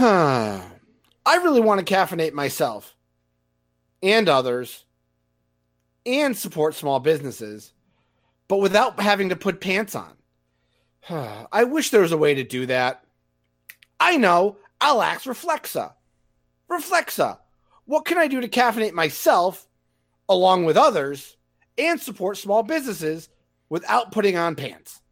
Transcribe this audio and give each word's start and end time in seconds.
Huh. 0.00 0.62
I 1.26 1.36
really 1.36 1.60
want 1.60 1.86
to 1.86 1.94
caffeinate 1.94 2.32
myself 2.32 2.96
and 4.02 4.30
others 4.30 4.86
and 6.06 6.34
support 6.34 6.74
small 6.74 7.00
businesses, 7.00 7.74
but 8.48 8.60
without 8.60 8.98
having 8.98 9.28
to 9.28 9.36
put 9.36 9.60
pants 9.60 9.94
on. 9.94 10.12
Huh. 11.02 11.46
I 11.52 11.64
wish 11.64 11.90
there 11.90 12.00
was 12.00 12.12
a 12.12 12.16
way 12.16 12.34
to 12.34 12.42
do 12.42 12.64
that. 12.64 13.04
I 14.00 14.16
know. 14.16 14.56
I'll 14.80 15.02
ask 15.02 15.24
Reflexa. 15.26 15.92
Reflexa, 16.70 17.36
what 17.84 18.06
can 18.06 18.16
I 18.16 18.26
do 18.26 18.40
to 18.40 18.48
caffeinate 18.48 18.94
myself 18.94 19.68
along 20.30 20.64
with 20.64 20.78
others 20.78 21.36
and 21.76 22.00
support 22.00 22.38
small 22.38 22.62
businesses 22.62 23.28
without 23.68 24.12
putting 24.12 24.38
on 24.38 24.56
pants? 24.56 25.02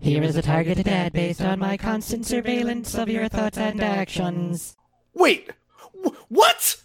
Here 0.00 0.22
is 0.22 0.36
a 0.36 0.42
targeted 0.42 0.88
ad 0.88 1.12
based 1.12 1.42
on 1.42 1.58
my 1.58 1.76
constant 1.76 2.24
surveillance 2.26 2.94
of 2.94 3.08
your 3.08 3.28
thoughts 3.28 3.58
and 3.58 3.82
actions. 3.82 4.76
Wait, 5.12 5.50
wh- 6.02 6.30
what? 6.30 6.76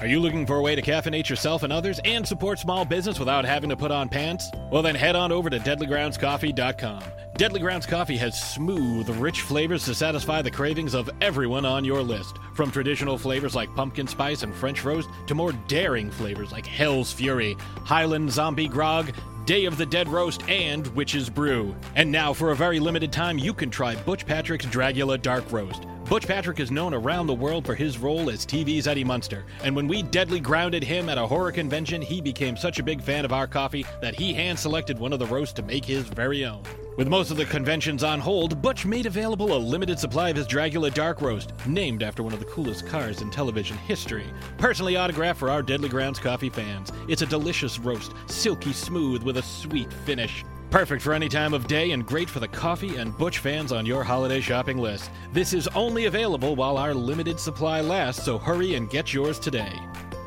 Are 0.00 0.06
you 0.06 0.20
looking 0.20 0.46
for 0.46 0.56
a 0.56 0.62
way 0.62 0.76
to 0.76 0.82
caffeinate 0.82 1.28
yourself 1.28 1.64
and 1.64 1.72
others 1.72 1.98
and 2.04 2.24
support 2.26 2.60
small 2.60 2.84
business 2.84 3.18
without 3.18 3.44
having 3.44 3.70
to 3.70 3.76
put 3.76 3.90
on 3.90 4.08
pants? 4.08 4.48
Well, 4.70 4.82
then 4.82 4.94
head 4.94 5.16
on 5.16 5.32
over 5.32 5.50
to 5.50 5.58
deadlygroundscoffee.com. 5.58 7.02
Deadly 7.36 7.60
Grounds 7.60 7.86
Coffee 7.86 8.16
has 8.16 8.40
smooth, 8.52 9.08
rich 9.10 9.40
flavors 9.42 9.84
to 9.86 9.94
satisfy 9.94 10.42
the 10.42 10.50
cravings 10.50 10.94
of 10.94 11.10
everyone 11.20 11.64
on 11.64 11.84
your 11.84 12.02
list. 12.02 12.36
From 12.54 12.70
traditional 12.70 13.18
flavors 13.18 13.56
like 13.56 13.74
pumpkin 13.74 14.06
spice 14.06 14.42
and 14.44 14.54
French 14.54 14.84
roast 14.84 15.08
to 15.26 15.34
more 15.34 15.52
daring 15.66 16.10
flavors 16.10 16.52
like 16.52 16.66
Hell's 16.66 17.12
Fury, 17.12 17.56
Highland 17.84 18.30
Zombie 18.30 18.68
Grog, 18.68 19.12
Day 19.48 19.64
of 19.64 19.78
the 19.78 19.86
Dead 19.86 20.10
Roast, 20.10 20.46
and 20.46 20.86
Witch's 20.88 21.30
Brew. 21.30 21.74
And 21.96 22.12
now, 22.12 22.34
for 22.34 22.50
a 22.50 22.54
very 22.54 22.78
limited 22.78 23.10
time, 23.10 23.38
you 23.38 23.54
can 23.54 23.70
try 23.70 23.96
Butch 23.96 24.26
Patrick's 24.26 24.66
Dragula 24.66 25.22
Dark 25.22 25.50
Roast. 25.50 25.86
Butch 26.08 26.26
Patrick 26.26 26.58
is 26.58 26.70
known 26.70 26.94
around 26.94 27.26
the 27.26 27.34
world 27.34 27.66
for 27.66 27.74
his 27.74 27.98
role 27.98 28.30
as 28.30 28.46
TV's 28.46 28.86
Eddie 28.86 29.04
Munster, 29.04 29.44
and 29.62 29.76
when 29.76 29.86
we 29.86 30.02
deadly 30.02 30.40
grounded 30.40 30.82
him 30.82 31.10
at 31.10 31.18
a 31.18 31.26
horror 31.26 31.52
convention, 31.52 32.00
he 32.00 32.22
became 32.22 32.56
such 32.56 32.78
a 32.78 32.82
big 32.82 33.02
fan 33.02 33.26
of 33.26 33.32
our 33.34 33.46
coffee 33.46 33.84
that 34.00 34.14
he 34.14 34.32
hand 34.32 34.58
selected 34.58 34.98
one 34.98 35.12
of 35.12 35.18
the 35.18 35.26
roasts 35.26 35.52
to 35.52 35.62
make 35.62 35.84
his 35.84 36.04
very 36.08 36.46
own. 36.46 36.62
With 36.96 37.08
most 37.08 37.30
of 37.30 37.36
the 37.36 37.44
conventions 37.44 38.02
on 38.02 38.20
hold, 38.20 38.62
Butch 38.62 38.86
made 38.86 39.04
available 39.04 39.54
a 39.54 39.58
limited 39.58 39.98
supply 39.98 40.30
of 40.30 40.36
his 40.36 40.48
Dragula 40.48 40.94
Dark 40.94 41.20
Roast, 41.20 41.52
named 41.66 42.02
after 42.02 42.22
one 42.22 42.32
of 42.32 42.38
the 42.38 42.46
coolest 42.46 42.86
cars 42.86 43.20
in 43.20 43.30
television 43.30 43.76
history. 43.76 44.24
Personally 44.56 44.96
autographed 44.96 45.38
for 45.38 45.50
our 45.50 45.62
Deadly 45.62 45.90
Grounds 45.90 46.18
coffee 46.18 46.48
fans. 46.48 46.90
It's 47.06 47.22
a 47.22 47.26
delicious 47.26 47.78
roast, 47.78 48.14
silky 48.28 48.72
smooth 48.72 49.22
with 49.22 49.36
a 49.36 49.42
sweet 49.42 49.92
finish. 50.06 50.42
Perfect 50.70 51.00
for 51.00 51.14
any 51.14 51.30
time 51.30 51.54
of 51.54 51.66
day 51.66 51.92
and 51.92 52.04
great 52.04 52.28
for 52.28 52.40
the 52.40 52.48
coffee 52.48 52.96
and 52.96 53.16
Butch 53.16 53.38
fans 53.38 53.72
on 53.72 53.86
your 53.86 54.04
holiday 54.04 54.38
shopping 54.38 54.76
list. 54.76 55.10
This 55.32 55.54
is 55.54 55.66
only 55.68 56.04
available 56.04 56.54
while 56.56 56.76
our 56.76 56.92
limited 56.92 57.40
supply 57.40 57.80
lasts, 57.80 58.22
so 58.22 58.36
hurry 58.36 58.74
and 58.74 58.90
get 58.90 59.14
yours 59.14 59.38
today. 59.38 59.72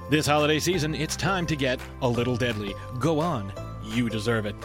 This 0.10 0.26
holiday 0.26 0.58
season, 0.58 0.96
it's 0.96 1.16
time 1.16 1.46
to 1.46 1.56
get 1.56 1.80
a 2.02 2.10
little 2.10 2.36
deadly. 2.36 2.74
Go 2.98 3.20
on, 3.20 3.54
you 3.84 4.10
deserve 4.10 4.48
it. 4.48 4.56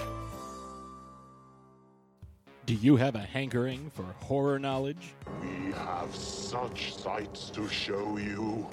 Do 2.65 2.73
you 2.73 2.97
have 2.97 3.15
a 3.15 3.21
hankering 3.21 3.91
for 3.91 4.07
horror 4.23 4.59
knowledge? 4.59 5.13
We 5.43 5.73
have 5.73 6.15
such 6.15 6.95
sights 6.95 7.51
to 7.51 7.69
show 7.69 8.17
you. 8.17 8.67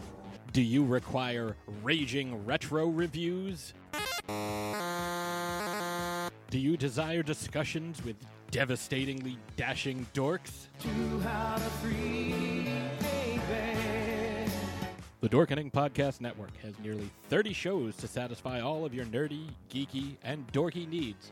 Do 0.53 0.61
you 0.61 0.85
require 0.85 1.57
raging 1.83 2.45
retro 2.45 2.87
reviews? 2.87 3.73
Do 6.53 6.59
you 6.59 6.77
desire 6.77 7.23
discussions 7.23 8.05
with 8.05 8.15
devastatingly 8.51 9.39
dashing 9.55 10.05
dorks? 10.13 10.67
The 15.21 15.29
Dorkening 15.29 15.71
Podcast 15.71 16.21
Network 16.21 16.55
has 16.57 16.77
nearly 16.77 17.09
30 17.29 17.53
shows 17.53 17.95
to 17.95 18.07
satisfy 18.07 18.61
all 18.61 18.85
of 18.85 18.93
your 18.93 19.05
nerdy, 19.05 19.47
geeky, 19.71 20.17
and 20.23 20.45
dorky 20.51 20.87
needs. 20.87 21.31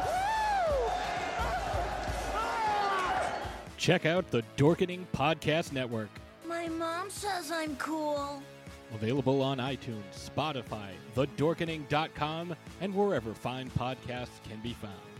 Check 3.81 4.05
out 4.05 4.29
the 4.29 4.43
Dorkening 4.57 5.07
Podcast 5.11 5.71
Network. 5.71 6.11
My 6.45 6.67
mom 6.67 7.09
says 7.09 7.51
I'm 7.51 7.75
cool. 7.77 8.43
Available 8.93 9.41
on 9.41 9.57
iTunes, 9.57 10.03
Spotify, 10.13 10.89
thedorkening.com, 11.15 12.55
and 12.79 12.93
wherever 12.93 13.33
fine 13.33 13.71
podcasts 13.71 14.39
can 14.47 14.61
be 14.61 14.73
found. 14.73 15.10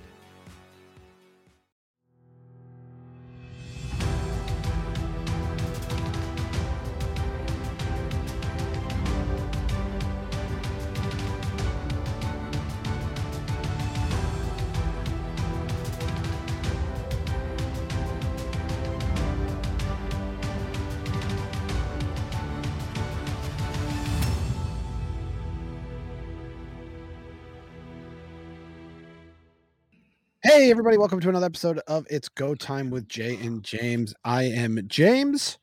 Hey, 30.53 30.69
everybody, 30.69 30.97
welcome 30.97 31.21
to 31.21 31.29
another 31.29 31.45
episode 31.45 31.79
of 31.87 32.05
It's 32.09 32.27
Go 32.27 32.55
Time 32.55 32.89
with 32.89 33.07
Jay 33.07 33.37
and 33.37 33.63
James. 33.63 34.13
I 34.25 34.43
am 34.43 34.81
James. 34.85 35.57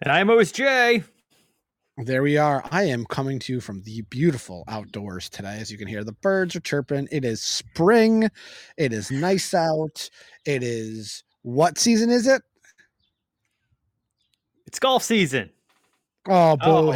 And 0.00 0.12
I'm 0.12 0.30
always 0.30 0.52
Jay. 0.52 1.02
There 1.98 2.22
we 2.22 2.36
are. 2.38 2.64
I 2.70 2.84
am 2.84 3.04
coming 3.06 3.40
to 3.40 3.52
you 3.52 3.60
from 3.60 3.82
the 3.82 4.02
beautiful 4.02 4.62
outdoors 4.68 5.28
today. 5.28 5.58
As 5.60 5.68
you 5.68 5.78
can 5.78 5.88
hear, 5.88 6.04
the 6.04 6.12
birds 6.12 6.54
are 6.54 6.60
chirping. 6.60 7.08
It 7.10 7.24
is 7.24 7.42
spring. 7.42 8.30
It 8.76 8.92
is 8.92 9.10
nice 9.10 9.52
out. 9.52 10.08
It 10.46 10.62
is 10.62 11.24
what 11.42 11.76
season 11.76 12.08
is 12.08 12.28
it? 12.28 12.42
It's 14.68 14.78
golf 14.78 15.02
season. 15.02 15.50
Oh, 16.28 16.56
boo, 16.56 16.92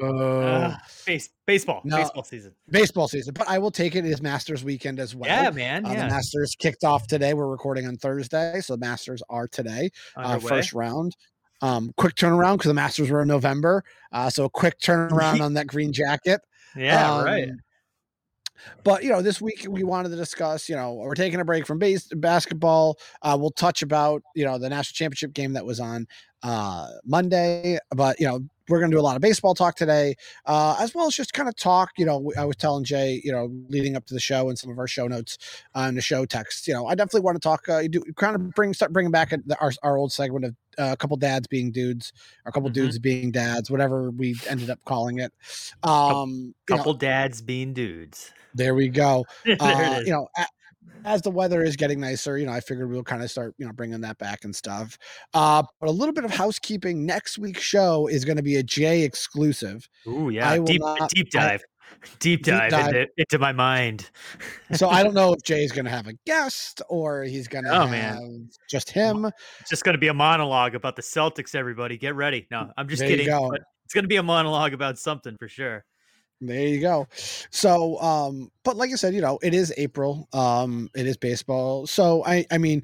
Oh. 0.00 0.40
Uh, 0.40 0.76
base, 1.06 1.30
baseball. 1.46 1.80
No. 1.84 1.96
Baseball 1.96 2.22
season. 2.22 2.54
Baseball 2.70 3.08
season, 3.08 3.34
but 3.34 3.48
I 3.48 3.58
will 3.58 3.70
take 3.72 3.96
it. 3.96 4.04
Is 4.06 4.22
Masters 4.22 4.62
weekend 4.62 5.00
as 5.00 5.14
well. 5.14 5.28
Yeah, 5.28 5.50
man. 5.50 5.84
Uh, 5.84 5.90
yeah. 5.90 6.02
The 6.08 6.14
Masters 6.14 6.54
kicked 6.58 6.84
off 6.84 7.06
today. 7.08 7.34
We're 7.34 7.48
recording 7.48 7.86
on 7.86 7.96
Thursday, 7.96 8.60
so 8.60 8.74
the 8.74 8.78
Masters 8.78 9.22
are 9.28 9.48
today. 9.48 9.90
Uh, 10.16 10.38
first 10.38 10.72
round. 10.72 11.16
Um, 11.62 11.92
quick 11.96 12.14
turnaround 12.14 12.58
because 12.58 12.68
the 12.68 12.74
Masters 12.74 13.10
were 13.10 13.22
in 13.22 13.28
November. 13.28 13.82
Uh, 14.12 14.30
so 14.30 14.44
a 14.44 14.50
quick 14.50 14.78
turnaround 14.78 15.40
on 15.44 15.54
that 15.54 15.66
green 15.66 15.92
jacket. 15.92 16.40
Yeah, 16.76 17.22
right. 17.24 17.48
Um, 17.48 17.58
But 18.84 19.02
you 19.02 19.10
know, 19.10 19.20
this 19.20 19.40
week 19.40 19.66
we 19.68 19.82
wanted 19.82 20.10
to 20.10 20.16
discuss. 20.16 20.68
You 20.68 20.76
know, 20.76 20.94
we're 20.94 21.14
taking 21.14 21.40
a 21.40 21.44
break 21.44 21.66
from 21.66 21.78
base 21.78 22.06
basketball. 22.14 22.98
Uh, 23.20 23.36
we'll 23.38 23.50
touch 23.50 23.82
about 23.82 24.22
you 24.34 24.44
know 24.44 24.58
the 24.58 24.68
national 24.68 24.94
championship 24.94 25.32
game 25.32 25.52
that 25.54 25.66
was 25.66 25.80
on 25.80 26.06
uh, 26.44 26.88
Monday. 27.04 27.78
But 27.90 28.20
you 28.20 28.28
know, 28.28 28.40
we're 28.68 28.78
going 28.78 28.90
to 28.90 28.94
do 28.96 29.00
a 29.00 29.02
lot 29.02 29.16
of 29.16 29.22
baseball 29.22 29.54
talk 29.54 29.74
today, 29.76 30.14
uh, 30.46 30.76
as 30.80 30.94
well 30.94 31.06
as 31.06 31.14
just 31.16 31.32
kind 31.34 31.48
of 31.48 31.56
talk. 31.56 31.90
You 31.98 32.06
know, 32.06 32.32
I 32.38 32.44
was 32.44 32.56
telling 32.56 32.84
Jay, 32.84 33.20
you 33.24 33.32
know, 33.32 33.50
leading 33.68 33.96
up 33.96 34.06
to 34.06 34.14
the 34.14 34.20
show 34.20 34.48
and 34.48 34.58
some 34.58 34.70
of 34.70 34.78
our 34.78 34.86
show 34.86 35.08
notes 35.08 35.36
on 35.74 35.96
the 35.96 36.00
show 36.02 36.24
text. 36.24 36.68
You 36.68 36.74
know, 36.74 36.86
I 36.86 36.94
definitely 36.94 37.22
want 37.22 37.36
to 37.36 37.40
talk. 37.40 37.68
Uh, 37.68 37.78
you 37.78 37.88
do 37.88 38.02
kind 38.16 38.36
of 38.36 38.54
bring 38.54 38.72
start 38.74 38.92
bringing 38.92 39.12
back 39.12 39.30
the, 39.30 39.56
our 39.60 39.72
our 39.82 39.96
old 39.98 40.12
segment 40.12 40.44
of 40.44 40.56
uh, 40.78 40.92
a 40.92 40.96
couple 40.96 41.16
dads 41.16 41.46
being 41.48 41.72
dudes, 41.72 42.12
or 42.46 42.50
a 42.50 42.52
couple 42.52 42.70
Mhm. 42.70 42.74
dudes 42.74 42.98
being 42.98 43.30
dads, 43.32 43.70
whatever 43.70 44.10
we 44.10 44.36
ended 44.48 44.70
up 44.70 44.80
calling 44.84 45.18
it. 45.18 45.32
Um, 45.82 46.54
you 46.68 46.76
know, 46.76 46.78
Couple 46.78 46.94
dads 46.94 47.42
being 47.42 47.72
dudes. 47.74 48.32
there 48.54 48.74
we 48.74 48.88
go. 48.88 49.26
there 49.44 49.58
Uh, 49.58 49.96
it 49.96 50.02
is. 50.02 50.06
you 50.06 50.12
know, 50.12 50.28
as 51.04 51.22
the 51.22 51.30
weather 51.30 51.62
is 51.62 51.76
getting 51.76 52.00
nicer, 52.00 52.38
you 52.38 52.46
know, 52.46 52.52
I 52.52 52.60
figured 52.60 52.90
we'll 52.90 53.02
kind 53.04 53.22
of 53.22 53.30
start, 53.30 53.54
you 53.58 53.66
know, 53.66 53.72
bringing 53.72 54.00
that 54.02 54.18
back 54.18 54.44
and 54.44 54.54
stuff. 54.54 54.98
Uh, 55.34 55.62
but 55.80 55.88
a 55.88 55.92
little 55.92 56.14
bit 56.14 56.24
of 56.24 56.30
housekeeping. 56.30 57.04
Next 57.06 57.38
week's 57.38 57.62
show 57.62 58.06
is 58.06 58.24
going 58.24 58.36
to 58.38 58.42
be 58.42 58.56
a 58.56 58.62
Jay 58.62 59.02
exclusive. 59.02 59.88
Ooh, 60.06 60.30
yeah. 60.30 60.56
Deep 60.58 60.80
not- 60.80 61.10
deep 61.10 61.30
dive. 61.30 61.62
deep 62.18 62.42
Deep 62.42 62.54
dive, 62.54 62.70
dive. 62.70 62.86
Into, 62.88 63.06
into 63.18 63.38
my 63.38 63.52
mind. 63.52 64.10
So 64.72 64.88
I 64.88 65.02
don't 65.02 65.14
know 65.14 65.32
if 65.34 65.42
Jay's 65.44 65.72
going 65.72 65.84
to 65.84 65.90
have 65.90 66.06
a 66.06 66.14
guest 66.26 66.82
or 66.88 67.22
he's 67.24 67.46
going 67.48 67.64
to 67.64 67.70
Oh, 67.70 67.86
have 67.86 67.90
man. 67.90 68.48
just 68.70 68.90
him. 68.90 69.26
It's 69.60 69.70
just 69.70 69.84
going 69.84 69.92
to 69.94 69.98
be 69.98 70.08
a 70.08 70.14
monologue 70.14 70.74
about 70.74 70.96
the 70.96 71.02
Celtics. 71.02 71.54
Everybody, 71.54 71.96
get 71.98 72.14
ready. 72.14 72.46
No, 72.50 72.70
I'm 72.76 72.88
just 72.88 73.00
There 73.00 73.08
kidding. 73.10 73.28
It's 73.84 73.92
going 73.92 74.04
to 74.04 74.08
be 74.08 74.16
a 74.16 74.22
monologue 74.22 74.72
about 74.72 74.98
something 74.98 75.36
for 75.38 75.46
sure. 75.48 75.84
There 76.46 76.66
you 76.66 76.80
go. 76.80 77.06
So, 77.50 78.00
um, 78.00 78.50
but 78.62 78.76
like 78.76 78.90
I 78.90 78.96
said, 78.96 79.14
you 79.14 79.20
know, 79.20 79.38
it 79.42 79.54
is 79.54 79.72
April. 79.76 80.28
Um, 80.32 80.90
it 80.94 81.06
is 81.06 81.16
baseball. 81.16 81.86
So 81.86 82.24
I, 82.24 82.46
I 82.50 82.58
mean, 82.58 82.82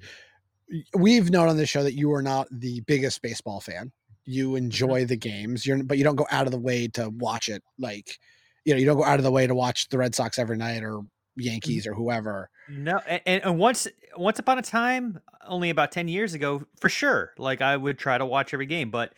we've 0.95 1.31
known 1.31 1.49
on 1.49 1.57
this 1.57 1.69
show 1.69 1.83
that 1.83 1.95
you 1.95 2.13
are 2.13 2.23
not 2.23 2.49
the 2.51 2.81
biggest 2.83 3.23
baseball 3.23 3.61
fan. 3.61 3.93
You 4.25 4.55
enjoy 4.57 5.07
the 5.07 5.17
games, 5.17 5.67
you're, 5.67 5.83
but 5.83 5.99
you 5.99 6.05
don't 6.05 6.17
go 6.17 6.27
out 6.31 6.47
of 6.47 6.53
the 6.53 6.59
way 6.59 6.89
to 6.89 7.11
watch 7.11 7.49
it. 7.49 7.63
Like, 7.79 8.19
you 8.65 8.75
know, 8.75 8.79
you 8.79 8.87
don't 8.87 8.99
go 8.99 9.05
out 9.05 9.19
of 9.19 9.25
the 9.25 9.33
way 9.33 9.47
to 9.47 9.55
watch 9.55 9.89
the 9.89 9.99
Red 9.99 10.15
Sox 10.15 10.39
every 10.39 10.57
night 10.57 10.83
or 10.83 11.01
Yankees 11.37 11.87
or 11.87 11.95
whoever. 11.95 12.51
No, 12.69 13.01
and, 13.07 13.21
and, 13.27 13.45
and 13.45 13.59
once 13.59 13.89
once 14.17 14.39
upon 14.39 14.59
a 14.59 14.63
time, 14.63 15.21
only 15.47 15.71
about 15.71 15.91
ten 15.91 16.07
years 16.07 16.35
ago, 16.35 16.65
for 16.79 16.89
sure. 16.89 17.33
Like 17.39 17.63
I 17.63 17.77
would 17.77 17.99
try 17.99 18.19
to 18.19 18.27
watch 18.27 18.53
every 18.55 18.67
game, 18.67 18.91
but 18.91 19.13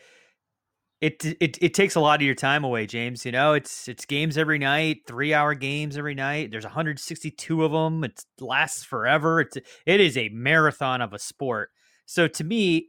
it 1.03 1.25
it 1.41 1.57
it 1.61 1.73
takes 1.73 1.95
a 1.95 1.99
lot 1.99 2.21
of 2.21 2.25
your 2.25 2.33
time 2.35 2.63
away, 2.63 2.85
James. 2.87 3.25
You 3.25 3.33
know, 3.33 3.53
it's 3.53 3.89
it's 3.89 4.05
games 4.05 4.37
every 4.37 4.57
night, 4.57 5.01
three 5.05 5.33
hour 5.33 5.53
games 5.53 5.97
every 5.97 6.15
night. 6.15 6.49
There's 6.51 6.63
162 6.63 7.63
of 7.65 7.73
them. 7.73 8.05
It 8.05 8.23
lasts 8.39 8.85
forever. 8.85 9.41
It's 9.41 9.57
it 9.85 9.99
is 9.99 10.17
a 10.17 10.29
marathon 10.29 11.01
of 11.01 11.13
a 11.13 11.19
sport. 11.19 11.71
So 12.05 12.27
to 12.29 12.43
me, 12.45 12.87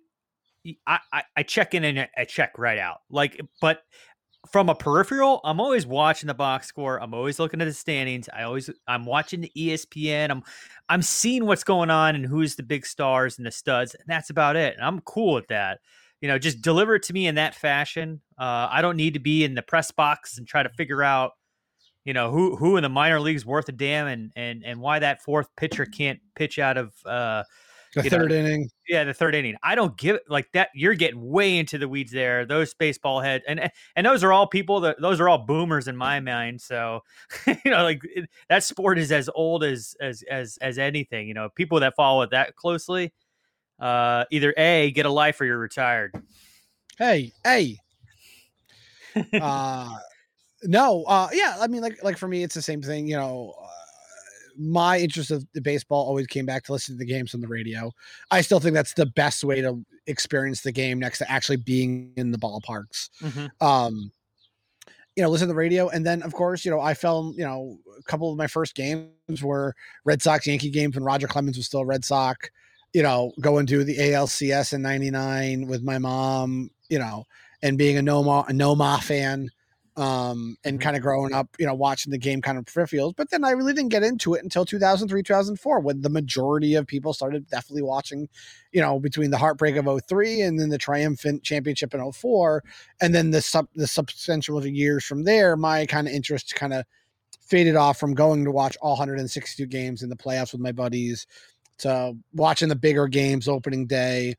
I 0.87 0.99
I 1.37 1.43
check 1.43 1.75
in 1.75 1.85
and 1.85 2.01
I- 2.01 2.11
I 2.17 2.25
check 2.25 2.53
right 2.59 2.79
out. 2.79 2.99
Like, 3.11 3.41
but 3.61 3.83
from 4.53 4.69
a 4.69 4.75
peripheral, 4.75 5.41
I'm 5.45 5.61
always 5.61 5.87
watching 5.87 6.27
the 6.29 6.35
box 6.35 6.67
score. 6.69 7.03
I'm 7.03 7.15
always 7.15 7.39
looking 7.39 7.61
at 7.63 7.67
the 7.67 7.73
standings. 7.75 8.29
I 8.35 8.43
always 8.45 8.71
I'm 8.87 9.07
watching 9.07 9.41
the 9.41 9.53
ESPN. 9.57 10.31
I'm 10.31 10.43
I'm 10.89 11.03
seeing 11.03 11.47
what's 11.47 11.65
going 11.65 11.91
on 11.91 12.15
and 12.15 12.27
who's 12.27 12.57
the 12.57 12.63
big 12.63 12.87
stars 12.87 13.39
and 13.39 13.47
the 13.47 13.51
studs, 13.51 13.95
and 13.95 14.05
that's 14.07 14.31
about 14.31 14.57
it. 14.57 14.75
And 14.77 14.85
I'm 14.85 15.01
cool 15.01 15.35
with 15.35 15.49
that. 15.49 15.81
You 16.25 16.29
know, 16.29 16.39
just 16.39 16.63
deliver 16.63 16.95
it 16.95 17.03
to 17.03 17.13
me 17.13 17.27
in 17.27 17.35
that 17.35 17.55
fashion. 17.55 18.23
Uh, 18.39 18.67
I 18.71 18.81
don't 18.81 18.97
need 18.97 19.13
to 19.13 19.21
be 19.21 19.45
in 19.45 19.55
the 19.55 19.61
press 19.61 19.91
box 19.91 20.39
and 20.39 20.49
try 20.49 20.63
to 20.63 20.71
figure 20.71 21.03
out, 21.03 21.33
you 22.07 22.15
know, 22.15 22.31
who 22.31 22.57
who 22.57 22.79
in 22.79 22.83
the 22.83 22.89
minor 22.89 23.21
leagues 23.21 23.45
worth 23.45 23.69
a 23.69 23.73
damn 23.73 24.07
and 24.07 24.33
and 24.35 24.65
and 24.65 24.81
why 24.81 25.01
that 25.01 25.23
fourth 25.23 25.55
pitcher 25.55 25.85
can't 25.85 26.21
pitch 26.35 26.59
out 26.59 26.79
of 26.79 26.95
uh, 27.05 27.45
The 27.95 28.05
you 28.05 28.11
know, 28.11 28.17
third 28.17 28.33
inning. 28.33 28.71
yeah, 28.89 29.05
the 29.05 29.13
third 29.13 29.35
inning. 29.35 29.57
I 29.63 29.75
don't 29.75 29.99
give 29.99 30.19
like 30.27 30.51
that. 30.55 30.71
You're 30.75 30.95
getting 30.95 31.21
way 31.31 31.59
into 31.59 31.77
the 31.77 31.89
weeds 31.89 32.11
there. 32.11 32.47
Those 32.47 32.73
baseball 32.73 33.21
heads, 33.21 33.45
and 33.47 33.71
and 33.95 34.07
those 34.07 34.25
are 34.25 34.33
all 34.33 34.47
people 34.47 34.81
that 34.81 35.01
those 35.01 35.21
are 35.21 35.29
all 35.29 35.39
boomers 35.39 35.89
in 35.89 35.97
my 35.97 36.21
mind. 36.21 36.63
So, 36.63 37.03
you 37.47 37.71
know, 37.71 37.83
like 37.83 38.01
it, 38.05 38.31
that 38.49 38.65
sport 38.65 38.99
is 38.99 39.13
as 39.13 39.29
old 39.35 39.63
as 39.63 39.95
as 40.01 40.25
as 40.31 40.57
as 40.63 40.79
anything. 40.79 41.29
You 41.29 41.35
know, 41.35 41.51
people 41.51 41.81
that 41.81 41.95
follow 41.97 42.23
it 42.23 42.31
that 42.31 42.57
closely, 42.57 43.13
uh, 43.81 44.25
either 44.31 44.55
a 44.57 44.91
get 44.93 45.07
a 45.07 45.11
life 45.11 45.41
or 45.41 45.45
you're 45.45 45.59
retired. 45.59 46.13
Hey, 46.99 47.33
hey. 47.43 47.79
uh 49.41 49.97
no, 50.65 51.05
uh 51.05 51.29
yeah, 51.33 51.57
I 51.61 51.67
mean 51.67 51.83
like 51.83 52.03
like 52.03 52.19
for 52.19 52.27
me 52.27 52.43
it's 52.43 52.55
the 52.55 52.63
same 52.63 52.83
thing, 52.83 53.07
you 53.07 53.17
know. 53.17 53.55
Uh, 53.61 53.69
my 54.57 54.99
interest 54.99 55.33
of 55.33 55.45
the 55.53 55.61
baseball 55.61 56.07
always 56.07 56.29
came 56.29 56.47
back 56.47 56.63
to 56.65 56.73
listen 56.73 56.95
to 56.95 56.99
the 56.99 57.05
games 57.05 57.35
on 57.35 57.41
the 57.41 57.49
radio. 57.49 57.91
I 58.31 58.41
still 58.41 58.61
think 58.61 58.75
that's 58.75 58.95
the 58.95 59.07
best 59.07 59.43
way 59.43 59.61
to 59.61 59.85
experience 60.07 60.61
the 60.61 60.71
game 60.71 61.01
next 61.01 61.19
to 61.19 61.31
actually 61.31 61.57
being 61.57 62.13
in 62.17 62.31
the 62.31 62.39
ballparks. 62.39 63.09
Um 63.61 64.13
you 65.17 65.23
know, 65.23 65.31
listen 65.31 65.47
to 65.47 65.53
the 65.53 65.59
radio 65.59 65.89
and 65.89 66.05
then 66.05 66.23
of 66.23 66.33
course, 66.33 66.65
you 66.65 66.71
know, 66.71 66.81
I 66.81 66.95
fell, 66.95 67.33
you 67.37 67.45
know, 67.45 67.79
a 67.99 68.03
couple 68.05 68.31
of 68.31 68.39
my 68.39 68.47
first 68.47 68.75
games 68.75 69.43
were 69.43 69.75
Red 70.05 70.23
Sox 70.23 70.47
Yankee 70.47 70.71
games 70.71 70.95
when 70.95 71.05
Roger 71.05 71.27
Clemens 71.29 71.57
was 71.57 71.67
still 71.67 71.81
a 71.81 71.87
Red 71.87 72.05
Sox, 72.05 72.49
you 72.95 73.03
know, 73.03 73.33
going 73.41 73.67
to 73.67 73.85
the 73.85 73.99
ALCS 73.99 74.73
in 74.73 74.81
99 74.81 75.67
with 75.67 75.83
my 75.83 75.99
mom, 75.99 76.71
you 76.89 76.99
know, 76.99 77.25
and 77.61 77.77
being 77.77 77.99
a 77.99 78.03
Nomar 78.03 78.49
a 78.49 78.53
Nomar 78.53 79.03
fan, 79.03 79.51
um, 79.97 80.57
and 80.65 80.81
kind 80.81 80.97
of 80.97 81.03
growing 81.03 81.33
up, 81.33 81.49
you 81.59 81.67
know, 81.67 81.75
watching 81.75 82.11
the 82.11 82.19
game 82.19 82.41
kind 82.41 82.57
of 82.57 82.65
peripherals. 82.65 83.15
But 83.17 83.31
then 83.31 83.45
I 83.45 83.51
really 83.51 83.73
didn't 83.73 83.91
get 83.91 84.03
into 84.03 84.35
it 84.35 84.43
until 84.43 84.65
2003, 84.65 85.23
2004, 85.23 85.81
when 85.81 86.01
the 86.03 86.09
majority 86.09 86.75
of 86.75 86.87
people 86.87 87.13
started 87.13 87.49
definitely 87.49 87.83
watching, 87.83 88.29
you 88.73 88.81
know, 88.81 88.99
between 88.99 89.31
the 89.31 89.39
heartbreak 89.39 89.77
of 89.77 89.89
03 90.07 90.41
and 90.41 90.59
then 90.59 90.69
the 90.69 90.79
triumphant 90.79 91.43
championship 91.43 91.95
in 91.95 92.13
04. 92.13 92.63
And 93.01 93.15
then 93.15 93.31
the 93.31 93.43
sub 93.43 93.69
the 93.75 93.87
substantial 93.87 94.65
years 94.65 95.05
from 95.05 95.25
there, 95.25 95.57
my 95.57 95.87
kind 95.87 96.09
of 96.09 96.15
interest 96.15 96.55
kind 96.55 96.73
of 96.73 96.85
faded 97.41 97.77
off 97.77 97.99
from 97.99 98.15
going 98.15 98.45
to 98.45 98.51
watch 98.51 98.77
all 98.81 98.93
162 98.93 99.67
games 99.67 100.03
in 100.03 100.09
the 100.09 100.17
playoffs 100.17 100.53
with 100.53 100.61
my 100.61 100.73
buddies 100.73 101.27
to 101.79 102.17
watching 102.33 102.69
the 102.69 102.77
bigger 102.77 103.09
games 103.09 103.49
opening 103.49 103.87
day. 103.87 104.35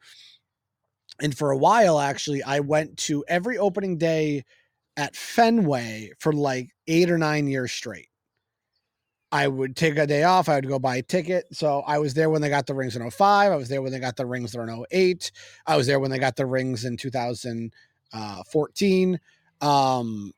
And 1.21 1.37
for 1.37 1.51
a 1.51 1.57
while, 1.57 1.99
actually, 1.99 2.43
I 2.43 2.59
went 2.59 2.97
to 2.99 3.23
every 3.27 3.57
opening 3.57 3.97
day 3.97 4.43
at 4.97 5.15
Fenway 5.15 6.11
for 6.19 6.33
like 6.33 6.69
eight 6.87 7.09
or 7.09 7.17
nine 7.17 7.47
years 7.47 7.71
straight. 7.71 8.09
I 9.31 9.47
would 9.47 9.75
take 9.75 9.97
a 9.97 10.05
day 10.07 10.23
off. 10.23 10.47
I 10.47 10.55
would 10.55 10.67
go 10.67 10.79
buy 10.79 10.97
a 10.97 11.01
ticket. 11.01 11.45
So 11.51 11.83
I 11.85 11.97
was 11.99 12.13
there 12.13 12.29
when 12.29 12.41
they 12.41 12.49
got 12.49 12.67
the 12.67 12.73
rings 12.73 12.95
in 12.95 13.09
05. 13.09 13.51
I 13.51 13.55
was 13.55 13.67
there 13.67 13.81
when 13.81 13.91
they 13.91 13.99
got 13.99 14.15
the 14.15 14.25
rings 14.25 14.55
in 14.55 14.85
08. 14.91 15.31
I 15.67 15.75
was 15.75 15.87
there 15.87 15.99
when 15.99 16.11
they 16.11 16.19
got 16.19 16.37
the 16.37 16.45
rings 16.45 16.85
in 16.85 16.95
2014. 16.95 19.19
Um, 19.61 20.31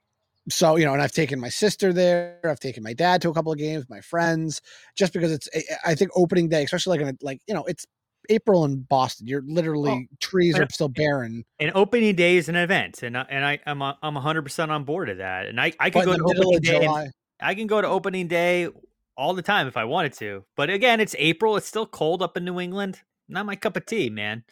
so, 0.49 0.75
you 0.77 0.85
know, 0.85 0.93
and 0.93 1.01
I've 1.01 1.11
taken 1.11 1.39
my 1.39 1.49
sister 1.49 1.91
there. 1.93 2.39
I've 2.43 2.59
taken 2.59 2.83
my 2.83 2.93
dad 2.93 3.21
to 3.23 3.29
a 3.29 3.33
couple 3.33 3.51
of 3.51 3.57
games, 3.57 3.85
my 3.89 4.01
friends, 4.01 4.61
just 4.95 5.13
because 5.13 5.31
it's, 5.31 5.49
I- 5.55 5.91
I 5.91 5.95
think 5.95 6.11
opening 6.15 6.49
day, 6.49 6.63
especially 6.63 6.97
like, 6.97 7.07
in 7.07 7.13
a, 7.15 7.17
like, 7.25 7.41
you 7.47 7.53
know, 7.53 7.63
it's 7.65 7.85
April 8.29 8.65
in 8.65 8.81
Boston. 8.81 9.27
You're 9.27 9.43
literally, 9.45 10.09
trees 10.19 10.57
are 10.59 10.67
still 10.71 10.89
barren. 10.89 11.45
And 11.59 11.71
opening 11.75 12.15
day 12.15 12.37
is 12.37 12.49
an 12.49 12.55
event, 12.57 13.01
and 13.03 13.17
I, 13.17 13.25
and 13.29 13.45
I 13.45 13.59
I'm 13.65 13.81
a, 13.81 13.97
I'm 14.03 14.15
100 14.15 14.41
percent 14.43 14.69
on 14.71 14.83
board 14.83 15.09
of 15.09 15.17
that. 15.19 15.45
And 15.45 15.59
I 15.61 15.71
I 15.79 15.89
But 15.89 16.05
can 16.05 16.17
go 16.17 16.33
to 16.33 16.39
opening 16.45 16.59
day. 16.61 16.85
and- 16.85 17.13
I 17.39 17.55
can 17.55 17.67
go 17.67 17.81
to 17.81 17.87
opening 17.87 18.27
day 18.27 18.67
all 19.15 19.33
the 19.33 19.41
time 19.43 19.67
if 19.67 19.77
I 19.77 19.83
wanted 19.85 20.13
to. 20.13 20.43
But 20.55 20.69
again, 20.69 20.99
it's 20.99 21.15
April. 21.19 21.55
It's 21.55 21.67
still 21.67 21.85
cold 21.85 22.21
up 22.21 22.35
in 22.35 22.43
New 22.45 22.59
England. 22.59 23.01
Not 23.29 23.45
my 23.45 23.55
cup 23.55 23.77
of 23.77 23.85
tea, 23.85 24.09
man. 24.09 24.43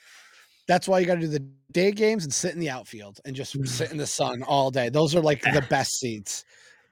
That's 0.67 0.87
why 0.87 0.99
you 0.99 1.05
got 1.05 1.15
to 1.15 1.21
do 1.21 1.27
the 1.27 1.45
day 1.71 1.91
games 1.91 2.23
and 2.23 2.33
sit 2.33 2.53
in 2.53 2.59
the 2.59 2.69
outfield 2.69 3.19
and 3.25 3.35
just 3.35 3.55
sit 3.67 3.91
in 3.91 3.97
the 3.97 4.07
sun 4.07 4.43
all 4.43 4.71
day. 4.71 4.89
Those 4.89 5.13
are 5.15 5.21
like 5.21 5.41
the 5.41 5.65
best 5.69 5.99
seats. 5.99 6.45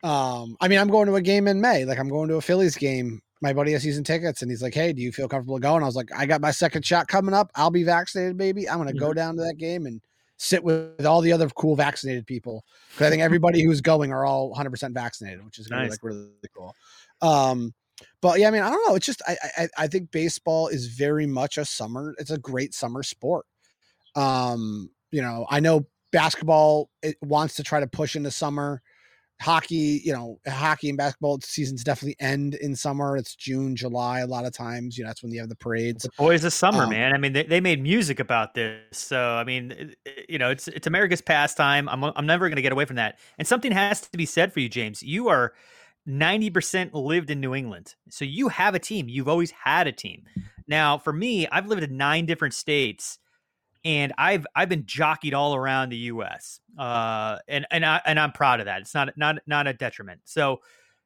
Um, 0.03 0.57
I 0.59 0.67
mean, 0.67 0.79
I'm 0.79 0.89
going 0.89 1.07
to 1.07 1.15
a 1.15 1.21
game 1.21 1.47
in 1.47 1.59
May. 1.61 1.85
Like 1.85 1.97
I'm 1.97 2.09
going 2.09 2.27
to 2.29 2.35
a 2.35 2.41
Phillies 2.41 2.75
game. 2.75 3.21
My 3.41 3.53
buddy 3.53 3.71
has 3.73 3.83
season 3.83 4.03
tickets, 4.03 4.41
and 4.41 4.51
he's 4.51 4.61
like, 4.61 4.73
"Hey, 4.73 4.93
do 4.93 5.01
you 5.01 5.11
feel 5.11 5.27
comfortable 5.27 5.59
going?" 5.59 5.83
I 5.83 5.85
was 5.85 5.95
like, 5.95 6.09
"I 6.15 6.25
got 6.25 6.39
my 6.41 6.51
second 6.51 6.85
shot 6.85 7.07
coming 7.07 7.33
up. 7.33 7.51
I'll 7.55 7.71
be 7.71 7.83
vaccinated, 7.83 8.37
baby. 8.37 8.69
I'm 8.69 8.77
going 8.81 8.93
to 8.93 8.99
go 8.99 9.13
down 9.13 9.35
to 9.35 9.41
that 9.43 9.57
game 9.57 9.85
and 9.85 10.01
sit 10.37 10.63
with 10.63 11.05
all 11.05 11.21
the 11.21 11.31
other 11.31 11.49
cool 11.49 11.75
vaccinated 11.75 12.25
people 12.25 12.63
because 12.91 13.07
I 13.07 13.09
think 13.09 13.21
everybody 13.21 13.63
who's 13.63 13.81
going 13.81 14.11
are 14.13 14.25
all 14.25 14.49
100 14.49 14.69
percent 14.69 14.93
vaccinated, 14.93 15.43
which 15.43 15.59
is 15.59 15.69
Nice. 15.69 15.85
be 15.85 15.89
like 15.91 16.03
really 16.03 16.29
cool." 16.55 16.73
Um, 17.21 17.73
but 18.21 18.39
yeah, 18.39 18.47
I 18.47 18.51
mean, 18.51 18.61
I 18.61 18.69
don't 18.69 18.87
know. 18.87 18.95
It's 18.95 19.05
just 19.05 19.21
I, 19.27 19.37
I 19.57 19.67
I 19.77 19.87
think 19.87 20.11
baseball 20.11 20.67
is 20.67 20.87
very 20.87 21.25
much 21.27 21.57
a 21.57 21.65
summer. 21.65 22.13
It's 22.19 22.31
a 22.31 22.37
great 22.37 22.73
summer 22.73 23.03
sport. 23.03 23.45
Um, 24.15 24.89
you 25.11 25.21
know, 25.21 25.45
I 25.49 25.59
know 25.59 25.85
basketball 26.11 26.89
it 27.01 27.17
wants 27.21 27.55
to 27.55 27.63
try 27.63 27.79
to 27.79 27.87
push 27.87 28.15
into 28.15 28.31
summer. 28.31 28.81
Hockey, 29.41 30.01
you 30.05 30.13
know, 30.13 30.39
hockey 30.47 30.87
and 30.87 30.97
basketball 30.97 31.39
seasons 31.41 31.83
definitely 31.83 32.15
end 32.19 32.53
in 32.55 32.75
summer. 32.75 33.17
It's 33.17 33.35
June, 33.35 33.75
July, 33.75 34.19
a 34.19 34.27
lot 34.27 34.45
of 34.45 34.53
times. 34.53 34.97
You 34.97 35.03
know, 35.03 35.09
that's 35.09 35.21
when 35.21 35.33
you 35.33 35.39
have 35.41 35.49
the 35.49 35.55
parades. 35.55 36.07
Boys 36.17 36.45
of 36.45 36.53
summer, 36.53 36.83
Um, 36.83 36.91
man. 36.91 37.13
I 37.13 37.17
mean, 37.17 37.33
they, 37.33 37.43
they 37.43 37.59
made 37.59 37.81
music 37.81 38.19
about 38.21 38.53
this, 38.53 38.79
so 38.91 39.19
I 39.19 39.43
mean, 39.43 39.71
it- 40.05 40.25
you 40.29 40.37
know, 40.37 40.49
it's 40.49 40.67
it's 40.69 40.87
America's 40.87 41.21
pastime. 41.21 41.89
I'm 41.89 42.03
I'm 42.03 42.25
never 42.25 42.47
going 42.47 42.55
to 42.55 42.61
get 42.61 42.71
away 42.71 42.85
from 42.85 42.95
that. 42.95 43.19
And 43.37 43.45
something 43.47 43.71
has 43.73 44.01
to 44.01 44.17
be 44.17 44.25
said 44.25 44.53
for 44.53 44.61
you, 44.61 44.69
James. 44.69 45.03
You 45.03 45.27
are 45.27 45.53
ninety 46.05 46.49
percent 46.49 46.93
lived 46.93 47.29
in 47.29 47.41
New 47.41 47.53
England, 47.53 47.95
so 48.09 48.23
you 48.23 48.47
have 48.47 48.75
a 48.75 48.79
team. 48.79 49.09
You've 49.09 49.27
always 49.27 49.51
had 49.51 49.87
a 49.87 49.91
team. 49.91 50.23
Now, 50.67 50.97
for 50.97 51.11
me, 51.11 51.47
I've 51.47 51.67
lived 51.67 51.83
in 51.83 51.97
nine 51.97 52.25
different 52.25 52.53
states, 52.53 53.19
and 53.85 54.13
I've 54.17 54.45
I've 54.55 54.69
been 54.69 54.85
jockeyed 54.85 55.33
all 55.33 55.55
around 55.55 55.89
the 55.89 55.97
U.S. 55.97 56.59
Uh, 56.77 57.39
and 57.47 57.65
and 57.71 57.85
I 57.85 58.01
and 58.05 58.19
I'm 58.19 58.31
proud 58.31 58.59
of 58.59 58.65
that. 58.65 58.81
It's 58.81 58.93
not 58.93 59.17
not 59.17 59.37
not 59.45 59.67
a 59.67 59.73
detriment. 59.73 60.21
So, 60.25 60.61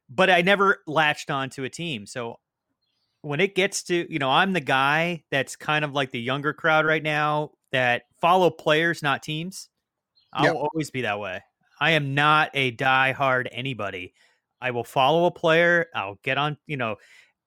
but 0.08 0.30
I 0.30 0.42
never 0.42 0.78
latched 0.86 1.30
onto 1.30 1.64
a 1.64 1.70
team. 1.70 2.06
So 2.06 2.38
when 3.22 3.40
it 3.40 3.54
gets 3.54 3.82
to 3.82 4.10
you 4.12 4.18
know 4.18 4.30
i'm 4.30 4.52
the 4.52 4.60
guy 4.60 5.24
that's 5.30 5.56
kind 5.56 5.84
of 5.84 5.92
like 5.92 6.10
the 6.10 6.20
younger 6.20 6.52
crowd 6.52 6.86
right 6.86 7.02
now 7.02 7.50
that 7.72 8.02
follow 8.20 8.50
players 8.50 9.02
not 9.02 9.22
teams 9.22 9.68
i'll 10.32 10.46
Yep. 10.46 10.56
always 10.56 10.90
be 10.90 11.02
that 11.02 11.18
way 11.18 11.42
i 11.80 11.92
am 11.92 12.14
not 12.14 12.50
a 12.54 12.70
die 12.70 13.12
hard 13.12 13.48
anybody 13.52 14.14
i 14.60 14.70
will 14.70 14.84
follow 14.84 15.26
a 15.26 15.30
player 15.30 15.86
i'll 15.94 16.18
get 16.22 16.38
on 16.38 16.56
you 16.66 16.76
know 16.76 16.96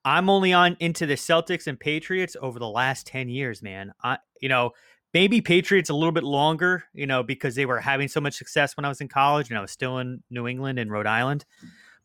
I'm 0.03 0.31
only 0.31 0.51
on 0.51 0.77
into 0.79 1.05
the 1.05 1.13
Celtics 1.13 1.67
and 1.67 1.79
Patriots 1.79 2.35
over 2.41 2.57
the 2.57 2.67
last 2.67 3.05
10 3.05 3.29
years, 3.29 3.61
man. 3.61 3.93
I 4.03 4.17
you 4.41 4.49
know, 4.49 4.71
maybe 5.13 5.41
Patriots 5.41 5.89
a 5.89 5.93
little 5.93 6.11
bit 6.11 6.23
longer, 6.23 6.85
you 6.93 7.07
know, 7.07 7.23
because 7.23 7.55
they 7.55 7.65
were 7.65 7.79
having 7.79 8.07
so 8.07 8.21
much 8.21 8.35
success 8.35 8.77
when 8.77 8.85
I 8.85 8.89
was 8.89 9.01
in 9.01 9.07
college 9.07 9.49
and 9.49 9.57
I 9.57 9.61
was 9.61 9.71
still 9.71 9.97
in 9.97 10.23
New 10.29 10.47
England 10.47 10.79
and 10.79 10.91
Rhode 10.91 11.07
Island. 11.07 11.45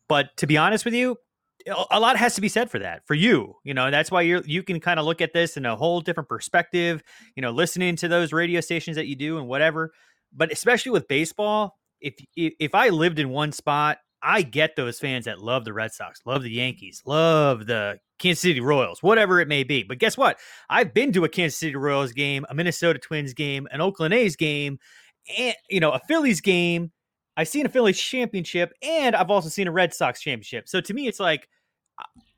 But 0.07 0.35
to 0.37 0.47
be 0.47 0.57
honest 0.57 0.85
with 0.85 0.93
you, 0.93 1.17
a 1.91 1.99
lot 1.99 2.17
has 2.17 2.35
to 2.35 2.41
be 2.41 2.47
said 2.47 2.69
for 2.69 2.79
that 2.79 3.05
for 3.05 3.13
you 3.13 3.55
you 3.63 3.73
know 3.73 3.91
that's 3.91 4.11
why 4.11 4.21
you're 4.21 4.41
you 4.45 4.63
can 4.63 4.79
kind 4.79 4.99
of 4.99 5.05
look 5.05 5.21
at 5.21 5.33
this 5.33 5.57
in 5.57 5.65
a 5.65 5.75
whole 5.75 6.01
different 6.01 6.29
perspective 6.29 7.03
you 7.35 7.41
know 7.41 7.51
listening 7.51 7.95
to 7.95 8.07
those 8.07 8.31
radio 8.31 8.61
stations 8.61 8.95
that 8.95 9.07
you 9.07 9.15
do 9.15 9.37
and 9.37 9.47
whatever 9.47 9.91
but 10.31 10.51
especially 10.51 10.91
with 10.91 11.07
baseball 11.07 11.77
if 11.99 12.15
if 12.35 12.73
i 12.73 12.89
lived 12.89 13.19
in 13.19 13.29
one 13.29 13.51
spot 13.51 13.97
i 14.21 14.41
get 14.41 14.75
those 14.75 14.99
fans 14.99 15.25
that 15.25 15.39
love 15.39 15.65
the 15.65 15.73
red 15.73 15.91
sox 15.91 16.21
love 16.25 16.43
the 16.43 16.51
yankees 16.51 17.01
love 17.05 17.65
the 17.65 17.99
kansas 18.19 18.41
city 18.41 18.59
royals 18.59 19.03
whatever 19.03 19.39
it 19.39 19.47
may 19.47 19.63
be 19.63 19.83
but 19.83 19.99
guess 19.99 20.17
what 20.17 20.37
i've 20.69 20.93
been 20.93 21.11
to 21.11 21.23
a 21.23 21.29
kansas 21.29 21.59
city 21.59 21.75
royals 21.75 22.11
game 22.11 22.45
a 22.49 22.55
minnesota 22.55 22.99
twins 22.99 23.33
game 23.33 23.67
an 23.71 23.81
oakland 23.81 24.13
a's 24.13 24.35
game 24.35 24.79
and 25.37 25.55
you 25.69 25.79
know 25.79 25.91
a 25.91 25.99
phillies 26.07 26.41
game 26.41 26.91
I've 27.37 27.47
seen 27.47 27.67
a 27.67 27.69
Phillies 27.69 27.99
championship 27.99 28.73
and 28.81 29.15
I've 29.15 29.29
also 29.29 29.47
seen 29.47 29.67
a 29.67 29.71
Red 29.71 29.93
Sox 29.93 30.19
championship. 30.19 30.67
So 30.67 30.81
to 30.81 30.91
me, 30.91 31.07
it's 31.07 31.19
like 31.19 31.47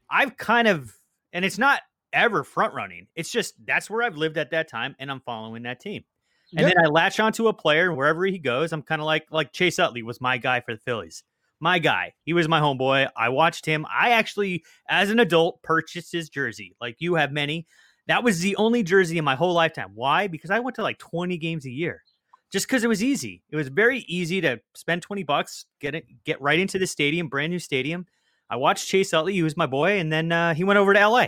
I've 0.10 0.36
kind 0.38 0.68
of, 0.68 0.94
and 1.32 1.46
it's 1.46 1.58
not 1.58 1.82
ever 2.12 2.44
front 2.44 2.74
running. 2.74 3.08
It's 3.16 3.32
just 3.32 3.54
that's 3.66 3.90
where 3.90 4.04
I've 4.04 4.18
lived 4.18 4.38
at 4.38 4.52
that 4.52 4.70
time, 4.70 4.96
and 5.00 5.10
I'm 5.10 5.22
following 5.22 5.64
that 5.64 5.80
team. 5.80 6.04
And 6.52 6.62
yep. 6.62 6.74
then 6.76 6.86
I 6.86 6.90
latch 6.90 7.20
onto 7.20 7.48
a 7.48 7.54
player 7.54 7.94
wherever 7.94 8.26
he 8.26 8.40
goes. 8.40 8.74
I'm 8.74 8.82
kind 8.82 9.02
of 9.02 9.06
like 9.06 9.28
like 9.32 9.54
Chase 9.54 9.80
Utley 9.80 10.04
was 10.04 10.20
my 10.20 10.38
guy 10.38 10.60
for 10.62 10.74
the 10.74 10.82
Phillies. 10.82 11.24
My 11.60 11.80
guy. 11.80 12.14
He 12.24 12.34
was 12.34 12.48
my 12.48 12.62
homeboy. 12.62 13.10
I 13.18 13.30
watched 13.30 13.66
him. 13.66 13.86
I 13.94 14.12
actually, 14.12 14.64
as 14.88 15.10
an 15.10 15.20
adult, 15.20 15.62
purchased 15.62 16.12
his 16.12 16.30
jersey. 16.30 16.76
Like 16.80 16.98
you 17.00 17.16
have 17.16 17.32
many. 17.32 17.68
That 18.08 18.24
was 18.24 18.40
the 18.40 18.56
only 18.56 18.82
jersey 18.82 19.18
in 19.18 19.26
my 19.26 19.36
whole 19.36 19.54
lifetime. 19.54 19.92
Why? 19.94 20.28
Because 20.28 20.52
I 20.52 20.60
went 20.60 20.76
to 20.76 20.84
like 20.84 20.98
20 20.98 21.38
games 21.38 21.66
a 21.66 21.72
year. 21.72 22.04
Just 22.52 22.68
because 22.68 22.84
it 22.84 22.88
was 22.88 23.04
easy. 23.04 23.44
It 23.52 23.56
was 23.56 23.68
very 23.68 24.00
easy 24.08 24.42
to 24.42 24.60
spend 24.74 25.04
20 25.04 25.22
bucks, 25.24 25.66
get 25.80 25.94
it, 25.94 26.06
get 26.24 26.42
right 26.42 26.58
into 26.58 26.80
the 26.80 26.88
stadium, 26.88 27.28
brand 27.28 27.52
new 27.52 27.60
stadium 27.60 28.08
I 28.50 28.56
watched 28.56 28.88
Chase 28.88 29.14
Utley. 29.14 29.34
He 29.34 29.44
was 29.44 29.56
my 29.56 29.68
boy, 29.68 30.00
and 30.00 30.12
then 30.12 30.32
uh, 30.32 30.54
he 30.54 30.64
went 30.64 30.80
over 30.80 30.94
to 30.94 31.08
LA. 31.08 31.28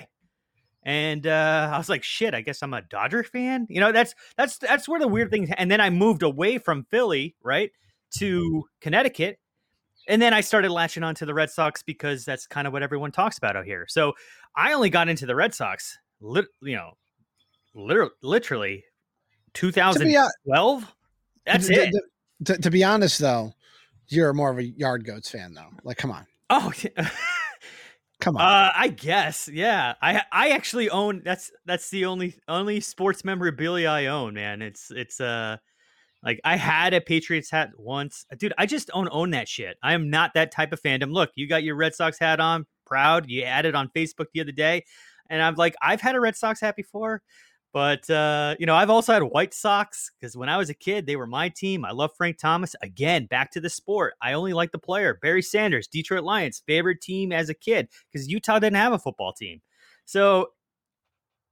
And 0.83 1.27
uh, 1.27 1.69
I 1.71 1.77
was 1.77 1.89
like, 1.89 2.03
shit, 2.03 2.33
I 2.33 2.41
guess 2.41 2.63
I'm 2.63 2.73
a 2.73 2.81
Dodger 2.81 3.23
fan. 3.23 3.67
You 3.69 3.79
know, 3.79 3.91
that's 3.91 4.15
that's 4.35 4.57
that's 4.57 4.89
where 4.89 4.99
the 4.99 5.07
weird 5.07 5.29
things. 5.29 5.49
And 5.55 5.69
then 5.69 5.79
I 5.79 5.91
moved 5.91 6.23
away 6.23 6.57
from 6.57 6.85
Philly, 6.89 7.35
right, 7.43 7.71
to 8.17 8.63
Connecticut, 8.81 9.37
and 10.07 10.21
then 10.21 10.33
I 10.33 10.41
started 10.41 10.71
latching 10.71 11.03
on 11.03 11.15
to 11.15 11.25
the 11.25 11.33
Red 11.33 11.49
Sox 11.49 11.83
because 11.83 12.25
that's 12.25 12.47
kind 12.47 12.67
of 12.67 12.73
what 12.73 12.83
everyone 12.83 13.11
talks 13.11 13.37
about 13.37 13.55
out 13.55 13.65
here. 13.65 13.85
So 13.87 14.13
I 14.55 14.73
only 14.73 14.89
got 14.89 15.09
into 15.09 15.25
the 15.25 15.35
Red 15.35 15.53
Sox, 15.53 15.97
lit, 16.19 16.45
you 16.61 16.75
know, 16.75 16.91
literally, 17.73 18.11
literally 18.21 18.83
2012. 19.53 20.95
That's 21.45 21.67
to, 21.67 21.73
it. 21.73 21.91
To, 21.91 22.01
to, 22.53 22.61
to 22.61 22.69
be 22.69 22.83
honest, 22.83 23.19
though, 23.19 23.53
you're 24.07 24.33
more 24.33 24.51
of 24.51 24.57
a 24.57 24.63
Yard 24.63 25.05
Goats 25.05 25.29
fan, 25.29 25.53
though. 25.53 25.69
Like, 25.83 25.97
come 25.97 26.11
on. 26.11 26.25
Oh, 26.49 26.71
come 28.19 28.35
on. 28.37 28.41
Uh, 28.41 28.71
I 28.75 28.89
guess, 28.89 29.49
yeah. 29.51 29.93
I 30.01 30.21
I 30.31 30.49
actually 30.49 30.89
own 30.89 31.21
that's 31.23 31.51
that's 31.65 31.89
the 31.89 32.05
only 32.05 32.35
only 32.47 32.81
sports 32.81 33.23
memorabilia 33.23 33.89
I 33.89 34.07
own, 34.07 34.33
man. 34.33 34.61
It's 34.61 34.91
it's 34.91 35.21
uh 35.21 35.57
like 36.23 36.39
I 36.43 36.55
had 36.55 36.93
a 36.93 37.01
Patriots 37.01 37.49
hat 37.49 37.69
once, 37.77 38.25
dude. 38.37 38.53
I 38.57 38.65
just 38.65 38.89
don't 38.89 39.09
own 39.11 39.31
that 39.31 39.47
shit. 39.47 39.77
I 39.81 39.93
am 39.93 40.09
not 40.09 40.33
that 40.35 40.51
type 40.51 40.71
of 40.71 40.81
fandom. 40.81 41.11
Look, 41.11 41.31
you 41.35 41.47
got 41.47 41.63
your 41.63 41.75
Red 41.75 41.95
Sox 41.95 42.19
hat 42.19 42.39
on, 42.39 42.65
proud. 42.85 43.29
You 43.29 43.43
it 43.43 43.75
on 43.75 43.89
Facebook 43.95 44.27
the 44.33 44.41
other 44.41 44.51
day, 44.51 44.85
and 45.29 45.41
I'm 45.41 45.55
like, 45.55 45.75
I've 45.81 46.01
had 46.01 46.15
a 46.15 46.19
Red 46.19 46.35
Sox 46.35 46.61
hat 46.61 46.75
before. 46.75 47.21
But 47.73 48.09
uh, 48.09 48.55
you 48.59 48.65
know, 48.65 48.75
I've 48.75 48.89
also 48.89 49.13
had 49.13 49.23
White 49.23 49.53
Sox 49.53 50.11
because 50.19 50.35
when 50.35 50.49
I 50.49 50.57
was 50.57 50.69
a 50.69 50.73
kid, 50.73 51.05
they 51.05 51.15
were 51.15 51.27
my 51.27 51.49
team. 51.49 51.85
I 51.85 51.91
love 51.91 52.11
Frank 52.17 52.37
Thomas. 52.37 52.75
Again, 52.81 53.27
back 53.27 53.51
to 53.51 53.61
the 53.61 53.69
sport. 53.69 54.13
I 54.21 54.33
only 54.33 54.53
like 54.53 54.71
the 54.71 54.77
player. 54.77 55.17
Barry 55.21 55.41
Sanders, 55.41 55.87
Detroit 55.87 56.23
Lions, 56.23 56.61
favorite 56.67 57.01
team 57.01 57.31
as 57.31 57.49
a 57.49 57.53
kid 57.53 57.87
because 58.11 58.27
Utah 58.27 58.59
didn't 58.59 58.75
have 58.75 58.93
a 58.93 58.99
football 58.99 59.31
team. 59.31 59.61
So 60.03 60.49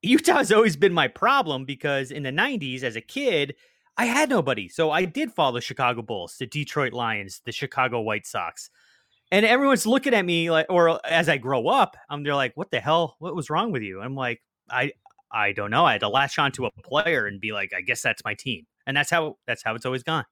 Utah's 0.01 0.51
always 0.51 0.75
been 0.75 0.93
my 0.93 1.07
problem 1.07 1.63
because 1.63 2.11
in 2.11 2.23
the 2.23 2.31
'90s, 2.31 2.83
as 2.83 2.97
a 2.97 3.01
kid, 3.01 3.55
I 3.99 4.05
had 4.05 4.29
nobody. 4.29 4.69
So 4.69 4.91
I 4.91 5.03
did 5.03 5.33
follow 5.33 5.55
the 5.55 5.61
Chicago 5.61 6.01
Bulls, 6.01 6.37
the 6.39 6.45
Detroit 6.45 6.93
Lions, 6.93 7.41
the 7.45 7.51
Chicago 7.51 7.99
White 7.99 8.25
Sox. 8.25 8.69
And 9.29 9.45
everyone's 9.45 9.85
looking 9.85 10.13
at 10.13 10.23
me 10.23 10.49
like, 10.49 10.67
or 10.69 11.05
as 11.05 11.27
I 11.27 11.37
grow 11.37 11.67
up, 11.67 11.97
I'm 12.09 12.23
they're 12.23 12.33
like, 12.33 12.53
"What 12.55 12.71
the 12.71 12.79
hell? 12.79 13.17
What 13.19 13.35
was 13.35 13.49
wrong 13.49 13.73
with 13.73 13.81
you?" 13.81 13.99
I'm 14.01 14.15
like, 14.15 14.41
I 14.71 14.93
I 15.33 15.51
don't 15.51 15.69
know. 15.69 15.83
I 15.85 15.91
had 15.91 16.01
to 16.01 16.07
latch 16.07 16.39
onto 16.39 16.65
a 16.65 16.71
player 16.81 17.27
and 17.27 17.41
be 17.41 17.51
like, 17.51 17.73
I 17.75 17.81
guess 17.81 18.01
that's 18.01 18.23
my 18.23 18.35
team. 18.35 18.65
And 18.87 18.95
that's 18.95 19.11
how 19.11 19.35
that's 19.45 19.63
how 19.63 19.75
it's 19.75 19.85
always 19.85 20.03
gone. 20.03 20.23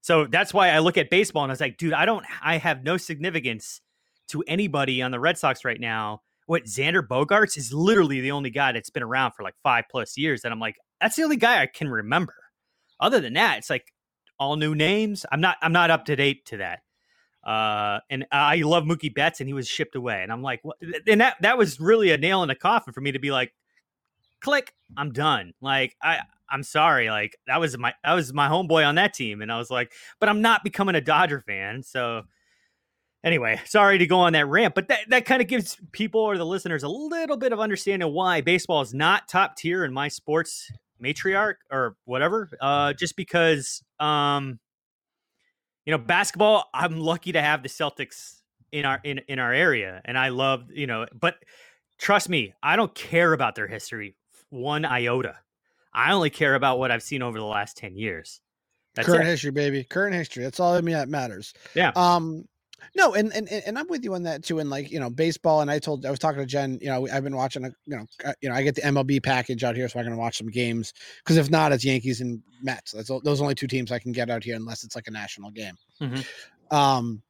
So 0.00 0.26
that's 0.26 0.54
why 0.54 0.70
I 0.70 0.78
look 0.78 0.96
at 0.96 1.10
baseball 1.10 1.44
and 1.44 1.52
I 1.52 1.52
was 1.52 1.60
like, 1.60 1.76
dude, 1.76 1.92
I 1.92 2.06
don't 2.06 2.24
I 2.42 2.56
have 2.56 2.82
no 2.82 2.96
significance 2.96 3.82
to 4.28 4.42
anybody 4.48 5.02
on 5.02 5.10
the 5.10 5.20
Red 5.20 5.36
Sox 5.36 5.66
right 5.66 5.78
now. 5.78 6.22
What 6.46 6.64
Xander 6.64 7.06
Bogaerts 7.06 7.58
is 7.58 7.74
literally 7.74 8.22
the 8.22 8.30
only 8.30 8.50
guy 8.50 8.72
that's 8.72 8.88
been 8.88 9.02
around 9.02 9.32
for 9.32 9.42
like 9.42 9.54
five 9.62 9.84
plus 9.90 10.16
years. 10.16 10.44
And 10.44 10.52
I'm 10.54 10.60
like, 10.60 10.76
that's 10.98 11.16
the 11.16 11.24
only 11.24 11.36
guy 11.36 11.60
I 11.60 11.66
can 11.66 11.90
remember. 11.90 12.34
Other 13.00 13.20
than 13.20 13.34
that, 13.34 13.58
it's 13.58 13.70
like 13.70 13.92
all 14.38 14.56
new 14.56 14.74
names. 14.74 15.26
I'm 15.30 15.40
not 15.40 15.56
I'm 15.62 15.72
not 15.72 15.90
up 15.90 16.04
to 16.06 16.16
date 16.16 16.46
to 16.46 16.58
that. 16.58 16.80
Uh, 17.44 18.00
and 18.10 18.26
I 18.32 18.56
love 18.56 18.84
Mookie 18.84 19.14
Betts, 19.14 19.40
and 19.40 19.48
he 19.48 19.54
was 19.54 19.68
shipped 19.68 19.94
away. 19.94 20.22
And 20.22 20.32
I'm 20.32 20.42
like, 20.42 20.60
what? 20.64 20.76
and 21.06 21.20
that 21.20 21.36
that 21.42 21.56
was 21.56 21.78
really 21.80 22.10
a 22.10 22.18
nail 22.18 22.42
in 22.42 22.48
the 22.48 22.54
coffin 22.54 22.92
for 22.92 23.00
me 23.00 23.12
to 23.12 23.18
be 23.18 23.30
like, 23.30 23.52
click, 24.40 24.74
I'm 24.96 25.12
done. 25.12 25.52
Like 25.60 25.96
I 26.02 26.20
I'm 26.50 26.62
sorry, 26.62 27.08
like 27.08 27.36
that 27.46 27.60
was 27.60 27.78
my 27.78 27.94
that 28.04 28.14
was 28.14 28.32
my 28.32 28.48
homeboy 28.48 28.86
on 28.86 28.96
that 28.96 29.14
team, 29.14 29.42
and 29.42 29.52
I 29.52 29.58
was 29.58 29.70
like, 29.70 29.92
but 30.18 30.28
I'm 30.28 30.42
not 30.42 30.64
becoming 30.64 30.94
a 30.94 31.00
Dodger 31.00 31.40
fan, 31.40 31.82
so. 31.82 32.22
Anyway, 33.24 33.60
sorry 33.64 33.98
to 33.98 34.06
go 34.06 34.20
on 34.20 34.34
that 34.34 34.46
rant, 34.46 34.72
but 34.72 34.86
that, 34.86 35.00
that 35.08 35.24
kind 35.24 35.42
of 35.42 35.48
gives 35.48 35.76
people 35.90 36.20
or 36.20 36.38
the 36.38 36.46
listeners 36.46 36.84
a 36.84 36.88
little 36.88 37.36
bit 37.36 37.52
of 37.52 37.58
understanding 37.58 38.12
why 38.12 38.40
baseball 38.40 38.82
is 38.82 38.94
not 38.94 39.26
top 39.26 39.56
tier 39.56 39.84
in 39.84 39.92
my 39.92 40.06
sports 40.06 40.70
matriarch 41.02 41.56
or 41.70 41.96
whatever. 42.04 42.48
Uh, 42.60 42.92
just 42.92 43.16
because, 43.16 43.82
um, 44.00 44.58
you 45.84 45.90
know, 45.90 45.98
basketball, 45.98 46.68
I'm 46.74 46.98
lucky 46.98 47.32
to 47.32 47.42
have 47.42 47.62
the 47.62 47.68
Celtics 47.68 48.40
in 48.72 48.84
our 48.84 49.00
in 49.04 49.20
in 49.28 49.38
our 49.38 49.52
area, 49.52 50.02
and 50.04 50.18
I 50.18 50.30
love 50.30 50.64
you 50.72 50.86
know, 50.86 51.06
but 51.18 51.36
trust 51.98 52.28
me, 52.28 52.54
I 52.62 52.76
don't 52.76 52.94
care 52.94 53.32
about 53.32 53.54
their 53.54 53.68
history 53.68 54.16
one 54.50 54.84
iota. 54.84 55.36
I 55.92 56.12
only 56.12 56.30
care 56.30 56.54
about 56.54 56.78
what 56.78 56.90
I've 56.90 57.02
seen 57.02 57.22
over 57.22 57.38
the 57.38 57.44
last 57.44 57.76
10 57.76 57.96
years. 57.96 58.40
That's 58.94 59.06
Current 59.06 59.24
it. 59.24 59.30
history, 59.30 59.50
baby. 59.50 59.84
Current 59.84 60.14
history. 60.14 60.42
That's 60.42 60.60
all 60.60 60.74
I 60.74 60.80
mean 60.80 60.94
that 60.94 61.08
matters. 61.08 61.54
Yeah. 61.74 61.92
Um, 61.96 62.46
no, 62.94 63.14
and, 63.14 63.32
and 63.34 63.48
and 63.48 63.78
I'm 63.78 63.88
with 63.88 64.04
you 64.04 64.14
on 64.14 64.22
that 64.24 64.44
too. 64.44 64.58
And 64.58 64.70
like 64.70 64.90
you 64.90 65.00
know, 65.00 65.10
baseball. 65.10 65.60
And 65.60 65.70
I 65.70 65.78
told 65.78 66.06
I 66.06 66.10
was 66.10 66.18
talking 66.18 66.40
to 66.40 66.46
Jen. 66.46 66.78
You 66.80 66.88
know, 66.88 67.08
I've 67.12 67.24
been 67.24 67.36
watching 67.36 67.64
a 67.64 67.70
you 67.86 67.96
know 67.96 68.06
uh, 68.24 68.32
you 68.40 68.48
know 68.48 68.54
I 68.54 68.62
get 68.62 68.74
the 68.74 68.82
MLB 68.82 69.22
package 69.22 69.64
out 69.64 69.76
here, 69.76 69.88
so 69.88 70.00
I 70.00 70.04
can 70.04 70.16
watch 70.16 70.38
some 70.38 70.48
games. 70.48 70.92
Because 71.18 71.36
if 71.36 71.50
not, 71.50 71.72
it's 71.72 71.84
Yankees 71.84 72.20
and 72.20 72.42
Mets. 72.62 72.92
That's 72.92 73.10
those 73.24 73.40
only 73.40 73.54
two 73.54 73.66
teams 73.66 73.92
I 73.92 73.98
can 73.98 74.12
get 74.12 74.30
out 74.30 74.44
here 74.44 74.56
unless 74.56 74.84
it's 74.84 74.94
like 74.94 75.08
a 75.08 75.12
national 75.12 75.50
game. 75.50 75.74
Mm-hmm. 76.00 76.76
Um, 76.76 77.22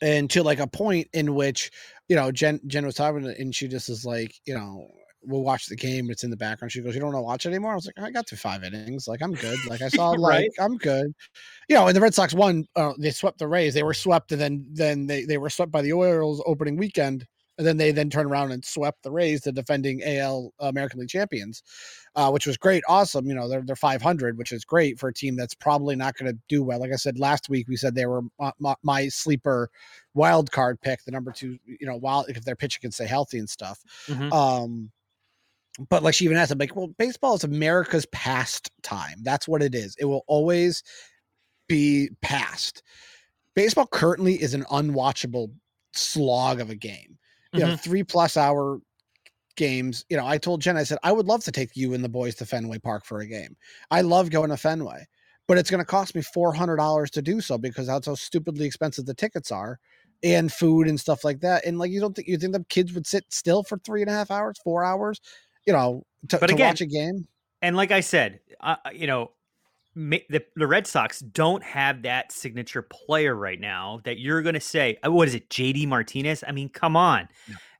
and 0.00 0.30
to 0.30 0.42
like 0.42 0.60
a 0.60 0.66
point 0.66 1.08
in 1.12 1.34
which 1.34 1.70
you 2.08 2.16
know 2.16 2.30
Jen 2.30 2.60
Jen 2.66 2.86
was 2.86 2.94
talking, 2.94 3.26
and 3.26 3.54
she 3.54 3.68
just 3.68 3.88
is 3.88 4.04
like 4.04 4.34
you 4.44 4.54
know 4.54 4.88
we'll 5.28 5.42
watch 5.42 5.66
the 5.66 5.76
game. 5.76 6.10
It's 6.10 6.24
in 6.24 6.30
the 6.30 6.36
background. 6.36 6.72
She 6.72 6.80
goes, 6.80 6.94
"You 6.94 7.00
don't 7.00 7.12
want 7.12 7.18
to 7.18 7.26
watch 7.26 7.46
it 7.46 7.50
anymore?" 7.50 7.72
I 7.72 7.74
was 7.76 7.86
like, 7.86 7.98
"I 7.98 8.10
got 8.10 8.26
to 8.28 8.36
five 8.36 8.64
innings. 8.64 9.06
Like 9.06 9.22
I'm 9.22 9.34
good. 9.34 9.58
Like 9.68 9.82
I 9.82 9.88
saw 9.88 10.10
like 10.10 10.30
right? 10.30 10.50
I'm 10.58 10.76
good." 10.76 11.14
You 11.68 11.76
know, 11.76 11.86
and 11.86 11.96
the 11.96 12.00
Red 12.00 12.14
Sox 12.14 12.34
won. 12.34 12.66
Uh, 12.74 12.94
they 12.98 13.10
swept 13.10 13.38
the 13.38 13.48
Rays. 13.48 13.74
They 13.74 13.82
were 13.82 13.94
swept, 13.94 14.32
and 14.32 14.40
then 14.40 14.66
then 14.72 15.06
they 15.06 15.24
they 15.24 15.38
were 15.38 15.50
swept 15.50 15.70
by 15.70 15.82
the 15.82 15.92
Orioles 15.92 16.42
opening 16.46 16.76
weekend, 16.76 17.26
and 17.58 17.66
then 17.66 17.76
they 17.76 17.90
then 17.90 18.08
turned 18.08 18.30
around 18.30 18.52
and 18.52 18.64
swept 18.64 19.02
the 19.02 19.10
Rays, 19.10 19.42
the 19.42 19.52
defending 19.52 20.02
AL 20.04 20.52
American 20.60 21.00
League 21.00 21.08
champions, 21.08 21.62
uh, 22.14 22.30
which 22.30 22.46
was 22.46 22.56
great, 22.56 22.84
awesome. 22.88 23.26
You 23.26 23.34
know, 23.34 23.48
they're 23.48 23.62
they're 23.62 23.76
500, 23.76 24.38
which 24.38 24.52
is 24.52 24.64
great 24.64 24.98
for 24.98 25.08
a 25.08 25.14
team 25.14 25.36
that's 25.36 25.54
probably 25.54 25.96
not 25.96 26.16
going 26.16 26.32
to 26.32 26.38
do 26.48 26.62
well. 26.62 26.78
Like 26.78 26.92
I 26.92 26.96
said 26.96 27.18
last 27.18 27.48
week, 27.48 27.68
we 27.68 27.76
said 27.76 27.94
they 27.94 28.06
were 28.06 28.22
my, 28.38 28.52
my, 28.60 28.74
my 28.82 29.08
sleeper 29.08 29.70
wild 30.14 30.50
card 30.52 30.80
pick, 30.80 31.04
the 31.04 31.10
number 31.10 31.32
two. 31.32 31.58
You 31.64 31.86
know, 31.86 31.96
while 31.96 32.24
if 32.28 32.44
their 32.44 32.56
pitcher 32.56 32.80
can 32.80 32.92
stay 32.92 33.06
healthy 33.06 33.38
and 33.38 33.50
stuff. 33.50 33.80
Mm-hmm. 34.06 34.32
Um 34.32 34.90
but 35.78 36.02
like 36.02 36.14
she 36.14 36.24
even 36.24 36.36
asked, 36.36 36.50
I'm 36.50 36.58
like, 36.58 36.74
well, 36.74 36.88
baseball 36.98 37.34
is 37.34 37.44
America's 37.44 38.06
pastime. 38.06 39.22
That's 39.22 39.46
what 39.46 39.62
it 39.62 39.74
is. 39.74 39.94
It 39.98 40.06
will 40.06 40.24
always 40.26 40.82
be 41.68 42.10
past. 42.20 42.82
Baseball 43.54 43.86
currently 43.86 44.40
is 44.40 44.54
an 44.54 44.64
unwatchable 44.64 45.50
slog 45.92 46.60
of 46.60 46.70
a 46.70 46.74
game. 46.74 47.18
You 47.52 47.60
mm-hmm. 47.60 47.70
know, 47.70 47.76
three 47.76 48.02
plus 48.02 48.36
hour 48.36 48.80
games. 49.56 50.04
You 50.08 50.16
know, 50.16 50.26
I 50.26 50.38
told 50.38 50.62
Jen, 50.62 50.76
I 50.76 50.84
said, 50.84 50.98
I 51.02 51.12
would 51.12 51.26
love 51.26 51.44
to 51.44 51.52
take 51.52 51.76
you 51.76 51.94
and 51.94 52.02
the 52.02 52.08
boys 52.08 52.34
to 52.36 52.46
Fenway 52.46 52.78
Park 52.78 53.04
for 53.04 53.20
a 53.20 53.26
game. 53.26 53.56
I 53.90 54.00
love 54.00 54.30
going 54.30 54.50
to 54.50 54.56
Fenway, 54.56 55.06
but 55.46 55.58
it's 55.58 55.70
going 55.70 55.80
to 55.80 55.86
cost 55.86 56.14
me 56.14 56.22
$400 56.22 57.10
to 57.10 57.22
do 57.22 57.40
so 57.40 57.58
because 57.58 57.86
that's 57.86 58.06
how 58.06 58.14
stupidly 58.14 58.66
expensive 58.66 59.06
the 59.06 59.14
tickets 59.14 59.52
are 59.52 59.78
and 60.22 60.52
food 60.52 60.88
and 60.88 60.98
stuff 60.98 61.24
like 61.24 61.40
that. 61.40 61.64
And 61.64 61.78
like 61.78 61.90
you 61.90 62.00
don't 62.00 62.14
think 62.14 62.28
you 62.28 62.38
think 62.38 62.52
the 62.52 62.64
kids 62.68 62.92
would 62.92 63.06
sit 63.06 63.24
still 63.30 63.62
for 63.62 63.78
three 63.78 64.00
and 64.00 64.10
a 64.10 64.14
half 64.14 64.30
hours, 64.30 64.58
four 64.62 64.84
hours, 64.84 65.20
you 65.68 65.74
know, 65.74 66.02
to, 66.28 66.38
But 66.38 66.46
to 66.46 66.54
again, 66.54 66.68
watch 66.68 66.80
a 66.80 66.86
game. 66.86 67.28
And 67.60 67.76
like 67.76 67.90
I 67.90 68.00
said, 68.00 68.40
uh, 68.60 68.76
you 68.92 69.06
know, 69.06 69.32
the 69.94 70.42
the 70.56 70.66
Red 70.66 70.86
Sox 70.86 71.20
don't 71.20 71.62
have 71.62 72.02
that 72.02 72.32
signature 72.32 72.80
player 72.80 73.34
right 73.34 73.60
now 73.60 74.00
that 74.04 74.18
you're 74.18 74.40
going 74.40 74.54
to 74.54 74.60
say, 74.60 74.98
uh, 75.04 75.12
what 75.12 75.28
is 75.28 75.34
it, 75.34 75.50
JD 75.50 75.86
Martinez? 75.86 76.42
I 76.46 76.52
mean, 76.52 76.70
come 76.70 76.96
on, 76.96 77.28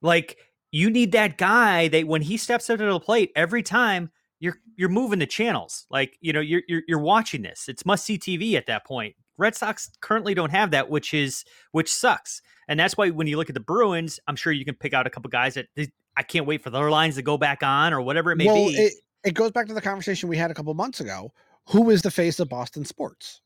like 0.02 0.36
you 0.70 0.90
need 0.90 1.12
that 1.12 1.38
guy 1.38 1.88
that 1.88 2.06
when 2.06 2.20
he 2.20 2.36
steps 2.36 2.68
up 2.68 2.78
to 2.78 2.84
the 2.84 3.00
plate 3.00 3.32
every 3.34 3.62
time. 3.62 4.10
You're 4.40 4.54
you're 4.76 4.88
moving 4.88 5.18
the 5.18 5.26
channels, 5.26 5.84
like 5.90 6.16
you 6.20 6.32
know 6.32 6.38
you're 6.38 6.62
you're, 6.68 6.82
you're 6.86 7.00
watching 7.00 7.42
this. 7.42 7.64
It's 7.66 7.84
must 7.84 8.04
see 8.04 8.16
TV 8.16 8.54
at 8.54 8.66
that 8.66 8.86
point. 8.86 9.16
Red 9.38 9.54
Sox 9.54 9.90
currently 10.00 10.34
don't 10.34 10.50
have 10.50 10.72
that, 10.72 10.90
which 10.90 11.14
is 11.14 11.44
which 11.72 11.92
sucks. 11.92 12.42
And 12.66 12.78
that's 12.78 12.96
why 12.96 13.10
when 13.10 13.26
you 13.26 13.36
look 13.36 13.48
at 13.48 13.54
the 13.54 13.60
Bruins, 13.60 14.20
I'm 14.26 14.36
sure 14.36 14.52
you 14.52 14.64
can 14.64 14.74
pick 14.74 14.92
out 14.92 15.06
a 15.06 15.10
couple 15.10 15.30
guys 15.30 15.54
that 15.54 15.68
they- 15.74 15.92
I 16.16 16.22
can't 16.22 16.46
wait 16.46 16.62
for 16.62 16.70
their 16.70 16.90
lines 16.90 17.14
to 17.14 17.22
go 17.22 17.38
back 17.38 17.62
on 17.62 17.94
or 17.94 18.02
whatever 18.02 18.32
it 18.32 18.36
may 18.36 18.46
well, 18.46 18.66
be. 18.66 18.74
it, 18.74 18.92
it 19.24 19.34
goes 19.34 19.52
back 19.52 19.68
to 19.68 19.74
the 19.74 19.80
conversation 19.80 20.28
we 20.28 20.36
had 20.36 20.50
a 20.50 20.54
couple 20.54 20.74
months 20.74 21.00
ago. 21.00 21.32
Who 21.68 21.90
is 21.90 22.02
the 22.02 22.10
face 22.10 22.40
of 22.40 22.48
Boston 22.48 22.84
sports? 22.84 23.40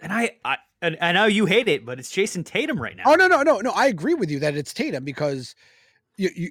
And 0.00 0.12
I, 0.12 0.36
I, 0.44 0.58
and 0.82 0.96
I 1.00 1.12
know 1.12 1.26
you 1.26 1.46
hate 1.46 1.68
it, 1.68 1.84
but 1.84 1.98
it's 1.98 2.10
Jayson 2.10 2.44
Tatum 2.44 2.80
right 2.80 2.96
now. 2.96 3.04
Oh 3.06 3.14
no, 3.14 3.26
no, 3.28 3.42
no, 3.42 3.60
no. 3.60 3.70
I 3.72 3.86
agree 3.86 4.14
with 4.14 4.30
you 4.30 4.38
that 4.40 4.56
it's 4.56 4.72
Tatum 4.72 5.04
because 5.04 5.54
you, 6.16 6.30
you 6.34 6.50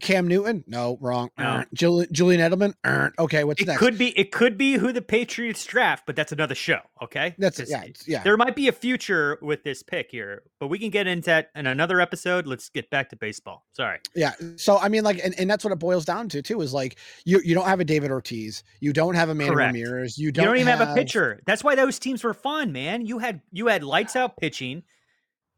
Cam 0.00 0.28
Newton, 0.28 0.64
no, 0.66 0.96
wrong. 1.00 1.30
No. 1.36 1.44
Uh, 1.44 1.64
Julian, 1.74 2.08
Julian 2.12 2.40
Edelman, 2.40 2.74
uh, 2.84 3.10
okay. 3.18 3.44
What's 3.44 3.60
it 3.60 3.66
next? 3.66 3.78
could 3.80 3.98
be, 3.98 4.16
it 4.18 4.30
could 4.32 4.56
be 4.56 4.74
who 4.74 4.92
the 4.92 5.02
Patriots 5.02 5.64
draft, 5.64 6.04
but 6.06 6.16
that's 6.16 6.32
another 6.32 6.54
show. 6.54 6.80
Okay, 7.02 7.34
that's 7.38 7.60
yeah, 7.68 7.84
yeah. 8.06 8.22
There 8.22 8.36
might 8.36 8.54
be 8.54 8.68
a 8.68 8.72
future 8.72 9.38
with 9.42 9.64
this 9.64 9.82
pick 9.82 10.10
here, 10.10 10.42
but 10.60 10.68
we 10.68 10.78
can 10.78 10.90
get 10.90 11.06
into 11.06 11.26
that 11.26 11.50
in 11.54 11.66
another 11.66 12.00
episode. 12.00 12.46
Let's 12.46 12.68
get 12.68 12.90
back 12.90 13.10
to 13.10 13.16
baseball. 13.16 13.64
Sorry. 13.72 13.98
Yeah. 14.14 14.34
So 14.56 14.78
I 14.78 14.88
mean, 14.88 15.02
like, 15.02 15.20
and, 15.24 15.34
and 15.38 15.50
that's 15.50 15.64
what 15.64 15.72
it 15.72 15.78
boils 15.78 16.04
down 16.04 16.28
to 16.30 16.42
too. 16.42 16.60
Is 16.60 16.72
like 16.72 16.98
you 17.24 17.40
you 17.44 17.54
don't 17.54 17.66
have 17.66 17.80
a 17.80 17.84
David 17.84 18.10
Ortiz, 18.10 18.62
you 18.80 18.92
don't 18.92 19.14
have 19.14 19.28
a 19.28 19.34
Manny 19.34 19.50
Correct. 19.50 19.74
Ramirez, 19.74 20.18
you 20.18 20.28
You 20.28 20.32
don't, 20.32 20.44
don't, 20.44 20.56
even 20.56 20.66
have, 20.76 20.86
a 20.86 20.94
pitcher. 20.94 21.40
That's 21.46 21.64
why 21.64 21.74
those 21.74 21.98
teams 21.98 22.22
were 22.22 22.34
fun, 22.34 22.70
man. 22.70 23.06
You 23.06 23.18
had 23.18 23.40
you 23.50 23.68
had 23.68 23.82
lights 23.82 24.14
out 24.14 24.36
pitching. 24.36 24.82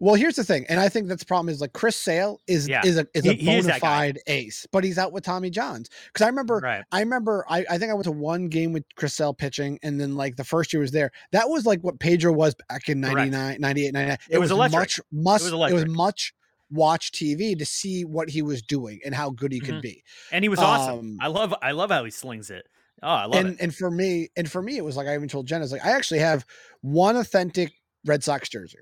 Well, 0.00 0.14
here's 0.14 0.36
the 0.36 0.44
thing, 0.44 0.64
and 0.70 0.80
I 0.80 0.88
think 0.88 1.08
that's 1.08 1.22
the 1.22 1.26
problem 1.26 1.50
is 1.50 1.60
like 1.60 1.74
Chris 1.74 1.94
Sale 1.94 2.40
is 2.46 2.66
Yeah. 2.66 2.80
is 2.84 2.96
a 2.96 3.06
is 3.14 3.26
a 3.26 3.34
He- 3.34 3.44
bona 3.44 3.78
fide 3.78 4.18
ace, 4.26 4.66
but 4.72 4.82
he's 4.82 4.96
out 4.98 5.12
with 5.12 5.24
Tommy 5.24 5.50
Johns. 5.50 5.90
Because 6.06 6.24
I 6.24 6.28
remember, 6.28 6.56
Right. 6.62 6.82
I 6.90 7.00
remember, 7.00 7.44
I, 7.48 7.66
I 7.68 7.76
think 7.78 7.90
I 7.90 7.94
went 7.94 8.04
to 8.04 8.10
one 8.12 8.48
game 8.48 8.72
with 8.72 8.84
Chris 8.96 9.12
Sale 9.14 9.34
pitching, 9.34 9.78
and 9.82 10.00
then 10.00 10.16
like 10.16 10.36
the 10.36 10.44
first 10.44 10.72
year 10.72 10.80
was 10.80 10.90
there. 10.90 11.10
That 11.32 11.50
was 11.50 11.66
like 11.66 11.80
what 11.82 11.98
Pedro 12.00 12.32
was 12.32 12.54
back 12.68 12.88
in 12.88 13.02
Correct. 13.02 13.30
99, 13.30 13.60
98, 13.60 13.92
99. 13.92 14.18
It 14.30 14.38
was 14.38 14.50
electric. 14.50 14.80
much 14.80 15.00
must 15.12 15.52
was 15.52 15.70
it 15.70 15.74
was 15.74 15.86
much 15.86 16.34
watch 16.70 17.12
TV 17.12 17.58
to 17.58 17.66
see 17.66 18.04
what 18.04 18.30
he 18.30 18.40
was 18.42 18.62
doing 18.62 19.00
and 19.04 19.14
how 19.14 19.28
good 19.30 19.52
he 19.52 19.60
could 19.60 19.74
Mhm. 19.76 19.82
be. 19.82 20.02
And 20.32 20.44
he 20.44 20.48
was 20.48 20.60
awesome. 20.60 20.98
Um, 20.98 21.18
I 21.20 21.26
love 21.26 21.54
I 21.60 21.72
love 21.72 21.90
how 21.90 22.04
he 22.04 22.10
slings 22.10 22.48
it. 22.48 22.64
Oh, 23.02 23.08
I 23.08 23.24
love 23.24 23.34
and 23.34 23.48
it. 23.50 23.56
and 23.60 23.74
for 23.74 23.90
me 23.90 24.30
and 24.36 24.50
for 24.50 24.60
me 24.62 24.76
it 24.76 24.84
was 24.84 24.94
like 24.94 25.06
i 25.08 25.14
even 25.14 25.26
told 25.26 25.46
jen 25.46 25.62
is 25.62 25.72
like 25.72 25.82
i 25.86 25.90
actually 25.92 26.20
have 26.20 26.44
one 26.82 27.16
authentic 27.16 27.72
red 28.04 28.22
sox 28.22 28.46
jersey 28.50 28.76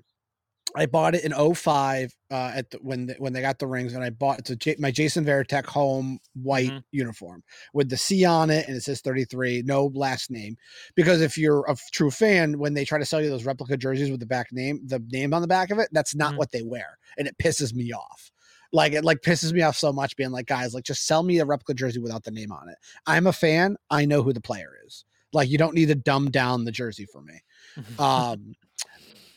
i 0.75 0.85
bought 0.85 1.15
it 1.15 1.23
in 1.23 1.31
05 1.33 2.13
uh 2.31 2.51
at 2.55 2.69
the, 2.71 2.77
when 2.81 3.07
the, 3.07 3.15
when 3.17 3.33
they 3.33 3.41
got 3.41 3.57
the 3.59 3.67
rings 3.67 3.93
and 3.93 4.03
i 4.03 4.09
bought 4.09 4.39
it's 4.39 4.49
a 4.49 4.55
J, 4.55 4.75
my 4.79 4.91
jason 4.91 5.25
varitek 5.25 5.65
home 5.65 6.19
white 6.33 6.69
Mhm. 6.71 6.83
uniform 6.91 7.43
with 7.73 7.89
the 7.89 7.97
c 7.97 8.25
on 8.25 8.49
it 8.49 8.67
and 8.67 8.75
it 8.77 8.81
says 8.81 9.01
33 9.01 9.63
no 9.65 9.91
last 9.93 10.29
name 10.31 10.55
because 10.95 11.21
if 11.21 11.37
you're 11.37 11.65
a 11.69 11.75
true 11.91 12.11
fan 12.11 12.59
when 12.59 12.73
they 12.73 12.85
try 12.85 12.97
to 12.99 13.05
sell 13.05 13.21
you 13.21 13.29
those 13.29 13.45
replica 13.45 13.77
jerseys 13.77 14.11
with 14.11 14.19
the 14.19 14.25
back 14.25 14.47
name 14.51 14.79
the 14.85 15.03
name 15.11 15.33
on 15.33 15.41
the 15.41 15.47
back 15.47 15.71
of 15.71 15.79
it 15.79 15.89
that's 15.91 16.15
not 16.15 16.33
Mhm. 16.33 16.37
what 16.37 16.51
they 16.51 16.61
wear 16.61 16.97
and 17.17 17.27
it 17.27 17.37
pisses 17.37 17.73
me 17.73 17.91
off 17.91 18.31
like 18.71 18.93
it 18.93 19.03
like 19.03 19.21
pisses 19.21 19.51
me 19.51 19.61
off 19.63 19.75
so 19.77 19.91
much 19.91 20.15
being 20.15 20.31
like 20.31 20.45
guys 20.45 20.73
like 20.75 20.83
just 20.83 21.07
sell 21.07 21.23
me 21.23 21.39
a 21.39 21.45
replica 21.45 21.73
jersey 21.73 21.99
without 21.99 22.23
the 22.23 22.31
name 22.31 22.51
on 22.51 22.69
it 22.69 22.77
i'm 23.07 23.25
a 23.27 23.33
fan 23.33 23.75
i 23.89 24.05
know 24.05 24.21
who 24.21 24.31
the 24.33 24.41
player 24.41 24.73
is 24.85 25.05
like 25.33 25.49
you 25.49 25.57
don't 25.57 25.73
need 25.73 25.87
to 25.87 25.95
dumb 25.95 26.29
down 26.29 26.65
the 26.65 26.71
jersey 26.71 27.05
for 27.05 27.21
me 27.21 27.41
um 27.99 28.53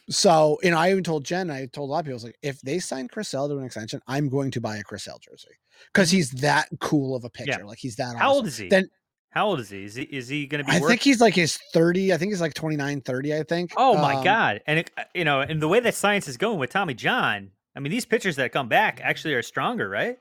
so 0.09 0.59
you 0.63 0.71
know 0.71 0.79
i 0.79 0.91
even 0.91 1.05
told 1.05 1.25
jen 1.25 1.51
i 1.51 1.67
told 1.67 1.89
a 1.89 1.93
lot 1.93 2.01
of 2.01 2.05
people 2.07 2.15
I 2.15 2.17
was 2.17 2.25
like 2.25 2.39
if 2.43 2.61
they 2.63 2.79
sign 2.79 3.09
chris 3.09 3.29
Sale 3.29 3.49
to 3.49 3.59
an 3.59 3.65
extension 3.65 4.01
i'm 4.09 4.29
going 4.29 4.51
to 4.51 4.61
buy 4.61 4.77
a 4.79 4.83
chris 4.83 5.05
Sale 5.05 5.19
jersey 5.23 5.55
because 5.93 6.11
he's 6.11 6.31
that 6.33 6.69
cool 6.81 7.15
of 7.15 7.25
a 7.25 7.31
pitcher 7.31 7.65
like 7.65 7.79
he's 7.79 7.97
that 7.97 8.09
Mm-hmm. 8.09 8.19
How 8.19 8.31
awesome. 8.31 8.37
old 8.39 8.47
is 8.49 8.57
he? 8.57 8.69
then 8.69 8.89
How 9.31 9.47
old 9.47 9.61
is 9.61 9.71
he? 9.71 9.85
Is 9.85 9.95
he 9.95 10.03
is 10.05 10.29
he 10.29 10.47
going 10.47 10.65
to 10.65 10.71
be? 10.71 10.77
i 10.77 10.81
worth- 10.81 10.91
think 10.91 11.03
he's 11.03 11.21
like 11.21 11.35
his 11.35 11.57
30 11.73 12.13
i 12.13 12.17
think 12.19 12.33
he's 12.33 12.41
like 12.41 12.55
29 12.55 13.01
30 13.01 13.35
i 13.35 13.43
think 13.45 13.73
Oh 13.77 13.95
my 13.97 14.17
Um, 14.17 14.25
god! 14.25 14.61
And 14.67 14.81
it, 14.81 14.91
uh, 14.99 15.05
you 15.15 15.25
know, 15.25 15.41
and 15.41 15.63
the 15.63 15.69
way 15.69 15.81
that 15.81 15.95
science 15.95 16.27
is 16.29 16.37
going 16.37 16.59
with 16.59 16.71
Tommy 16.71 16.95
John, 16.95 17.51
I 17.77 17.81
mean, 17.81 17.91
these 17.91 18.05
pitchers 18.05 18.37
that 18.37 18.53
come 18.53 18.69
back 18.69 19.01
actually 19.03 19.35
are 19.35 19.43
stronger, 19.43 19.89
right? 19.89 20.19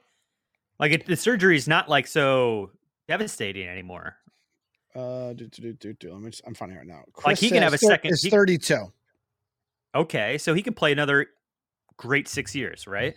Like 0.80 0.91
it, 0.94 1.06
the 1.06 1.15
surgery 1.17 1.56
is 1.58 1.67
not 1.67 1.89
like 1.89 2.08
so 2.08 2.72
devastating 3.08 3.67
anymore. 3.67 4.15
uh 4.96 5.34
do, 5.34 5.48
do, 5.48 5.62
do, 5.62 5.74
do, 5.74 5.94
do. 5.94 6.13
Let 6.13 6.22
me 6.22 6.30
just, 6.30 6.44
i'm 6.48 6.54
finding 6.54 6.78
it 6.78 6.82
right 6.82 6.88
now 6.88 7.04
Like, 7.26 7.38
he 7.39 7.50
can 7.50 7.62
have 7.63 7.74
a 7.74 7.78
second- 7.78 8.12
is 8.12 8.22
he- 8.24 8.30
32 8.30 8.78
Okay, 9.93 10.38
so 10.38 10.54
he 10.54 10.62
can 10.62 10.73
play 10.73 10.91
another 10.91 11.27
great 11.97 12.27
six 12.27 12.56
years, 12.56 12.88
right? 12.88 13.15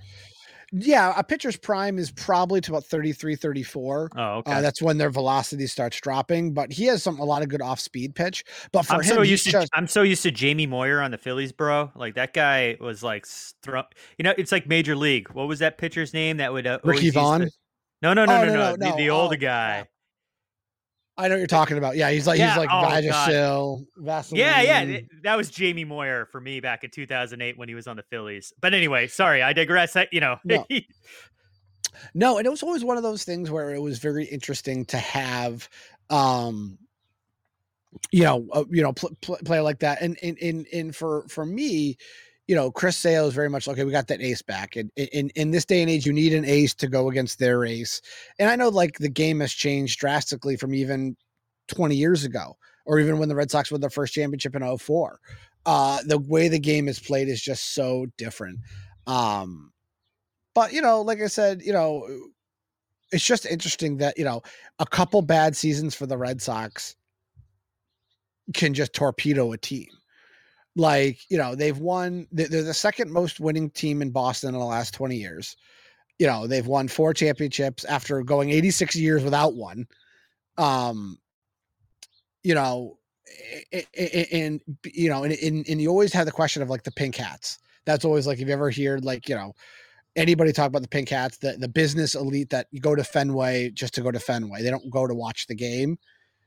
yeah 0.77 1.13
a 1.17 1.23
pitcher's 1.23 1.57
prime 1.57 1.99
is 1.99 2.11
probably 2.11 2.61
to 2.61 2.73
about 2.73 2.85
33 2.85 3.37
34 3.37 4.11
Oh, 4.17 4.23
okay. 4.39 4.51
Uh, 4.55 4.61
that's 4.61 4.83
when 4.83 4.99
their 4.99 5.11
velocity 5.11 5.69
starts 5.69 6.01
dropping, 6.01 6.53
but 6.53 6.73
he 6.73 6.87
has 6.87 7.01
some 7.01 7.21
a 7.21 7.25
lot 7.25 7.43
of 7.43 7.49
good 7.49 7.63
off 7.63 7.79
speed 7.79 8.15
pitch. 8.17 8.43
But 8.73 8.85
for 8.85 8.95
I'm 8.95 9.01
him, 9.03 9.15
so 9.15 9.23
used 9.23 9.45
to 9.45 9.51
just 9.53 9.71
I'm 9.73 9.87
so 9.87 10.03
used 10.03 10.25
to 10.25 10.33
Jamie 10.33 10.67
Moyer 10.67 11.01
on 11.01 11.13
the 11.13 11.19
Phillies, 11.19 11.53
bro. 11.53 11.93
Like 11.95 12.15
that 12.17 12.33
guy 12.35 12.77
was 12.81 13.05
like, 13.05 13.25
thro- 13.63 13.85
you 14.19 14.25
know, 14.25 14.35
it's 14.37 14.51
like 14.51 14.67
Major 14.67 14.97
League. 14.97 15.29
What 15.31 15.47
was 15.47 15.61
that 15.61 15.79
pitcher's 15.79 16.13
name 16.13 16.39
that 16.39 16.53
would 16.53 16.67
uh, 16.67 16.81
Ricky 16.83 17.05
use 17.05 17.15
the- 17.15 17.21
Vaughn. 17.21 17.49
No, 18.03 18.13
no, 18.13 18.25
no, 18.25 18.35
Oh, 18.35 18.41
no, 18.41 18.47
no, 18.47 18.55
no, 18.55 18.71
no, 18.71 18.77
the, 18.77 18.89
no. 18.91 18.97
the 18.97 19.11
older 19.11 19.37
Oh, 19.37 19.39
guy. 19.39 19.87
I 21.17 21.29
know 21.29 21.35
what 21.35 21.39
you're 21.39 21.47
talking 21.47 21.79
about. 21.79 21.97
Yeah, 21.97 22.11
he's 22.11 22.27
like 22.27 22.39
Yeah, 22.39 22.49
he's 22.49 22.59
like 22.59 22.71
oh. 22.73 22.89
Vagisil, 22.89 23.87
Vaseline. 23.97 24.41
Yeah, 24.41 24.83
yeah, 24.83 25.01
that 25.23 25.37
was 25.37 25.51
Jamie 25.51 25.85
Moyer 25.85 26.27
for 26.27 26.41
me 26.41 26.61
back 26.61 26.83
in 26.83 26.91
2008 26.91 27.57
when 27.57 27.69
he 27.69 27.75
was 27.75 27.87
on 27.87 27.97
the 27.97 28.03
Phillies. 28.03 28.53
But 28.61 28.75
anyway, 28.75 29.07
sorry, 29.07 29.43
I 29.43 29.53
digress. 29.53 29.95
I, 29.95 30.09
you 30.11 30.21
know, 30.21 30.39
No. 30.45 30.67
No, 32.13 32.39
and 32.39 32.47
it 32.47 32.51
was 32.51 32.63
always 32.63 32.85
one 32.85 32.97
of 32.97 33.03
those 33.03 33.25
things 33.25 33.51
where 33.51 33.73
it 33.73 33.81
was 33.81 33.99
very 33.99 34.25
interesting 34.25 34.85
to 34.87 34.99
have, 34.99 35.69
um, 36.11 36.79
you 38.11 38.25
know, 38.25 38.47
uh, 38.53 38.65
you 38.71 38.83
know, 38.83 38.93
pl- 38.93 39.17
pl- 39.21 39.39
player 39.45 39.63
like 39.63 39.79
that, 39.81 40.03
and 40.03 40.17
in 40.19 40.37
and 40.43 40.67
and 40.73 40.97
for 40.97 41.25
for 41.29 41.47
me, 41.47 41.97
you 42.47 42.55
know, 42.55 42.71
Chris 42.71 42.97
Sale 42.97 43.27
is 43.27 43.35
very 43.35 43.49
much 43.49 43.67
okay. 43.69 43.85
We 43.85 43.91
got 43.91 44.09
that 44.09 44.21
ace 44.21 44.43
back, 44.43 44.77
and 44.77 44.91
in 44.97 45.31
in 45.31 45.51
this 45.51 45.65
day 45.65 45.81
and 45.81 45.91
age, 45.91 46.05
you 46.05 46.13
need 46.13 46.35
an 46.35 46.45
ace 46.45 46.75
to 46.75 46.89
go 46.89 47.09
against 47.09 47.39
their 47.39 47.65
ace. 47.65 48.03
And 48.39 48.51
I 48.51 48.57
know 48.57 48.69
like 48.69 48.99
the 48.99 49.09
game 49.09 49.41
has 49.41 49.53
changed 49.53 49.99
drastically 49.99 50.57
from 50.57 50.75
even 50.75 51.17
twenty 51.69 51.97
years 51.97 52.25
ago, 52.25 52.57
or 52.85 52.99
even 52.99 53.19
when 53.19 53.29
the 53.29 53.35
Red 53.35 53.51
Sox 53.51 53.71
won 53.71 53.81
their 53.81 53.91
first 53.91 54.15
championship 54.15 54.55
in 54.55 54.79
04. 54.79 55.19
Uh, 55.67 55.99
the 56.07 56.19
way 56.19 56.49
the 56.49 56.59
game 56.59 56.89
is 56.89 56.99
played 56.99 57.29
is 57.29 57.41
just 57.41 57.75
so 57.75 58.07
different. 58.19 58.59
Um, 59.07 59.73
but 60.55 60.73
you 60.73 60.83
know, 60.83 61.01
like 61.01 61.21
I 61.23 61.27
said, 61.29 61.63
you 61.63 61.73
know, 61.73 62.07
it's 63.11 63.25
just 63.25 63.47
interesting 63.47 63.97
that 63.99 64.19
you 64.19 64.25
know 64.25 64.43
a 64.79 64.87
couple 64.87 65.23
bad 65.23 65.57
seasons 65.57 65.95
for 65.95 66.07
the 66.07 66.19
Red 66.19 66.43
Sox 66.43 66.95
can 68.53 68.75
just 68.75 68.93
torpedo 68.93 69.53
a 69.53 69.59
team. 69.59 69.89
Like 70.77 71.19
you 71.31 71.39
know, 71.39 71.55
they've 71.55 71.79
won. 71.79 72.27
they- 72.33 72.45
They're 72.47 72.63
the 72.63 72.75
second 72.75 73.11
most 73.13 73.39
winning 73.41 73.71
team 73.71 74.03
in 74.03 74.11
Boston 74.11 74.55
in 74.55 74.61
the 74.61 74.67
last 74.67 74.93
twenty 74.95 75.17
years. 75.17 75.57
You 76.19 76.27
know, 76.27 76.47
they've 76.47 76.67
won 76.67 76.89
four 76.89 77.13
championships 77.15 77.85
after 77.85 78.23
going 78.23 78.51
eighty 78.51 78.71
six 78.71 78.97
years 78.97 79.23
without 79.25 79.55
one. 79.55 79.87
Um, 80.59 81.19
you 82.43 82.55
know, 82.55 82.99
and 84.33 84.61
you 84.85 85.09
know, 85.09 85.25
and, 85.25 85.33
and 85.35 85.69
and 85.69 85.81
you 85.81 85.89
always 85.89 86.13
have 86.13 86.27
the 86.27 86.33
question 86.33 86.63
of 86.63 86.71
like 86.71 86.83
the 86.83 86.93
pink 86.93 87.17
hats. 87.17 87.59
That's 87.87 88.05
always 88.05 88.27
like 88.27 88.39
if 88.41 88.49
you 88.49 88.53
ever 88.55 88.71
hear 88.71 88.99
like 88.99 89.29
you 89.29 89.35
know 89.35 89.53
anybody 90.17 90.53
talk 90.53 90.69
about 90.69 90.83
the 90.83 90.89
pink 90.89 91.09
hats, 91.09 91.39
the 91.39 91.57
the 91.59 91.69
business 91.69 92.15
elite 92.15 92.51
that 92.51 92.67
you 92.71 92.81
go 92.81 92.95
to 92.95 93.05
Fenway 93.05 93.71
just 93.71 93.95
to 93.95 94.01
go 94.01 94.11
to 94.11 94.21
Fenway. 94.21 94.63
They 94.63 94.71
don't 94.71 94.91
go 94.91 95.07
to 95.07 95.15
watch 95.15 95.47
the 95.47 95.55
game, 95.55 95.99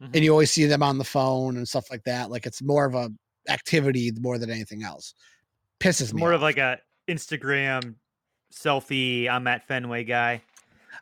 Mhm. 0.02 0.12
and 0.14 0.24
you 0.24 0.32
always 0.32 0.52
see 0.52 0.66
them 0.66 0.84
on 0.84 0.98
the 0.98 1.04
phone 1.04 1.58
and 1.58 1.68
stuff 1.68 1.90
like 1.92 2.04
that. 2.04 2.30
Like 2.30 2.46
it's 2.46 2.62
more 2.62 2.86
of 2.86 2.96
a 2.96 3.10
activity 3.50 4.12
more 4.20 4.38
than 4.38 4.50
anything 4.50 4.84
else. 4.84 5.14
Pisses 5.80 6.14
me. 6.14 6.20
more 6.20 6.32
off. 6.34 6.38
of 6.38 6.42
like 6.42 6.58
a 6.58 6.80
Instagram 7.08 7.96
selfie. 8.54 9.30
I'm 9.30 9.48
at 9.48 9.68
Fenway 9.68 10.04
guy. 10.04 10.42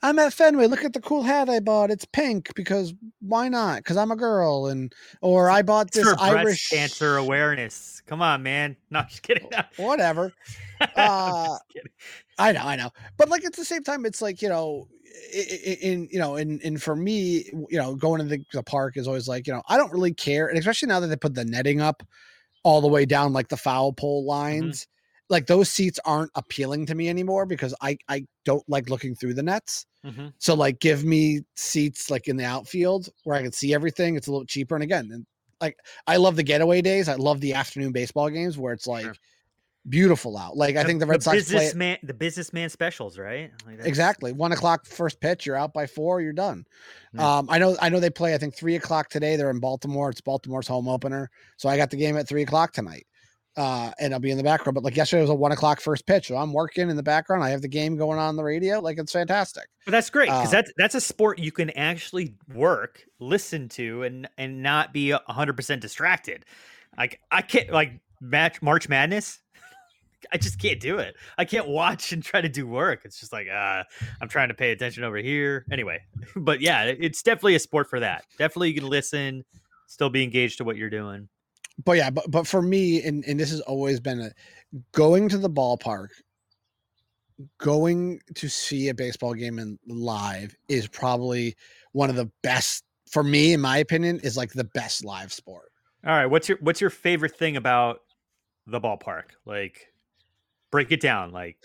I'm 0.04 0.20
at 0.20 0.34
Fenway. 0.34 0.68
Look 0.68 0.84
at 0.84 0.94
the 0.94 1.00
cool 1.02 1.24
hat 1.24 1.50
I 1.50 1.60
bought. 1.60 1.90
It's 1.90 2.06
pink 2.06 2.54
because 2.56 2.94
why 3.22 3.48
not? 3.48 3.78
Because 3.78 3.98
I'm 3.98 4.12
a 4.12 4.16
girl, 4.16 4.68
and 4.68 4.94
or 5.22 5.50
I 5.50 5.62
bought 5.62 5.92
this 5.92 6.06
Irish 6.20 6.70
cancer 6.70 7.18
awareness. 7.18 8.02
Come 8.06 8.22
on, 8.22 8.44
man. 8.44 8.76
No, 8.92 9.02
just 9.04 9.24
kidding. 9.24 9.50
whatever. 9.78 10.34
I'm 10.82 10.90
Uh, 10.96 11.58
kidding. 11.72 11.92
I 12.38 12.52
know, 12.52 12.62
I 12.62 12.76
know, 12.76 12.90
but 13.18 13.30
like 13.30 13.46
at 13.46 13.54
the 13.56 13.64
same 13.66 13.84
time, 13.84 14.06
it's 14.06 14.22
like 14.22 14.42
you 14.42 14.50
know, 14.50 14.88
in 15.34 16.08
you 16.12 16.20
know, 16.20 16.36
and 16.36 16.62
and 16.64 16.82
for 16.82 16.96
me, 16.96 17.50
you 17.70 17.78
know, 17.80 17.96
going 17.96 18.20
to 18.22 18.28
the, 18.28 18.44
the 18.54 18.64
park 18.64 18.98
is 18.98 19.08
always 19.08 19.28
like 19.28 19.48
you 19.48 19.54
know, 19.54 19.64
I 19.70 19.78
don't 19.78 19.92
really 19.94 20.14
care, 20.14 20.48
and 20.48 20.58
especially 20.58 20.88
now 20.90 21.00
that 21.00 21.08
they 21.08 21.16
put 21.16 21.34
the 21.34 21.46
netting 21.46 21.80
up, 21.82 22.04
all 22.66 22.82
the 22.82 22.88
way 22.90 23.06
down 23.06 23.32
like 23.32 23.48
the 23.48 23.56
foul 23.58 23.94
pole 23.94 24.24
Mm-hmm. 24.24 24.64
lines. 24.66 24.88
Like 25.30 25.48
those 25.48 25.70
seats 25.70 26.00
aren't 26.06 26.30
appealing 26.36 26.86
to 26.88 26.96
me 26.96 27.10
anymore 27.10 27.46
because 27.46 27.74
I 27.82 27.98
I 28.10 28.26
don't 28.44 28.64
like 28.68 28.90
looking 28.90 29.16
through 29.16 29.34
the 29.36 29.42
nets. 29.44 29.86
Mhm. 30.06 30.34
So 30.38 30.54
like 30.54 30.80
give 30.80 31.04
me 31.04 31.42
seats 31.56 32.12
like 32.12 32.28
in 32.28 32.38
the 32.38 32.46
outfield 32.46 33.10
where 33.24 33.36
I 33.38 33.42
can 33.42 33.52
see 33.52 33.74
everything. 33.74 34.16
It's 34.16 34.28
a 34.28 34.32
little 34.32 34.46
cheaper. 34.46 34.76
And 34.76 34.84
again, 34.84 35.10
and 35.12 35.26
like 35.62 35.78
I 36.06 36.18
love 36.18 36.36
the 36.36 36.44
getaway 36.44 36.82
days. 36.82 37.10
I 37.10 37.16
love 37.16 37.40
the 37.42 37.54
afternoon 37.56 37.92
baseball 37.92 38.30
games 38.30 38.58
where 38.58 38.74
it's 38.74 38.86
like 38.88 39.08
beautiful 39.90 40.38
out. 40.38 40.58
Like 40.58 40.76
I 40.76 40.84
think 40.84 41.00
the 41.00 41.06
Red 41.06 41.22
Sox 41.24 41.34
play 41.34 41.40
it- 41.40 41.60
businessman, 41.60 41.98
the 42.04 42.14
businessman 42.14 42.70
specials, 42.70 43.18
right? 43.18 43.52
Like 43.68 43.80
exactly 43.86 44.32
one 44.32 44.52
o'clock 44.52 44.86
first 44.86 45.20
pitch. 45.20 45.46
You're 45.46 45.56
out 45.56 45.74
by 45.74 45.86
four. 45.88 46.22
You're 46.22 46.34
done. 46.34 46.66
Yeah. 47.14 47.38
Um, 47.38 47.48
I 47.50 47.60
know. 47.60 47.76
I 47.82 47.90
know 47.90 48.00
they 48.00 48.10
play. 48.10 48.34
I 48.34 48.38
think 48.38 48.56
three 48.56 48.76
o'clock 48.76 49.10
today. 49.10 49.36
They're 49.36 49.50
in 49.50 49.60
Baltimore. 49.60 50.10
It's 50.10 50.22
Baltimore's 50.22 50.68
home 50.68 50.88
opener. 50.88 51.30
So 51.58 51.70
I 51.70 51.78
got 51.78 51.90
the 51.92 51.98
game 51.98 52.18
at 52.18 52.28
three 52.28 52.44
o'clock 52.44 52.74
tonight. 52.74 53.06
Uh, 53.58 53.90
and 54.02 54.14
I'll 54.14 54.20
be 54.20 54.32
in 54.32 54.38
the 54.38 54.44
background. 54.44 54.76
But 54.76 54.84
like 54.84 54.98
yesterday 54.98 55.22
was 55.22 55.30
a 55.30 55.34
one 55.36 55.54
o'clock 55.54 55.80
first 55.80 56.06
pitch. 56.06 56.28
So 56.28 56.36
I'm 56.36 56.52
working 56.52 56.90
in 56.90 56.98
the 56.98 57.04
background. 57.04 57.42
I 57.42 57.52
have 57.52 57.62
the 57.62 57.70
game 57.70 57.96
going 57.96 58.20
on 58.20 58.36
the 58.36 58.44
radio. 58.44 58.82
Like 58.82 58.98
it's 58.98 59.14
fantastic. 59.14 59.64
But 59.86 59.92
that's 59.92 60.10
great 60.10 60.26
because 60.28 60.50
Uh, 60.50 60.52
that's 60.52 60.74
that's 60.78 60.96
a 60.96 61.00
sport 61.00 61.40
you 61.40 61.54
can 61.54 61.70
actually 61.70 62.36
work, 62.54 63.06
listen 63.20 63.70
to, 63.70 64.04
and 64.04 64.28
and 64.38 64.62
not 64.62 64.92
be 64.92 65.12
hundred 65.28 65.56
percent 65.56 65.82
distracted. 65.82 66.44
Like 66.98 67.22
I 67.32 67.42
can't 67.42 67.70
like 67.72 67.94
match 68.20 68.62
March 68.62 68.90
Madness. 68.90 69.40
I 70.32 70.38
just 70.38 70.60
can't 70.60 70.80
do 70.80 70.98
it. 71.00 71.16
I 71.38 71.46
can't 71.46 71.68
watch 71.68 72.12
and 72.12 72.24
try 72.24 72.42
to 72.42 72.50
do 72.50 72.68
work. 72.68 73.02
It's 73.06 73.20
just 73.20 73.34
like 73.34 73.48
uh, 73.48 73.84
I'm 74.22 74.30
trying 74.30 74.50
to 74.50 74.54
pay 74.54 74.72
attention 74.72 75.04
over 75.04 75.18
here. 75.18 75.66
Anyway, 75.72 76.00
but 76.36 76.62
yeah, 76.62 76.84
it's 76.84 77.22
definitely 77.22 77.56
a 77.56 77.60
sport 77.60 77.90
for 77.90 78.00
that. 78.00 78.26
Definitely, 78.38 78.70
you 78.70 78.82
can 78.82 78.90
listen, 78.90 79.44
still 79.88 80.10
be 80.10 80.24
engaged 80.24 80.58
to 80.58 80.64
what 80.64 80.78
you're 80.78 80.90
doing. 80.90 81.28
but 81.84 81.94
yeah, 81.94 82.10
but 82.10 82.30
but 82.30 82.48
for 82.48 82.62
me, 82.62 83.04
and 83.04 83.24
and 83.26 83.40
this 83.40 83.52
has 83.52 83.62
always 83.62 84.00
been 84.00 84.20
a 84.20 84.32
going 84.92 85.30
to 85.30 85.38
the 85.38 85.50
ballpark, 85.50 86.10
going 87.60 88.20
to 88.36 88.50
see 88.50 88.90
a 88.90 88.94
baseball 88.94 89.34
game 89.34 89.60
in 89.60 89.78
live 89.88 90.56
is 90.68 90.88
probably 90.88 91.56
one 91.92 92.10
of 92.10 92.16
the 92.16 92.30
best 92.44 92.84
for 93.10 93.24
me, 93.24 93.54
in 93.54 93.62
my 93.62 93.78
opinion, 93.78 94.20
is 94.24 94.36
like 94.38 94.52
the 94.52 94.64
best 94.64 95.06
live 95.06 95.32
sport. 95.32 95.72
All 96.06 96.12
right, 96.12 96.26
what's 96.26 96.50
your 96.50 96.58
what's 96.62 96.82
your 96.82 96.90
favorite 96.90 97.36
thing 97.36 97.58
about 97.58 98.00
the 98.68 98.80
ballpark? 98.80 99.32
Like, 99.46 99.88
break 100.72 100.92
it 100.92 101.00
down. 101.02 101.32
Like, 101.32 101.58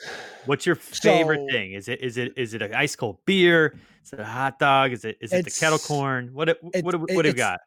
what's 0.46 0.66
your 0.66 0.76
favorite 0.76 1.40
So- 1.48 1.52
thing? 1.52 1.72
Is 1.72 1.88
it 1.88 2.02
is 2.02 2.16
it 2.16 2.32
is 2.36 2.54
it 2.54 2.62
an 2.62 2.74
ice 2.74 2.96
cold 2.96 3.18
beer? 3.26 3.74
Is 4.04 4.12
it 4.12 4.20
a 4.20 4.24
hot 4.24 4.58
dog? 4.58 4.92
Is 4.92 5.04
it 5.04 5.18
is 5.20 5.32
it 5.32 5.44
the 5.44 5.50
kettle 5.50 5.78
corn? 5.78 6.30
What 6.32 6.48
what 6.60 6.72
it- 6.74 6.84
what, 6.84 6.94
it- 6.94 7.00
what 7.16 7.22
do 7.22 7.28
you 7.28 7.34
got? 7.34 7.60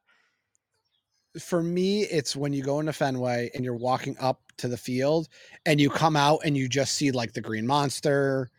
For 1.39 1.63
me, 1.63 2.03
it's 2.03 2.35
when 2.35 2.53
you 2.53 2.61
go 2.61 2.79
into 2.79 2.93
Fenway 2.93 3.49
and 3.55 3.63
you're 3.65 3.75
walking 3.75 4.15
up 4.19 4.41
to 4.57 4.67
the 4.67 4.77
field 4.77 5.29
and 5.65 5.81
you 5.81 5.89
come 5.89 6.15
out 6.15 6.41
and 6.45 6.55
you 6.55 6.69
just 6.69 6.93
see 6.93 7.09
like 7.11 7.33
the 7.33 7.41
green 7.41 7.65
monster, 7.65 8.51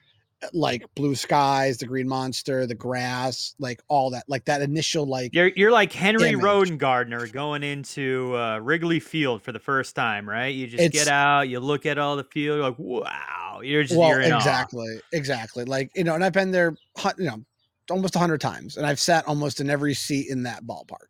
like 0.53 0.85
blue 0.95 1.15
skies, 1.15 1.79
the 1.79 1.87
green 1.87 2.09
monster, 2.09 2.67
the 2.67 2.75
grass, 2.75 3.55
like 3.59 3.83
all 3.89 4.11
that, 4.11 4.25
like 4.29 4.45
that 4.45 4.63
initial 4.63 5.07
like 5.07 5.35
You're 5.35 5.49
you're 5.57 5.71
like 5.71 5.93
Henry 5.93 6.31
image. 6.31 6.45
Rowengartner 6.45 7.33
going 7.33 7.63
into 7.63 8.37
uh, 8.37 8.59
Wrigley 8.59 9.01
Field 9.01 9.43
for 9.43 9.53
the 9.53 9.59
first 9.59 9.95
time, 9.97 10.29
right? 10.29 10.55
You 10.55 10.67
just 10.67 10.83
It's- 10.83 11.05
get 11.05 11.13
out, 11.13 11.43
you 11.49 11.61
look 11.61 11.87
at 11.87 11.99
all 11.99 12.17
the 12.17 12.25
field, 12.25 12.59
you're 12.59 12.69
like 12.69 12.79
wow, 12.79 13.61
you're 13.63 13.83
just 13.85 13.97
well, 13.99 14.11
you're 14.11 14.21
exactly, 14.21 15.01
exactly. 15.13 15.65
Like 15.65 15.91
you 15.95 16.05
know, 16.05 16.15
and 16.15 16.25
I've 16.25 16.33
been 16.33 16.51
there, 16.51 16.77
you 17.19 17.25
know, 17.25 17.45
almost 17.91 18.17
a 18.17 18.19
hundred 18.19 18.41
times, 18.41 18.77
and 18.77 18.87
I've 18.87 19.01
sat 19.01 19.27
almost 19.27 19.61
in 19.61 19.71
every 19.71 19.95
seat 19.95 20.29
in 20.31 20.43
that 20.45 20.65
ballpark. 20.65 21.09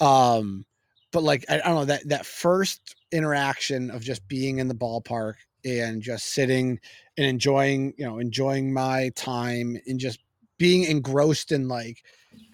Um, 0.00 0.64
but 1.12 1.22
like 1.22 1.44
I, 1.48 1.56
I 1.56 1.58
don't 1.58 1.74
know 1.76 1.84
that 1.86 2.08
that 2.08 2.26
first 2.26 2.96
interaction 3.12 3.90
of 3.90 4.02
just 4.02 4.26
being 4.28 4.58
in 4.58 4.68
the 4.68 4.74
ballpark 4.74 5.34
and 5.64 6.02
just 6.02 6.26
sitting 6.26 6.78
and 7.16 7.26
enjoying, 7.26 7.94
you 7.96 8.04
know, 8.04 8.18
enjoying 8.18 8.72
my 8.72 9.10
time 9.14 9.76
and 9.86 9.98
just 9.98 10.20
being 10.58 10.84
engrossed 10.84 11.52
in 11.52 11.68
like 11.68 12.02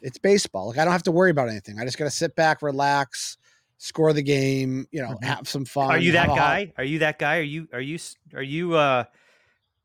it's 0.03 0.18
baseball. 0.18 0.68
Like 0.68 0.79
I 0.79 0.85
don't 0.85 0.92
have 0.92 1.03
to 1.05 1.12
worry 1.12 1.31
about 1.31 1.49
anything. 1.49 1.79
I 1.79 1.85
just 1.85 1.99
got 1.99 2.05
to 2.05 2.11
sit 2.11 2.35
back, 2.37 2.62
relax, 2.62 3.38
score 3.79 4.12
the 4.12 4.23
game, 4.23 4.87
you 4.90 5.03
know, 5.03 5.18
have 5.23 5.49
some 5.49 5.64
fun. 5.64 5.85
Mm-hmm. 5.88 5.94
Are 5.94 5.99
you 5.99 6.12
that 6.12 6.27
a 6.27 6.31
hot- 6.31 6.37
guy? 6.38 6.73
Are 6.77 6.85
you 6.85 6.99
that 7.01 7.18
guy? 7.18 7.38
Are 7.38 7.42
you 7.42 7.68
are 7.73 7.81
you 7.81 7.99
are 8.35 8.42
you 8.42 8.75
uh 8.75 9.05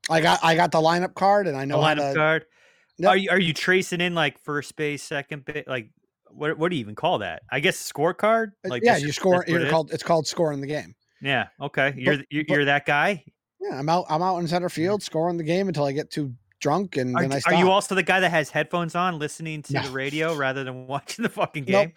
I 0.08 0.20
got 0.20 0.40
I 0.42 0.54
got 0.54 0.70
the 0.72 0.78
lineup 0.78 1.14
card 1.14 1.46
and 1.46 1.56
I 1.56 1.64
know 1.64 1.80
how 1.80 1.94
lineup 1.94 2.12
to 2.12 2.14
card? 2.14 2.46
Yep. 2.98 3.08
Are 3.10 3.16
you 3.16 3.30
are 3.30 3.40
you 3.40 3.52
tracing 3.52 4.00
in 4.00 4.14
like 4.14 4.38
first 4.38 4.76
base, 4.76 5.02
second 5.02 5.44
base? 5.44 5.64
Like 5.66 5.90
what 6.30 6.58
what 6.58 6.70
do 6.70 6.76
you 6.76 6.80
even 6.80 6.94
call 6.94 7.18
that? 7.18 7.42
I 7.50 7.60
guess 7.60 7.76
scorecard. 7.92 8.52
Uh, 8.64 8.68
Like 8.68 8.82
yeah, 8.84 8.96
you 8.96 9.12
score. 9.12 9.44
You're 9.46 9.60
is? 9.60 9.70
called. 9.70 9.92
It's 9.92 10.02
called 10.02 10.26
scoring 10.26 10.60
the 10.60 10.66
game. 10.66 10.94
Yeah. 11.26 11.48
Okay. 11.60 11.94
You're 11.96 12.16
But- 12.18 12.26
you're, 12.30 12.44
but- 12.46 12.54
you're 12.54 12.64
that 12.66 12.86
guy. 12.86 13.24
Yeah, 13.60 13.78
I'm 13.78 13.88
out. 13.88 14.04
I'm 14.08 14.22
out 14.22 14.38
in 14.38 14.46
center 14.46 14.68
mm. 14.68 14.72
field 14.72 15.02
scoring 15.02 15.36
the 15.38 15.44
game 15.44 15.66
until 15.68 15.84
I 15.84 15.92
get 15.92 16.10
too 16.10 16.32
drunk 16.60 16.96
and 16.96 17.14
Are, 17.16 17.22
then 17.22 17.32
I 17.32 17.40
are 17.46 17.58
you 17.58 17.70
also 17.70 17.94
the 17.94 18.02
guy 18.02 18.20
that 18.20 18.30
has 18.30 18.50
headphones 18.50 18.94
on, 18.94 19.18
listening 19.18 19.62
to 19.62 19.74
No. 19.74 19.82
the 19.82 19.90
radio 19.90 20.34
rather 20.46 20.62
than 20.64 20.86
watching 20.88 21.22
the 21.22 21.28
fucking 21.28 21.64
Nope. 21.66 21.86
game? 21.88 21.92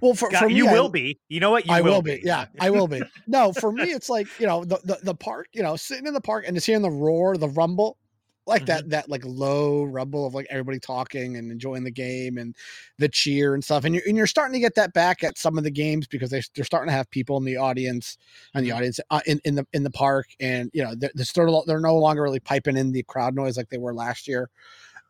well, 0.00 0.14
for, 0.14 0.28
God, 0.30 0.40
for 0.40 0.48
me, 0.48 0.54
you 0.54 0.68
I- 0.68 0.72
will 0.72 0.88
be. 0.88 1.18
You 1.28 1.40
know 1.40 1.50
what? 1.50 1.66
You 1.66 1.72
I 1.72 1.80
will 1.80 2.02
be. 2.02 2.20
Yeah, 2.22 2.46
I 2.60 2.70
will 2.70 2.88
be. 2.88 3.02
No, 3.26 3.52
for 3.52 3.72
me, 3.72 3.84
it's 3.84 4.08
like 4.08 4.26
you 4.38 4.46
know 4.46 4.64
the, 4.64 4.80
the 4.84 4.98
the 5.02 5.14
park. 5.14 5.48
You 5.52 5.62
know, 5.62 5.76
sitting 5.76 6.06
in 6.06 6.14
the 6.14 6.20
park 6.20 6.44
and 6.46 6.54
just 6.56 6.66
hearing 6.66 6.82
the 6.82 6.90
roar, 6.90 7.36
the 7.36 7.48
rumble, 7.48 7.96
like 8.46 8.64
Mm-hmm. 8.64 8.66
that 8.66 8.88
that 8.90 9.08
like 9.08 9.22
low 9.24 9.84
rumble 9.84 10.26
of 10.26 10.34
like 10.34 10.46
everybody 10.50 10.78
talking 10.78 11.36
and 11.36 11.50
enjoying 11.50 11.84
the 11.84 11.90
game 11.90 12.38
and 12.38 12.54
the 12.98 13.08
cheer 13.08 13.54
and 13.54 13.64
stuff. 13.64 13.84
And 13.84 13.94
you're 13.94 14.04
and 14.06 14.16
you're 14.16 14.26
starting 14.26 14.52
to 14.54 14.60
get 14.60 14.74
that 14.74 14.92
back 14.92 15.24
at 15.24 15.38
some 15.38 15.56
of 15.58 15.64
the 15.64 15.70
games 15.70 16.06
because 16.06 16.30
they 16.30 16.42
they're 16.54 16.64
starting 16.64 16.88
to 16.88 16.96
have 16.96 17.10
people 17.10 17.36
in 17.38 17.44
the 17.44 17.56
audience 17.56 18.18
and 18.54 18.64
the 18.64 18.70
Mm-hmm. 18.70 18.72
audience 18.72 19.00
uh, 19.10 19.20
in 19.26 19.40
in 19.44 19.54
the 19.54 19.66
in 19.72 19.82
the 19.82 19.90
park, 19.90 20.26
and 20.40 20.70
you 20.74 20.82
know 20.84 20.94
they're 20.94 21.10
they're, 21.14 21.48
they're 21.66 21.80
no 21.80 21.96
longer 21.96 22.22
really 22.22 22.40
piping 22.40 22.76
in 22.76 22.92
the 22.92 23.02
crowd 23.04 23.34
noise 23.34 23.56
like 23.56 23.68
they 23.70 23.78
were 23.78 23.94
last 23.94 24.28
year. 24.28 24.50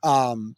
Um, 0.03 0.57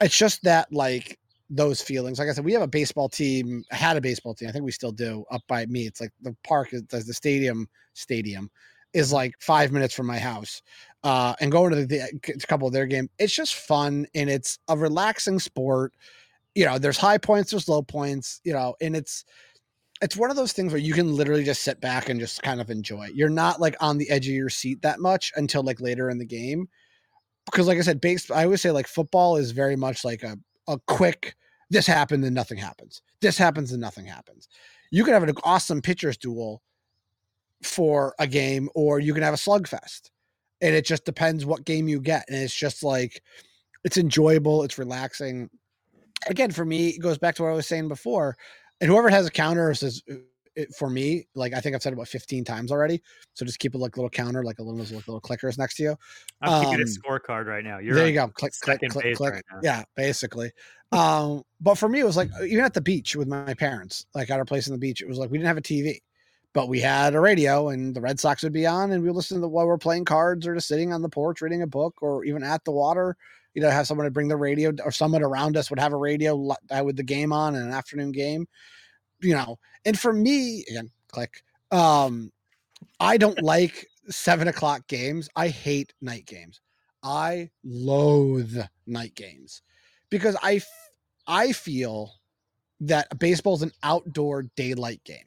it's 0.00 0.16
just 0.16 0.42
that 0.44 0.72
like 0.72 1.18
those 1.50 1.80
feelings. 1.82 2.18
Like 2.18 2.28
I 2.28 2.32
said, 2.32 2.44
we 2.44 2.52
have 2.52 2.62
a 2.62 2.66
baseball 2.68 3.08
team, 3.08 3.64
had 3.70 3.96
a 3.96 4.00
baseball 4.00 4.34
team. 4.34 4.48
I 4.48 4.52
think 4.52 4.64
we 4.64 4.72
still 4.72 4.92
do 4.92 5.24
up 5.30 5.42
by 5.48 5.66
me. 5.66 5.86
It's 5.86 6.00
like 6.00 6.12
the 6.22 6.36
park 6.44 6.72
is 6.72 6.82
the 6.88 7.14
stadium 7.14 7.68
stadium 7.94 8.50
is 8.92 9.12
like 9.12 9.34
five 9.40 9.72
minutes 9.72 9.94
from 9.94 10.06
my 10.06 10.18
house. 10.18 10.62
Uh, 11.04 11.34
and 11.40 11.50
going 11.50 11.70
to 11.70 11.84
the, 11.84 12.20
the 12.22 12.46
couple 12.46 12.66
of 12.66 12.72
their 12.72 12.86
game, 12.86 13.10
it's 13.18 13.34
just 13.34 13.54
fun 13.54 14.06
and 14.14 14.30
it's 14.30 14.58
a 14.68 14.76
relaxing 14.76 15.40
sport. 15.40 15.92
You 16.54 16.64
know, 16.64 16.78
there's 16.78 16.98
high 16.98 17.18
points, 17.18 17.50
there's 17.50 17.68
low 17.68 17.82
points, 17.82 18.40
you 18.44 18.52
know, 18.52 18.76
and 18.80 18.94
it's 18.94 19.24
it's 20.00 20.16
one 20.16 20.30
of 20.30 20.36
those 20.36 20.52
things 20.52 20.72
where 20.72 20.80
you 20.80 20.94
can 20.94 21.14
literally 21.14 21.44
just 21.44 21.62
sit 21.62 21.80
back 21.80 22.08
and 22.08 22.18
just 22.18 22.42
kind 22.42 22.60
of 22.60 22.70
enjoy. 22.70 23.08
You're 23.14 23.28
not 23.28 23.60
like 23.60 23.76
on 23.80 23.98
the 23.98 24.10
edge 24.10 24.26
of 24.26 24.34
your 24.34 24.48
seat 24.48 24.82
that 24.82 24.98
much 24.98 25.32
until 25.36 25.62
like 25.62 25.80
later 25.80 26.10
in 26.10 26.18
the 26.18 26.24
game. 26.24 26.68
Because 27.46 27.68
like 27.68 27.78
I 27.78 27.82
said, 27.82 28.00
base 28.00 28.30
I 28.30 28.44
always 28.44 28.60
say 28.60 28.70
like 28.70 28.86
football 28.86 29.36
is 29.36 29.52
very 29.52 29.76
much 29.76 30.04
like 30.04 30.22
a, 30.22 30.36
a 30.68 30.78
quick 30.86 31.36
this 31.72 31.86
happened 31.86 32.22
and 32.24 32.34
nothing 32.34 32.58
happens. 32.58 33.00
This 33.20 33.38
happens 33.38 33.72
and 33.72 33.80
nothing 33.80 34.04
happens. 34.04 34.46
You 34.90 35.04
can 35.04 35.14
have 35.14 35.22
an 35.22 35.34
awesome 35.42 35.80
pitchers 35.80 36.18
duel 36.18 36.62
for 37.62 38.14
a 38.18 38.26
game, 38.26 38.68
or 38.74 39.00
you 39.00 39.14
can 39.14 39.22
have 39.22 39.32
a 39.32 39.38
slugfest. 39.38 40.10
And 40.62 40.74
it 40.74 40.86
just 40.86 41.04
depends 41.04 41.44
what 41.44 41.64
game 41.66 41.88
you 41.88 42.00
get. 42.00 42.24
And 42.28 42.36
it's 42.38 42.54
just 42.54 42.82
like 42.82 43.22
it's 43.84 43.98
enjoyable, 43.98 44.62
it's 44.62 44.78
relaxing. 44.78 45.50
Again, 46.28 46.52
for 46.52 46.64
me, 46.64 46.90
it 46.90 47.00
goes 47.00 47.18
back 47.18 47.34
to 47.34 47.42
what 47.42 47.50
I 47.50 47.54
was 47.54 47.66
saying 47.66 47.88
before. 47.88 48.36
And 48.80 48.90
whoever 48.90 49.10
has 49.10 49.26
a 49.26 49.30
counter 49.30 49.74
says 49.74 50.02
uh, 50.10 50.14
it, 50.54 50.74
for 50.74 50.88
me, 50.88 51.26
like 51.34 51.52
I 51.52 51.60
think 51.60 51.74
I've 51.74 51.82
said 51.82 51.92
about 51.92 52.08
15 52.08 52.44
times 52.44 52.70
already. 52.70 53.02
So 53.34 53.44
just 53.44 53.58
keep 53.58 53.74
a 53.74 53.78
like 53.78 53.96
little 53.96 54.10
counter, 54.10 54.44
like 54.44 54.58
a 54.58 54.62
little 54.62 54.78
those 54.78 54.92
little 54.92 55.20
clickers 55.20 55.58
next 55.58 55.76
to 55.76 55.82
you. 55.82 55.96
I'm 56.42 56.64
keeping 56.64 56.80
a 56.80 56.82
Um, 56.82 56.88
scorecard 56.88 57.46
right 57.46 57.64
now. 57.64 57.78
You're 57.78 57.94
there 57.94 58.06
you 58.06 58.14
go. 58.14 58.28
Click, 58.28 58.52
click, 58.60 58.80
click, 58.88 59.16
click. 59.16 59.32
right. 59.32 59.44
Yeah, 59.62 59.82
basically. 59.96 60.52
Um, 60.92 61.42
but 61.60 61.76
for 61.76 61.88
me, 61.88 62.00
it 62.00 62.04
was 62.04 62.16
like 62.16 62.30
even 62.44 62.64
at 62.64 62.74
the 62.74 62.80
beach 62.80 63.16
with 63.16 63.28
my 63.28 63.54
parents, 63.54 64.06
like 64.14 64.30
at 64.30 64.38
our 64.38 64.44
place 64.44 64.68
on 64.68 64.72
the 64.72 64.78
beach, 64.78 65.00
it 65.00 65.08
was 65.08 65.18
like 65.18 65.30
we 65.30 65.38
didn't 65.38 65.48
have 65.48 65.56
a 65.58 65.62
TV, 65.62 65.98
but 66.52 66.68
we 66.68 66.80
had 66.80 67.14
a 67.14 67.20
radio, 67.20 67.68
and 67.70 67.94
the 67.94 68.00
Red 68.00 68.20
Sox 68.20 68.42
would 68.42 68.52
be 68.52 68.66
on, 68.66 68.92
and 68.92 69.02
we 69.02 69.10
listen 69.10 69.40
to 69.40 69.48
while 69.48 69.66
we're 69.66 69.78
playing 69.78 70.04
cards 70.04 70.46
or 70.46 70.54
just 70.54 70.68
sitting 70.68 70.92
on 70.92 71.02
the 71.02 71.08
porch 71.08 71.40
reading 71.40 71.62
a 71.62 71.66
book, 71.66 72.02
or 72.02 72.24
even 72.24 72.42
at 72.42 72.64
the 72.64 72.72
water. 72.72 73.16
You 73.54 73.62
know, 73.62 73.70
have 73.70 73.86
someone 73.86 74.06
to 74.06 74.10
bring 74.10 74.28
the 74.28 74.36
radio, 74.36 74.72
or 74.84 74.90
someone 74.90 75.22
around 75.22 75.56
us 75.56 75.68
would 75.70 75.78
have 75.80 75.92
a 75.92 75.96
radio 75.96 76.50
uh, 76.70 76.82
with 76.84 76.96
the 76.96 77.02
game 77.02 77.32
on 77.32 77.54
in 77.54 77.62
an 77.62 77.72
afternoon 77.72 78.12
game. 78.12 78.46
You 79.20 79.34
know, 79.34 79.58
and 79.84 79.98
for 79.98 80.12
me, 80.12 80.64
again, 80.68 80.90
click. 81.08 81.42
Um, 81.70 82.32
I 83.00 83.16
don't 83.16 83.42
like 83.42 83.86
seven 84.08 84.48
o'clock 84.48 84.86
games. 84.88 85.28
I 85.36 85.48
hate 85.48 85.94
night 86.00 86.26
games. 86.26 86.60
I 87.02 87.50
loathe 87.64 88.58
night 88.86 89.14
games 89.14 89.62
because 90.10 90.36
I 90.42 90.56
f- 90.56 90.90
I 91.26 91.52
feel 91.52 92.12
that 92.80 93.18
baseball 93.18 93.54
is 93.54 93.62
an 93.62 93.72
outdoor 93.82 94.44
daylight 94.56 95.02
game. 95.04 95.26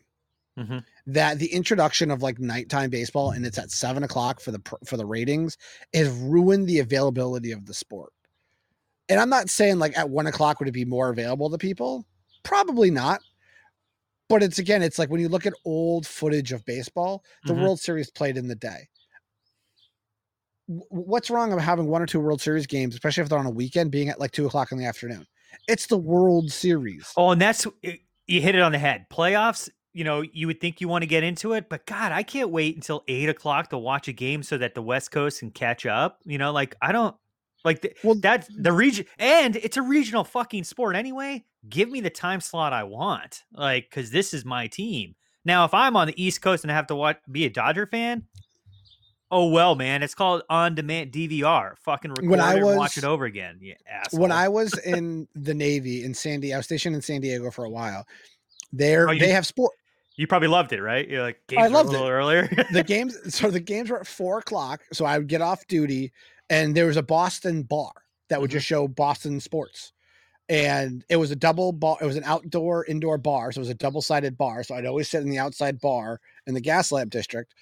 Mhm. 0.57 0.83
That 1.07 1.37
the 1.37 1.53
introduction 1.53 2.09
of 2.09 2.23
like 2.23 2.39
nighttime 2.39 2.89
baseball 2.89 3.31
and 3.31 3.45
it's 3.45 3.59
at 3.59 3.69
seven 3.69 4.03
o'clock 4.03 4.39
for 4.39 4.51
the 4.51 4.61
for 4.85 4.97
the 4.97 5.05
ratings 5.05 5.55
has 5.93 6.09
ruined 6.09 6.67
the 6.67 6.79
availability 6.79 7.51
of 7.51 7.65
the 7.67 7.75
sport. 7.75 8.11
And 9.07 9.19
I'm 9.19 9.29
not 9.29 9.49
saying 9.49 9.77
like 9.77 9.95
at 9.95 10.09
one 10.09 10.25
o'clock 10.25 10.59
would 10.59 10.67
it 10.67 10.71
be 10.71 10.83
more 10.85 11.09
available 11.09 11.49
to 11.51 11.59
people. 11.59 12.07
Probably 12.43 12.89
not. 12.89 13.21
But 14.29 14.41
it's 14.41 14.57
again, 14.57 14.81
it's 14.81 14.97
like 14.97 15.11
when 15.11 15.21
you 15.21 15.29
look 15.29 15.45
at 15.45 15.53
old 15.63 16.07
footage 16.07 16.51
of 16.51 16.65
baseball, 16.65 17.23
the 17.45 17.53
Mhm. 17.53 17.61
World 17.61 17.79
Series 17.79 18.09
played 18.09 18.35
in 18.37 18.47
the 18.47 18.55
day. 18.55 18.89
What's 20.67 21.29
wrong 21.29 21.53
about 21.53 21.63
having 21.63 21.85
one 21.85 22.01
or 22.01 22.07
two 22.07 22.19
World 22.19 22.41
Series 22.41 22.65
games, 22.65 22.95
especially 22.95 23.21
if 23.21 23.29
they're 23.29 23.37
on 23.37 23.45
a 23.45 23.51
weekend, 23.51 23.91
being 23.91 24.09
at 24.09 24.19
like 24.19 24.31
two 24.31 24.47
o'clock 24.47 24.71
in 24.71 24.79
the 24.79 24.85
afternoon? 24.85 25.27
It's 25.67 25.85
the 25.85 25.97
World 25.97 26.51
Series. 26.51 27.07
Oh, 27.15 27.29
and 27.29 27.39
that's 27.39 27.67
you 28.27 28.41
hit 28.41 28.55
it 28.55 28.61
on 28.61 28.71
the 28.71 28.79
head. 28.79 29.05
Playoffs, 29.11 29.69
you 29.95 30.03
know, 30.03 30.21
you 30.21 30.45
would 30.47 30.59
think 30.59 30.81
you 30.81 30.89
want 30.89 31.03
to 31.03 31.07
get 31.07 31.23
into 31.23 31.53
it, 31.53 31.69
but 31.69 31.85
God, 31.85 32.11
I 32.11 32.21
can't 32.21 32.49
wait 32.49 32.75
until 32.75 33.03
eight 33.07 33.29
o'clock 33.29 33.69
to 33.69 33.77
watch 33.77 34.09
a 34.09 34.11
game 34.11 34.43
so 34.43 34.57
that 34.57 34.75
the 34.75 34.81
West 34.81 35.09
Coast 35.09 35.39
can 35.39 35.51
catch 35.51 35.85
up. 35.85 36.19
You 36.25 36.37
know, 36.37 36.51
like 36.51 36.75
I 36.81 36.91
don't 36.91 37.15
like 37.63 37.81
the, 37.81 37.93
Well, 38.03 38.15
that's 38.15 38.47
the 38.53 38.73
region, 38.73 39.05
and 39.17 39.55
it's 39.55 39.77
a 39.77 39.81
regional 39.81 40.25
fucking 40.25 40.65
sport 40.65 40.97
anyway. 40.97 41.45
Give 41.69 41.89
me 41.89 42.01
the 42.01 42.09
time 42.09 42.41
slot 42.41 42.73
I 42.73 42.83
want, 42.83 43.43
like 43.53 43.89
because 43.89 44.11
this 44.11 44.33
is 44.33 44.43
my 44.43 44.67
team. 44.67 45.15
Now, 45.45 45.63
if 45.63 45.73
I'm 45.73 45.95
on 45.95 46.07
the 46.07 46.23
East 46.23 46.41
Coast 46.41 46.63
and 46.65 46.71
I 46.71 46.75
have 46.75 46.87
to 46.87 46.95
watch, 46.95 47.17
be 47.31 47.45
a 47.45 47.49
Dodger 47.49 47.85
fan, 47.87 48.23
oh 49.31 49.47
well, 49.47 49.75
man, 49.75 50.03
it's 50.03 50.13
called 50.13 50.43
on-demand 50.49 51.11
DVR. 51.13 51.75
Fucking 51.83 52.11
record 52.11 52.29
When 52.29 52.39
I 52.41 52.55
it 52.55 52.57
and 52.57 52.65
watch 52.77 52.97
was- 52.97 53.03
it 53.03 53.07
over 53.07 53.25
again. 53.25 53.59
Yeah, 53.61 53.75
when 54.11 54.31
I 54.33 54.47
was 54.49 54.77
in 54.79 55.27
the 55.35 55.53
Navy 55.53 56.03
in 56.03 56.13
San 56.13 56.41
Diego, 56.41 56.55
I 56.55 56.57
was 56.57 56.65
stationed 56.65 56.95
in 56.95 57.01
San 57.01 57.21
Diego 57.21 57.49
for 57.49 57.63
a 57.63 57.69
while. 57.69 58.05
There, 58.73 59.09
Oh, 59.09 59.17
they 59.17 59.29
have 59.29 59.45
sport. 59.45 59.71
You 60.17 60.27
probably 60.27 60.47
loved 60.47 60.71
it, 60.73 60.81
right? 60.81 61.07
You're 61.07 61.21
like 61.23 61.39
games 61.47 61.63
I 61.63 61.67
loved 61.67 61.89
a 61.89 61.91
little 61.91 62.07
it. 62.07 62.11
earlier. 62.11 62.65
the 62.71 62.83
games 62.83 63.17
so 63.35 63.51
the 63.51 63.59
games 63.59 63.89
were 63.89 63.99
at 63.99 64.07
four 64.07 64.39
o'clock 64.39 64.81
so 64.93 65.05
i 65.05 65.17
would 65.17 65.27
get 65.27 65.41
off 65.41 65.65
duty 65.67 66.11
and 66.49 66.75
there 66.75 66.85
was 66.85 66.97
a 66.97 67.03
boston 67.03 67.63
bar 67.63 67.91
that 68.29 68.39
would 68.41 68.51
just 68.51 68.65
show 68.65 68.87
boston 68.87 69.39
sports 69.39 69.91
and 70.47 71.03
it 71.09 71.15
was 71.15 71.31
a 71.31 71.35
double 71.35 71.71
bar 71.71 71.97
it 72.01 72.05
was 72.05 72.15
an 72.15 72.23
outdoor 72.23 72.85
indoor 72.85 73.17
bar 73.17 73.51
so 73.51 73.59
it 73.59 73.63
was 73.63 73.69
a 73.69 73.73
double-sided 73.75 74.37
bar 74.37 74.63
so 74.63 74.75
i'd 74.75 74.85
always 74.85 75.09
sit 75.09 75.21
in 75.23 75.29
the 75.29 75.39
outside 75.39 75.79
bar 75.81 76.19
in 76.47 76.53
the 76.53 76.61
gas 76.61 76.91
lamp 76.91 77.09
district 77.11 77.53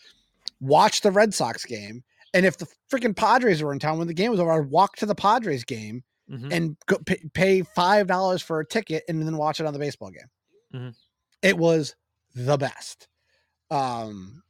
watch 0.60 1.02
the 1.02 1.12
red 1.12 1.34
sox 1.34 1.66
game 1.66 2.04
and 2.34 2.46
if 2.46 2.58
the 2.58 2.68
freaking 2.92 3.16
padres 3.16 3.62
were 3.64 3.72
in 3.74 3.80
town 3.80 3.98
when 3.98 4.08
the 4.08 4.14
game 4.14 4.32
was 4.32 4.40
over 4.40 4.52
i'd 4.52 4.70
walk 4.70 4.96
to 4.98 5.06
the 5.06 5.16
padres 5.16 5.64
game 5.64 6.04
Mhm. 6.32 6.54
and 6.54 6.78
go 6.86 6.98
pay, 7.06 7.22
pay 7.34 7.62
five 7.64 8.08
dollars 8.08 8.42
for 8.42 8.62
a 8.62 8.66
ticket 8.66 9.04
and 9.10 9.22
then 9.22 9.36
watch 9.36 9.60
it 9.60 9.66
on 9.66 9.74
the 9.74 9.80
baseball 9.80 10.10
game 10.10 10.30
Mhm. 10.74 10.96
it 11.42 11.58
was 11.58 11.96
the 12.36 12.58
best 12.58 13.08
um 13.72 14.44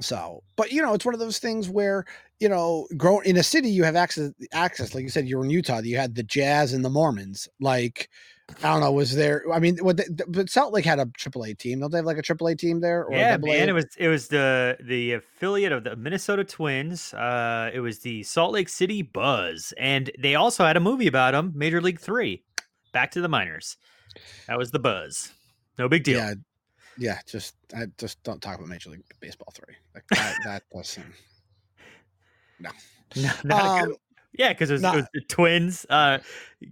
so 0.00 0.42
but 0.56 0.72
you 0.72 0.82
know 0.82 0.92
it's 0.92 1.04
one 1.04 1.14
of 1.14 1.20
those 1.20 1.38
things 1.38 1.68
where 1.68 2.04
you 2.40 2.48
know 2.48 2.86
growing 2.96 3.26
in 3.26 3.36
a 3.36 3.42
city 3.42 3.68
you 3.68 3.84
have 3.84 3.96
access 3.96 4.30
access 4.52 4.94
like 4.94 5.02
you 5.02 5.08
said 5.08 5.26
you 5.28 5.38
were 5.38 5.44
in 5.44 5.50
utah 5.50 5.80
you 5.80 5.96
had 5.96 6.14
the 6.14 6.22
jazz 6.22 6.72
and 6.72 6.84
the 6.84 6.90
mormons 6.90 7.48
like 7.60 8.08
i 8.62 8.72
don't 8.72 8.80
know 8.80 8.90
was 8.90 9.14
there 9.14 9.44
i 9.52 9.58
mean 9.58 9.76
what 9.78 9.96
they, 9.96 10.04
but 10.26 10.50
salt 10.50 10.72
lake 10.72 10.84
had 10.84 10.98
a 10.98 11.06
AAA 11.06 11.56
team 11.56 11.78
don't 11.78 11.92
they 11.92 11.98
have 11.98 12.04
like 12.04 12.18
a 12.18 12.22
AAA 12.22 12.58
team 12.58 12.80
there 12.80 13.04
or 13.04 13.12
yeah, 13.12 13.36
man. 13.36 13.68
It 13.68 13.72
was 13.72 13.86
it 13.96 14.08
was 14.08 14.28
the 14.28 14.76
the 14.82 15.12
affiliate 15.12 15.72
of 15.72 15.84
the 15.84 15.96
Minnesota 15.96 16.44
Twins. 16.44 17.14
Uh, 17.14 17.70
it 17.72 17.80
was 17.80 18.00
the 18.00 18.22
Salt 18.24 18.52
Lake 18.52 18.68
City 18.68 19.02
Buzz, 19.02 19.72
and 19.78 20.10
they 20.18 20.34
also 20.34 20.64
had 20.64 20.76
a 20.76 20.80
movie 20.80 21.06
about 21.06 21.32
them, 21.32 21.52
Major 21.54 21.80
League 21.80 22.00
Three, 22.00 22.42
Back 22.92 23.12
to 23.12 23.20
the 23.20 23.28
Minors. 23.28 23.76
That 24.48 24.58
was 24.58 24.70
the 24.70 24.78
Buzz. 24.78 25.32
No 25.78 25.88
big 25.88 26.04
deal. 26.04 26.18
yeah 26.18 26.34
yeah 26.98 27.18
just 27.26 27.54
i 27.76 27.86
just 27.98 28.22
don't 28.22 28.40
talk 28.40 28.56
about 28.56 28.68
major 28.68 28.90
league 28.90 29.02
baseball 29.20 29.52
three 29.52 29.74
like 29.94 30.04
that, 30.10 30.34
that 30.44 30.62
doesn't 30.72 31.04
no 32.60 32.70
No, 33.16 33.30
not 33.44 33.82
a 33.82 33.86
good- 33.86 33.92
Um, 33.92 33.96
yeah, 34.36 34.52
because 34.52 34.70
it, 34.70 34.74
was- 34.74 34.82
it 34.82 34.96
was 34.96 35.06
the 35.14 35.20
Twins. 35.28 35.86
Uh, 35.88 36.18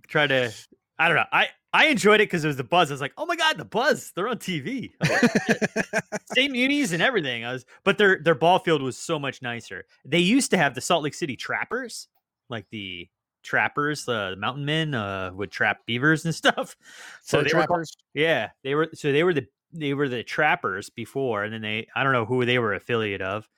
try 0.09 0.27
to. 0.27 0.53
I 0.99 1.07
don't 1.07 1.17
know. 1.17 1.25
I 1.33 1.49
I 1.73 1.87
enjoyed 1.87 2.21
it 2.21 2.25
because 2.25 2.45
it 2.45 2.49
was 2.49 2.57
the 2.57 2.65
Buzz. 2.65 2.91
I 2.91 2.95
was 2.95 3.01
like, 3.01 3.13
oh 3.17 3.25
my 3.27 3.37
god, 3.37 3.57
the 3.57 3.65
Buzz! 3.65 4.11
They're 4.17 4.27
on 4.27 4.39
TV. 4.39 4.91
Like, 5.01 6.03
Same 6.35 6.55
unis 6.57 6.91
and 6.93 7.01
everything. 7.01 7.45
I 7.45 7.53
was, 7.53 7.65
but 7.85 7.99
their 7.99 8.19
their 8.21 8.35
ball 8.35 8.59
field 8.59 8.83
was 8.83 8.97
so 8.99 9.19
much 9.21 9.43
nicer. 9.43 9.85
They 10.05 10.19
used 10.19 10.51
to 10.51 10.57
have 10.57 10.75
the 10.75 10.81
Salt 10.81 11.05
Lake 11.05 11.15
City 11.15 11.37
Trappers, 11.37 12.09
like 12.49 12.67
the 12.71 13.09
trappers, 13.45 14.05
the 14.05 14.35
mountain 14.37 14.65
men, 14.65 14.93
uh, 14.95 15.31
would 15.35 15.53
trap 15.53 15.87
beavers 15.87 16.25
and 16.25 16.35
stuff. 16.35 16.77
So 17.23 17.39
Fur 17.39 17.49
they 17.49 17.55
were 17.55 17.85
yeah, 18.15 18.51
they 18.65 18.75
were. 18.75 18.89
So 18.95 19.13
they 19.13 19.23
were 19.23 19.35
the 19.35 19.47
they 19.73 19.95
were 19.95 20.09
the 20.09 20.23
trappers 20.23 20.91
before, 20.91 21.45
and 21.45 21.53
then 21.53 21.63
they 21.63 21.87
I 21.95 22.05
don't 22.05 22.13
know 22.13 22.25
who 22.25 22.45
they 22.45 22.59
were 22.59 22.75
affiliate 22.75 23.23
of, 23.23 23.49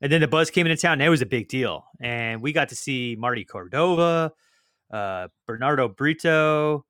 and 0.00 0.12
then 0.12 0.20
the 0.20 0.28
Buzz 0.28 0.50
came 0.50 0.66
into 0.66 0.80
town. 0.80 1.00
It 1.00 1.08
was 1.08 1.22
a 1.22 1.26
big 1.26 1.48
deal, 1.48 1.84
and 2.00 2.42
we 2.42 2.52
got 2.52 2.68
to 2.70 2.76
see 2.76 3.16
Marty 3.18 3.44
Cordova, 3.44 4.32
uh, 4.92 5.28
Bernardo 5.46 5.88
Brito. 5.88 6.84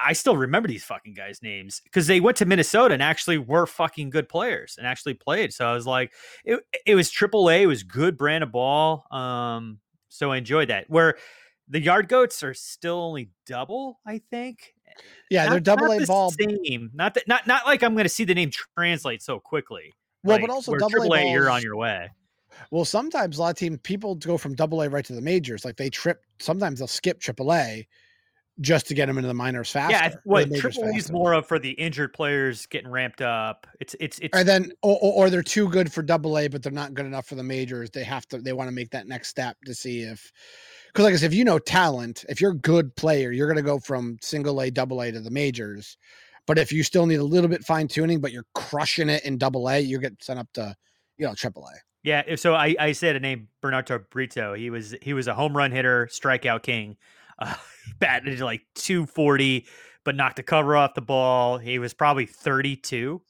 I 0.00 0.12
still 0.12 0.36
remember 0.36 0.68
these 0.68 0.84
fucking 0.84 1.14
guys' 1.14 1.40
names 1.42 1.80
because 1.82 2.06
they 2.06 2.20
went 2.20 2.36
to 2.36 2.44
Minnesota 2.44 2.94
and 2.94 3.02
actually 3.02 3.38
were 3.38 3.66
fucking 3.66 4.10
good 4.10 4.28
players 4.28 4.76
and 4.78 4.86
actually 4.86 5.14
played. 5.14 5.52
So 5.52 5.66
I 5.66 5.74
was 5.74 5.86
like, 5.86 6.12
it, 6.44 6.60
it 6.86 6.94
was 6.94 7.10
triple 7.10 7.50
A, 7.50 7.62
it 7.62 7.66
was 7.66 7.82
good 7.82 8.16
brand 8.16 8.44
of 8.44 8.52
ball. 8.52 9.04
Um, 9.10 9.80
so 10.08 10.30
I 10.30 10.36
enjoyed 10.36 10.68
that. 10.68 10.88
Where 10.88 11.16
the 11.68 11.80
yard 11.80 12.08
goats 12.08 12.42
are 12.42 12.54
still 12.54 13.00
only 13.00 13.30
double, 13.46 13.98
I 14.06 14.20
think. 14.30 14.71
Yeah 15.30 15.44
they're 15.44 15.54
Not- 15.54 15.62
double 15.64 15.86
not 15.88 15.96
a 15.96 16.00
the 16.00 16.06
ball 16.06 16.30
Same. 16.30 16.90
Not 16.94 17.14
that. 17.14 17.28
Not 17.28 17.46
not 17.46 17.66
like 17.66 17.82
I'm 17.82 17.94
going 17.94 18.04
to 18.04 18.08
see 18.08 18.24
the 18.24 18.34
name 18.34 18.50
translate 18.76 19.22
so 19.22 19.38
quickly. 19.40 19.92
well 20.24 20.36
Like, 20.36 20.46
but 20.46 20.50
also 20.50 20.74
double 20.76 21.12
a 21.12 21.30
you're 21.30 21.50
on 21.50 21.62
your 21.62 21.76
way. 21.76 22.10
Well, 22.70 22.84
sometimes 22.84 23.38
a 23.38 23.42
lot 23.42 23.50
of 23.50 23.56
teams 23.56 23.78
people 23.82 24.14
go 24.14 24.36
from 24.36 24.54
double 24.54 24.82
A 24.82 24.88
right 24.88 25.04
to 25.04 25.14
the 25.14 25.20
majors. 25.20 25.64
Like 25.64 25.76
they 25.76 25.90
trip. 25.90 26.22
Sometimes 26.38 26.78
they'll 26.78 26.88
skip 26.88 27.20
triple 27.20 27.52
A 27.52 27.86
just 28.60 28.86
to 28.88 28.94
get 28.94 29.06
them 29.06 29.16
into 29.16 29.28
the 29.28 29.34
minors 29.34 29.70
faster. 29.70 29.92
Yeah, 29.92 30.14
what 30.24 30.54
triple 30.54 30.84
A 30.84 30.88
is 30.94 31.10
more 31.10 31.32
of 31.32 31.46
for 31.46 31.58
the 31.58 31.70
injured 31.70 32.12
players 32.12 32.66
getting 32.66 32.90
ramped 32.90 33.22
up. 33.22 33.66
It's 33.80 33.96
it's 33.98 34.18
it's 34.18 34.36
And 34.36 34.46
then, 34.46 34.72
or, 34.82 34.98
or 35.00 35.30
they're 35.30 35.42
too 35.42 35.68
good 35.68 35.92
for 35.92 36.02
double 36.02 36.38
A, 36.38 36.48
but 36.48 36.62
they're 36.62 36.72
not 36.72 36.94
good 36.94 37.06
enough 37.06 37.26
for 37.26 37.34
the 37.34 37.42
majors. 37.42 37.90
They 37.90 38.04
have 38.04 38.26
to. 38.28 38.38
They 38.38 38.52
want 38.52 38.68
to 38.68 38.74
make 38.74 38.90
that 38.90 39.06
next 39.08 39.28
step 39.28 39.56
to 39.64 39.74
see 39.74 40.02
if, 40.02 40.30
because 40.92 41.04
like 41.04 41.14
I 41.14 41.16
said, 41.16 41.32
if 41.32 41.34
you 41.38 41.44
know 41.44 41.58
talent, 41.58 42.24
if 42.28 42.40
you're 42.40 42.52
a 42.52 42.58
good 42.58 42.94
player, 42.96 43.32
you're 43.32 43.46
going 43.46 43.56
to 43.56 43.62
go 43.62 43.78
from 43.78 44.18
single 44.20 44.60
A, 44.60 44.70
double 44.70 45.00
A 45.02 45.10
to 45.10 45.20
the 45.20 45.30
majors. 45.30 45.96
But 46.46 46.58
if 46.58 46.72
you 46.72 46.82
still 46.82 47.06
need 47.06 47.20
a 47.20 47.24
little 47.24 47.48
bit 47.48 47.64
fine 47.64 47.88
tuning, 47.88 48.20
but 48.20 48.32
you're 48.32 48.46
crushing 48.54 49.08
it 49.08 49.24
in 49.24 49.38
double 49.38 49.68
A, 49.70 49.78
you 49.78 49.98
get 49.98 50.22
sent 50.22 50.38
up 50.38 50.48
to, 50.54 50.74
you 51.16 51.26
know, 51.26 51.34
triple 51.34 51.64
A. 51.64 51.72
Yeah, 52.02 52.22
if- 52.26 52.40
so 52.40 52.54
I, 52.54 52.74
I 52.78 52.92
said 52.92 53.16
a 53.16 53.20
name 53.20 53.48
Bernardo 53.60 54.00
Brito. 54.10 54.54
He 54.54 54.70
was 54.70 54.94
he 55.00 55.14
was 55.14 55.28
a 55.28 55.34
home 55.34 55.56
run 55.56 55.70
hitter, 55.70 56.08
strikeout 56.10 56.62
king. 56.62 56.96
Uh, 57.38 57.54
batted 57.98 58.40
like 58.40 58.62
240, 58.74 59.66
but 60.04 60.14
knocked 60.14 60.36
the 60.36 60.42
cover 60.42 60.76
off 60.76 60.94
the 60.94 61.00
ball. 61.00 61.58
He 61.58 61.78
was 61.78 61.94
probably 61.94 62.26
32. 62.26 63.22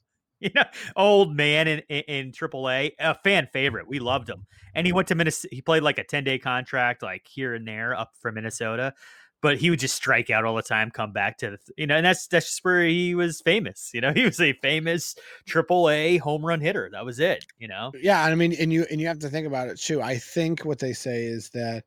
You 0.48 0.50
know, 0.56 0.64
old 0.96 1.36
man 1.36 1.68
in, 1.68 1.82
in 1.88 2.02
in 2.08 2.32
AAA, 2.32 2.92
a 2.98 3.14
fan 3.14 3.48
favorite. 3.52 3.86
We 3.86 4.00
loved 4.00 4.28
him, 4.28 4.46
and 4.74 4.86
he 4.86 4.92
went 4.92 5.06
to 5.08 5.14
Minnesota. 5.14 5.54
He 5.54 5.62
played 5.62 5.84
like 5.84 5.98
a 5.98 6.04
10 6.04 6.24
day 6.24 6.38
contract, 6.38 7.02
like 7.02 7.28
here 7.28 7.54
and 7.54 7.66
there, 7.66 7.94
up 7.94 8.12
for 8.20 8.32
Minnesota. 8.32 8.92
But 9.40 9.58
he 9.58 9.70
would 9.70 9.78
just 9.78 9.94
strike 9.94 10.30
out 10.30 10.44
all 10.44 10.54
the 10.54 10.62
time, 10.62 10.90
come 10.90 11.12
back 11.12 11.38
to 11.38 11.50
the, 11.50 11.58
you 11.76 11.86
know, 11.86 11.96
and 11.96 12.06
that's 12.06 12.26
that's 12.26 12.46
just 12.46 12.64
where 12.64 12.84
he 12.84 13.14
was 13.14 13.40
famous. 13.40 13.90
You 13.94 14.00
know, 14.00 14.12
he 14.14 14.24
was 14.24 14.40
a 14.40 14.52
famous 14.54 15.14
AAA 15.48 16.18
home 16.18 16.44
run 16.44 16.60
hitter. 16.60 16.90
That 16.92 17.04
was 17.04 17.20
it. 17.20 17.46
You 17.58 17.68
know, 17.68 17.92
Yeah, 18.00 18.24
I 18.24 18.34
mean, 18.34 18.52
and 18.58 18.72
you 18.72 18.84
and 18.90 19.00
you 19.00 19.06
have 19.06 19.20
to 19.20 19.28
think 19.28 19.46
about 19.46 19.68
it 19.68 19.80
too. 19.80 20.02
I 20.02 20.18
think 20.18 20.64
what 20.64 20.80
they 20.80 20.92
say 20.92 21.24
is 21.24 21.50
that 21.50 21.84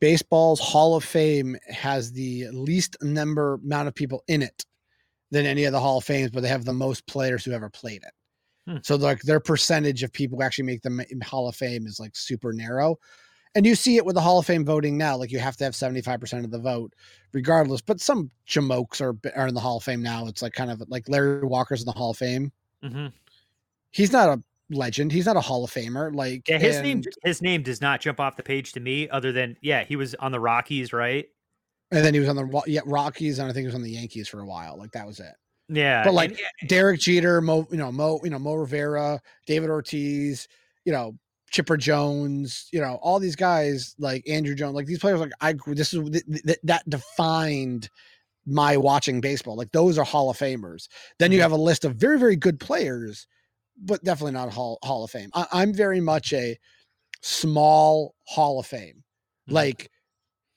baseball's 0.00 0.60
Hall 0.60 0.94
of 0.94 1.04
Fame 1.04 1.56
has 1.68 2.12
the 2.12 2.48
least 2.52 2.96
number 3.02 3.54
amount 3.54 3.88
of 3.88 3.94
people 3.94 4.22
in 4.28 4.42
it 4.42 4.64
than 5.30 5.46
any 5.46 5.64
of 5.64 5.72
the 5.72 5.80
Hall 5.80 5.98
of 5.98 6.04
Fames, 6.04 6.30
but 6.30 6.42
they 6.42 6.48
have 6.48 6.64
the 6.64 6.72
most 6.72 7.06
players 7.06 7.44
who 7.44 7.52
ever 7.52 7.68
played 7.68 8.02
it. 8.02 8.12
Hmm. 8.70 8.78
So 8.82 8.96
like 8.96 9.20
their 9.22 9.40
percentage 9.40 10.02
of 10.02 10.12
people 10.12 10.38
who 10.38 10.44
actually 10.44 10.64
make 10.64 10.82
the 10.82 11.20
Hall 11.24 11.48
of 11.48 11.56
Fame 11.56 11.86
is 11.86 11.98
like 11.98 12.16
super 12.16 12.52
narrow. 12.52 12.98
And 13.54 13.64
you 13.64 13.74
see 13.74 13.96
it 13.96 14.04
with 14.04 14.14
the 14.14 14.20
Hall 14.20 14.38
of 14.38 14.46
Fame 14.46 14.64
voting 14.64 14.98
now. 14.98 15.16
Like 15.16 15.32
you 15.32 15.38
have 15.38 15.56
to 15.56 15.64
have 15.64 15.72
75% 15.72 16.44
of 16.44 16.50
the 16.50 16.58
vote 16.58 16.92
regardless. 17.32 17.80
But 17.80 18.00
some 18.00 18.30
jamokes 18.46 19.00
are, 19.00 19.16
are 19.34 19.48
in 19.48 19.54
the 19.54 19.60
Hall 19.60 19.78
of 19.78 19.84
Fame 19.84 20.02
now. 20.02 20.26
It's 20.26 20.42
like 20.42 20.52
kind 20.52 20.70
of 20.70 20.82
like 20.88 21.08
Larry 21.08 21.46
Walker's 21.46 21.80
in 21.80 21.86
the 21.86 21.92
Hall 21.92 22.10
of 22.10 22.18
Fame. 22.18 22.52
mm-hmm. 22.84 23.06
He's 23.90 24.12
not 24.12 24.28
a 24.28 24.42
legend. 24.70 25.12
He's 25.12 25.26
not 25.26 25.36
a 25.36 25.40
Hall 25.40 25.64
of 25.64 25.70
Famer. 25.70 26.14
Like 26.14 26.48
Yeah, 26.48 26.58
his 26.58 26.80
name 26.80 27.02
his 27.24 27.40
name 27.40 27.62
does 27.62 27.80
not 27.80 28.00
jump 28.00 28.20
off 28.20 28.36
the 28.36 28.42
page 28.42 28.72
to 28.72 28.80
me 28.80 29.08
other 29.08 29.32
than 29.32 29.56
yeah, 29.60 29.84
he 29.84 29.96
was 29.96 30.14
on 30.16 30.30
the 30.32 30.40
Rockies, 30.40 30.92
right? 30.92 31.26
And 31.90 32.04
then 32.04 32.12
he 32.14 32.20
was 32.20 32.28
on 32.28 32.36
the 32.36 32.44
Rockies, 32.84 33.38
and 33.38 33.48
I 33.48 33.52
think 33.52 33.62
he 33.62 33.66
was 33.66 33.74
on 33.74 33.82
the 33.82 33.90
Yankees 33.90 34.28
for 34.28 34.40
a 34.40 34.46
while. 34.46 34.76
Like 34.76 34.92
that 34.92 35.06
was 35.06 35.20
it. 35.20 35.34
Yeah. 35.70 36.02
but 36.02 36.10
and 36.10 36.16
like 36.16 36.38
yeah, 36.38 36.46
Derek 36.68 37.00
Jeter, 37.00 37.40
Mo, 37.40 37.66
you 37.70 37.76
know, 37.78 37.90
Mo, 37.92 38.20
you 38.24 38.30
know, 38.30 38.38
Mo 38.38 38.54
Rivera, 38.54 39.20
David 39.46 39.70
Ortiz, 39.70 40.48
you 40.84 40.92
know, 40.92 41.16
Chipper 41.50 41.76
Jones, 41.78 42.68
you 42.72 42.80
know, 42.80 42.98
all 43.02 43.18
these 43.18 43.36
guys 43.36 43.94
like 43.98 44.24
Andruw 44.26 44.56
Jones, 44.56 44.74
like 44.74 44.86
these 44.86 44.98
players, 44.98 45.20
like 45.20 45.32
I, 45.40 45.54
this 45.66 45.92
is 45.94 46.10
th- 46.10 46.24
th- 46.46 46.58
that 46.62 46.88
defined 46.88 47.88
my 48.46 48.76
watching 48.78 49.20
baseball. 49.20 49.56
Like 49.56 49.72
those 49.72 49.98
are 49.98 50.04
Hall 50.04 50.30
of 50.30 50.38
Famers. 50.38 50.88
Then 51.18 51.32
you 51.32 51.38
Mhm. 51.38 51.42
have 51.42 51.52
a 51.52 51.56
list 51.56 51.84
of 51.84 51.96
very, 51.96 52.18
very 52.18 52.36
good 52.36 52.58
players, 52.60 53.26
but 53.78 54.02
definitely 54.04 54.32
not 54.32 54.50
Hall 54.52 54.78
Hall 54.82 55.04
of 55.04 55.10
Fame. 55.10 55.30
I, 55.34 55.46
I'm 55.52 55.72
very 55.74 56.00
much 56.00 56.32
a 56.32 56.58
small 57.22 58.14
Hall 58.24 58.58
of 58.60 58.66
Fame. 58.66 59.04
Mhm. 59.48 59.52
Like 59.54 59.90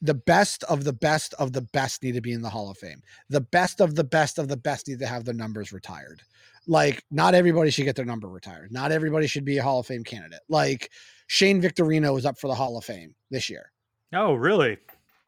the 0.01 0.13
best 0.13 0.63
of 0.65 0.83
the 0.83 0.93
best 0.93 1.33
of 1.35 1.53
the 1.53 1.61
best 1.61 2.01
need 2.03 2.13
to 2.13 2.21
be 2.21 2.31
in 2.33 2.41
the 2.41 2.49
Hall 2.49 2.69
of 2.71 2.77
Fame. 2.77 3.01
The 3.29 3.41
best 3.41 3.81
of 3.81 3.95
the 3.95 4.03
best 4.03 4.39
of 4.39 4.47
the 4.47 4.57
best 4.57 4.87
need 4.87 4.99
to 4.99 5.07
have 5.07 5.25
their 5.25 5.33
numbers 5.35 5.71
retired. 5.71 6.21
Like, 6.67 7.03
not 7.11 7.33
everybody 7.35 7.69
should 7.71 7.85
get 7.85 7.95
their 7.95 8.05
number 8.05 8.27
retired. 8.27 8.71
Not 8.71 8.91
everybody 8.91 9.27
should 9.27 9.45
be 9.45 9.57
a 9.57 9.63
Hall 9.63 9.79
of 9.79 9.87
Fame 9.87 10.03
candidate. 10.03 10.41
Like, 10.49 10.91
Shane 11.27 11.61
Victorino 11.61 12.17
is 12.17 12.25
up 12.25 12.37
for 12.39 12.47
the 12.47 12.55
Hall 12.55 12.77
of 12.77 12.85
Fame 12.85 13.15
this 13.29 13.49
year. 13.49 13.71
Oh, 14.13 14.33
really? 14.33 14.77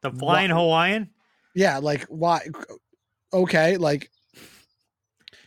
The 0.02 0.10
flying 0.10 0.50
Wha- 0.50 0.56
Hawaiian? 0.58 1.10
Yeah, 1.54 1.78
like 1.78 2.04
why? 2.04 2.46
Okay, 3.32 3.76
like 3.78 4.10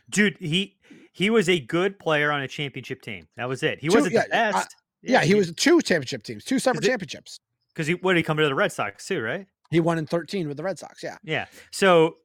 Dude, 0.10 0.38
he 0.40 0.78
he 1.12 1.30
was 1.30 1.50
a 1.50 1.60
good 1.60 2.00
player 2.00 2.32
on 2.32 2.42
a 2.42 2.48
championship 2.48 3.02
team. 3.02 3.28
That 3.36 3.50
was 3.50 3.62
it. 3.64 3.80
He 3.80 3.90
Two- 3.90 3.96
wasn't 3.96 4.14
yeah, 4.14 4.24
the 4.24 4.30
best. 4.30 4.56
I- 4.56 4.68
yeah, 5.04 5.24
he 5.24 5.36
was 5.36 5.52
two 5.54 5.82
championship 5.82 6.24
teams, 6.24 6.44
two 6.44 6.60
separate 6.60 6.84
championships. 6.84 7.40
Because 7.78 7.88
he 7.88 7.94
what 7.94 8.14
did 8.14 8.18
he 8.20 8.24
come 8.24 8.38
to 8.38 8.46
the 8.46 8.56
Red 8.56 8.72
Sox 8.72 9.06
too, 9.06 9.22
right? 9.22 9.46
He 9.70 9.80
won 9.80 9.98
in 10.00 10.08
13 10.08 10.48
with 10.48 10.58
the 10.58 10.64
Red 10.64 10.80
Sox. 10.80 11.04
Yeah. 11.04 11.18
Yeah. 11.24 11.46
So 11.72 12.16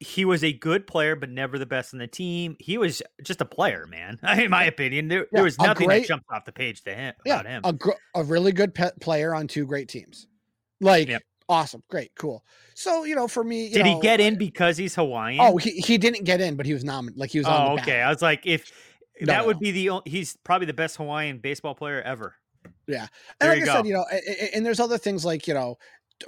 he 0.00 0.24
was 0.24 0.42
a 0.42 0.52
good 0.52 0.86
player, 0.86 1.14
but 1.14 1.28
never 1.30 1.58
the 1.58 1.66
best 1.66 1.92
on 1.94 2.00
the 2.00 2.06
team. 2.06 2.56
He 2.58 2.76
was 2.78 3.02
just 3.22 3.40
a 3.40 3.44
player, 3.44 3.86
man. 3.86 4.18
In 4.38 4.50
my 4.50 4.64
opinion, 4.64 5.08
there, 5.08 5.20
Yeah, 5.20 5.24
there 5.32 5.44
was 5.44 5.58
nothing 5.58 5.86
great- 5.86 6.00
that 6.02 6.08
jumped 6.08 6.24
off 6.32 6.46
the 6.46 6.52
page 6.52 6.82
to 6.84 6.94
him 6.94 7.14
Yeah. 7.26 7.34
about 7.34 7.46
him. 7.46 7.60
A, 7.64 7.72
gr- 7.74 7.90
a 8.16 8.24
really 8.24 8.52
good 8.52 8.74
pe- 8.74 8.90
player 9.00 9.34
on 9.34 9.46
two 9.46 9.66
great 9.66 9.88
teams. 9.90 10.26
Like, 10.80 11.08
Yep. 11.08 11.22
awesome. 11.50 11.82
Great. 11.90 12.12
Cool. 12.18 12.42
So, 12.74 13.04
you 13.04 13.14
know, 13.14 13.28
for 13.28 13.44
me, 13.44 13.66
you 13.66 13.74
Did 13.74 13.84
know, 13.84 13.96
he 13.96 14.00
get 14.00 14.20
in 14.20 14.38
because 14.38 14.78
he's 14.78 14.96
oh, 14.96 15.04
Hawaiian? 15.04 15.40
Oh, 15.42 15.58
he, 15.58 15.72
he 15.72 15.98
didn't 15.98 16.24
get 16.24 16.40
in, 16.40 16.56
but 16.56 16.64
he 16.64 16.72
was 16.72 16.82
nominated. 16.82 17.20
Like, 17.20 17.30
he 17.30 17.38
was 17.38 17.46
on 17.46 17.72
Oh, 17.72 17.74
okay. 17.82 18.00
I 18.00 18.08
was 18.08 18.22
like, 18.22 18.46
if 18.46 18.72
No, 19.20 19.26
that 19.26 19.40
no, 19.42 19.46
would 19.48 19.56
no. 19.56 19.60
be 19.60 19.70
the 19.72 19.90
only, 19.90 20.10
he's 20.10 20.34
probably 20.44 20.64
the 20.66 20.72
best 20.72 20.96
Hawaiian 20.96 21.40
baseball 21.40 21.74
player 21.74 22.00
ever. 22.00 22.36
Yeah. 22.86 23.06
There 23.40 23.50
And 23.52 23.60
like 23.60 23.66
you 23.66 23.72
I 23.72 23.76
said, 23.76 23.86
you 23.86 23.94
know, 23.94 24.06
a- 24.10 24.16
a- 24.16 24.54
and 24.56 24.64
there's 24.64 24.80
other 24.80 24.98
things 24.98 25.24
like, 25.24 25.46
you 25.46 25.54
know, 25.54 25.78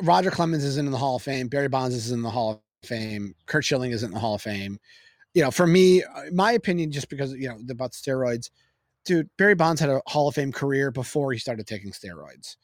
Roger 0.01 0.31
Clemens 0.31 0.64
is 0.64 0.79
in 0.79 0.90
the 0.90 0.97
Hall 0.97 1.16
of 1.16 1.23
Fame, 1.23 1.49
Barry 1.49 1.68
Bonds 1.68 1.95
is 1.95 2.12
in 2.12 2.23
the 2.23 2.31
Hall 2.31 2.51
of 2.53 2.88
Fame, 2.88 3.35
Curt 3.47 3.64
Schilling 3.64 3.90
is 3.90 4.03
in 4.03 4.11
the 4.11 4.18
Hall 4.18 4.35
of 4.35 4.42
Fame. 4.42 4.79
You 5.35 5.42
know, 5.42 5.51
for 5.51 5.66
me, 5.66 6.03
uh, 6.03 6.25
my 6.33 6.53
opinion, 6.53 6.92
just 6.92 7.09
because, 7.09 7.33
you 7.33 7.49
know, 7.49 7.59
about 7.71 7.92
steroids, 7.92 8.51
dude, 9.05 9.29
Barry 9.37 9.55
Bonds 9.55 9.81
had 9.81 9.90
a 9.90 10.01
Hall 10.07 10.29
of 10.29 10.35
Fame 10.35 10.53
career 10.53 10.90
before 10.90 11.33
he 11.33 11.38
started 11.38 11.66
taking 11.66 11.90
steroids. 11.90 12.57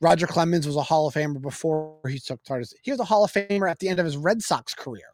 Roger 0.00 0.26
Clemens 0.26 0.66
was 0.66 0.76
a 0.76 0.82
Hall 0.82 1.06
of 1.06 1.14
Famer 1.14 1.40
before 1.40 1.96
he 2.08 2.18
took 2.18 2.40
started. 2.44 2.68
He 2.82 2.90
was 2.90 2.98
a 2.98 3.04
Hall 3.04 3.24
of 3.24 3.32
Famer 3.32 3.70
at 3.70 3.78
the 3.78 3.88
end 3.88 4.00
of 4.00 4.04
his 4.04 4.16
Red 4.16 4.42
Sox 4.42 4.74
career. 4.74 5.06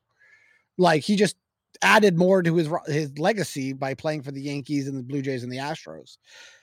Like 0.79 1.03
he 1.03 1.15
just 1.15 1.37
added 1.83 2.17
more 2.17 2.43
to 2.43 2.55
his 2.57 2.71
his 2.87 3.19
legacy 3.19 3.75
by 3.75 3.93
playing 3.93 4.23
for 4.23 4.33
the 4.33 4.41
Yankees 4.41 4.89
and 4.89 4.97
the 4.97 5.03
Blue 5.03 5.21
Jays 5.21 5.43
and 5.43 5.53
the 5.53 5.59
Astros. 5.59 6.17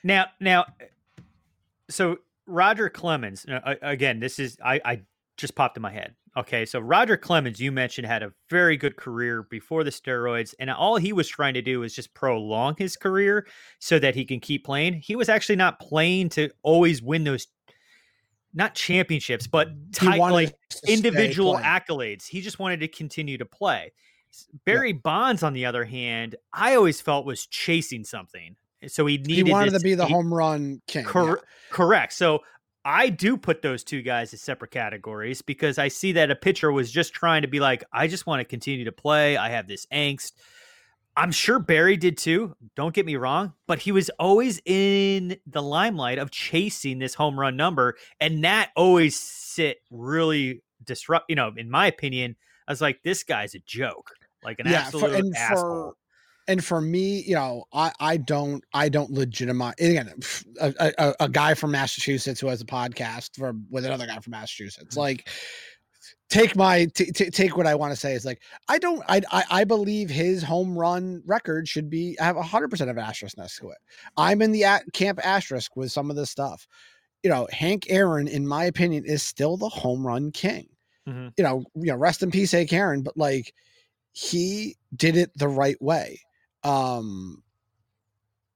Now, 0.04 0.26
now, 0.40 0.66
so 1.90 2.18
Roger 2.48 2.90
Clemens, 2.90 3.46
again, 3.82 4.20
this 4.20 4.40
is, 4.40 4.58
I, 4.64 4.82
I 4.86 5.02
just 5.38 5.56
popped 5.56 5.78
in 5.78 5.82
my 5.82 5.92
head. 5.92 6.16
Okay. 6.38 6.66
So 6.66 6.80
Roger 6.80 7.16
Clemens, 7.16 7.60
you 7.60 7.72
mentioned, 7.72 8.08
had 8.08 8.22
a 8.22 8.34
very 8.50 8.76
good 8.76 8.98
career 8.98 9.44
before 9.44 9.84
the 9.84 9.90
steroids, 9.90 10.54
and 10.60 10.70
all 10.70 10.98
he 10.98 11.14
was 11.14 11.28
trying 11.28 11.54
to 11.54 11.62
do 11.62 11.80
was 11.80 11.96
just 11.96 12.14
prolong 12.14 12.76
his 12.78 12.98
career 12.98 13.48
so 13.80 14.00
that 14.00 14.16
he 14.16 14.26
can 14.26 14.40
keep 14.40 14.66
playing. 14.66 14.96
He 14.96 15.16
was 15.16 15.30
actually 15.30 15.56
not 15.56 15.80
playing 15.80 16.30
to 16.30 16.50
always 16.62 17.02
win 17.02 17.24
those, 17.24 17.48
not 18.54 18.76
championships, 18.76 19.48
but 19.48 19.70
He 20.00 20.08
like 20.08 20.56
individual 20.88 21.56
accolades. 21.58 22.28
He 22.28 22.42
just 22.42 22.60
wanted 22.60 22.82
to 22.82 22.88
continue 22.90 23.38
to 23.38 23.46
play. 23.46 23.94
Barry 24.66 24.92
Bonds, 24.92 25.44
on 25.44 25.54
the 25.54 25.66
other 25.66 25.86
hand, 25.86 26.36
I 26.52 26.76
always 26.76 27.00
felt 27.00 27.26
was 27.26 27.48
chasing 27.48 28.04
something. 28.04 28.58
So 28.92 29.06
he 29.06 29.18
needed. 29.18 29.48
He 29.48 29.52
wanted 29.52 29.74
to 29.74 29.80
be 29.80 29.96
the 29.96 30.06
he- 30.06 30.14
home 30.14 30.34
run 30.34 30.82
king. 30.88 31.06
Cor- 31.06 31.42
Correct. 31.70 32.14
So 32.14 32.42
I 32.84 33.10
do 33.10 33.36
put 33.36 33.62
those 33.62 33.84
two 33.84 34.04
guys 34.04 34.34
as 34.34 34.42
separate 34.42 34.72
categories 34.72 35.42
because 35.42 35.80
I 35.80 35.88
see 35.88 36.12
that 36.14 36.30
a 36.30 36.36
pitcher 36.36 36.72
was 36.72 36.92
just 36.92 37.14
trying 37.14 37.42
to 37.42 37.48
be 37.48 37.60
like, 37.60 37.84
I 37.92 38.08
just 38.08 38.28
want 38.28 38.42
to 38.42 38.46
continue 38.46 38.86
to 38.86 38.92
play. 38.92 39.38
I 39.38 39.50
have 39.50 39.68
this 39.68 39.88
angst. 39.88 40.34
I'm 41.18 41.32
sure 41.32 41.60
Barry 41.60 41.98
did 41.98 42.18
too. 42.18 42.56
Don't 42.76 42.94
get 42.94 43.06
me 43.06 43.16
wrong, 43.16 43.54
but 43.68 43.80
he 43.80 43.92
was 43.92 44.10
always 44.20 44.62
in 44.66 45.38
the 45.48 45.64
limelight 45.64 46.20
of 46.20 46.30
chasing 46.30 47.00
this 47.00 47.14
home 47.14 47.40
run 47.40 47.56
number, 47.56 47.96
and 48.20 48.44
that 48.44 48.72
always 48.76 49.18
sit 49.18 49.78
really 49.90 50.62
disrupt. 50.84 51.26
You 51.30 51.36
know, 51.36 51.52
in 51.56 51.72
my 51.72 51.88
opinion, 51.88 52.36
I 52.68 52.72
was 52.72 52.82
like, 52.82 53.02
this 53.04 53.24
guy's 53.24 53.56
a 53.56 53.60
joke, 53.60 54.12
like 54.44 54.60
an 54.60 54.68
yeah, 54.68 54.82
absolute 54.82 55.34
for, 55.34 55.38
asshole. 55.38 55.62
for 55.92 55.96
and 56.48 56.64
for 56.64 56.80
me, 56.82 57.22
you 57.24 57.36
know, 57.36 57.66
I 57.74 57.92
I 58.00 58.18
don't 58.18 58.64
I 58.74 58.90
don't 58.90 59.12
legitimize 59.12 59.76
again 59.80 60.14
a, 60.62 60.74
a, 60.98 61.16
a 61.22 61.30
guy 61.30 61.54
from 61.54 61.72
Massachusetts 61.72 62.40
who 62.40 62.48
has 62.48 62.62
a 62.62 62.66
podcast 62.66 63.36
for 63.38 63.54
with 63.70 63.86
another 63.86 64.06
guy 64.06 64.14
from 64.20 64.32
Mm-hmm. 64.34 64.42
Massachusetts. 64.42 64.96
Like, 64.98 65.28
take 66.30 66.56
my 66.56 66.86
t- 66.96 67.12
t- 67.12 67.30
take 67.30 67.56
what 67.58 67.68
I 67.68 67.76
want 67.76 67.92
to 67.94 67.96
say 67.96 68.14
is 68.14 68.26
like 68.26 68.42
I 68.68 68.78
don't 68.78 69.02
I, 69.08 69.22
I 69.32 69.44
I 69.52 69.64
believe 69.64 70.10
his 70.10 70.44
home 70.44 70.78
run 70.78 71.22
record 71.26 71.68
should 71.68 71.90
be 71.90 72.16
have 72.20 72.36
hundred 72.38 72.70
percent 72.70 72.90
of 72.90 72.98
asterisk 72.98 73.38
next 73.38 73.58
to 73.60 73.70
it. 73.70 73.78
I'm 74.18 74.42
in 74.42 74.52
the 74.52 74.64
at 74.66 74.84
camp 74.94 75.20
asterisk 75.26 75.76
with 75.76 75.92
some 75.92 76.10
of 76.10 76.16
this 76.16 76.30
stuff. 76.30 76.68
You 77.24 77.30
know, 77.32 77.48
Hank 77.52 77.88
Aaron, 77.90 78.28
in 78.28 78.48
my 78.48 78.66
opinion, 78.66 79.04
is 79.06 79.24
still 79.24 79.58
the 79.58 79.70
home 79.70 80.06
run 80.06 80.32
king 80.32 80.68
Mhm. 81.08 81.34
you 81.38 81.44
know, 81.44 81.64
you 81.76 81.86
know, 81.92 81.96
rest 81.96 82.24
in 82.24 82.32
peace, 82.32 82.52
Hank 82.52 82.74
Aaron, 82.74 83.02
but 83.04 83.16
like 83.18 83.54
he 84.12 84.76
did 84.96 85.16
it 85.18 85.30
the 85.36 85.48
right 85.48 85.80
way. 85.82 86.20
Um 86.66 87.44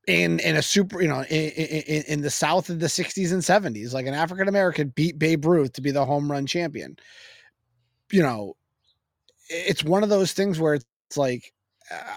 in 0.07 0.39
in 0.39 0.55
a 0.57 0.61
super, 0.61 1.01
you 1.01 1.07
know, 1.07 1.21
in, 1.23 1.49
in, 1.51 2.03
in 2.07 2.21
the 2.21 2.29
South 2.31 2.69
of 2.69 2.79
the 2.79 2.89
60s 2.89 3.31
and 3.31 3.43
70s, 3.43 3.93
like 3.93 4.07
an 4.07 4.13
African 4.13 4.47
American 4.47 4.89
beat 4.89 5.19
Babe 5.19 5.45
Ruth 5.45 5.73
to 5.73 5.81
be 5.81 5.91
the 5.91 6.05
home 6.05 6.31
run 6.31 6.47
champion. 6.47 6.97
You 8.11 8.23
know, 8.23 8.55
it's 9.49 9.83
one 9.83 10.03
of 10.03 10.09
those 10.09 10.33
things 10.33 10.59
where 10.59 10.75
it's 10.75 11.17
like 11.17 11.53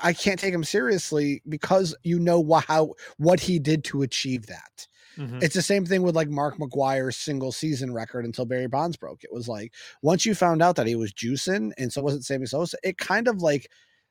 I 0.02 0.12
can't 0.12 0.38
take 0.38 0.54
him 0.54 0.64
seriously 0.64 1.42
because 1.48 1.94
you 2.02 2.18
know 2.18 2.40
wha- 2.40 2.62
how 2.66 2.94
what 3.18 3.40
he 3.40 3.58
did 3.58 3.84
to 3.84 4.02
achieve 4.02 4.46
that. 4.46 4.86
Mhm. 5.18 5.42
It's 5.42 5.54
the 5.54 5.62
same 5.62 5.84
thing 5.84 6.02
with 6.02 6.16
like 6.16 6.28
Mark 6.30 6.56
McGwire's 6.58 7.16
single 7.16 7.52
season 7.52 7.92
record 7.92 8.24
until 8.24 8.46
Barry 8.46 8.68
Bonds 8.68 8.96
broke. 8.96 9.24
It 9.24 9.32
was 9.32 9.48
like 9.48 9.72
once 10.02 10.24
you 10.24 10.34
found 10.34 10.62
out 10.62 10.76
that 10.76 10.86
he 10.86 10.94
was 10.94 11.12
juicing 11.12 11.72
and 11.76 11.92
so 11.92 12.02
wasn't 12.02 12.24
Sammy 12.24 12.46
Sosa, 12.46 12.78
it 12.82 12.96
kind 12.98 13.28
of 13.28 13.42
like 13.42 13.70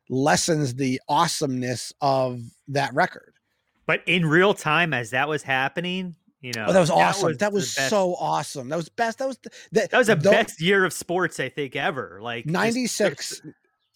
lessens 0.10 0.76
the 0.76 1.00
awesomeness 1.08 1.94
of 2.02 2.42
that 2.70 2.94
record. 2.94 3.34
But 3.86 4.02
in 4.06 4.26
real 4.26 4.54
time, 4.54 4.94
as 4.94 5.10
that 5.12 5.28
was 5.28 5.44
happening, 5.44 6.16
you 6.42 6.54
know, 6.56 6.66
Oh, 6.70 6.74
that 6.74 6.80
was 6.80 6.90
awesome. 6.90 7.34
That 7.38 7.50
the 7.50 7.56
was, 7.56 7.76
best- 7.76 7.90
so 7.90 8.16
awesome. 8.16 8.70
That 8.70 8.76
was 8.78 8.90
best. 8.90 9.20
That 9.20 9.28
was 9.28 9.38
th- 9.38 9.54
that, 9.74 9.92
That 9.92 9.98
was 9.98 10.08
the 10.08 10.16
best 10.16 10.62
year 10.62 10.84
of 10.86 10.94
sports 10.94 11.40
I 11.40 11.50
think 11.50 11.76
ever. 11.76 12.20
Like 12.22 12.46
96 12.46 13.42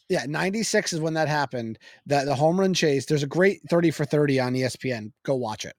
yeah 0.07 0.23
96 0.27 0.93
is 0.93 0.99
when 1.01 1.15
that 1.15 1.27
happened 1.27 1.79
that 2.05 2.25
the 2.25 2.35
home 2.35 2.59
run 2.59 2.75
chase 2.75 3.07
there's 3.07 3.23
a 3.23 3.27
great 3.27 3.59
30 3.71 3.89
for 3.89 4.05
30 4.05 4.39
on 4.39 4.53
espn 4.53 5.11
go 5.23 5.33
watch 5.33 5.65
it 5.65 5.75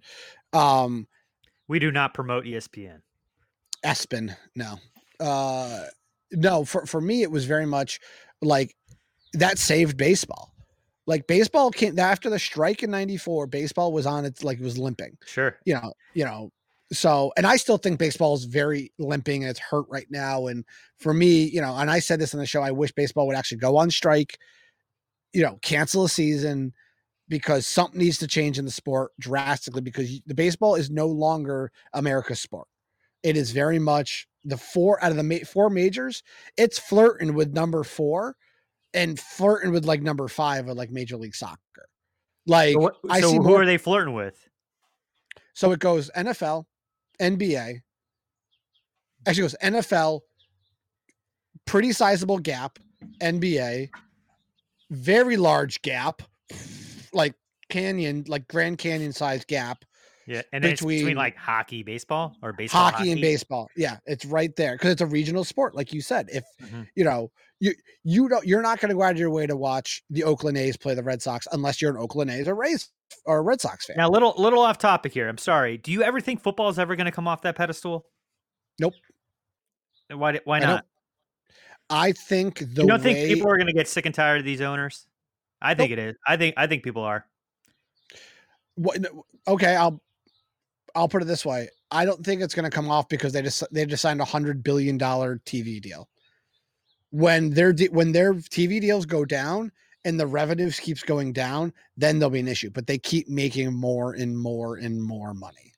um 0.53 1.07
We 1.69 1.79
do 1.79 1.93
not 1.93 2.13
promote 2.13 2.45
ESPN. 2.45 3.03
Espen, 3.85 4.37
no. 4.57 4.81
Uh 5.21 5.85
no, 6.33 6.65
for 6.65 6.87
for 6.87 7.01
me 7.01 7.23
it 7.23 7.31
was 7.31 7.45
very 7.45 7.67
much 7.67 8.01
like 8.43 8.75
that 9.41 9.59
saved 9.59 9.97
baseball. 9.97 10.53
Like 11.07 11.27
baseball 11.27 11.71
came 11.71 11.99
after 11.99 12.29
the 12.29 12.39
strike 12.39 12.83
in 12.83 12.91
94, 12.91 13.47
baseball 13.47 13.93
was 13.93 14.07
on 14.07 14.25
its 14.25 14.43
like 14.43 14.59
it 14.59 14.65
was 14.65 14.79
limping. 14.79 15.17
Sure. 15.27 15.57
You 15.65 15.75
know, 15.75 15.93
you 16.15 16.25
know. 16.25 16.51
So, 16.93 17.33
and 17.37 17.47
I 17.47 17.57
still 17.57 17.79
think 17.79 17.99
baseball 17.99 18.35
is 18.35 18.45
very 18.45 18.93
limping 18.99 19.43
and 19.43 19.51
it's 19.51 19.59
hurt 19.59 19.87
right 19.89 20.07
now 20.09 20.47
and 20.47 20.65
for 20.99 21.13
me, 21.13 21.45
you 21.45 21.61
know, 21.61 21.77
and 21.77 21.91
I 21.91 21.99
said 21.99 22.21
this 22.21 22.33
in 22.33 22.39
the 22.39 22.47
show, 22.47 22.63
I 22.63 22.71
wish 22.71 22.93
baseball 22.93 23.27
would 23.27 23.37
actually 23.37 23.59
go 23.59 23.77
on 23.77 23.91
strike, 23.91 24.39
you 25.33 25.43
know, 25.43 25.59
cancel 25.63 26.05
a 26.05 26.09
season 26.09 26.73
because 27.29 27.67
something 27.67 27.99
needs 27.99 28.19
to 28.19 28.29
change 28.29 28.59
in 28.59 28.65
the 28.65 28.71
sport 28.71 29.13
drastically 29.19 29.81
because 29.81 30.21
the 30.27 30.35
baseball 30.35 30.77
is 30.77 30.91
no 30.91 31.07
longer 31.07 31.73
America's 31.93 32.41
sport. 32.41 32.69
It 33.23 33.37
is 33.37 33.51
very 33.51 33.81
much 33.81 34.29
the 34.45 34.57
four 34.57 35.03
out 35.03 35.11
of 35.11 35.17
the 35.17 35.25
ma- 35.25 35.45
four 35.45 35.69
majors. 35.71 36.23
It's 36.57 36.79
flirting 36.79 37.35
with 37.35 37.53
number 37.53 37.83
four, 37.83 38.37
and 38.97 39.21
flirting 39.21 39.71
with 39.71 39.85
like 39.85 40.03
number 40.03 40.27
five 40.27 40.67
of 40.69 40.77
like 40.77 40.91
Major 40.91 41.17
League 41.17 41.35
Soccer. 41.37 41.61
Like 42.47 42.73
So, 42.75 42.81
what, 42.81 42.97
I 43.09 43.21
so 43.21 43.31
see 43.31 43.37
who 43.37 43.43
more. 43.45 43.63
are 43.63 43.67
they 43.67 43.79
flirting 43.79 44.15
with? 44.15 44.49
So 45.55 45.71
it 45.73 45.79
goes 45.79 46.11
NFL, 46.17 46.65
NBA. 47.21 47.81
Actually, 49.27 49.41
it 49.41 49.45
goes 49.45 49.57
NFL, 49.63 50.21
pretty 51.65 51.93
sizable 51.93 52.39
gap, 52.39 52.79
NBA, 53.21 53.91
very 54.91 55.37
large 55.37 55.83
gap, 55.83 56.23
like 57.13 57.35
canyon, 57.69 58.25
like 58.29 58.47
Grand 58.49 58.79
Canyon 58.79 59.13
size 59.13 59.45
gap. 59.45 59.85
Yeah, 60.29 60.43
and 60.53 60.61
between 60.63 60.99
Between- 61.01 61.17
like 61.17 61.37
hockey, 61.37 61.83
baseball, 61.85 62.35
or 62.43 62.53
baseball, 62.53 62.91
hockey, 62.91 63.13
and 63.13 63.21
baseball. 63.21 63.69
Yeah, 63.77 63.99
it's 64.07 64.25
right 64.25 64.55
there 64.57 64.73
because 64.75 64.91
it's 64.91 65.01
a 65.01 65.07
regional 65.07 65.45
sport, 65.45 65.75
like 65.77 65.93
you 65.93 66.01
said. 66.01 66.29
If 66.33 66.45
Mhm. 66.63 66.89
you 66.97 67.05
know 67.05 67.31
you 67.61 67.75
you 68.05 68.29
don't, 68.29 68.47
you're 68.47 68.63
not 68.63 68.81
going 68.81 68.91
to 68.91 68.95
go 68.95 69.03
out 69.03 69.13
of 69.13 69.19
your 69.19 69.31
way 69.31 69.47
to 69.47 69.57
watch 69.57 70.03
the 70.11 70.25
Oakland 70.25 70.59
A's 70.59 70.77
play 70.77 70.95
the 70.95 71.03
Red 71.03 71.23
Sox 71.23 71.47
unless 71.53 71.81
you're 71.81 71.91
an 71.91 71.97
Oakland 71.97 72.31
A's 72.31 72.49
or 72.49 72.55
Rays 72.55 72.91
or 73.25 73.39
a 73.39 73.43
Red 73.43 73.61
Sox 73.61 73.87
fan. 73.87 73.97
Now, 73.97 74.09
little 74.09 74.35
little 74.37 74.61
off 74.61 74.79
topic 74.79 75.13
here. 75.13 75.29
I'm 75.29 75.39
sorry. 75.39 75.79
Do 75.79 75.93
you 75.93 76.03
ever 76.03 76.21
think 76.21 76.43
football 76.43 76.69
is 76.69 76.79
ever 76.79 76.97
going 76.97 77.07
to 77.07 77.13
come 77.13 77.27
off 77.27 77.43
that 77.43 77.57
pedestal? 77.57 78.07
Nope. 78.79 78.95
Why? 80.13 80.41
Why 80.45 80.59
not? 80.59 80.85
I 81.89 82.13
think 82.13 82.59
the 82.59 82.83
you 82.83 82.89
don't 82.89 83.03
think 83.03 83.17
way 83.17 83.29
people 83.29 83.51
are 83.51 83.57
going 83.57 83.69
to 83.69 83.73
get 83.73 83.89
sick 83.89 84.07
and 84.07 84.15
tired 84.15 84.39
of 84.41 84.45
these 84.45 84.61
owners? 84.61 85.07
I 85.63 85.75
think 85.75 85.91
it 85.93 85.99
is. 85.99 86.17
I 86.27 86.37
think 86.37 86.55
I 86.57 86.67
think 86.67 86.83
people 86.83 87.03
are. 87.03 87.27
what, 88.75 88.99
okay, 89.49 89.75
I'll 89.77 90.01
I'll 90.95 91.09
put 91.09 91.23
it 91.23 91.27
this 91.27 91.45
way. 91.45 91.69
I 91.91 92.05
don't 92.05 92.25
think 92.25 92.43
it's 92.43 92.55
going 92.55 92.65
to 92.65 92.71
come 92.71 92.91
off 92.91 93.09
because 93.09 93.33
they 93.33 93.43
just 93.43 93.63
they 93.73 93.87
just 93.87 94.03
signed 94.03 94.21
a 94.21 94.25
hundred 94.25 94.63
billion 94.63 94.99
dollar 94.99 95.41
TV 95.47 95.81
deal. 95.81 96.09
When 97.11 97.51
their 97.51 97.73
when 97.91 98.13
their 98.13 98.35
TV 98.35 98.81
deals 98.81 99.07
go 99.07 99.25
down 99.25 99.73
and 100.05 100.19
the 100.19 100.27
revenues 100.27 100.79
keeps 100.81 101.03
going 101.03 101.33
down, 101.33 101.73
then 101.97 102.19
there'll 102.19 102.31
be 102.31 102.41
an 102.41 102.49
issue. 102.49 102.71
But 102.71 102.87
they 102.87 102.99
keep 102.99 103.29
making 103.29 103.73
more 103.75 104.15
and 104.15 104.39
more 104.39 104.77
and 104.77 105.03
more 105.03 105.35
money. 105.35 105.73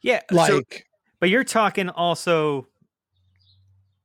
Yeah, 0.00 0.20
Like 0.30 0.50
so, 0.50 0.62
but 1.20 1.28
you're 1.30 1.44
talking 1.44 1.88
also. 1.88 2.68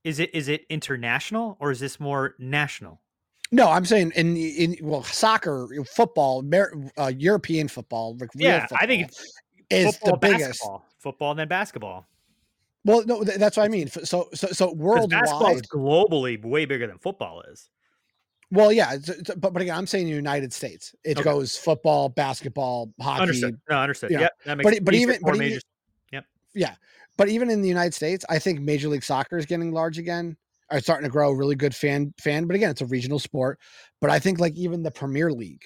Is 0.03 0.20
it 0.20 0.32
is 0.34 0.49
it 0.49 0.66
international 0.70 1.55
or 1.61 1.72
is 1.72 1.80
this 1.80 1.99
more 1.99 2.36
national? 2.39 2.99
no, 3.53 3.70
I'm 3.70 3.86
saying 3.86 4.11
in 4.16 4.36
in 4.36 4.76
well 4.82 5.03
soccer, 5.03 5.70
football, 5.86 6.43
uh, 6.97 7.11
European 7.16 7.68
football, 7.68 8.18
like 8.18 8.34
real 8.36 8.49
Yeah, 8.49 8.68
I 8.76 8.88
think 8.88 9.03
it's 9.03 9.39
is 9.70 9.95
football, 9.97 10.11
the 10.11 10.18
biggest. 10.18 10.68
football, 10.97 11.32
and 11.32 11.39
then 11.39 11.47
basketball. 11.47 12.07
Well, 12.86 13.03
no, 13.05 13.23
th- 13.23 13.38
that's 13.38 13.57
what 13.57 13.63
I 13.63 13.69
mean. 13.69 13.88
So 13.88 14.29
so 14.34 14.47
so 14.47 14.73
worldwide, 14.73 15.23
is 15.55 15.61
globally 15.63 16.43
way 16.43 16.65
bigger 16.65 16.88
than 16.88 16.97
football 16.97 17.41
is. 17.43 17.69
Well, 18.51 18.71
yeah, 18.71 18.93
it's, 18.93 19.09
it's- 19.09 19.36
but 19.38 19.53
but 19.53 19.61
again, 19.61 19.77
I'm 19.77 19.88
saying 19.88 20.05
the 20.05 20.11
United 20.11 20.51
States. 20.53 20.93
It 21.03 21.17
Okay. 21.17 21.23
goes 21.23 21.57
football, 21.57 22.09
basketball, 22.09 22.93
hockey. 23.01 23.21
Understood. 23.21 23.59
No, 23.69 23.77
understood. 23.77 24.11
know. 24.11 24.27
That 24.45 24.57
makes 24.57 24.69
but 24.69 24.86
but 24.86 24.93
even 24.95 25.17
but 25.21 25.36
even, 25.41 25.59
Yep. 26.11 26.25
yeah, 26.53 26.75
but 27.17 27.29
even 27.29 27.49
in 27.49 27.61
the 27.61 27.69
United 27.69 27.93
States, 27.93 28.25
I 28.29 28.38
think 28.39 28.59
Major 28.59 28.89
League 28.89 29.03
Soccer 29.03 29.38
is 29.38 29.45
getting 29.45 29.71
large 29.71 29.97
again. 29.97 30.38
Are 30.69 30.79
starting 30.79 31.03
to 31.03 31.11
grow 31.11 31.29
a 31.29 31.36
really 31.36 31.55
good 31.55 31.75
fan 31.75 32.13
fan. 32.19 32.47
But 32.47 32.55
again, 32.55 32.71
it's 32.71 32.81
a 32.81 32.86
regional 32.88 33.19
sport. 33.19 33.59
But 34.01 34.09
I 34.09 34.17
think 34.19 34.39
like 34.39 34.55
even 34.55 34.81
the 34.81 34.91
Premier 34.91 35.31
League 35.31 35.65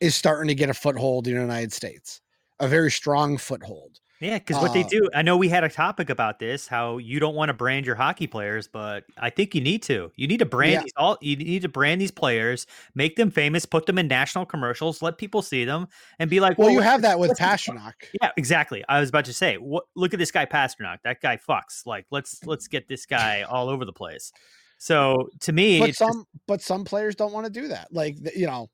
is 0.00 0.14
starting 0.16 0.48
to 0.48 0.54
get 0.54 0.68
a 0.68 0.74
foothold 0.74 1.28
in 1.28 1.34
the 1.34 1.40
United 1.40 1.72
States, 1.72 2.20
a 2.58 2.66
very 2.66 2.90
strong 2.90 3.38
foothold. 3.38 4.00
Yeah, 4.22 4.38
because 4.38 4.56
what 4.62 4.72
they 4.72 4.84
Uh, 4.84 4.88
do, 4.88 5.08
I 5.14 5.22
know 5.22 5.36
we 5.36 5.48
had 5.48 5.64
a 5.64 5.68
topic 5.68 6.08
about 6.08 6.38
this, 6.38 6.68
how 6.68 6.98
you 6.98 7.18
don't 7.18 7.34
want 7.34 7.48
to 7.48 7.52
brand 7.54 7.84
your 7.86 7.96
hockey 7.96 8.26
players, 8.28 8.68
but 8.68 9.04
I 9.18 9.30
think 9.30 9.54
you 9.54 9.60
need 9.60 9.82
to. 9.84 10.12
You 10.14 10.28
need 10.28 10.38
to 10.38 10.46
brand 10.46 10.72
Yeah. 10.72 10.82
these 10.82 10.92
all. 10.96 11.18
You 11.20 11.36
need 11.36 11.62
to 11.62 11.68
brand 11.68 12.00
these 12.00 12.12
players, 12.12 12.66
make 12.94 13.16
them 13.16 13.30
famous, 13.32 13.66
put 13.66 13.86
them 13.86 13.98
in 13.98 14.06
national 14.06 14.46
commercials, 14.46 15.02
let 15.02 15.18
people 15.18 15.42
see 15.42 15.64
them, 15.64 15.88
and 16.20 16.30
be 16.30 16.38
like, 16.38 16.56
Well, 16.56 16.70
you 16.70 16.78
let's- 16.78 16.90
have 16.90 17.02
that 17.02 17.18
with 17.18 17.32
Pastrnak. 17.38 17.94
Yeah, 18.22 18.30
exactly. 18.36 18.84
I 18.88 19.00
was 19.00 19.08
about 19.08 19.24
to 19.24 19.32
say, 19.32 19.56
what? 19.56 19.84
Look 19.96 20.12
at 20.14 20.18
this 20.20 20.30
guy 20.30 20.46
Pastrnak. 20.46 20.98
That 21.02 21.20
guy 21.20 21.36
fucks. 21.36 21.84
Like, 21.84 22.06
let's 22.12 22.44
let's 22.46 22.68
get 22.68 22.86
this 22.88 23.06
guy 23.06 23.42
all 23.42 23.68
over 23.68 23.84
the 23.84 23.92
place. 23.92 24.32
So 24.78 25.28
to 25.40 25.52
me, 25.52 25.80
but 25.80 25.88
it's 25.88 25.98
just- 25.98 26.12
some 26.12 26.24
but 26.46 26.62
some 26.62 26.84
players 26.84 27.14
don't 27.16 27.32
want 27.32 27.46
to 27.46 27.52
do 27.52 27.68
that. 27.68 27.88
Like 27.92 28.16
you 28.36 28.46
know, 28.46 28.70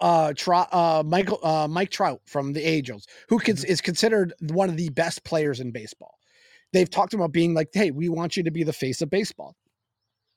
uh, 0.00 0.32
uh, 0.48 1.02
Michael 1.06 1.38
uh, 1.42 1.68
Mike 1.68 1.90
Trout 1.90 2.20
from 2.26 2.52
the 2.52 2.66
Angels, 2.66 3.06
who 3.28 3.38
cons- 3.38 3.62
Mm-hmm. 3.62 3.70
is 3.72 3.80
considered 3.80 4.32
one 4.40 4.68
of 4.68 4.76
the 4.76 4.88
best 4.90 5.24
players 5.24 5.60
in 5.60 5.70
baseball. 5.70 6.18
They've 6.72 6.88
talked 6.90 7.14
about 7.14 7.32
being 7.32 7.54
like, 7.54 7.68
hey, 7.72 7.90
we 7.90 8.08
want 8.08 8.36
you 8.36 8.42
to 8.44 8.50
be 8.50 8.62
the 8.62 8.72
face 8.72 9.00
of 9.02 9.10
baseball, 9.10 9.54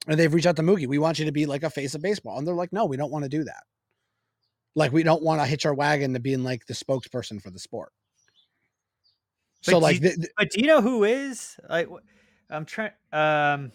and 0.07 0.19
they've 0.19 0.33
reached 0.33 0.47
out 0.47 0.55
to 0.57 0.61
Mookie. 0.63 0.87
We 0.87 0.97
want 0.99 1.19
you 1.19 1.25
to 1.25 1.31
be 1.31 1.45
like 1.45 1.63
a 1.63 1.69
face 1.69 1.93
of 1.95 2.01
baseball, 2.01 2.37
and 2.37 2.47
they're 2.47 2.55
like, 2.55 2.71
no, 2.73 2.85
we 2.85 2.97
don't 2.97 3.11
want 3.11 3.23
to 3.23 3.29
do 3.29 3.43
that. 3.43 3.63
Like 4.75 4.93
we 4.93 5.03
don't 5.03 5.21
want 5.23 5.41
to 5.41 5.45
hitch 5.45 5.65
our 5.65 5.73
wagon 5.73 6.13
to 6.13 6.19
being 6.19 6.43
like 6.43 6.65
the 6.65 6.73
spokesperson 6.73 7.41
for 7.41 7.49
the 7.51 7.59
sport. 7.59 7.91
But 9.65 9.71
So 9.71 9.77
like, 9.79 9.95
you- 9.95 10.01
th- 10.01 10.15
th- 10.15 10.29
but 10.37 10.49
do 10.51 10.61
you 10.61 10.67
know 10.67 10.81
who 10.81 11.03
is? 11.03 11.57
Like, 11.69 11.89
I'm 12.49 12.65
trying. 12.65 12.91
Um, 13.11 13.71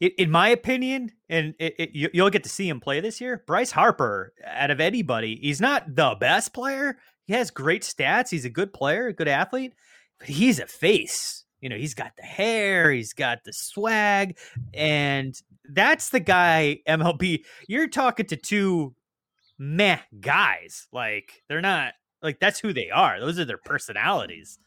in, 0.00 0.30
my 0.30 0.48
opinion, 0.48 1.12
and 1.28 1.54
it, 1.58 1.74
it, 1.78 1.90
you, 1.94 2.10
you'll 2.12 2.30
get 2.30 2.42
to 2.44 2.48
see 2.48 2.68
him 2.68 2.80
play 2.80 3.00
this 3.00 3.20
year. 3.20 3.42
Bryce 3.46 3.70
Harper, 3.70 4.32
out 4.44 4.70
of 4.70 4.80
anybody, 4.80 5.38
he's 5.40 5.60
not 5.60 5.94
the 5.94 6.16
best 6.18 6.52
player. 6.52 6.98
He 7.26 7.32
has 7.32 7.50
great 7.50 7.82
stats. 7.82 8.30
He's 8.30 8.44
a 8.44 8.50
good 8.50 8.72
player, 8.72 9.08
a 9.08 9.12
good 9.12 9.28
athlete, 9.28 9.74
but 10.18 10.28
he's 10.28 10.58
a 10.58 10.66
face. 10.66 11.44
You 11.60 11.68
know, 11.70 11.76
he's 11.76 11.94
got 11.94 12.16
the 12.16 12.22
hair, 12.22 12.90
he's 12.90 13.14
got 13.14 13.44
the 13.44 13.52
swag, 13.52 14.36
and 14.74 15.34
that's 15.70 16.10
the 16.10 16.20
guy. 16.20 16.80
MLB, 16.86 17.44
you're 17.66 17.88
talking 17.88 18.26
to 18.26 18.36
two 18.36 18.94
meh 19.58 20.00
guys. 20.20 20.88
Like 20.92 21.42
they're 21.48 21.62
not 21.62 21.94
like 22.22 22.40
that's 22.40 22.60
who 22.60 22.72
they 22.72 22.90
are. 22.90 23.20
Those 23.20 23.38
are 23.38 23.44
their 23.44 23.58
personalities. 23.58 24.58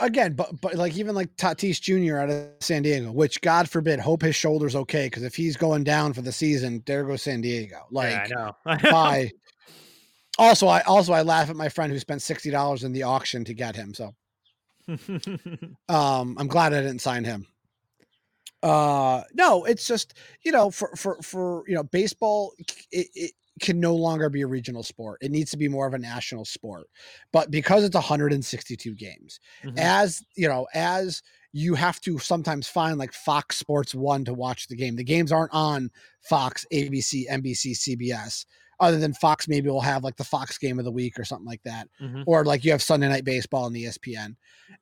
Again, 0.00 0.34
but 0.34 0.60
but 0.60 0.74
like 0.74 0.96
even 0.96 1.14
like 1.14 1.34
Tatis 1.36 1.80
Jr. 1.80 2.18
out 2.18 2.30
of 2.30 2.48
San 2.60 2.82
Diego, 2.82 3.12
which 3.12 3.40
God 3.40 3.68
forbid, 3.68 4.00
hope 4.00 4.22
his 4.22 4.36
shoulder's 4.36 4.76
okay 4.76 5.06
because 5.06 5.22
if 5.22 5.34
he's 5.34 5.56
going 5.56 5.84
down 5.84 6.12
for 6.12 6.22
the 6.22 6.32
season, 6.32 6.82
there 6.86 7.04
goes 7.04 7.22
San 7.22 7.40
Diego. 7.40 7.86
Like, 7.90 8.28
yeah, 8.28 8.50
I 8.66 8.76
know. 8.76 8.82
I 8.86 9.22
know. 9.22 9.28
Also, 10.36 10.66
I 10.66 10.80
also 10.80 11.12
I 11.12 11.22
laugh 11.22 11.48
at 11.48 11.54
my 11.54 11.68
friend 11.68 11.92
who 11.92 11.98
spent 12.00 12.20
sixty 12.20 12.50
dollars 12.50 12.82
in 12.82 12.92
the 12.92 13.04
auction 13.04 13.44
to 13.44 13.54
get 13.54 13.76
him. 13.76 13.94
So 13.94 14.12
um, 15.88 16.36
I'm 16.36 16.48
glad 16.48 16.74
I 16.74 16.80
didn't 16.80 16.98
sign 16.98 17.22
him. 17.22 17.46
Uh, 18.60 19.22
no, 19.32 19.62
it's 19.64 19.86
just 19.86 20.14
you 20.42 20.50
know 20.50 20.72
for 20.72 20.88
for 20.96 21.22
for 21.22 21.62
you 21.68 21.74
know 21.76 21.84
baseball, 21.84 22.52
it, 22.90 23.06
it 23.14 23.32
can 23.60 23.78
no 23.78 23.94
longer 23.94 24.28
be 24.28 24.42
a 24.42 24.46
regional 24.46 24.82
sport. 24.82 25.18
It 25.22 25.30
needs 25.30 25.50
to 25.52 25.56
be 25.56 25.68
more 25.68 25.86
of 25.86 25.94
a 25.94 25.98
national 25.98 26.44
sport. 26.44 26.88
But 27.32 27.50
because 27.50 27.84
it's 27.84 27.94
162 27.94 28.94
games, 28.94 29.38
Mhm. 29.62 29.78
as 29.78 30.22
you 30.36 30.48
know, 30.48 30.66
as 30.74 31.22
you 31.52 31.74
have 31.74 32.00
to 32.00 32.18
sometimes 32.18 32.66
find 32.66 32.98
like 32.98 33.12
Fox 33.12 33.56
Sports 33.56 33.94
One 33.94 34.24
to 34.24 34.34
watch 34.34 34.66
the 34.66 34.74
game. 34.74 34.96
The 34.96 35.04
games 35.04 35.30
aren't 35.30 35.52
on 35.54 35.90
Fox, 36.28 36.66
ABC, 36.72 37.26
NBC, 37.28 37.74
CBS. 37.74 38.44
Other 38.80 38.98
than 38.98 39.14
Fox, 39.14 39.46
maybe 39.46 39.68
we'll 39.70 39.80
have 39.80 40.02
like 40.02 40.16
the 40.16 40.24
Fox 40.24 40.58
game 40.58 40.80
of 40.80 40.84
the 40.84 40.90
week 40.90 41.16
or 41.16 41.24
something 41.24 41.46
like 41.46 41.62
that 41.62 41.88
Mhm. 42.02 42.24
or 42.26 42.44
like 42.44 42.64
you 42.64 42.72
have 42.72 42.82
Sunday 42.82 43.08
Night 43.08 43.24
Baseball 43.24 43.64
on 43.64 43.72
the 43.72 43.84
ESPN, 43.84 44.36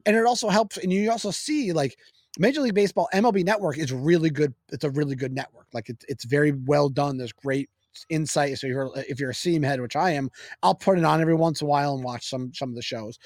and 0.06 0.16
it 0.16 0.24
also 0.24 0.48
helps. 0.48 0.78
And 0.78 0.90
you 0.90 1.10
also 1.10 1.30
see 1.30 1.72
like 1.74 1.98
Major 2.38 2.62
League 2.62 2.72
Baseball 2.74 3.10
MLB 3.12 3.44
Network 3.44 3.76
is 3.76 3.92
really 3.92 4.30
good. 4.30 4.54
It's 4.70 4.84
a 4.84 4.90
really 4.90 5.14
good 5.14 5.32
network. 5.34 5.66
Like 5.74 5.90
it's 5.90 6.06
it's 6.08 6.24
very 6.24 6.52
well 6.52 6.88
done. 6.88 7.18
There's 7.18 7.32
great 7.34 7.68
insight. 8.08 8.58
So 8.58 8.66
if 8.66 8.72
you're 8.72 8.90
if 8.96 9.20
you're 9.20 9.30
a 9.30 9.34
seam 9.34 9.62
head, 9.62 9.80
which 9.80 9.96
I 9.96 10.10
am, 10.10 10.30
I'll 10.62 10.74
put 10.74 10.98
it 10.98 11.04
on 11.04 11.20
every 11.20 11.34
once 11.34 11.60
in 11.60 11.66
a 11.66 11.70
while 11.70 11.94
and 11.94 12.04
watch 12.04 12.28
some 12.28 12.52
some 12.54 12.68
of 12.70 12.74
the 12.74 12.82
shows. 12.82 13.18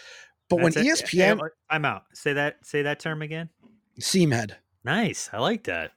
But 0.49 0.61
when 0.61 0.73
E 0.79 0.89
it. 0.89 0.99
ESPN 0.99 1.41
I'm 1.71 1.85
out. 1.85 2.03
Say 2.14 2.33
that. 2.35 2.57
Say 2.64 2.83
that 2.83 3.01
term 3.01 3.23
again. 3.23 3.49
seam 3.99 4.31
head, 4.31 4.57
Nice. 4.85 5.29
I 5.33 5.39
like 5.39 5.64
that. 5.64 5.93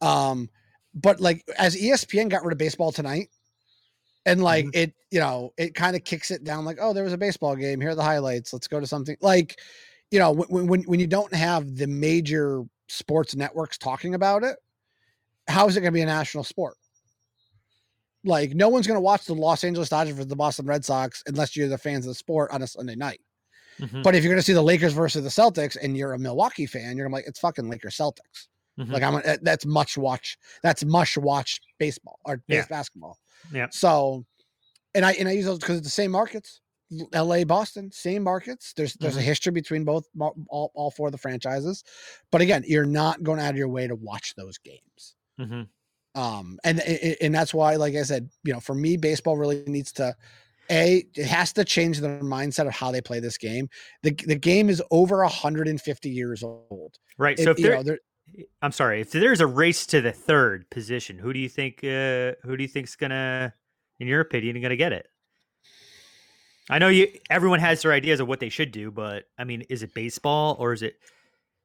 um, 0.00 0.48
but 0.94 1.20
like 1.20 1.42
as 1.58 1.74
ESPN 1.76 2.28
got 2.28 2.44
rid 2.44 2.52
of 2.52 2.58
baseball 2.58 2.92
tonight. 2.92 3.28
And 4.24 4.40
like 4.40 4.66
Mm-hmm. 4.66 4.78
it, 4.78 4.94
you 5.10 5.18
know, 5.18 5.52
it 5.58 5.74
kind 5.74 5.96
of 5.96 6.04
kicks 6.04 6.30
it 6.30 6.44
down. 6.44 6.64
Like, 6.64 6.78
oh, 6.80 6.92
there 6.92 7.02
was 7.02 7.12
a 7.12 7.18
baseball 7.18 7.56
game. 7.56 7.80
Here 7.80 7.90
are 7.90 7.94
the 7.96 8.04
highlights. 8.04 8.52
Let's 8.52 8.68
go 8.68 8.78
to 8.78 8.86
something 8.86 9.16
like, 9.20 9.58
you 10.12 10.20
know, 10.20 10.30
when 10.30 10.68
when 10.68 10.82
when 10.82 11.00
you 11.00 11.08
don't 11.08 11.34
have 11.34 11.74
the 11.74 11.88
major 11.88 12.62
sports 12.88 13.34
networks 13.34 13.78
talking 13.78 14.14
about 14.14 14.44
it, 14.44 14.54
how 15.48 15.66
is 15.66 15.76
it 15.76 15.80
going 15.80 15.92
to 15.92 15.96
be 15.96 16.02
a 16.02 16.06
national 16.06 16.44
sport? 16.44 16.76
Like, 18.24 18.54
no 18.54 18.68
one's 18.68 18.86
going 18.86 18.96
to 18.96 19.00
watch 19.00 19.24
the 19.24 19.34
Los 19.34 19.64
Angeles 19.64 19.88
Dodgers 19.88 20.14
versus 20.14 20.28
the 20.28 20.36
Boston 20.36 20.66
Red 20.66 20.84
Sox 20.84 21.22
unless 21.26 21.56
you're 21.56 21.68
the 21.68 21.78
fans 21.78 22.06
of 22.06 22.10
the 22.10 22.14
sport 22.14 22.50
on 22.52 22.62
a 22.62 22.66
Sunday 22.66 22.94
night. 22.94 23.20
Mhm. 23.78 24.02
But 24.02 24.14
if 24.14 24.22
you're 24.22 24.30
going 24.32 24.38
to 24.40 24.44
see 24.44 24.52
the 24.52 24.62
Lakers 24.62 24.92
versus 24.92 25.22
the 25.24 25.28
Celtics 25.42 25.76
and 25.82 25.96
you're 25.96 26.12
a 26.12 26.18
Milwaukee 26.18 26.66
fan, 26.66 26.96
you're 26.96 27.10
like, 27.10 27.24
it's 27.26 27.40
fucking 27.40 27.68
Lakers 27.68 27.96
Celtics. 27.96 28.48
Mhm. 28.78 28.90
Like 28.92 29.02
I'm 29.02 29.14
a- 29.16 29.38
that's 29.42 29.66
much 29.66 29.98
watch. 29.98 30.38
That's 30.62 30.84
much 30.84 31.18
watch 31.18 31.60
baseball 31.78 32.18
or 32.24 32.42
Yeah. 32.48 32.64
basketball. 32.68 33.18
Yeah. 33.52 33.66
So, 33.70 34.24
and 34.94 35.04
I 35.04 35.12
and 35.12 35.28
I 35.28 35.32
use 35.32 35.44
those 35.46 35.58
because 35.58 35.78
it's 35.78 35.86
the 35.86 35.90
same 35.90 36.10
markets. 36.10 36.60
L.A., 37.14 37.44
Boston, 37.44 37.90
same 37.90 38.22
markets. 38.22 38.72
There's 38.76 38.94
there's 38.94 39.16
a 39.16 39.20
Mhm. 39.20 39.24
history 39.24 39.52
between 39.52 39.84
both 39.84 40.06
all, 40.48 40.70
all 40.74 40.90
four 40.90 41.08
of 41.08 41.12
the 41.12 41.18
franchises, 41.18 41.82
but 42.30 42.40
again, 42.42 42.64
you're 42.66 42.84
not 42.86 43.22
going 43.22 43.40
out 43.40 43.50
of 43.50 43.56
your 43.56 43.68
way 43.68 43.86
to 43.86 43.94
watch 43.94 44.34
those 44.36 44.58
games. 44.58 45.16
Um, 46.14 46.58
and 46.64 46.80
and 46.80 47.34
that's 47.34 47.54
why, 47.54 47.76
like 47.76 47.94
I 47.94 48.02
said, 48.02 48.28
you 48.44 48.52
know, 48.52 48.60
for 48.60 48.74
me, 48.74 48.96
baseball 48.96 49.36
really 49.36 49.62
needs 49.66 49.92
to. 49.92 50.14
A, 50.70 51.04
it 51.16 51.26
has 51.26 51.52
to 51.54 51.64
change 51.64 52.00
their 52.00 52.20
mindset 52.20 52.66
of 52.68 52.72
how 52.72 52.92
they 52.92 53.00
play 53.00 53.18
this 53.20 53.36
game. 53.36 53.68
The 54.02 54.12
the 54.26 54.36
game 54.36 54.70
is 54.70 54.82
over 54.90 55.18
150 55.22 56.08
years 56.08 56.42
old. 56.42 56.98
Right. 57.18 57.38
It- 57.38 57.44
So 57.44 57.50
if 57.50 57.58
you 57.58 57.64
there, 57.64 57.76
know, 57.76 57.82
there- 57.82 57.98
I'm 58.62 58.72
sorry. 58.72 59.00
If 59.00 59.10
there's 59.10 59.40
a 59.40 59.46
race 59.46 59.84
to 59.86 60.00
the 60.00 60.12
third 60.12 60.70
position, 60.70 61.18
who 61.18 61.32
do 61.32 61.40
you 61.40 61.48
think? 61.48 61.82
Uh, 61.82 62.32
who 62.44 62.56
do 62.56 62.62
you 62.62 62.68
think's 62.68 62.94
gonna, 62.96 63.52
in 64.00 64.06
your 64.06 64.20
opinion, 64.20 64.60
gonna 64.62 64.76
get 64.76 64.92
it? 64.92 65.06
I 66.70 66.78
know 66.78 66.88
you. 66.88 67.08
Everyone 67.28 67.58
has 67.60 67.82
their 67.82 67.92
ideas 67.92 68.20
of 68.20 68.28
what 68.28 68.40
they 68.40 68.48
should 68.48 68.70
do, 68.70 68.90
but 68.90 69.24
I 69.38 69.44
mean, 69.44 69.62
is 69.68 69.82
it 69.82 69.92
baseball 69.94 70.56
or 70.58 70.72
is 70.72 70.82
it? 70.82 70.94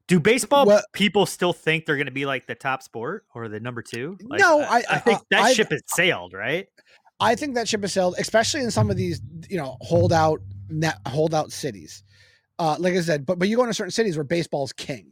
Do 0.08 0.20
baseball 0.20 0.66
Well- 0.66 0.84
people 0.94 1.26
still 1.26 1.54
think 1.54 1.86
they're 1.86 1.98
going 1.98 2.06
to 2.08 2.12
be 2.12 2.26
like 2.26 2.48
the 2.48 2.56
top 2.56 2.82
sport 2.82 3.26
or 3.36 3.50
the 3.50 3.60
number 3.60 3.82
two? 3.82 4.18
Like, 4.24 4.40
No, 4.40 4.62
I, 4.62 4.78
I- 4.78 4.84
I 4.92 5.00
think 5.00 5.20
that 5.32 5.42
I- 5.42 5.54
ship 5.54 5.70
has 5.72 5.82
sailed, 5.88 6.34
right? 6.34 6.68
I 7.20 7.36
think 7.36 7.56
that 7.56 7.68
ship 7.68 7.82
has 7.82 7.94
sailed, 7.94 8.16
especially 8.20 8.62
in 8.62 8.70
some 8.72 8.90
of 8.92 8.96
these, 8.96 9.22
you 9.50 9.58
know, 9.58 9.76
holdout 9.82 10.40
net 10.70 11.00
holdout 11.08 11.52
cities. 11.52 12.04
Uh, 12.60 12.76
like 12.80 12.94
I 12.94 13.02
said, 13.02 13.26
but 13.26 13.40
but 13.40 13.48
you 13.50 13.56
go 13.56 13.64
into 13.64 13.74
certain 13.74 13.92
cities 13.92 14.18
where 14.18 14.24
baseball's 14.24 14.72
king. 14.72 15.12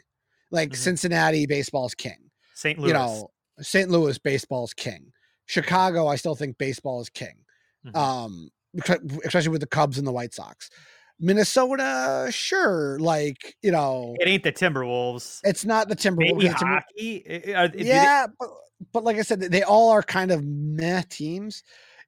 Like 0.52 0.70
Mhm. 0.70 0.76
Cincinnati, 0.76 1.46
baseball's 1.48 1.96
king. 1.96 2.30
St. 2.54 2.78
Louis. 2.78 2.90
You 2.90 2.94
know, 2.94 3.32
St. 3.60 3.90
Louis, 3.90 4.18
baseball's 4.20 4.74
king. 4.74 5.12
Chicago, 5.48 6.08
I 6.08 6.16
still 6.16 6.36
think 6.36 6.58
baseball 6.60 7.02
is 7.02 7.10
king. 7.10 7.36
Mhm. 7.88 7.96
Um, 7.96 8.50
especially 9.24 9.50
with 9.50 9.62
the 9.62 9.68
Cubs 9.68 9.98
and 9.98 10.06
the 10.08 10.12
White 10.12 10.34
Sox. 10.34 10.70
Minnesota, 11.20 12.28
sure, 12.32 13.00
like 13.00 13.56
you 13.62 13.72
know, 13.72 14.16
it 14.20 14.28
ain't 14.28 14.44
the 14.44 14.52
Timberwolves. 14.52 15.40
it's 15.44 15.66
not 15.66 15.88
the 15.90 15.96
Timberwolves. 15.96 16.18
Maybe 16.38 16.42
Timber- 16.50 16.56
hockey. 16.66 17.54
I- 17.56 17.68
they- 17.68 17.84
yeah, 17.86 18.28
but, 18.40 18.50
but 18.92 19.04
like 19.04 19.18
I 19.18 19.22
said, 19.22 19.40
they 19.40 19.64
all 19.64 19.90
are 19.92 20.04
kind 20.04 20.32
of 20.32 20.44
meh 20.44 21.04
teams. 21.10 21.64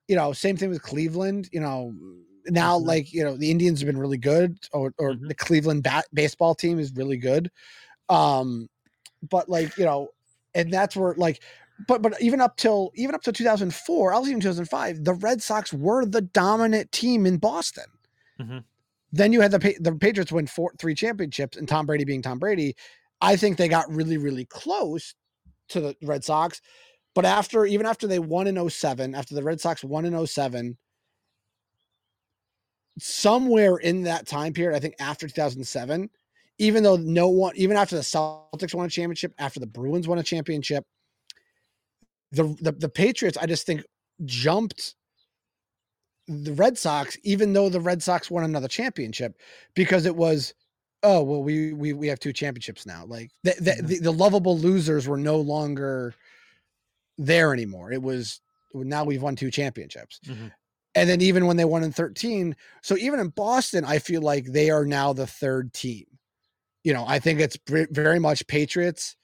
You 0.07 0.15
know, 0.15 0.33
same 0.33 0.57
thing 0.57 0.69
with 0.69 0.81
Cleveland. 0.81 1.49
You 1.51 1.61
know, 1.61 1.93
now 2.47 2.77
Mhm. 2.79 2.85
like 2.85 3.13
you 3.13 3.23
know 3.23 3.37
the 3.37 3.49
Indians 3.51 3.79
have 3.79 3.87
been 3.87 3.97
really 3.97 4.17
good, 4.17 4.57
or 4.73 4.93
or 4.97 5.13
Mhm. 5.13 5.27
the 5.29 5.35
Cleveland 5.35 5.83
bat- 5.83 6.07
baseball 6.13 6.53
team 6.55 6.77
is 6.79 6.91
really 6.93 7.17
good. 7.17 7.49
Um, 8.09 8.67
but 9.29 9.47
like 9.49 9.77
you 9.77 9.85
know, 9.85 10.09
and 10.53 10.71
that's 10.71 10.95
where 10.97 11.13
like, 11.15 11.41
but 11.87 12.01
but 12.01 12.21
even 12.21 12.41
up 12.41 12.57
till 12.57 12.91
even 12.95 13.15
up 13.15 13.21
to 13.23 13.31
2004, 13.31 14.13
I 14.13 14.19
was 14.19 14.27
even 14.29 14.41
2005, 14.41 15.03
the 15.05 15.13
Red 15.13 15.41
Sox 15.41 15.71
were 15.73 16.05
the 16.05 16.21
dominant 16.21 16.91
team 16.91 17.25
in 17.25 17.37
Boston. 17.37 17.85
Mhm. 18.39 18.63
Then 19.11 19.33
you 19.33 19.41
had 19.41 19.51
the 19.51 19.75
the 19.79 19.93
Patriots 19.95 20.31
win 20.31 20.47
four 20.47 20.73
three 20.79 20.95
championships, 20.95 21.57
and 21.57 21.67
Tom 21.67 21.85
Brady 21.85 22.03
being 22.03 22.21
Tom 22.21 22.39
Brady. 22.39 22.75
I 23.21 23.35
think 23.35 23.57
they 23.57 23.67
got 23.67 23.91
really 23.91 24.17
really 24.17 24.45
close 24.45 25.15
to 25.69 25.79
the 25.79 25.95
Red 26.01 26.23
Sox. 26.23 26.61
But 27.15 27.25
after 27.25 27.65
even 27.65 27.85
after 27.85 28.05
they 28.05 28.19
won 28.19 28.47
in 28.47 28.69
07, 28.69 29.15
after 29.15 29.33
the 29.33 29.43
Red 29.43 29.59
Sox 29.59 29.83
won 29.83 30.05
in 30.05 30.27
07, 30.27 30.77
somewhere 32.99 33.77
in 33.77 34.03
that 34.03 34.27
time 34.27 34.53
period, 34.53 34.75
I 34.75 34.79
think 34.79 34.95
after 34.99 35.27
2007, 35.27 36.09
even 36.59 36.83
though 36.83 36.95
no 36.95 37.29
one, 37.29 37.53
even 37.55 37.77
after 37.77 37.95
the 37.95 38.01
Celtics 38.01 38.73
won 38.73 38.85
a 38.85 38.89
championship, 38.89 39.33
after 39.37 39.59
the 39.59 39.67
Bruins 39.67 40.07
won 40.07 40.19
a 40.19 40.23
championship, 40.23 40.83
the 42.31 42.55
the, 42.61 42.71
the 42.73 42.89
Patriots, 42.89 43.37
I 43.37 43.45
just 43.45 43.65
think 43.65 43.83
jumped 44.25 44.95
the 46.27 46.53
Red 46.53 46.77
Sox, 46.77 47.17
even 47.23 47.53
though 47.53 47.69
the 47.69 47.79
Red 47.81 48.03
Sox 48.03 48.29
won 48.29 48.43
another 48.43 48.67
championship, 48.67 49.37
because 49.75 50.05
it 50.05 50.15
was, 50.15 50.53
oh 51.03 51.21
well, 51.23 51.43
we 51.43 51.73
we 51.73 51.93
we 51.93 52.07
have 52.07 52.19
two 52.19 52.33
championships 52.33 52.85
now. 52.85 53.05
Like 53.05 53.31
the 53.43 53.55
the, 53.59 53.71
Mhm. 53.71 53.87
the, 53.87 53.99
the 53.99 54.11
lovable 54.13 54.57
losers 54.57 55.07
were 55.07 55.17
no 55.17 55.37
longer 55.39 56.13
there 57.17 57.53
anymore. 57.53 57.91
It 57.91 58.01
was 58.01 58.41
now 58.73 59.03
we've 59.03 59.21
won 59.21 59.35
two 59.35 59.49
championships. 59.51 60.19
Mhm. 60.25 60.51
And 60.95 61.09
then 61.09 61.21
even 61.21 61.45
when 61.45 61.57
they 61.57 61.65
won 61.65 61.83
in 61.83 61.91
13, 61.91 62.55
so 62.81 62.97
even 62.97 63.19
in 63.19 63.29
Boston, 63.29 63.85
I 63.85 63.99
feel 63.99 64.21
like 64.21 64.45
they 64.45 64.69
are 64.69 64.85
now 64.85 65.13
the 65.13 65.27
third 65.27 65.73
team. 65.73 66.05
You 66.83 66.93
know, 66.93 67.05
I 67.07 67.19
think 67.19 67.39
it's 67.39 67.57
very 67.67 68.19
much 68.19 68.45
Patriots. 68.47 69.15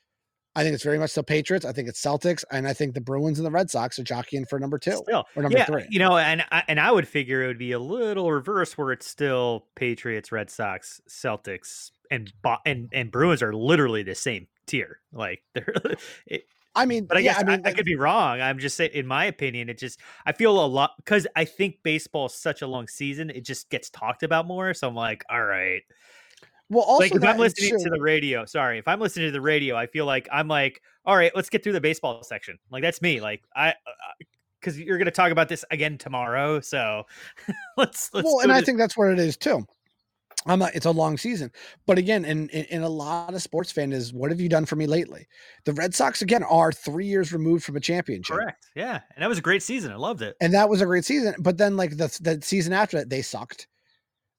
I 0.56 0.64
think 0.64 0.76
it's 0.76 0.84
very 0.84 1.00
much 1.00 1.14
the 1.14 1.24
Patriots. 1.24 1.66
I 1.66 1.72
think 1.72 1.88
it's 1.88 2.02
Celtics, 2.02 2.44
and 2.52 2.68
I 2.68 2.74
think 2.74 2.94
the 2.94 3.02
Bruins 3.02 3.40
and 3.40 3.46
the 3.46 3.52
Red 3.52 3.72
Sox 3.72 3.98
are 3.98 4.04
jockeying 4.04 4.46
for 4.46 4.60
number 4.60 4.78
two 4.78 4.98
Still, 4.98 5.26
or 5.36 5.42
number 5.42 5.58
yeah, 5.58 5.66
three. 5.66 5.86
you 5.90 6.00
know, 6.00 6.18
and 6.18 6.44
I, 6.52 6.64
and 6.68 6.80
I 6.80 6.92
would 6.92 7.08
figure 7.08 7.44
it 7.44 7.48
would 7.48 7.58
be 7.58 7.72
a 7.72 7.80
little 7.80 8.32
reverse 8.32 8.78
where 8.78 8.92
it's 8.92 9.08
still 9.08 9.66
Patriots, 9.76 10.32
Red 10.32 10.50
Sox, 10.50 11.02
Celtics, 11.10 11.92
and 12.12 12.32
and 12.66 12.90
and 12.94 13.12
Bruins 13.12 13.42
are 13.42 13.54
literally 13.54 14.04
the 14.04 14.16
same 14.16 14.48
tier. 14.68 15.00
Like 15.12 15.42
they're, 15.54 15.74
it, 16.28 16.44
I 16.76 16.86
mean, 16.86 17.06
but 17.06 17.18
I 17.18 17.22
yeah, 17.22 17.34
guess 17.34 17.42
I 17.42 17.46
mean, 17.46 17.62
I, 17.66 17.70
I 17.70 17.74
could 17.74 17.86
be 17.86 17.96
wrong. 17.96 18.42
I'm 18.42 18.60
just 18.60 18.78
saying, 18.78 18.92
in 18.94 19.06
my 19.06 19.26
opinion, 19.26 19.70
it 19.70 19.78
just 19.78 20.00
I 20.26 20.32
feel 20.32 20.64
a 20.64 20.66
lot 20.66 20.92
because 20.98 21.28
I 21.36 21.46
think 21.46 21.78
baseball 21.84 22.28
is 22.28 22.34
such 22.34 22.62
a 22.62 22.68
long 22.68 22.88
season. 22.88 23.30
It 23.30 23.46
just 23.46 23.70
gets 23.70 23.90
talked 23.90 24.24
about 24.24 24.48
more. 24.48 24.74
So 24.74 24.88
I'm 24.88 24.96
like, 24.96 25.24
all 25.30 25.44
right, 25.44 25.82
well, 26.70 26.84
also 26.84 27.04
like 27.04 27.16
if 27.16 27.24
I'm 27.24 27.36
is 27.36 27.40
listening 27.40 27.80
to 27.84 27.90
the 27.90 28.02
radio, 28.02 28.46
sorry, 28.46 28.80
if 28.80 28.88
I'm 28.88 29.00
listening 29.00 29.28
to 29.28 29.32
the 29.32 29.42
radio, 29.42 29.76
I 29.76 29.88
feel 29.88 30.06
like 30.06 30.28
I'm 30.32 30.48
like, 30.48 30.82
all 31.06 31.16
right, 31.16 31.32
let's 31.36 31.50
get 31.50 31.64
through 31.64 31.74
the 31.74 31.82
baseball 31.82 32.24
section. 32.24 32.58
Like 32.72 32.84
that's 32.84 33.02
me. 33.02 33.22
Like 33.22 33.44
I, 33.56 33.70
uh, 33.70 33.72
uh, 33.72 34.26
because 34.60 34.80
you're 34.80 34.98
going 34.98 35.06
to 35.06 35.12
talk 35.12 35.32
about 35.32 35.50
this 35.50 35.66
again 35.72 35.98
tomorrow, 35.98 36.60
so 36.62 37.04
let's 37.78 38.14
let's. 38.14 38.26
well, 38.26 38.40
and 38.40 38.50
go 38.50 38.56
I 38.56 38.62
think 38.62 38.78
that's 38.78 38.98
what 38.98 39.10
it 39.10 39.20
is 39.20 39.38
too. 39.38 39.66
I'm 40.46 40.60
not, 40.60 40.76
it's 40.76 40.86
a 40.86 40.92
long 40.92 41.18
season, 41.18 41.52
but 41.86 41.98
again, 41.98 42.26
in, 42.26 42.50
in 42.50 42.66
in 42.66 42.82
a 42.82 42.90
lot 42.90 43.34
of 43.34 43.42
sports 43.42 43.72
fan 43.72 43.94
is 43.94 44.12
what 44.12 44.30
have 44.30 44.42
you 44.42 44.50
done 44.50 44.66
for 44.66 44.76
me 44.76 44.88
lately? 44.88 45.28
The 45.64 45.74
Red 45.74 45.94
Sox 45.96 46.22
again 46.22 46.44
are 46.44 46.72
three 46.72 47.06
years 47.06 47.32
removed 47.32 47.64
from 47.64 47.78
a 47.78 47.80
championship, 47.80 48.36
correct, 48.36 48.68
yeah, 48.76 49.02
and 49.16 49.24
that 49.24 49.30
was 49.30 49.38
a 49.38 49.42
great 49.42 49.64
season. 49.64 49.92
I 49.92 49.96
loved 49.96 50.22
it. 50.22 50.36
and 50.42 50.54
that 50.54 50.70
was 50.70 50.82
a 50.82 50.86
great 50.86 51.06
season. 51.06 51.36
But 51.40 51.58
then 51.58 51.78
like 51.78 51.92
the 51.92 52.18
the 52.22 52.40
season 52.42 52.74
after 52.74 52.98
that, 52.98 53.10
they 53.10 53.22
sucked. 53.22 53.68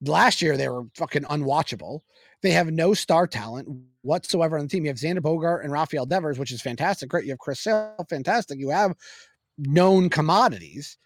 Last 0.02 0.42
year 0.42 0.56
they 0.56 0.68
were 0.68 0.84
fucking 0.94 1.24
unwatchable. 1.24 2.00
They 2.44 2.50
have 2.50 2.70
no 2.70 2.92
star 2.92 3.26
talent 3.26 3.66
whatsoever 4.02 4.58
on 4.58 4.66
the 4.66 4.68
team. 4.68 4.84
You 4.84 4.90
have 4.90 4.98
Xander 4.98 5.20
Bogaerts 5.20 5.64
and 5.64 5.72
Rafael 5.72 6.04
Devers, 6.04 6.38
which 6.38 6.52
is 6.52 6.60
fantastic. 6.60 7.08
Great. 7.08 7.24
You 7.24 7.30
have 7.30 7.38
Chris 7.38 7.60
Sale, 7.60 8.04
fantastic. 8.10 8.58
You 8.58 8.68
have 8.68 8.94
known 9.56 10.10
commodities. 10.10 10.98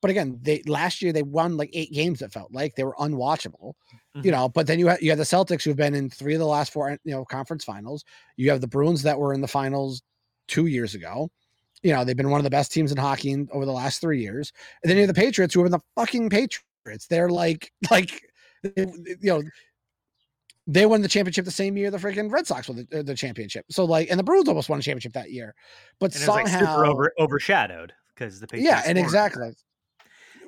But 0.00 0.10
again, 0.10 0.40
they 0.42 0.60
last 0.66 1.00
year 1.00 1.12
they 1.12 1.22
won 1.22 1.56
like 1.56 1.70
eight 1.72 1.92
games. 1.92 2.20
It 2.20 2.32
felt 2.32 2.50
like 2.50 2.74
they 2.74 2.82
were 2.82 2.96
unwatchable, 2.98 3.74
you 4.16 4.22
Mhm. 4.22 4.30
know. 4.32 4.48
But 4.48 4.66
then 4.66 4.80
you 4.80 4.88
had 4.88 5.00
you 5.00 5.10
had 5.10 5.20
the 5.20 5.22
Celtics 5.22 5.62
who've 5.62 5.76
been 5.76 5.94
in 5.94 6.10
three 6.10 6.34
of 6.34 6.40
the 6.40 6.46
last 6.46 6.72
four, 6.72 6.90
you 7.04 7.12
know, 7.12 7.24
conference 7.24 7.62
finals. 7.62 8.04
You 8.36 8.50
have 8.50 8.60
the 8.60 8.66
Bruins 8.66 9.02
that 9.04 9.20
were 9.20 9.32
in 9.32 9.40
the 9.40 9.46
finals 9.46 10.02
two 10.48 10.66
years 10.66 10.96
ago. 10.96 11.30
You 11.84 11.92
know, 11.92 12.04
they've 12.04 12.16
been 12.16 12.30
one 12.30 12.40
of 12.40 12.44
the 12.44 12.50
best 12.50 12.72
teams 12.72 12.90
in 12.90 12.98
hockey 12.98 13.30
in, 13.30 13.48
over 13.52 13.64
the 13.64 13.72
last 13.72 14.00
three 14.00 14.20
years. 14.20 14.52
And 14.82 14.90
then 14.90 14.96
you 14.96 15.02
have 15.06 15.14
the 15.14 15.20
Patriots 15.20 15.54
who 15.54 15.62
are 15.62 15.68
the 15.68 15.80
fucking 15.94 16.30
Patriots. 16.30 17.06
They're 17.08 17.30
like, 17.30 17.72
like, 17.92 18.22
you 18.76 19.16
know, 19.22 19.42
they 20.66 20.86
won 20.86 21.02
the 21.02 21.08
championship 21.08 21.44
the 21.44 21.50
same 21.50 21.76
year 21.76 21.90
the 21.90 21.98
freaking 21.98 22.30
Red 22.30 22.46
Sox 22.46 22.68
won 22.68 22.86
the, 22.90 23.00
uh, 23.00 23.02
the 23.02 23.14
championship. 23.14 23.66
So 23.70 23.84
like, 23.84 24.10
and 24.10 24.18
the 24.18 24.24
Bruins 24.24 24.48
almost 24.48 24.68
won 24.68 24.78
a 24.78 24.82
championship 24.82 25.12
that 25.14 25.30
year, 25.30 25.54
but 25.98 26.14
And 26.14 26.22
it 26.22 26.28
was 26.28 26.28
like 26.28 26.48
somehow, 26.48 26.74
super 26.74 26.86
over, 26.86 27.12
overshadowed 27.18 27.92
because 28.14 28.40
the 28.40 28.46
Patriots 28.46 28.70
yeah, 28.70 28.82
and 28.86 28.96
weren't. 28.96 29.06
exactly. 29.06 29.52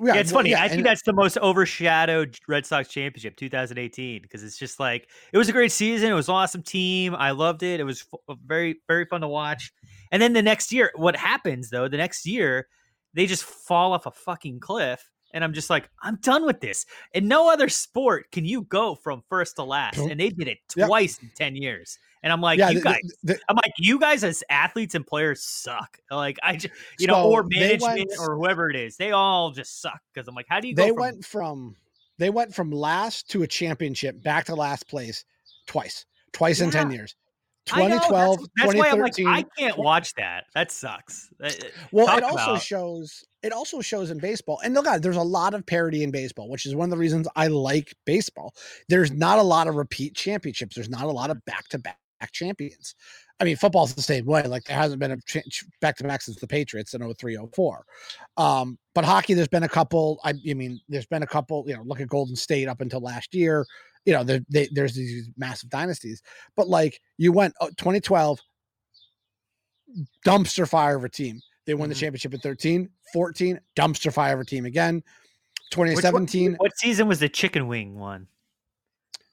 Yeah, 0.02 0.16
it's 0.16 0.32
well, 0.32 0.40
funny. 0.40 0.54
I 0.56 0.68
think 0.68 0.82
that's 0.82 1.02
the 1.02 1.12
most 1.12 1.38
overshadowed 1.38 2.36
Red 2.48 2.66
Sox 2.66 2.88
championship 2.88 3.36
2018 3.36 4.22
because 4.22 4.42
it's 4.42 4.58
just 4.58 4.80
like 4.80 5.08
it 5.32 5.38
was 5.38 5.48
a 5.48 5.52
great 5.52 5.70
season. 5.70 6.10
It 6.10 6.14
was 6.14 6.28
an 6.28 6.34
awesome 6.34 6.62
team. 6.62 7.14
I 7.14 7.30
loved 7.30 7.62
it. 7.62 7.78
It 7.78 7.84
was 7.84 8.00
f- 8.12 8.20
uh, 8.28 8.34
very 8.44 8.80
very 8.88 9.04
fun 9.04 9.20
to 9.20 9.28
watch. 9.28 9.72
And 10.10 10.20
then 10.20 10.32
the 10.32 10.42
next 10.42 10.72
year, 10.72 10.90
what 10.96 11.14
happens 11.14 11.70
though? 11.70 11.86
The 11.86 11.96
next 11.96 12.26
year, 12.26 12.66
they 13.14 13.26
just 13.26 13.44
fall 13.44 13.92
off 13.92 14.06
a 14.06 14.10
fucking 14.10 14.58
cliff. 14.58 15.08
And 15.34 15.44
I'm 15.44 15.52
just 15.52 15.68
like, 15.68 15.90
I'm 16.00 16.16
done 16.22 16.46
with 16.46 16.60
this. 16.60 16.86
And 17.12 17.28
no 17.28 17.52
other 17.52 17.68
sport 17.68 18.30
can 18.32 18.46
you 18.46 18.62
go 18.62 18.94
from 18.94 19.22
first 19.28 19.56
to 19.56 19.64
last. 19.64 19.98
And 19.98 20.18
they 20.18 20.30
did 20.30 20.48
it 20.48 20.58
Yep. 20.76 20.86
twice 20.86 21.18
in 21.18 21.30
10 21.36 21.56
years. 21.56 21.98
And 22.22 22.32
I'm 22.32 22.40
like, 22.40 22.58
yeah, 22.58 22.70
you 22.70 22.78
the- 22.78 22.80
the- 22.80 22.84
guys, 22.84 23.12
the- 23.24 23.40
I'm 23.50 23.56
like, 23.56 23.72
you 23.76 23.98
guys 23.98 24.24
as 24.24 24.42
athletes 24.48 24.94
and 24.94 25.06
players 25.06 25.42
suck. 25.42 25.98
Like 26.10 26.38
I 26.42 26.56
just, 26.56 26.72
you 26.98 27.06
know, 27.08 27.28
or 27.28 27.42
management 27.42 28.08
went- 28.08 28.20
or 28.20 28.36
whoever 28.36 28.70
it 28.70 28.76
is, 28.76 28.96
they 28.96 29.10
all 29.10 29.50
just 29.50 29.82
suck. 29.82 30.00
Because 30.14 30.26
I'm 30.28 30.34
like, 30.34 30.46
how 30.48 30.60
do 30.60 30.68
you 30.68 30.74
go 30.74 30.82
they 30.84 30.88
from 30.90 30.98
went 31.00 31.24
from 31.26 31.76
they 32.16 32.30
went 32.30 32.54
from 32.54 32.70
last 32.70 33.28
to 33.30 33.42
a 33.42 33.46
championship 33.46 34.22
back 34.22 34.44
to 34.46 34.54
last 34.54 34.88
place 34.88 35.24
twice 35.66 36.06
twice 36.32 36.60
in 36.60 36.70
10 36.70 36.92
years 36.92 37.16
I 37.72 37.82
know, 37.82 37.88
that's- 37.88 38.08
2012 38.08 38.38
That's, 38.56 38.74
why 38.74 38.88
I'm 38.90 38.98
like, 39.00 39.14
2013 39.16 39.26
I 39.28 39.44
can't 39.58 39.78
watch 39.78 40.14
that. 40.14 40.44
That 40.54 40.70
sucks. 40.70 41.30
Well 41.92 42.06
talk 42.06 42.18
it 42.18 42.24
also 42.24 42.50
about- 42.52 42.62
shows 42.62 43.24
it 43.42 43.52
also 43.52 43.80
shows 43.80 44.10
in 44.10 44.18
baseball 44.18 44.58
and 44.64 44.74
look 44.74 44.86
there's 45.02 45.16
a 45.16 45.22
lot 45.22 45.54
of 45.54 45.66
parity 45.66 46.02
in 46.02 46.10
baseball 46.10 46.48
which 46.48 46.64
is 46.66 46.74
one 46.74 46.86
of 46.86 46.90
the 46.90 46.96
reasons 46.96 47.28
i 47.36 47.46
like 47.46 47.94
baseball. 48.06 48.54
There's 48.88 49.10
not 49.12 49.38
a 49.38 49.42
lot 49.42 49.66
of 49.68 49.76
repeat 49.76 50.14
championships. 50.14 50.74
There's 50.74 50.88
not 50.90 51.04
a 51.04 51.10
lot 51.10 51.30
of 51.30 51.44
back-to-back 51.44 51.98
champions. 52.32 52.94
I 53.40 53.44
mean 53.44 53.56
football's 53.56 53.94
the 53.94 54.02
same 54.02 54.24
way 54.26 54.42
like 54.46 54.64
there 54.64 54.76
hasn't 54.76 55.00
been 55.00 55.10
a 55.12 55.16
ch- 55.26 55.64
back-to-back 55.80 56.22
since 56.22 56.38
the 56.38 56.46
patriots 56.46 56.94
in 56.94 57.00
0304 57.02 57.84
um 58.36 58.78
but 58.94 59.04
hockey 59.04 59.34
there's 59.34 59.48
been 59.48 59.64
a 59.64 59.68
couple 59.68 60.20
i, 60.24 60.30
I 60.48 60.54
mean 60.54 60.80
there's 60.88 61.06
been 61.06 61.22
a 61.24 61.26
couple 61.26 61.64
you 61.66 61.74
know 61.74 61.82
look 61.82 62.00
at 62.00 62.08
golden 62.08 62.36
state 62.36 62.68
up 62.68 62.80
until 62.80 63.00
last 63.00 63.34
year 63.34 63.66
you 64.04 64.12
know 64.12 64.22
there, 64.24 64.40
they, 64.50 64.68
there's 64.72 64.94
these 64.94 65.30
massive 65.36 65.70
dynasties 65.70 66.22
but 66.56 66.68
like 66.68 67.00
you 67.16 67.32
went 67.32 67.54
uh, 67.60 67.68
2012 67.76 68.38
dumpster 70.26 70.68
fire 70.68 70.96
of 70.96 71.04
a 71.04 71.08
team 71.08 71.40
they 71.66 71.74
won 71.74 71.88
the 71.88 71.94
Mhm. 71.94 71.98
championship 72.00 72.34
in 72.34 72.40
13 72.40 72.90
14 73.12 73.60
dumpster 73.76 74.12
fire 74.12 74.34
of 74.34 74.40
a 74.40 74.44
team 74.44 74.64
again 74.66 74.96
Which 74.96 75.76
one- 75.78 75.86
2017 75.88 76.54
What 76.56 76.76
season 76.76 77.08
was 77.08 77.20
the 77.20 77.28
chicken 77.28 77.66
wing 77.68 77.98
one? 77.98 78.26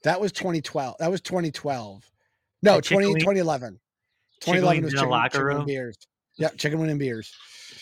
that 0.03 0.19
was 0.19 0.31
2012 0.31 0.95
that 0.99 1.09
was 1.11 1.21
2012 1.21 2.09
no 2.63 2.75
That 2.75 2.83
20, 2.83 3.07
wing- 3.07 3.15
2011 3.19 3.79
chicken 4.39 4.61
2011 4.61 4.83
was 4.83 4.93
in 4.93 4.97
chicken, 4.99 5.09
locker 5.09 5.29
chicken 5.31 5.45
room? 5.45 5.65
beers 5.65 5.97
Yeah, 6.37 6.49
chicken 6.49 6.79
wing 6.79 6.89
and 6.91 6.99
beers 6.99 7.33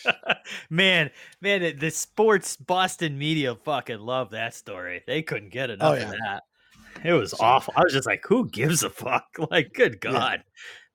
man, 0.70 1.10
man, 1.42 1.76
the 1.78 1.90
sports 1.90 2.56
Boston 2.56 3.18
media 3.18 3.54
fucking 3.54 3.98
love 3.98 4.30
that 4.30 4.54
story. 4.54 5.02
They 5.06 5.20
couldn't 5.20 5.50
get 5.50 5.68
enough 5.68 5.92
Oh, 5.92 5.94
yeah. 5.94 6.04
of 6.04 6.10
that. 6.12 6.42
It 7.04 7.12
was 7.12 7.34
awful. 7.40 7.72
I 7.76 7.82
was 7.82 7.92
just 7.92 8.06
like, 8.06 8.24
who 8.26 8.48
gives 8.48 8.82
a 8.82 8.90
fuck? 8.90 9.24
Like, 9.50 9.72
good 9.72 10.00
God. 10.00 10.42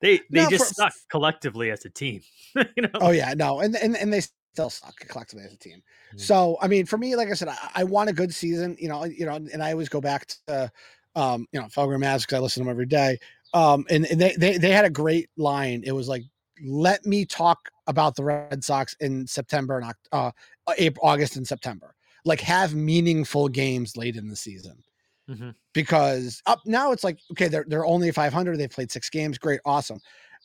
They 0.00 0.18
they 0.30 0.42
No, 0.44 0.50
just 0.50 0.68
for- 0.68 0.74
suck 0.74 0.92
collectively 1.10 1.70
as 1.70 1.84
a 1.84 1.90
team. 1.90 2.20
you 2.54 2.82
know? 2.82 2.90
oh 3.00 3.10
yeah 3.10 3.34
no 3.34 3.60
and 3.60 3.74
and, 3.76 3.96
and 3.96 4.12
they 4.12 4.20
still 4.20 4.70
suck 4.70 4.94
collectively 5.08 5.44
as 5.44 5.52
a 5.52 5.58
team 5.58 5.82
Mm. 6.14 6.20
so 6.20 6.56
i 6.62 6.68
mean 6.68 6.86
for 6.86 6.96
me 6.96 7.16
like 7.16 7.28
i 7.28 7.34
said 7.34 7.48
i, 7.48 7.56
I 7.74 7.84
want 7.84 8.08
a 8.08 8.12
good 8.12 8.32
season 8.32 8.76
you 8.78 8.88
know 8.88 9.04
you 9.04 9.26
know 9.26 9.34
and 9.34 9.60
i 9.62 9.72
always 9.72 9.88
go 9.88 10.00
back 10.00 10.28
to 10.46 10.70
um 11.16 11.46
you 11.52 11.58
know 11.60 11.66
Felger 11.66 11.98
Mazz 11.98 12.22
because 12.22 12.36
i 12.36 12.40
listen 12.40 12.62
to 12.62 12.64
them 12.64 12.70
every 12.70 12.86
day 12.86 13.18
Um, 13.52 13.84
and, 13.90 14.06
and 14.06 14.20
they, 14.20 14.34
they 14.36 14.56
they 14.58 14.70
had 14.70 14.84
a 14.84 14.90
great 14.90 15.28
line. 15.36 15.82
It 15.84 15.92
was 15.92 16.08
like, 16.08 16.22
"Let 16.64 17.04
me 17.06 17.24
talk 17.24 17.58
about 17.86 18.14
the 18.16 18.24
Red 18.24 18.62
Sox 18.62 18.94
in 19.00 19.26
September 19.26 19.78
and 19.78 19.92
uh, 20.12 20.30
April, 20.78 21.06
August 21.08 21.36
and 21.36 21.46
September. 21.46 21.94
Like, 22.24 22.40
have 22.40 22.74
meaningful 22.74 23.48
games 23.48 23.96
late 23.96 24.16
in 24.16 24.28
the 24.28 24.36
season." 24.36 24.82
Mhm. 25.28 25.54
because 25.74 26.40
up 26.46 26.60
now 26.66 26.92
it's 26.92 27.02
like 27.02 27.18
okay 27.32 27.48
they're 27.48 27.64
they're 27.66 27.84
only 27.84 28.12
500 28.12 28.58
they've 28.58 28.70
played 28.70 28.92
six 28.92 29.10
games 29.10 29.38
great 29.38 29.60
awesome. 29.64 29.98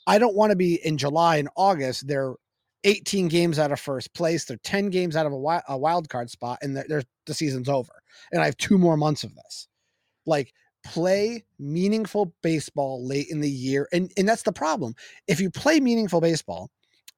I 0.07 0.17
don't 0.17 0.35
want 0.35 0.49
to 0.49 0.55
be 0.55 0.83
in 0.83 0.97
july 0.97 1.37
and 1.37 1.49
august 1.55 2.07
they're 2.07 2.33
18 2.83 3.27
games 3.27 3.59
out 3.59 3.71
of 3.71 3.79
first 3.79 4.11
place 4.15 4.45
they're 4.45 4.57
10 4.63 4.89
games 4.89 5.15
out 5.15 5.27
of 5.27 5.33
a, 5.33 5.35
wi- 5.35 5.61
a 5.69 5.77
wild 5.77 6.09
card 6.09 6.31
spot 6.31 6.57
and 6.63 6.75
they're, 6.75 6.85
they're, 6.87 7.03
the 7.27 7.33
season's 7.35 7.69
over 7.69 7.91
and 8.31 8.41
i 8.41 8.45
have 8.45 8.57
two 8.57 8.77
more 8.79 8.97
months 8.97 9.23
of 9.23 9.35
this. 9.35 9.67
Like 10.25 10.53
play 10.85 11.43
meaningful 11.59 12.33
baseball 12.43 13.05
late 13.07 13.27
in 13.29 13.41
the 13.41 13.49
year 13.49 13.87
and 13.93 14.11
and 14.17 14.27
that's 14.29 14.43
the 14.43 14.51
problem. 14.53 14.95
If 15.27 15.39
you 15.39 15.51
play 15.51 15.79
meaningful 15.79 16.21
baseball 16.21 16.71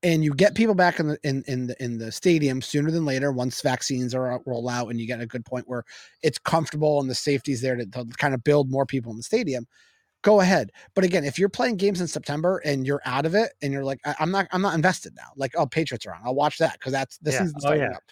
and 0.04 0.24
you 0.24 0.34
get 0.34 0.56
people 0.56 0.76
back 0.76 1.00
in 1.00 1.08
the 1.08 1.18
in 1.24 1.44
in 1.48 1.68
the 1.68 1.84
in 1.84 1.98
the 1.98 2.12
stadium 2.12 2.62
sooner 2.62 2.92
than 2.92 3.06
later 3.06 3.32
once 3.32 3.62
vaccines 3.62 4.14
are 4.14 4.40
roll 4.46 4.70
out 4.70 4.90
and 4.90 5.00
you 5.00 5.08
get 5.08 5.22
a 5.22 5.26
good 5.26 5.46
point 5.46 5.68
where 5.68 5.84
it's 6.22 6.38
comfortable 6.38 7.00
and 7.00 7.10
the 7.10 7.16
safety's 7.16 7.62
there 7.62 7.76
to, 7.76 7.86
to 7.86 8.06
kind 8.18 8.34
of 8.34 8.44
build 8.44 8.70
more 8.70 8.86
people 8.86 9.12
in 9.12 9.18
the 9.18 9.24
stadium 9.24 9.66
go 10.22 10.42
ahead 10.42 10.72
but 10.94 11.04
again 11.04 11.24
if 11.24 11.40
you're 11.40 11.50
playing 11.50 11.78
games 11.78 12.02
in 12.02 12.08
september 12.08 12.62
and 12.66 12.86
you're 12.86 13.02
out 13.06 13.26
of 13.26 13.34
it 13.36 13.54
and 13.62 13.74
you're 13.74 13.86
like 13.86 14.00
I, 14.06 14.16
i'm 14.20 14.32
not 14.32 14.48
i'm 14.52 14.62
not 14.62 14.76
invested 14.76 15.16
now 15.16 15.32
like 15.36 15.54
oh 15.58 15.66
patriots 15.66 16.06
are 16.06 16.14
on 16.14 16.22
i'll 16.26 16.36
watch 16.36 16.58
that 16.60 16.74
because 16.74 16.92
that's 16.92 17.18
the 17.20 17.32
Yeah. 17.32 17.40
season's 17.40 17.64
Oh, 17.64 17.68
starting 17.68 17.84
yeah. 17.84 17.96
up 17.96 18.04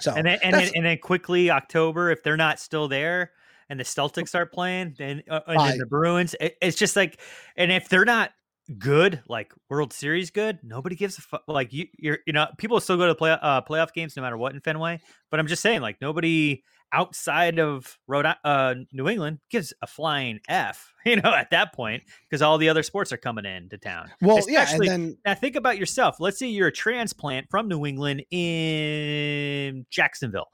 so 0.00 0.14
and 0.14 0.26
then 0.26 0.38
and 0.42 0.54
then, 0.54 0.70
and 0.74 0.86
then 0.86 0.98
quickly 0.98 1.50
October, 1.50 2.10
if 2.10 2.22
they're 2.22 2.36
not 2.36 2.60
still 2.60 2.88
there, 2.88 3.32
and 3.68 3.80
the 3.80 3.84
Celtics 3.84 4.34
are 4.34 4.46
playing, 4.46 4.94
then 4.98 5.22
uh, 5.28 5.40
and 5.46 5.60
then 5.60 5.78
the 5.78 5.86
Bruins, 5.86 6.34
it, 6.40 6.56
it's 6.60 6.76
just 6.76 6.96
like, 6.96 7.20
and 7.56 7.72
if 7.72 7.88
they're 7.88 8.04
not 8.04 8.32
good, 8.78 9.22
like 9.28 9.52
World 9.68 9.92
Series 9.92 10.30
good, 10.30 10.58
nobody 10.62 10.96
gives 10.96 11.18
a 11.18 11.22
fuck. 11.22 11.42
Like 11.46 11.72
you, 11.72 11.86
you're, 11.98 12.18
you 12.26 12.32
know, 12.32 12.46
people 12.58 12.80
still 12.80 12.96
go 12.96 13.06
to 13.06 13.14
play 13.14 13.30
uh, 13.30 13.62
playoff 13.62 13.92
games 13.92 14.16
no 14.16 14.22
matter 14.22 14.36
what 14.36 14.54
in 14.54 14.60
Fenway. 14.60 15.00
But 15.30 15.40
I'm 15.40 15.46
just 15.46 15.62
saying, 15.62 15.80
like 15.80 16.00
nobody 16.00 16.62
outside 16.92 17.58
of 17.58 17.98
Rhode 18.06 18.26
uh, 18.44 18.74
New 18.92 19.08
England 19.08 19.38
gives 19.50 19.72
a 19.82 19.86
flying 19.86 20.40
f. 20.48 20.92
You 21.06 21.14
know, 21.14 21.32
at 21.32 21.50
that 21.50 21.72
point, 21.72 22.02
because 22.28 22.42
all 22.42 22.58
the 22.58 22.68
other 22.68 22.82
sports 22.82 23.12
are 23.12 23.16
coming 23.16 23.44
into 23.44 23.78
town. 23.78 24.10
well 24.20 24.40
yeah 24.48 24.66
and 24.68 24.82
then 24.82 25.18
Now 25.24 25.34
think 25.34 25.54
about 25.54 25.78
yourself. 25.78 26.16
Let's 26.18 26.36
say 26.36 26.48
you're 26.48 26.66
a 26.66 26.72
transplant 26.72 27.46
from 27.48 27.68
New 27.68 27.86
England 27.86 28.24
in 28.32 29.86
Jacksonville, 29.88 30.48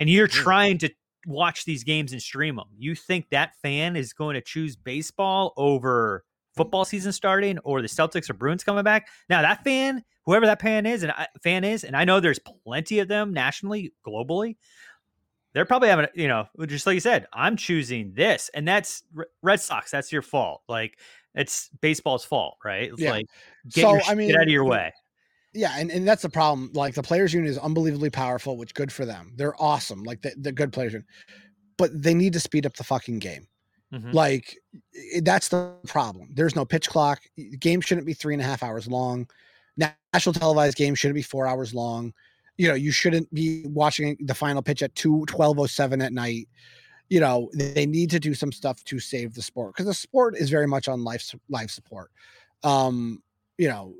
and 0.00 0.08
you're 0.08 0.28
trying 0.28 0.78
to 0.78 0.90
watch 1.26 1.66
these 1.66 1.84
games 1.84 2.12
and 2.12 2.22
stream 2.22 2.56
them. 2.56 2.68
You 2.78 2.94
think 2.94 3.28
that 3.32 3.54
fan 3.60 3.96
is 3.96 4.14
going 4.14 4.32
to 4.32 4.40
choose 4.40 4.76
baseball 4.76 5.52
over 5.58 6.24
football 6.56 6.84
season 6.84 7.12
starting 7.12 7.58
or 7.60 7.82
the 7.82 7.88
Celtics 7.88 8.28
or 8.28 8.34
Bruins 8.34 8.64
coming 8.64 8.84
back? 8.84 9.08
Now 9.28 9.42
that 9.42 9.62
fan, 9.62 10.02
whoever 10.24 10.46
that 10.46 10.60
fan 10.60 10.86
is, 10.86 11.02
and 11.02 11.12
I, 11.12 11.28
fan 11.42 11.64
is, 11.64 11.84
and 11.84 11.96
I 11.96 12.04
know 12.04 12.20
there's 12.20 12.40
plenty 12.64 12.98
of 12.98 13.08
them 13.08 13.32
nationally, 13.32 13.92
globally. 14.06 14.56
They're 15.52 15.64
probably 15.64 15.88
having, 15.88 16.06
you 16.14 16.28
know, 16.28 16.46
just 16.66 16.86
like 16.86 16.94
you 16.94 17.00
said, 17.00 17.26
I'm 17.32 17.56
choosing 17.56 18.12
this, 18.14 18.50
and 18.52 18.68
that's 18.68 19.04
Red 19.42 19.60
Sox. 19.60 19.90
That's 19.90 20.12
your 20.12 20.22
fault. 20.22 20.62
Like 20.68 20.98
it's 21.34 21.70
baseball's 21.80 22.24
fault, 22.24 22.56
right? 22.64 22.90
It's 22.92 23.00
Yeah. 23.00 23.12
like 23.12 23.26
get 23.70 23.82
So, 23.82 23.92
your 23.92 24.02
I 24.06 24.14
mean, 24.14 24.28
get 24.28 24.36
out 24.36 24.42
of 24.42 24.48
your 24.48 24.64
way. 24.64 24.92
Yeah, 25.54 25.74
and, 25.78 25.90
and 25.90 26.06
that's 26.06 26.20
the 26.20 26.28
problem. 26.28 26.70
Like 26.74 26.94
the 26.94 27.02
players 27.02 27.32
union 27.32 27.50
is 27.50 27.56
unbelievably 27.56 28.10
powerful, 28.10 28.58
which 28.58 28.74
good 28.74 28.92
for 28.92 29.06
them. 29.06 29.32
They're 29.36 29.60
awesome. 29.60 30.02
Like 30.02 30.20
the, 30.20 30.34
the 30.36 30.52
good 30.52 30.70
players 30.70 30.92
union. 30.92 31.08
But 31.78 32.02
they 32.02 32.12
need 32.12 32.34
to 32.34 32.40
speed 32.40 32.66
up 32.66 32.76
the 32.76 32.84
fucking 32.84 33.20
game. 33.20 33.48
Mhm. 33.92 34.12
Like 34.12 34.58
that's 35.22 35.48
the 35.48 35.74
problem. 35.86 36.30
There's 36.34 36.56
no 36.56 36.64
pitch 36.64 36.88
clock. 36.88 37.22
Game 37.58 37.80
shouldn't 37.80 38.06
be 38.06 38.14
three 38.14 38.34
and 38.34 38.42
a 38.42 38.46
half 38.46 38.62
hours 38.62 38.88
long. 38.88 39.28
National 40.12 40.32
televised 40.32 40.76
game 40.76 40.94
shouldn't 40.94 41.14
be 41.14 41.22
four 41.22 41.46
hours 41.46 41.74
long. 41.74 42.12
You 42.58 42.68
know, 42.68 42.74
you 42.74 42.90
shouldn't 42.90 43.32
be 43.34 43.64
watching 43.66 44.16
the 44.20 44.34
final 44.34 44.62
pitch 44.62 44.82
at 44.82 44.94
2 44.94 45.26
1207 45.26 46.00
at 46.02 46.12
night. 46.12 46.48
You 47.10 47.20
know, 47.20 47.50
they 47.54 47.86
need 47.86 48.10
to 48.10 48.20
do 48.20 48.34
some 48.34 48.52
stuff 48.52 48.82
to 48.84 48.98
save 48.98 49.34
the 49.34 49.42
sport 49.42 49.74
because 49.74 49.86
the 49.86 49.94
sport 49.94 50.36
is 50.36 50.50
very 50.50 50.66
much 50.66 50.88
on 50.88 51.04
life 51.04 51.34
life 51.48 51.70
support. 51.70 52.10
Um, 52.64 53.22
you 53.58 53.68
know, 53.68 53.94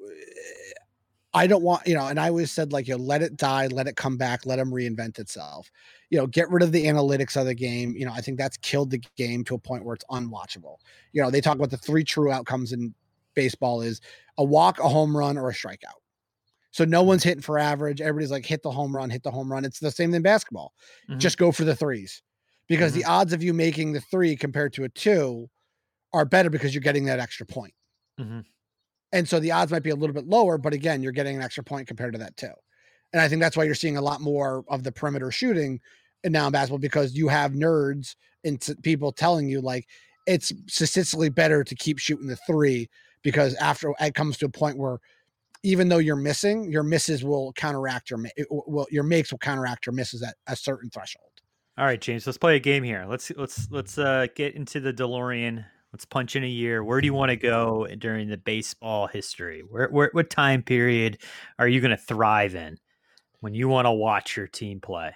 I 1.37 1.47
don't 1.47 1.62
want, 1.62 1.87
you 1.87 1.95
know, 1.95 2.07
and 2.07 2.18
I 2.18 2.28
always 2.30 2.51
said, 2.51 2.72
like, 2.72 2.89
you 2.89 2.97
know, 2.97 3.05
let 3.05 3.20
it 3.20 3.37
die, 3.37 3.66
let 3.66 3.87
it 3.87 3.97
come 3.97 4.16
back, 4.16 4.47
let 4.47 4.57
them 4.57 4.70
reinvent 4.70 5.18
itself. 5.18 5.70
You 6.09 6.18
know, 6.18 6.26
get 6.26 6.49
rid 6.51 6.62
of 6.62 6.72
the 6.72 6.87
analytics 6.87 7.39
of 7.39 7.45
the 7.47 7.55
game. 7.55 7.95
You 7.95 8.07
know, 8.07 8.12
I 8.12 8.22
think 8.22 8.39
that's 8.39 8.57
killed 8.57 8.91
the 8.91 8.99
game 9.16 9.45
to 9.45 9.55
a 9.55 9.59
point 9.59 9.84
where 9.84 9.95
it's 9.95 10.05
unwatchable. 10.11 10.78
You 11.12 11.22
know, 11.22 11.30
they 11.30 11.43
talk 11.43 11.57
about 11.57 11.70
the 11.70 11.76
three 11.76 12.05
true 12.05 12.32
outcomes 12.32 12.72
in 12.72 12.95
baseball 13.34 13.82
is 13.82 14.01
a 14.39 14.45
walk, 14.45 14.78
a 14.78 14.89
home 14.89 15.14
run, 15.14 15.37
or 15.37 15.51
a 15.51 15.53
strikeout. 15.53 16.01
So 16.72 16.84
no 16.84 17.03
one's 17.03 17.24
hitting 17.24 17.43
for 17.43 17.59
average. 17.59 18.01
Everybody's 18.01 18.30
like, 18.30 18.47
hit 18.47 18.62
the 18.62 18.70
home 18.70 18.97
run, 18.97 19.11
hit 19.11 19.22
the 19.22 19.30
home 19.30 19.53
run. 19.53 19.64
It's 19.64 19.80
the 19.80 19.91
same 19.91 20.11
thing 20.11 20.16
in 20.16 20.22
basketball. 20.22 20.74
Mhm. 21.09 21.18
Just 21.18 21.39
go 21.39 21.53
for 21.53 21.64
the 21.64 21.76
threes 21.76 22.22
because 22.68 22.93
the 22.93 23.05
odds 23.05 23.32
of 23.32 23.43
you 23.43 23.55
making 23.55 23.93
the 23.93 24.01
three 24.01 24.37
compared 24.37 24.72
to 24.74 24.84
a 24.84 24.89
two 24.91 25.51
are 26.14 26.24
better 26.26 26.51
because 26.51 26.74
you're 26.74 26.82
getting 26.82 27.07
that 27.07 27.20
extra 27.20 27.47
point. 27.47 27.74
Mhm. 28.18 28.55
And 29.12 29.28
so 29.28 29.38
the 29.38 29.52
odds 29.52 29.72
might 29.72 29.82
be 29.82 29.90
a 29.90 29.96
little 29.96 30.14
bit 30.14 30.26
lower, 30.26 30.59
but 30.59 30.74
again, 30.74 31.02
you're 31.02 31.12
getting 31.12 31.36
an 31.36 31.42
extra 31.42 31.64
point 31.64 31.88
compared 31.88 32.12
to 32.14 32.18
that 32.18 32.36
too. 32.36 32.52
And 33.12 33.22
I 33.22 33.28
think 33.28 33.40
that's 33.40 33.57
why 33.57 33.64
you're 33.64 33.74
seeing 33.74 33.96
a 33.96 34.02
lot 34.02 34.20
more 34.20 34.64
of 34.68 34.82
the 34.82 34.92
perimeter 34.92 35.30
shooting 35.30 35.80
in 36.24 36.32
now 36.32 36.46
in 36.46 36.52
basketball 36.52 36.78
because 36.78 37.14
you 37.14 37.28
have 37.28 37.52
nerds 37.52 38.16
and 38.44 38.61
t- 38.61 38.74
people 38.82 39.12
telling 39.12 39.48
you 39.48 39.61
like 39.61 39.86
it's 40.26 40.52
statistically 40.66 41.28
better 41.28 41.62
to 41.62 41.74
keep 41.74 41.98
shooting 41.98 42.26
the 42.26 42.36
three 42.36 42.88
because 43.22 43.54
after 43.54 43.92
it 44.00 44.14
comes 44.14 44.36
to 44.38 44.46
a 44.46 44.50
point 44.50 44.76
where 44.76 44.98
even 45.62 45.88
though 45.88 45.98
you're 45.98 46.16
missing, 46.16 46.70
your 46.70 46.82
misses 46.82 47.24
will 47.24 47.52
counteract 47.54 48.11
your 48.11 48.20
will- 48.50 48.86
your 48.90 49.02
makes 49.02 49.30
will 49.30 49.38
counteract 49.38 49.86
your 49.86 49.92
misses 49.92 50.22
at 50.22 50.34
a 50.46 50.54
certain 50.57 50.90
threshold. 50.90 51.30
All 51.78 51.84
right, 51.84 52.00
James, 52.00 52.26
let's 52.26 52.38
play 52.38 52.57
a 52.57 52.61
game 52.61 52.82
here. 52.82 53.04
Let's 53.09 53.30
let's 53.36 53.70
let's 53.70 53.98
uh, 53.98 54.26
get 54.34 54.54
into 54.54 54.80
the 54.80 54.92
DeLorean. 54.92 55.64
Let's 55.93 56.05
punch 56.05 56.37
in 56.37 56.45
a 56.45 56.49
year. 56.49 56.84
Where 56.84 57.01
do 57.01 57.07
you 57.07 57.14
want 57.14 57.30
to 57.30 57.37
go 57.37 57.87
during 57.99 58.28
the 58.28 58.37
baseball 58.37 59.07
history? 59.07 59.62
Where, 59.68 59.89
where 59.89 60.11
what 60.12 60.28
time 60.30 60.62
period 60.62 61.18
are 61.59 61.68
you 61.68 61.80
going 61.80 61.93
to 61.93 61.97
thrive 61.97 62.55
in 62.55 62.78
when 63.41 63.55
you 63.55 63.68
want 63.68 63.87
to 63.87 63.93
watch 63.93 64.37
your 64.37 64.47
team 64.47 64.80
play? 64.80 65.12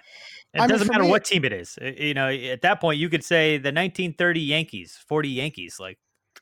It 0.53 0.61
I 0.61 0.67
doesn't 0.67 0.87
for 0.87 0.93
matter 0.93 1.03
me- 1.03 1.09
what 1.11 1.25
team 1.25 1.45
it 1.45 1.53
is. 1.53 1.77
You 1.81 2.13
know, 2.13 2.29
at 2.29 2.61
that 2.61 2.81
point, 2.81 2.99
you 2.99 3.09
could 3.09 3.23
say 3.23 3.57
the 3.57 3.67
1930 3.71 4.39
Yankees, 4.39 4.97
40 5.07 5.29
Yankees. 5.29 5.77
Like, 5.79 5.99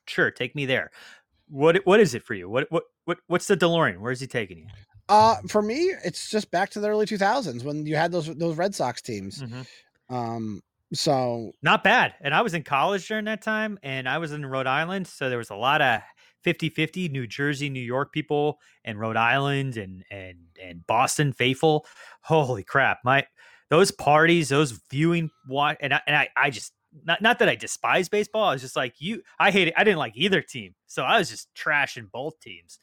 sure, 0.07 0.31
take 0.31 0.55
me 0.55 0.65
there. 0.65 0.91
What 1.49 1.85
what 1.85 1.99
is 1.99 2.13
it 2.13 2.23
for 2.23 2.35
you? 2.35 2.47
What 2.49 2.67
what 2.71 2.83
what 3.05 3.17
what's 3.27 3.47
the 3.47 3.57
DeLorean? 3.57 3.99
Where's 3.99 4.19
he 4.21 4.27
taking 4.27 4.59
you? 4.59 4.67
Uh 5.09 5.37
for 5.47 5.61
me, 5.63 5.91
it's 6.05 6.29
just 6.29 6.51
back 6.51 6.69
to 6.71 6.79
the 6.79 6.87
early 6.87 7.07
2000s 7.07 7.63
when 7.63 7.85
you 7.87 7.95
had 7.95 8.11
those 8.11 8.27
those 8.35 8.55
Red 8.55 8.75
Sox 8.75 9.01
teams. 9.01 9.41
Mhm. 9.41 9.65
Um 10.09 10.61
so 10.93 11.51
Not 11.61 11.83
bad. 11.83 12.15
And 12.21 12.33
I 12.33 12.41
was 12.41 12.53
in 12.53 12.63
college 12.63 13.07
during 13.07 13.25
that 13.25 13.41
time 13.41 13.77
and 13.83 14.07
I 14.07 14.17
was 14.17 14.31
in 14.31 14.45
Rhode 14.45 14.67
Island. 14.67 15.07
So 15.07 15.29
there 15.29 15.37
was 15.37 15.49
a 15.49 15.55
lot 15.55 15.81
of 15.81 16.01
50 16.43 16.69
50 16.69 17.09
New 17.09 17.27
Jersey, 17.27 17.69
New 17.69 17.81
York 17.81 18.11
people 18.11 18.59
and 18.83 18.99
Rhode 18.99 19.17
Island 19.17 19.77
and, 19.77 20.03
and, 20.09 20.37
and 20.61 20.85
Boston 20.87 21.33
faithful. 21.33 21.85
Holy 22.21 22.63
crap. 22.63 22.99
My, 23.03 23.25
those 23.69 23.91
parties, 23.91 24.49
those 24.49 24.79
viewing, 24.89 25.29
and 25.79 25.93
I, 25.93 26.01
and 26.07 26.15
I, 26.15 26.29
I 26.35 26.49
just, 26.49 26.73
not, 27.05 27.21
not 27.21 27.39
that 27.39 27.49
I 27.49 27.55
despise 27.55 28.09
baseball. 28.09 28.45
I 28.45 28.53
was 28.53 28.61
just 28.61 28.75
like, 28.75 28.95
you, 28.99 29.21
I 29.37 29.51
hate 29.51 29.67
it. 29.67 29.75
I 29.77 29.83
didn't 29.83 29.99
like 29.99 30.13
either 30.15 30.41
team. 30.41 30.73
So 30.87 31.03
I 31.03 31.19
was 31.19 31.29
just 31.29 31.49
trashing 31.55 32.09
both 32.11 32.39
teams 32.39 32.79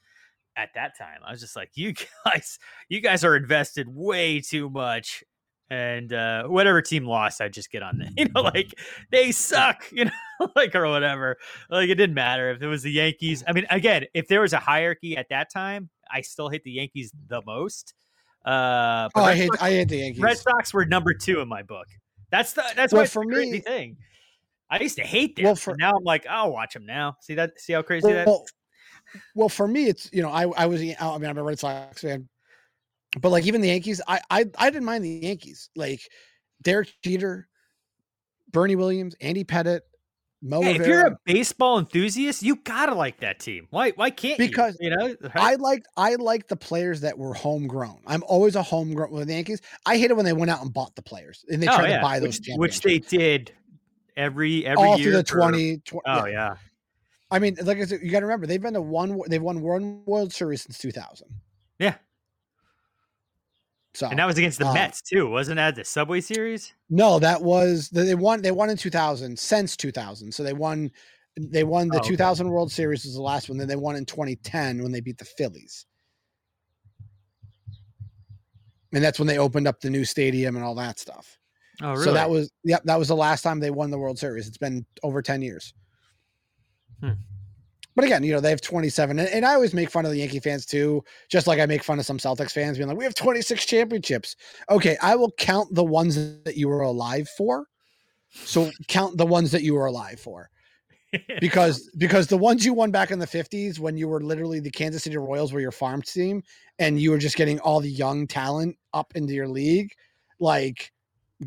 at 0.56 0.70
that 0.74 0.96
time. 0.96 1.20
I 1.26 1.32
was 1.32 1.40
just 1.40 1.56
like, 1.56 1.70
you 1.74 1.94
guys, 2.24 2.58
you 2.88 3.00
guys 3.00 3.24
are 3.24 3.36
invested 3.36 3.88
way 3.88 4.40
too 4.40 4.70
much. 4.70 5.24
And 5.68 6.12
uh, 6.12 6.44
whatever 6.44 6.80
team 6.80 7.04
lost, 7.06 7.40
I'd 7.40 7.52
just 7.52 7.72
get 7.72 7.82
on 7.82 7.98
the, 7.98 8.08
you 8.16 8.28
know, 8.34 8.42
like 8.42 8.72
they 9.10 9.32
suck, 9.32 9.84
you 9.92 10.04
know, 10.04 10.50
like 10.54 10.74
or 10.74 10.88
whatever. 10.88 11.36
Like 11.68 11.88
it 11.88 11.96
didn't 11.96 12.14
matter 12.14 12.50
if 12.50 12.62
it 12.62 12.66
was 12.68 12.82
the 12.84 12.92
Yankees. 12.92 13.42
I 13.46 13.52
mean, 13.52 13.66
again, 13.70 14.04
if 14.14 14.28
there 14.28 14.40
was 14.42 14.52
a 14.52 14.58
hierarchy 14.58 15.16
at 15.16 15.26
that 15.30 15.50
time, 15.52 15.88
I 16.10 16.20
still 16.20 16.48
hate 16.48 16.62
the 16.62 16.70
Yankees 16.70 17.10
the 17.28 17.42
most. 17.44 17.94
Uh, 18.44 19.08
but 19.12 19.20
Oh, 19.22 19.24
I 19.24 19.34
hate 19.34 19.48
Sox- 19.48 19.62
I 19.62 19.70
hate 19.70 19.88
the 19.88 19.96
Yankees. 19.96 20.22
Red 20.22 20.38
Sox 20.38 20.72
were 20.72 20.84
number 20.84 21.12
two 21.14 21.40
in 21.40 21.48
my 21.48 21.62
book. 21.62 21.88
That's 22.30 22.52
the 22.52 22.62
that's 22.76 22.92
Well, 22.92 23.04
for 23.06 23.24
the 23.24 23.34
me- 23.36 23.58
thing. 23.58 23.96
I 24.70 24.78
used 24.80 24.96
to 24.96 25.02
hate 25.02 25.34
them. 25.34 25.46
Well, 25.46 25.56
for- 25.56 25.74
now 25.76 25.92
I'm 25.96 26.04
like, 26.04 26.26
I'll 26.28 26.52
watch 26.52 26.74
them 26.74 26.86
now. 26.86 27.16
See 27.22 27.34
that? 27.34 27.58
See 27.60 27.72
how 27.72 27.82
crazy 27.82 28.12
that? 28.12 28.26
well, 28.26 28.44
well, 29.34 29.48
for 29.48 29.66
me, 29.66 29.86
it's 29.88 30.08
you 30.12 30.22
know, 30.22 30.30
I 30.30 30.42
I 30.42 30.66
was 30.66 30.80
I 30.80 30.84
mean 31.18 31.26
I'm 31.28 31.38
a 31.38 31.42
Red 31.42 31.58
Sox 31.58 32.02
fan, 32.02 32.28
but 33.20 33.30
like 33.30 33.46
even 33.46 33.60
the 33.60 33.68
Yankees, 33.68 34.00
I 34.06 34.20
I 34.30 34.44
I 34.58 34.70
didn't 34.70 34.84
mind 34.84 35.04
the 35.04 35.10
Yankees. 35.10 35.70
Like 35.76 36.00
Derek 36.62 36.88
Jeter, 37.02 37.48
Bernie 38.50 38.76
Williams, 38.76 39.14
Andy 39.20 39.44
Pettitte, 39.44 39.80
Mo 40.42 40.60
Hey, 40.62 40.76
if 40.76 40.86
you're 40.86 41.06
a 41.06 41.18
baseball 41.24 41.78
enthusiast, 41.78 42.42
you 42.42 42.56
gotta 42.56 42.94
like 42.94 43.20
that 43.20 43.40
team. 43.40 43.66
Why? 43.70 43.90
Why 43.92 44.10
can't 44.10 44.38
you? 44.38 44.48
Because 44.48 44.76
you? 44.80 44.90
You 44.90 44.96
know, 44.96 45.14
I 45.34 45.54
liked 45.54 45.86
I 45.96 46.14
liked 46.16 46.48
the 46.48 46.56
players 46.56 47.00
that 47.00 47.16
were 47.18 47.34
homegrown. 47.34 48.00
I'm 48.06 48.22
always 48.26 48.54
a 48.54 48.62
homegrown 48.62 49.10
with 49.10 49.28
the 49.28 49.34
Yankees. 49.34 49.60
I 49.86 49.96
hate 49.98 50.10
it 50.10 50.16
when 50.16 50.24
they 50.26 50.32
went 50.34 50.50
out 50.50 50.62
and 50.62 50.72
bought 50.72 50.94
the 50.94 51.02
players 51.02 51.44
and 51.48 51.62
they 51.62 51.68
Oh, 51.68 51.74
tried 51.74 51.88
yeah, 51.88 51.96
to 51.96 52.02
buy 52.02 52.20
those 52.20 52.38
which, 52.38 52.50
which 52.56 52.80
they 52.82 52.98
did 52.98 53.52
every 54.16 54.66
every 54.66 54.84
all 54.84 54.98
year 54.98 55.04
through 55.04 55.22
the 55.22 55.24
for- 55.24 55.36
20, 55.38 55.78
tw- 55.78 55.94
Oh 56.06 56.26
yeah. 56.26 56.30
yeah. 56.30 56.54
I 57.30 57.38
mean, 57.40 57.56
like 57.62 57.78
I 57.78 57.84
said, 57.86 58.00
you 58.02 58.10
got 58.12 58.20
to 58.20 58.26
remember 58.26 58.46
they've 58.46 58.62
been 58.62 58.74
to 58.74 58.80
one. 58.80 59.20
They've 59.26 59.42
won 59.42 59.60
one 59.60 60.04
World 60.06 60.32
Series 60.32 60.62
since 60.62 60.78
2000. 60.78 61.26
Yeah. 61.80 61.94
So 63.96 64.08
And 64.08 64.18
that 64.18 64.26
was 64.26 64.36
against 64.36 64.58
the 64.58 64.66
uh, 64.66 64.74
Mets 64.74 65.00
too, 65.00 65.30
wasn't 65.30 65.56
that 65.56 65.74
the 65.74 65.82
Subway 65.82 66.20
Series? 66.20 66.74
No, 66.90 67.18
that 67.18 67.40
was 67.40 67.88
they 67.88 68.14
won. 68.14 68.42
They 68.42 68.50
won 68.50 68.68
in 68.68 68.76
2000 68.76 69.38
since 69.38 69.74
2000. 69.74 70.30
So 70.32 70.42
they 70.42 70.52
won. 70.52 70.90
They 71.38 71.64
won 71.64 71.88
the 71.88 71.96
Oh, 71.96 72.00
okay. 72.00 72.10
2000 72.10 72.48
World 72.48 72.70
Series 72.70 73.04
was 73.04 73.14
the 73.14 73.22
last 73.22 73.48
one. 73.48 73.56
Then 73.56 73.68
they 73.68 73.76
won 73.76 73.96
in 73.96 74.04
2010 74.04 74.82
when 74.82 74.92
they 74.92 75.00
beat 75.00 75.16
the 75.16 75.24
Phillies. 75.24 75.86
And 78.92 79.02
that's 79.02 79.18
when 79.18 79.28
they 79.28 79.38
opened 79.38 79.66
up 79.66 79.80
the 79.80 79.90
new 79.90 80.04
stadium 80.04 80.56
and 80.56 80.64
all 80.64 80.74
that 80.74 80.98
stuff. 80.98 81.38
Oh, 81.82 81.92
really? 81.92 82.04
So 82.04 82.12
that 82.12 82.28
was 82.28 82.50
yep, 82.64 82.82
that 82.84 82.98
was 82.98 83.08
the 83.08 83.16
last 83.16 83.40
time 83.40 83.60
they 83.60 83.70
won 83.70 83.90
the 83.90 83.98
World 83.98 84.18
Series. 84.18 84.46
It's 84.46 84.58
been 84.58 84.84
over 85.02 85.22
10 85.22 85.40
years. 85.40 85.72
Hmm. 87.00 87.12
But 87.96 88.04
again, 88.04 88.22
you 88.22 88.32
know, 88.32 88.40
they 88.40 88.50
have 88.50 88.60
27. 88.60 89.18
And, 89.18 89.28
and 89.30 89.46
I 89.46 89.54
always 89.54 89.72
make 89.72 89.90
fun 89.90 90.04
of 90.04 90.12
the 90.12 90.18
Yankee 90.18 90.38
fans 90.38 90.66
too, 90.66 91.02
just 91.30 91.46
like 91.46 91.58
I 91.58 91.66
make 91.66 91.82
fun 91.82 91.98
of 91.98 92.04
some 92.04 92.18
Celtics 92.18 92.52
fans 92.52 92.76
being 92.76 92.88
like, 92.88 92.98
we 92.98 93.04
have 93.04 93.14
26 93.14 93.64
championships. 93.64 94.36
Okay, 94.70 94.98
I 95.00 95.16
will 95.16 95.32
count 95.32 95.74
the 95.74 95.82
ones 95.82 96.42
that 96.44 96.56
you 96.56 96.68
were 96.68 96.82
alive 96.82 97.26
for. 97.36 97.66
So 98.30 98.70
count 98.86 99.16
the 99.16 99.24
ones 99.24 99.50
that 99.52 99.62
you 99.62 99.74
were 99.74 99.86
alive 99.86 100.20
for. 100.20 100.50
because 101.40 101.88
because 101.96 102.26
the 102.26 102.36
ones 102.36 102.66
you 102.66 102.74
won 102.74 102.90
back 102.90 103.10
in 103.10 103.18
the 103.18 103.26
50s 103.26 103.78
when 103.78 103.96
you 103.96 104.08
were 104.08 104.20
literally 104.20 104.60
the 104.60 104.70
Kansas 104.70 105.04
City 105.04 105.16
Royals 105.16 105.52
were 105.52 105.60
your 105.60 105.72
farm 105.72 106.02
team 106.02 106.42
and 106.78 107.00
you 107.00 107.10
were 107.12 107.18
just 107.18 107.36
getting 107.36 107.58
all 107.60 107.80
the 107.80 107.90
young 107.90 108.26
talent 108.26 108.76
up 108.92 109.12
into 109.14 109.32
your 109.32 109.48
league, 109.48 109.92
like 110.38 110.92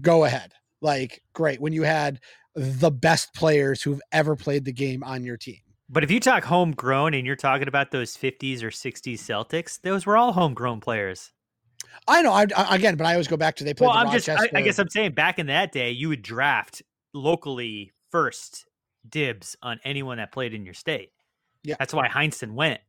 go 0.01 0.23
ahead. 0.23 0.53
Like 0.81 1.21
great 1.33 1.59
when 1.61 1.73
you 1.73 1.83
had 1.83 2.21
the 2.55 2.89
best 2.89 3.33
players 3.35 3.83
who've 3.83 4.01
ever 4.11 4.35
played 4.35 4.65
the 4.65 4.71
game 4.71 5.03
on 5.03 5.23
your 5.23 5.37
team. 5.37 5.59
But 5.89 6.03
if 6.03 6.11
you 6.11 6.19
talk 6.19 6.43
homegrown 6.43 7.15
and 7.15 7.25
you're 7.25 7.35
talking 7.35 7.67
about 7.67 7.91
those 7.91 8.15
50s 8.15 8.61
or 8.61 8.69
60s 8.69 9.15
Celtics, 9.15 9.81
those 9.81 10.05
were 10.05 10.15
all 10.15 10.33
homegrown 10.33 10.81
players. 10.81 11.31
I 12.07 12.21
know 12.21 12.31
I, 12.31 12.45
I 12.55 12.75
again, 12.75 12.95
but 12.95 13.07
I 13.07 13.13
always 13.13 13.27
go 13.27 13.37
back 13.37 13.55
to 13.57 13.63
they 13.63 13.73
played 13.73 13.87
Well, 13.87 13.95
the 13.95 14.01
I'm 14.01 14.11
just, 14.11 14.29
I, 14.29 14.49
I 14.53 14.61
guess 14.61 14.77
I'm 14.79 14.89
saying 14.89 15.13
back 15.13 15.39
in 15.39 15.47
that 15.47 15.71
day, 15.71 15.91
you 15.91 16.09
would 16.09 16.21
draft 16.21 16.81
locally 17.13 17.91
first 18.11 18.65
dibs 19.07 19.55
on 19.61 19.79
anyone 19.83 20.17
that 20.17 20.31
played 20.31 20.53
in 20.53 20.65
your 20.65 20.73
state. 20.73 21.11
Yeah. 21.63 21.75
That's 21.79 21.93
why 21.93 22.07
Heinsohn 22.07 22.53
went 22.53 22.81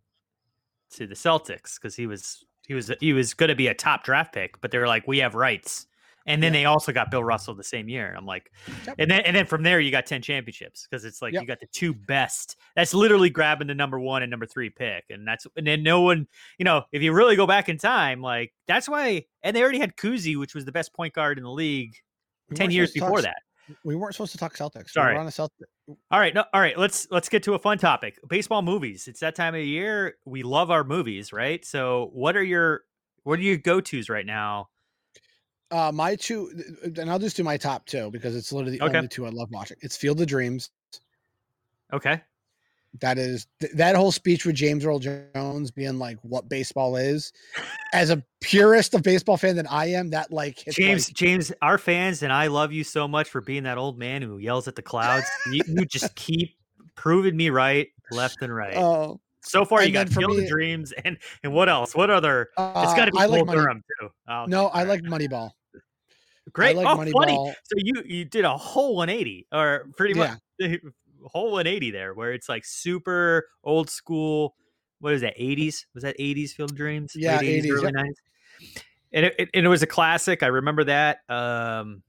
to 0.92 1.06
the 1.06 1.14
Celtics 1.14 1.76
because 1.76 1.96
he 1.96 2.06
was 2.06 2.44
he 2.66 2.74
was 2.74 2.90
he 3.00 3.12
was 3.12 3.34
going 3.34 3.48
to 3.48 3.54
be 3.54 3.68
a 3.68 3.74
top 3.74 4.04
draft 4.04 4.32
pick, 4.34 4.60
but 4.60 4.70
they 4.70 4.78
were 4.78 4.86
like, 4.86 5.06
we 5.06 5.18
have 5.18 5.34
rights. 5.34 5.86
And 6.26 6.42
then 6.42 6.52
they 6.52 6.64
also 6.66 6.92
got 6.92 7.10
Bill 7.10 7.24
Russell 7.24 7.54
the 7.54 7.64
same 7.64 7.88
year. 7.88 8.14
I'm 8.16 8.26
like, 8.26 8.50
and 8.98 9.10
then 9.10 9.22
and 9.22 9.34
then 9.34 9.46
from 9.46 9.62
there 9.62 9.80
you 9.80 9.90
got 9.90 10.06
ten 10.06 10.20
championships 10.22 10.86
because 10.88 11.04
it's 11.04 11.22
like 11.22 11.32
Yep. 11.32 11.42
you 11.42 11.46
got 11.48 11.60
the 11.60 11.66
two 11.72 11.94
best. 11.94 12.56
That's 12.76 12.92
literally 12.94 13.30
grabbing 13.30 13.68
the 13.68 13.74
number 13.74 13.98
one 13.98 14.22
and 14.22 14.30
number 14.30 14.46
three 14.46 14.70
pick, 14.70 15.04
and 15.10 15.26
that's 15.26 15.46
and 15.56 15.66
then 15.66 15.82
no 15.82 16.02
one, 16.02 16.26
you 16.58 16.64
know, 16.64 16.82
if 16.92 17.02
you 17.02 17.12
really 17.12 17.36
go 17.36 17.46
back 17.46 17.68
in 17.68 17.78
time, 17.78 18.20
like 18.20 18.52
that's 18.68 18.88
why. 18.88 19.24
And 19.42 19.56
they 19.56 19.62
already 19.62 19.78
had 19.78 19.96
Cousy, 19.96 20.36
which 20.38 20.54
was 20.54 20.64
the 20.64 20.72
best 20.72 20.92
point 20.92 21.14
guard 21.14 21.38
in 21.38 21.44
the 21.44 21.50
league 21.50 21.94
We 22.50 22.56
ten 22.56 22.70
years 22.70 22.92
to 22.92 23.00
talk 23.00 23.08
before 23.08 23.22
that. 23.22 23.42
We 23.84 23.94
weren't 23.94 24.14
supposed 24.14 24.32
to 24.32 24.38
talk 24.38 24.56
Celtics. 24.56 24.86
We 24.86 24.88
Sorry. 24.88 25.14
were 25.14 25.20
on 25.20 25.26
a 25.26 25.30
Celt- 25.30 25.52
All 26.10 26.18
right, 26.18 26.34
no, 26.34 26.44
all 26.52 26.60
right. 26.60 26.76
Let's 26.76 27.06
let's 27.10 27.28
get 27.28 27.42
to 27.44 27.54
a 27.54 27.58
fun 27.58 27.78
topic. 27.78 28.18
Baseball 28.28 28.62
movies. 28.62 29.06
It's 29.08 29.20
that 29.20 29.36
time 29.36 29.54
of 29.54 29.62
year. 29.62 30.16
We 30.24 30.42
love 30.42 30.70
our 30.70 30.82
movies, 30.84 31.32
right? 31.32 31.64
So, 31.64 32.10
what 32.12 32.36
are 32.36 32.42
your 32.42 32.82
what 33.22 33.38
are 33.38 33.42
your 33.42 33.58
go 33.58 33.80
tos 33.80 34.08
right 34.08 34.26
now? 34.26 34.68
Uh, 35.70 35.92
my 35.94 36.16
two, 36.16 36.50
and 36.96 37.08
I'll 37.10 37.18
just 37.18 37.36
do 37.36 37.44
my 37.44 37.56
top 37.56 37.86
two 37.86 38.10
because 38.10 38.34
it's 38.34 38.52
literally 38.52 38.78
the 38.78 38.84
Okay. 38.84 38.96
only 38.96 39.08
two 39.08 39.26
I 39.26 39.30
love 39.30 39.50
watching. 39.50 39.76
It's 39.82 39.96
Field 39.96 40.20
of 40.20 40.26
Dreams. 40.26 40.70
Okay. 41.92 42.20
That 43.00 43.18
is 43.18 43.46
th- 43.60 43.72
that 43.74 43.94
whole 43.94 44.10
speech 44.10 44.44
with 44.44 44.56
James 44.56 44.84
Earl 44.84 44.98
Jones 44.98 45.70
being 45.70 46.00
like 46.00 46.18
what 46.22 46.48
baseball 46.48 46.96
is. 46.96 47.32
As 47.92 48.10
a 48.10 48.20
purist 48.40 48.94
of 48.94 49.04
baseball 49.04 49.36
fan 49.36 49.54
that 49.56 49.70
I 49.70 49.86
am, 49.86 50.10
that 50.10 50.32
like 50.32 50.64
James, 50.70 51.08
like- 51.08 51.14
James, 51.16 51.52
our 51.62 51.78
fans 51.78 52.24
and 52.24 52.32
I 52.32 52.48
love 52.48 52.72
you 52.72 52.82
so 52.82 53.06
much 53.06 53.28
for 53.28 53.40
being 53.40 53.62
that 53.62 53.78
old 53.78 53.96
man 53.96 54.22
who 54.22 54.38
yells 54.38 54.66
at 54.66 54.74
the 54.74 54.82
clouds. 54.82 55.26
you, 55.52 55.62
you 55.68 55.84
just 55.84 56.12
keep 56.16 56.56
proving 56.96 57.36
me 57.36 57.50
right, 57.50 57.86
left 58.10 58.42
and 58.42 58.52
right. 58.52 58.74
Oh, 58.76 59.20
so 59.42 59.64
far, 59.64 59.84
you 59.84 59.92
got 59.92 60.08
Field 60.08 60.36
me- 60.36 60.42
of 60.42 60.48
Dreams 60.50 60.92
and 61.04 61.16
and 61.44 61.52
what 61.52 61.68
else? 61.68 61.94
What 61.94 62.10
other? 62.10 62.48
It's 62.58 62.94
got 62.94 63.04
to 63.04 63.12
be 63.12 63.18
I 63.18 63.26
like 63.26 63.46
Durham 63.46 63.84
too. 64.00 64.08
Oh, 64.28 64.46
no, 64.48 64.66
I 64.66 64.82
like 64.82 65.02
Moneyball. 65.02 65.52
Great. 66.52 66.76
like 66.76 66.86
oh, 66.86 66.96
funny. 66.96 67.12
So 67.64 67.74
you 67.76 68.02
you 68.04 68.24
did 68.24 68.44
a 68.44 68.56
whole 68.56 68.96
180, 68.96 69.46
or 69.52 69.86
pretty 69.96 70.14
much 70.14 70.38
a 70.60 70.78
whole 71.24 71.52
180 71.52 71.90
there, 71.90 72.14
where 72.14 72.32
it's 72.32 72.48
like 72.48 72.64
super 72.64 73.48
old 73.64 73.90
school. 73.90 74.54
What 75.00 75.14
is 75.14 75.22
that? 75.22 75.36
80s? 75.38 75.86
Was 75.94 76.02
that 76.02 76.18
80s 76.18 76.50
Field 76.50 76.72
of 76.72 76.76
Dreams? 76.76 77.12
Yeah, 77.16 77.38
Late 77.38 77.64
80s, 77.64 77.70
early 77.72 77.84
yep. 77.84 77.94
90s. 77.94 78.82
And 79.12 79.26
it, 79.26 79.34
it- 79.38 79.50
and 79.54 79.66
it 79.66 79.68
was 79.68 79.82
a 79.82 79.86
classic. 79.86 80.42
I 80.42 80.48
remember 80.48 80.84
that. 80.84 81.18
Um, 81.28 82.02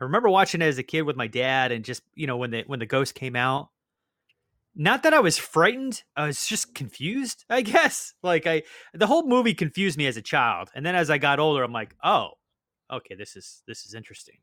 I 0.00 0.04
remember 0.04 0.28
watching 0.28 0.62
it 0.62 0.66
as 0.66 0.78
a 0.78 0.82
kid 0.82 1.02
with 1.02 1.16
my 1.16 1.26
dad, 1.26 1.72
and 1.72 1.84
just 1.84 2.02
you 2.14 2.26
know 2.26 2.36
when 2.36 2.50
the 2.50 2.64
when 2.66 2.78
the 2.78 2.86
ghost 2.86 3.14
came 3.14 3.36
out. 3.36 3.70
Not 4.80 5.02
that 5.02 5.12
I 5.14 5.18
was 5.18 5.36
frightened, 5.36 6.04
I 6.14 6.26
was 6.26 6.46
just 6.46 6.72
confused. 6.74 7.44
I 7.50 7.62
guess 7.62 8.14
like 8.22 8.46
I 8.46 8.62
the 8.94 9.06
whole 9.08 9.26
movie 9.26 9.54
confused 9.54 9.98
me 9.98 10.06
as 10.06 10.16
a 10.16 10.22
child, 10.22 10.70
and 10.74 10.84
then 10.86 10.94
as 10.94 11.10
I 11.10 11.18
got 11.18 11.40
older, 11.40 11.62
I'm 11.62 11.72
like, 11.72 11.94
oh, 12.04 12.30
okay, 12.90 13.14
this 13.14 13.36
is 13.36 13.62
this 13.66 13.84
is 13.84 13.94
interesting. 13.94 14.38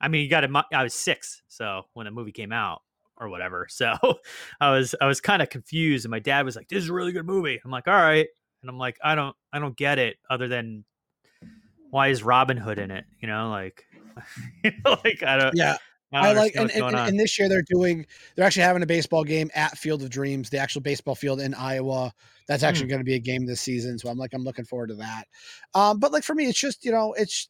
I 0.00 0.08
mean, 0.08 0.22
you 0.22 0.30
got 0.30 0.40
to. 0.40 0.64
I 0.72 0.82
was 0.82 0.94
six, 0.94 1.42
so 1.48 1.82
when 1.94 2.04
the 2.04 2.10
movie 2.10 2.32
came 2.32 2.52
out 2.52 2.82
or 3.18 3.28
whatever, 3.28 3.66
so 3.70 3.94
I 4.60 4.70
was 4.70 4.94
I 5.00 5.06
was 5.06 5.20
kind 5.20 5.42
of 5.42 5.50
confused, 5.50 6.04
and 6.04 6.10
my 6.10 6.18
dad 6.18 6.44
was 6.44 6.56
like, 6.56 6.68
"This 6.68 6.82
is 6.82 6.90
a 6.90 6.94
really 6.94 7.12
good 7.12 7.26
movie." 7.26 7.60
I'm 7.64 7.70
like, 7.70 7.88
"All 7.88 7.94
right," 7.94 8.28
and 8.62 8.70
I'm 8.70 8.78
like, 8.78 8.98
"I 9.02 9.14
don't 9.14 9.36
I 9.52 9.58
don't 9.58 9.76
get 9.76 9.98
it, 9.98 10.16
other 10.30 10.48
than 10.48 10.84
why 11.90 12.08
is 12.08 12.22
Robin 12.22 12.56
Hood 12.56 12.78
in 12.78 12.90
it? 12.90 13.04
You 13.20 13.28
know, 13.28 13.50
like, 13.50 13.86
you 14.64 14.72
know, 14.84 14.98
like 15.04 15.22
I 15.22 15.36
don't. 15.36 15.54
Yeah. 15.54 15.76
I, 16.12 16.30
I 16.30 16.32
like, 16.34 16.54
and, 16.54 16.70
and, 16.70 16.94
and, 16.94 17.18
this 17.18 17.36
year 17.36 17.48
they're 17.48 17.64
doing, 17.68 18.06
they're 18.36 18.46
actually 18.46 18.62
having 18.62 18.82
a 18.82 18.86
baseball 18.86 19.24
game 19.24 19.50
at 19.56 19.76
Field 19.76 20.02
of 20.02 20.08
Dreams, 20.08 20.48
the 20.48 20.56
actual 20.56 20.80
baseball 20.80 21.16
field 21.16 21.40
in 21.40 21.52
Iowa. 21.52 22.14
That's 22.46 22.62
actually 22.62 22.86
going 22.86 23.00
to 23.00 23.04
be 23.04 23.16
a 23.16 23.18
game 23.18 23.44
this 23.44 23.60
season. 23.60 23.98
So 23.98 24.08
I'm 24.08 24.16
like, 24.16 24.32
I'm 24.32 24.44
looking 24.44 24.64
forward 24.64 24.90
to 24.90 24.94
that. 24.94 25.26
Um, 25.74 25.98
but 25.98 26.12
like 26.12 26.22
for 26.22 26.34
me, 26.34 26.46
it's 26.46 26.58
just, 26.58 26.84
you 26.84 26.92
know, 26.92 27.12
it's, 27.14 27.48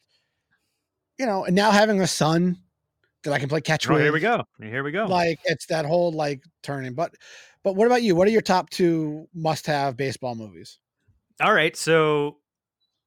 you 1.19 1.27
know, 1.27 1.45
and 1.45 1.55
now 1.55 1.71
having 1.71 2.01
a 2.01 2.07
son 2.07 2.59
that 3.25 3.33
I 3.33 3.39
can 3.39 3.49
play 3.49 3.61
catch 3.61 3.89
Oh, 3.89 3.95
with. 3.95 4.03
here 4.03 4.13
we 4.13 4.21
go. 4.21 4.45
Here 4.61 4.85
we 4.85 4.93
go. 4.93 5.07
Like 5.07 5.39
it's 5.45 5.67
that 5.67 5.85
whole 5.85 6.13
like 6.13 6.43
turning. 6.63 6.95
But, 6.95 7.15
but 7.65 7.75
what 7.75 7.87
about 7.87 8.03
you? 8.03 8.15
What 8.15 8.29
are 8.29 8.31
your 8.31 8.41
top 8.43 8.71
two 8.71 9.29
must 9.35 9.67
have 9.67 9.97
baseball 9.97 10.35
movies? 10.35 10.79
All 11.41 11.53
right, 11.53 11.77
so 11.77 12.39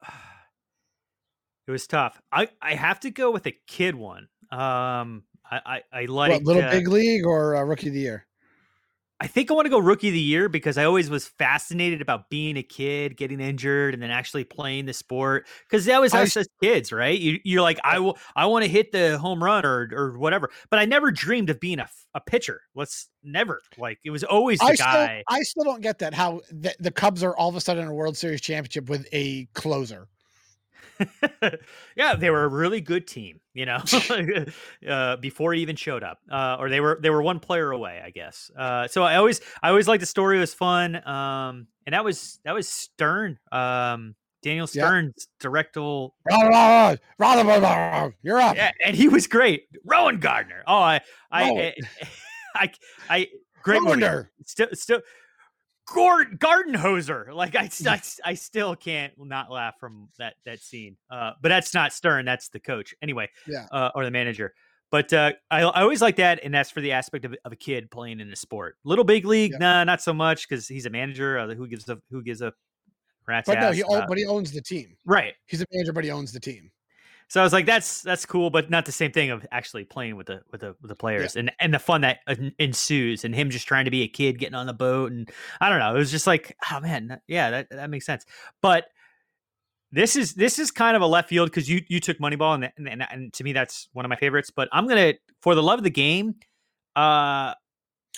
it 1.67 1.71
was 1.71 1.87
tough. 1.87 2.21
I 2.31 2.49
I 2.61 2.75
have 2.75 2.99
to 3.01 3.11
go 3.11 3.31
with 3.31 3.45
a 3.47 3.53
kid 3.67 3.95
one. 3.95 4.27
Um, 4.51 5.23
I 5.49 5.61
I, 5.65 5.81
I 5.93 6.05
like 6.05 6.31
what, 6.31 6.43
Little 6.43 6.69
Big 6.69 6.87
League 6.87 7.25
or 7.25 7.55
uh, 7.55 7.63
Rookie 7.63 7.87
of 7.87 7.93
the 7.93 8.01
Year? 8.01 8.25
I 9.21 9.27
think 9.27 9.51
I 9.51 9.53
want 9.53 9.65
to 9.65 9.69
go 9.69 9.79
rookie 9.79 10.07
of 10.07 10.13
the 10.13 10.19
year 10.19 10.47
because 10.47 10.77
I 10.77 10.85
always 10.85 11.09
was 11.09 11.27
fascinated 11.27 12.01
about 12.01 12.29
being 12.29 12.55
a 12.55 12.63
kid, 12.63 13.17
getting 13.17 13.41
injured, 13.41 13.93
and 13.93 14.01
then 14.01 14.11
actually 14.11 14.45
playing 14.45 14.85
the 14.85 14.93
sport. 14.93 15.45
Because 15.69 15.85
that 15.85 15.99
was 15.99 16.13
us 16.13 16.37
as 16.37 16.47
kids, 16.63 16.93
right? 16.93 17.19
You, 17.19 17.39
you're 17.43 17.61
like, 17.61 17.79
I 17.83 17.99
will, 17.99 18.17
I 18.35 18.45
want 18.45 18.63
to 18.63 18.71
hit 18.71 18.93
the 18.93 19.17
home 19.17 19.43
run 19.43 19.65
or 19.65 19.89
or 19.93 20.17
whatever. 20.17 20.49
But 20.69 20.79
I 20.79 20.85
never 20.85 21.11
dreamed 21.11 21.49
of 21.49 21.59
being 21.59 21.79
a, 21.79 21.89
a 22.13 22.21
pitcher. 22.21 22.61
Let's 22.75 23.09
never 23.21 23.61
like 23.77 23.99
it 24.05 24.11
was 24.11 24.23
always 24.23 24.59
the 24.59 24.65
I 24.65 24.75
still, 24.75 24.85
guy. 24.85 25.23
I 25.27 25.41
still 25.41 25.65
don't 25.65 25.81
get 25.81 25.99
that. 25.99 26.13
How 26.13 26.39
the, 26.49 26.73
the 26.79 26.91
Cubs 26.91 27.21
are 27.21 27.35
all 27.35 27.49
of 27.49 27.55
a 27.55 27.61
sudden 27.61 27.87
a 27.87 27.93
World 27.93 28.15
Series 28.15 28.39
championship 28.39 28.89
with 28.89 29.05
a 29.11 29.47
closer. 29.53 30.07
yeah, 31.95 32.15
they 32.15 32.29
were 32.29 32.43
a 32.43 32.47
really 32.47 32.81
good 32.81 33.07
team, 33.07 33.39
you 33.53 33.65
know, 33.65 33.81
uh, 34.89 35.15
before 35.17 35.53
he 35.53 35.61
even 35.61 35.75
showed 35.75 36.03
up, 36.03 36.19
uh, 36.31 36.57
or 36.59 36.69
they 36.69 36.79
were 36.79 36.99
they 37.01 37.09
were 37.09 37.21
one 37.21 37.39
player 37.39 37.71
away, 37.71 38.01
I 38.03 38.09
guess. 38.09 38.51
Uh, 38.57 38.87
so 38.87 39.03
I 39.03 39.15
always 39.15 39.41
I 39.63 39.69
always 39.69 39.87
liked 39.87 40.01
the 40.01 40.05
story; 40.07 40.37
it 40.37 40.41
was 40.41 40.53
fun, 40.53 40.95
um, 41.07 41.67
and 41.85 41.93
that 41.93 42.03
was 42.03 42.39
that 42.43 42.53
was 42.53 42.67
Stern, 42.67 43.39
um, 43.51 44.15
Daniel 44.41 44.67
Yeah. 44.73 44.85
Stern's 44.87 45.27
directorial. 45.39 46.15
You're 48.23 48.39
up. 48.39 48.55
Yeah, 48.55 48.71
and 48.85 48.95
he 48.95 49.07
was 49.07 49.27
great. 49.27 49.67
Rowengartner. 49.87 50.61
Oh, 50.67 50.77
I 50.77 51.01
I 51.31 51.49
Rowan. 51.49 51.73
I, 52.55 52.61
I, 52.61 52.71
I 53.09 53.27
great. 53.63 53.81
Gardner. 53.83 54.31
Still 54.45 54.67
still. 54.73 55.01
Garden 55.95 56.73
hoser 56.75 57.33
like 57.33 57.55
I, 57.55 57.69
I, 57.87 58.01
I 58.25 58.33
still 58.33 58.75
can't 58.75 59.13
not 59.17 59.51
laugh 59.51 59.75
from 59.79 60.09
that 60.17 60.35
that 60.45 60.59
scene 60.61 60.97
uh 61.09 61.31
but 61.41 61.49
that's 61.49 61.73
not 61.73 61.93
stern 61.93 62.25
that's 62.25 62.49
the 62.49 62.59
coach. 62.59 62.93
Anyway 63.01 63.29
Yeah. 63.47 63.67
uh, 63.71 63.91
or 63.95 64.05
the 64.05 64.11
manager. 64.11 64.53
But 64.91 65.13
uh 65.13 65.33
I, 65.51 65.61
I 65.61 65.81
always 65.81 66.01
like 66.01 66.15
that 66.17 66.39
and 66.43 66.53
that's 66.53 66.71
for 66.71 66.81
the 66.81 66.91
aspect 66.93 67.25
of, 67.25 67.35
of 67.45 67.51
a 67.51 67.55
kid 67.55 67.91
playing 67.91 68.19
in 68.19 68.31
a 68.31 68.35
sport. 68.35 68.77
Little 68.83 69.05
big 69.05 69.25
league 69.25 69.53
nah 69.59 69.83
not 69.83 70.01
so 70.01 70.13
much 70.13 70.47
because 70.47 70.67
he's 70.67 70.85
a 70.85 70.89
manager 70.89 71.37
uh, 71.39 71.53
who 71.53 71.67
gives 71.67 71.87
a 71.89 71.97
who 72.11 72.21
gives 72.23 72.41
a 72.41 72.53
rat's 73.27 73.47
But 73.47 73.59
no, 73.59 73.67
ass 73.67 73.75
he 73.75 73.83
own, 73.83 74.05
but 74.07 74.17
he 74.17 74.25
owns 74.25 74.51
the 74.51 74.61
team. 74.61 74.95
right. 75.05 75.33
He's 75.45 75.61
a 75.61 75.65
manager, 75.71 75.93
but 75.93 76.03
he 76.03 76.11
owns 76.11 76.31
the 76.31 76.39
team. 76.39 76.71
So 77.29 77.39
I 77.39 77.43
was 77.43 77.53
like, 77.53 77.67
that's 77.67 78.01
that's 78.01 78.25
cool, 78.25 78.49
but 78.49 78.71
not 78.71 78.87
the 78.87 78.91
same 78.91 79.11
thing 79.11 79.29
of 79.29 79.45
actually 79.51 79.85
playing 79.85 80.15
with 80.15 80.25
the 80.27 80.41
with 80.51 80.61
the 80.61 80.75
with 80.81 80.89
the 80.89 80.95
players 80.95 81.35
and 81.35 81.51
and 81.59 81.71
the 81.71 81.77
fun 81.79 82.01
that 82.01 82.19
ensues, 82.57 83.23
and 83.23 83.35
him 83.35 83.51
just 83.51 83.67
trying 83.67 83.85
to 83.85 83.91
be 83.91 84.01
a 84.01 84.07
kid 84.07 84.39
getting 84.39 84.55
on 84.55 84.65
the 84.65 84.73
boat, 84.73 85.11
and 85.11 85.29
I 85.61 85.69
don't 85.69 85.77
know, 85.77 85.95
it 85.95 85.99
was 85.99 86.09
just 86.09 86.25
like, 86.25 86.57
oh 86.71 86.79
man, 86.79 87.21
yeah, 87.27 87.51
that 87.51 87.69
that 87.69 87.89
makes 87.91 88.07
sense. 88.07 88.25
But 88.63 88.85
this 89.91 90.15
is 90.15 90.33
this 90.33 90.57
is 90.57 90.71
kind 90.71 90.95
of 90.95 91.03
a 91.03 91.05
left 91.05 91.29
field 91.29 91.51
because 91.51 91.69
you 91.69 91.83
you 91.87 91.99
took 91.99 92.17
Moneyball, 92.17 92.55
and, 92.55 92.71
and 92.77 92.89
and 92.89 93.05
and 93.11 93.33
to 93.33 93.43
me 93.43 93.53
that's 93.53 93.89
one 93.93 94.05
of 94.05 94.09
my 94.09 94.15
favorites. 94.15 94.49
But 94.49 94.67
I'm 94.71 94.87
gonna 94.87 95.13
for 95.41 95.53
the 95.53 95.63
love 95.63 95.77
of 95.77 95.83
the 95.83 95.91
game, 95.91 96.33
uh, 96.95 97.53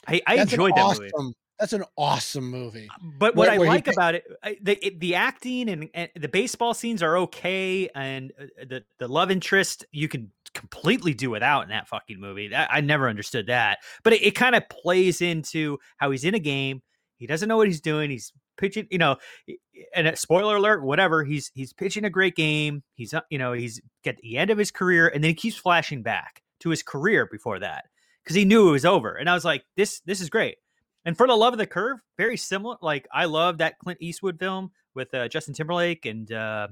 I 0.07 0.21
I 0.25 0.35
enjoyed 0.35 0.75
that 0.75 0.85
awesome, 0.85 1.09
movie. 1.15 1.35
That's 1.61 1.73
an 1.73 1.85
awesome 1.97 2.49
movie. 2.49 2.89
But 3.01 3.35
what 3.35 3.45
Where- 3.47 3.51
I 3.51 3.57
where 3.59 3.67
like 3.69 3.87
about 3.87 4.15
it, 4.15 4.25
I- 4.43 4.57
the 4.61 4.85
it- 4.85 4.99
the 4.99 5.15
acting 5.15 5.69
and, 5.69 5.89
and 5.93 6.09
the 6.15 6.27
baseball 6.27 6.73
scenes 6.73 7.01
are 7.03 7.15
okay, 7.19 7.87
and 7.95 8.33
uh, 8.37 8.65
the 8.67 8.83
the 8.97 9.07
love 9.07 9.31
interest 9.31 9.85
you 9.91 10.07
can 10.09 10.31
completely 10.53 11.13
do 11.13 11.29
without 11.29 11.61
in 11.61 11.69
that 11.69 11.87
fucking 11.87 12.19
movie. 12.19 12.49
That, 12.49 12.67
I 12.71 12.81
never 12.81 13.07
understood 13.07 13.47
that, 13.47 13.77
but 14.03 14.13
it, 14.13 14.23
it 14.23 14.31
kind 14.31 14.55
of 14.55 14.67
plays 14.67 15.21
into 15.21 15.77
how 15.97 16.11
he's 16.11 16.25
in 16.25 16.33
a 16.35 16.39
game. 16.39 16.81
He 17.17 17.27
doesn't 17.27 17.47
know 17.47 17.57
what 17.57 17.67
he's 17.67 17.79
doing. 17.81 18.09
He's 18.09 18.33
pitching, 18.57 18.87
you 18.89 18.97
know, 18.97 19.17
and 19.95 20.17
spoiler 20.17 20.55
alert, 20.55 20.83
whatever. 20.83 21.23
He's 21.23 21.51
he's 21.53 21.73
pitching 21.73 22.05
a 22.05 22.09
great 22.09 22.35
game. 22.35 22.81
He's 22.95 23.13
you 23.29 23.37
know 23.37 23.53
he's 23.53 23.79
at 24.05 24.17
the 24.17 24.37
end 24.37 24.49
of 24.49 24.57
his 24.57 24.71
career, 24.71 25.07
and 25.07 25.23
then 25.23 25.29
he 25.29 25.35
keeps 25.35 25.57
flashing 25.57 26.01
back 26.01 26.41
to 26.61 26.69
his 26.69 26.81
career 26.81 27.27
before 27.31 27.59
that 27.59 27.85
because 28.23 28.35
he 28.35 28.45
knew 28.45 28.69
it 28.69 28.71
was 28.71 28.85
over. 28.85 29.13
And 29.13 29.29
I 29.29 29.35
was 29.35 29.45
like, 29.45 29.63
this 29.77 30.01
this 30.07 30.21
is 30.21 30.29
great. 30.31 30.57
And 31.05 31.17
for 31.17 31.27
the 31.27 31.35
love 31.35 31.53
of 31.53 31.59
the 31.59 31.65
curve, 31.67 31.99
very 32.17 32.37
similar. 32.37 32.77
Like 32.81 33.07
I 33.11 33.25
love 33.25 33.57
that 33.59 33.79
Clint 33.79 33.99
Eastwood 34.01 34.37
film 34.39 34.71
with 34.93 35.13
uh, 35.13 35.27
Justin 35.27 35.53
Timberlake 35.53 36.05
and 36.05 36.31
uh, 36.31 36.67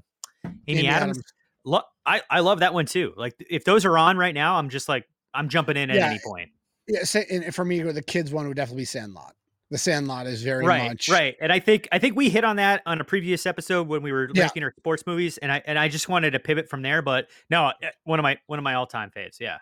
Amy, 0.45 0.55
Amy 0.67 0.87
Adams. 0.87 1.17
Adams. 1.17 1.33
Lo- 1.65 1.81
I 2.05 2.21
I 2.29 2.39
love 2.41 2.59
that 2.59 2.73
one 2.73 2.85
too. 2.85 3.13
Like 3.17 3.35
if 3.49 3.63
those 3.65 3.85
are 3.85 3.97
on 3.97 4.17
right 4.17 4.33
now, 4.33 4.55
I'm 4.55 4.69
just 4.69 4.87
like 4.87 5.07
I'm 5.33 5.49
jumping 5.49 5.77
in 5.77 5.89
at 5.89 5.95
Yeah. 5.97 6.09
any 6.09 6.19
point. 6.25 6.49
Yeah, 6.87 7.03
sa- 7.03 7.19
and 7.29 7.53
for 7.53 7.65
me, 7.65 7.81
the 7.81 8.01
kids 8.01 8.31
one 8.31 8.47
would 8.47 8.55
definitely 8.57 8.81
be 8.81 8.85
Sandlot. 8.85 9.35
The 9.71 9.77
Sandlot 9.77 10.25
is 10.25 10.41
very 10.41 10.65
right, 10.65 10.87
much 10.89 11.09
right. 11.09 11.35
And 11.39 11.51
I 11.51 11.59
think 11.59 11.87
I 11.91 11.99
think 11.99 12.15
we 12.15 12.29
hit 12.29 12.43
on 12.43 12.55
that 12.55 12.81
on 12.87 12.99
a 13.01 13.03
previous 13.03 13.45
episode 13.45 13.87
when 13.87 14.01
we 14.01 14.11
were 14.11 14.29
Yeah. 14.33 14.43
ranking 14.43 14.63
our 14.63 14.73
sports 14.79 15.03
movies, 15.05 15.37
and 15.37 15.51
I 15.51 15.61
and 15.65 15.77
I 15.77 15.89
just 15.89 16.09
wanted 16.09 16.31
to 16.31 16.39
pivot 16.39 16.69
from 16.69 16.81
there. 16.81 17.01
But 17.03 17.27
no, 17.51 17.71
eh, 17.83 17.89
one 18.03 18.17
of 18.17 18.23
my 18.23 18.37
one 18.47 18.57
of 18.57 18.63
my 18.63 18.73
all 18.73 18.87
time 18.87 19.11
faves. 19.15 19.39
Yeah. 19.39 19.57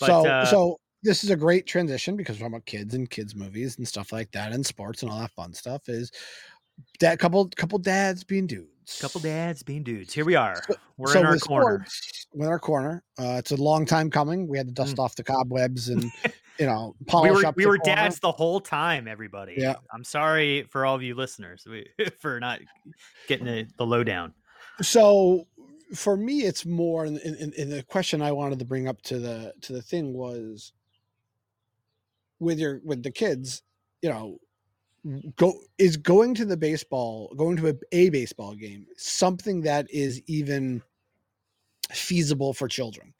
But, 0.00 0.06
so 0.06 0.26
uh, 0.26 0.44
so 0.46 0.80
this 1.02 1.24
is 1.24 1.30
a 1.30 1.36
great 1.36 1.66
transition 1.66 2.16
because 2.16 2.36
we're 2.36 2.40
talking 2.44 2.54
about 2.54 2.66
kids 2.66 2.94
and 2.94 3.08
kids 3.10 3.34
movies 3.34 3.78
and 3.78 3.86
stuff 3.88 4.12
like 4.12 4.30
that 4.32 4.52
and 4.52 4.64
sports 4.64 5.02
and 5.02 5.10
all 5.10 5.18
that 5.20 5.30
fun 5.32 5.52
stuff 5.52 5.88
is 5.88 6.10
that 7.00 7.18
couple 7.18 7.48
couple 7.56 7.78
dads 7.78 8.24
being 8.24 8.46
dudes. 8.46 8.98
couple 9.00 9.20
dads 9.20 9.62
being 9.62 9.82
dudes. 9.82 10.12
Here 10.12 10.24
we 10.24 10.34
are. 10.34 10.60
We're 10.96 11.12
so 11.12 11.20
in 11.20 11.26
our 11.26 11.36
corner. 11.38 11.84
sports, 11.86 12.26
We're 12.32 12.46
in 12.46 12.50
our 12.52 12.58
corner. 12.58 13.02
Uh, 13.18 13.36
it's 13.38 13.50
a 13.50 13.56
long 13.56 13.84
time 13.86 14.10
coming. 14.10 14.48
We 14.48 14.56
had 14.58 14.66
to 14.68 14.72
dust 14.72 14.98
off 14.98 15.14
the 15.14 15.22
cobwebs 15.24 15.88
and 15.90 16.04
you 16.58 16.66
know 16.66 16.94
Mm. 16.94 17.00
we 17.00 17.04
polish 17.06 17.42
were 17.42 17.46
up. 17.46 17.56
we 17.56 17.66
were 17.66 17.78
corner. 17.78 17.94
dads 17.96 18.18
the 18.20 18.32
whole 18.32 18.60
time, 18.60 19.06
everybody. 19.08 19.54
Yeah. 19.56 19.74
I'm 19.92 20.04
sorry 20.04 20.64
for 20.64 20.84
all 20.86 20.94
of 20.96 21.02
you 21.02 21.14
listeners 21.14 21.66
for 22.20 22.40
not 22.40 22.60
getting 23.28 23.46
the, 23.46 23.66
the 23.76 23.86
lowdown. 23.86 24.32
so 24.80 25.46
for 25.94 26.16
me 26.16 26.40
it's 26.40 26.64
more 26.64 27.04
in, 27.04 27.18
in, 27.18 27.52
in 27.52 27.68
the 27.68 27.82
question 27.82 28.22
i 28.22 28.32
wanted 28.32 28.58
to 28.58 28.64
bring 28.64 28.88
up 28.88 29.02
to 29.02 29.18
the 29.18 29.52
to 29.60 29.74
the 29.74 29.82
thing 29.82 30.14
was 30.14 30.72
with 32.42 32.58
your 32.58 32.80
with 32.84 33.02
the 33.02 33.10
kids 33.10 33.62
you 34.02 34.10
know 34.10 34.38
go 35.36 35.54
is 35.78 35.96
going 35.96 36.34
to 36.34 36.44
the 36.44 36.56
baseball 36.56 37.32
going 37.36 37.56
to 37.56 37.68
a, 37.68 37.74
a 37.92 38.08
baseball 38.10 38.54
game 38.54 38.86
something 38.96 39.62
that 39.62 39.86
is 39.90 40.20
even 40.26 40.82
feasible 41.90 42.52
for 42.52 42.68
children 42.68 43.12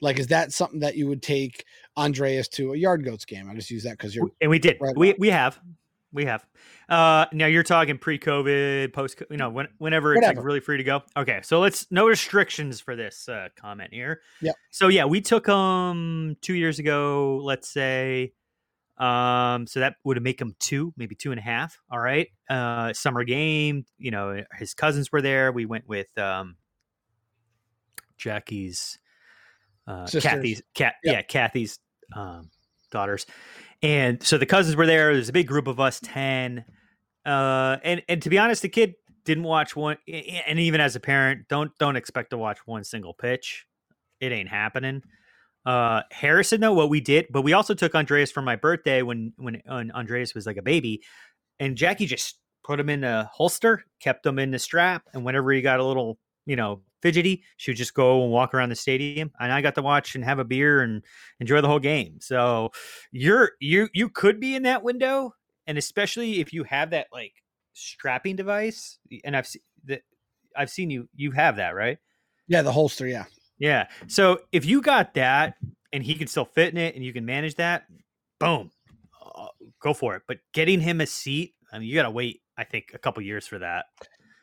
like 0.00 0.18
is 0.18 0.28
that 0.28 0.52
something 0.52 0.80
that 0.80 0.96
you 0.96 1.06
would 1.06 1.22
take 1.22 1.64
andreas 1.96 2.48
to 2.48 2.72
a 2.72 2.76
yard 2.76 3.04
goats 3.04 3.24
game 3.24 3.48
i 3.50 3.54
just 3.54 3.70
use 3.70 3.84
that 3.84 3.92
because 3.92 4.14
you're 4.14 4.30
And 4.40 4.50
we 4.50 4.58
did. 4.58 4.78
Right 4.80 4.96
we 4.96 5.14
we 5.18 5.30
have. 5.30 5.60
We 6.10 6.24
have. 6.24 6.46
Uh 6.88 7.26
now 7.32 7.44
you're 7.46 7.62
talking 7.62 7.98
pre-COVID, 7.98 8.94
post 8.94 9.22
you 9.30 9.36
know, 9.36 9.50
when, 9.50 9.68
whenever 9.76 10.14
it's 10.14 10.26
like 10.26 10.42
really 10.42 10.60
free 10.60 10.78
to 10.78 10.82
go. 10.84 11.02
Okay. 11.16 11.40
So 11.42 11.60
let's 11.60 11.86
no 11.90 12.06
restrictions 12.06 12.80
for 12.80 12.96
this 12.96 13.28
uh 13.28 13.48
comment 13.56 13.92
here. 13.92 14.22
Yep. 14.40 14.54
So 14.70 14.88
yeah, 14.88 15.04
we 15.04 15.20
took 15.20 15.48
um 15.50 16.36
2 16.40 16.54
years 16.54 16.78
ago, 16.78 17.40
let's 17.42 17.68
say 17.68 18.32
um 18.98 19.66
so 19.66 19.80
that 19.80 19.96
would 20.04 20.20
make 20.22 20.40
him 20.40 20.54
two, 20.58 20.92
maybe 20.96 21.14
two 21.14 21.30
and 21.30 21.38
a 21.38 21.42
half. 21.42 21.78
All 21.90 22.00
right. 22.00 22.28
Uh 22.50 22.92
summer 22.92 23.24
game, 23.24 23.84
you 23.98 24.10
know, 24.10 24.42
his 24.58 24.74
cousins 24.74 25.12
were 25.12 25.22
there. 25.22 25.52
We 25.52 25.66
went 25.66 25.88
with 25.88 26.16
um 26.18 26.56
Jackie's 28.16 28.98
uh 29.86 30.06
Sisters. 30.06 30.30
Kathy's 30.30 30.62
cat 30.74 30.94
yeah, 31.04 31.22
Kathy's 31.22 31.78
um 32.14 32.50
daughters. 32.90 33.26
And 33.82 34.22
so 34.22 34.38
the 34.38 34.46
cousins 34.46 34.74
were 34.74 34.86
there. 34.86 35.12
There's 35.12 35.28
a 35.28 35.32
big 35.32 35.46
group 35.46 35.68
of 35.68 35.78
us, 35.78 36.00
10. 36.00 36.64
Uh 37.24 37.76
and 37.84 38.02
and 38.08 38.20
to 38.22 38.30
be 38.30 38.38
honest, 38.38 38.62
the 38.62 38.68
kid 38.68 38.94
didn't 39.24 39.44
watch 39.44 39.76
one 39.76 39.98
and 40.08 40.58
even 40.58 40.80
as 40.80 40.96
a 40.96 41.00
parent, 41.00 41.46
don't 41.48 41.70
don't 41.78 41.96
expect 41.96 42.30
to 42.30 42.38
watch 42.38 42.58
one 42.66 42.82
single 42.82 43.14
pitch. 43.14 43.66
It 44.20 44.32
ain't 44.32 44.48
happening. 44.48 45.02
Uh 45.68 46.02
Harrison 46.10 46.62
though, 46.62 46.72
what 46.72 46.88
we 46.88 46.98
did, 46.98 47.26
but 47.30 47.42
we 47.42 47.52
also 47.52 47.74
took 47.74 47.94
Andreas 47.94 48.30
for 48.30 48.40
my 48.40 48.56
birthday 48.56 49.02
when 49.02 49.34
when, 49.36 49.60
when 49.66 49.90
Andreas 49.90 50.34
was 50.34 50.46
like 50.46 50.56
a 50.56 50.62
baby, 50.62 51.02
and 51.60 51.76
Jackie 51.76 52.06
just 52.06 52.38
put 52.64 52.80
him 52.80 52.88
in 52.88 53.04
a 53.04 53.28
holster, 53.30 53.84
kept 54.00 54.24
him 54.24 54.38
in 54.38 54.50
the 54.50 54.58
strap, 54.58 55.02
and 55.12 55.26
whenever 55.26 55.52
he 55.52 55.60
got 55.60 55.78
a 55.78 55.84
little, 55.84 56.18
you 56.46 56.56
know, 56.56 56.80
fidgety, 57.02 57.44
she 57.58 57.70
would 57.70 57.76
just 57.76 57.92
go 57.92 58.22
and 58.22 58.32
walk 58.32 58.54
around 58.54 58.70
the 58.70 58.76
stadium, 58.76 59.30
and 59.38 59.52
I 59.52 59.60
got 59.60 59.74
to 59.74 59.82
watch 59.82 60.14
and 60.14 60.24
have 60.24 60.38
a 60.38 60.44
beer 60.44 60.80
and 60.80 61.04
enjoy 61.38 61.60
the 61.60 61.68
whole 61.68 61.80
game. 61.80 62.18
So 62.22 62.70
you're 63.12 63.50
you 63.60 63.90
you 63.92 64.08
could 64.08 64.40
be 64.40 64.56
in 64.56 64.62
that 64.62 64.82
window, 64.82 65.34
and 65.66 65.76
especially 65.76 66.40
if 66.40 66.50
you 66.50 66.64
have 66.64 66.92
that 66.92 67.08
like 67.12 67.34
strapping 67.74 68.36
device, 68.36 68.98
and 69.22 69.36
I've 69.36 69.50
that 69.84 70.00
I've 70.56 70.70
seen 70.70 70.88
you 70.88 71.10
you 71.14 71.32
have 71.32 71.56
that 71.56 71.74
right. 71.74 71.98
yeah 72.46 72.62
the 72.62 72.72
holster 72.72 73.06
yeah 73.06 73.24
Yeah. 73.58 73.88
So 74.06 74.40
if 74.52 74.64
you 74.64 74.80
got 74.80 75.14
that 75.14 75.54
and 75.92 76.02
he 76.02 76.14
can 76.14 76.28
still 76.28 76.44
fit 76.44 76.72
in 76.72 76.78
it 76.78 76.94
and 76.94 77.04
you 77.04 77.12
can 77.12 77.24
manage 77.24 77.56
that, 77.56 77.84
boom, 78.38 78.70
uh, 79.24 79.48
go 79.80 79.94
for 79.94 80.16
it. 80.16 80.22
But 80.28 80.38
getting 80.52 80.80
him 80.80 81.00
a 81.00 81.06
seat, 81.06 81.54
I 81.72 81.78
mean, 81.78 81.88
you 81.88 81.94
got 81.94 82.04
to 82.04 82.10
wait, 82.10 82.40
I 82.56 82.64
think, 82.64 82.92
a 82.94 82.98
couple 82.98 83.22
years 83.22 83.46
for 83.46 83.58
that. 83.58 83.86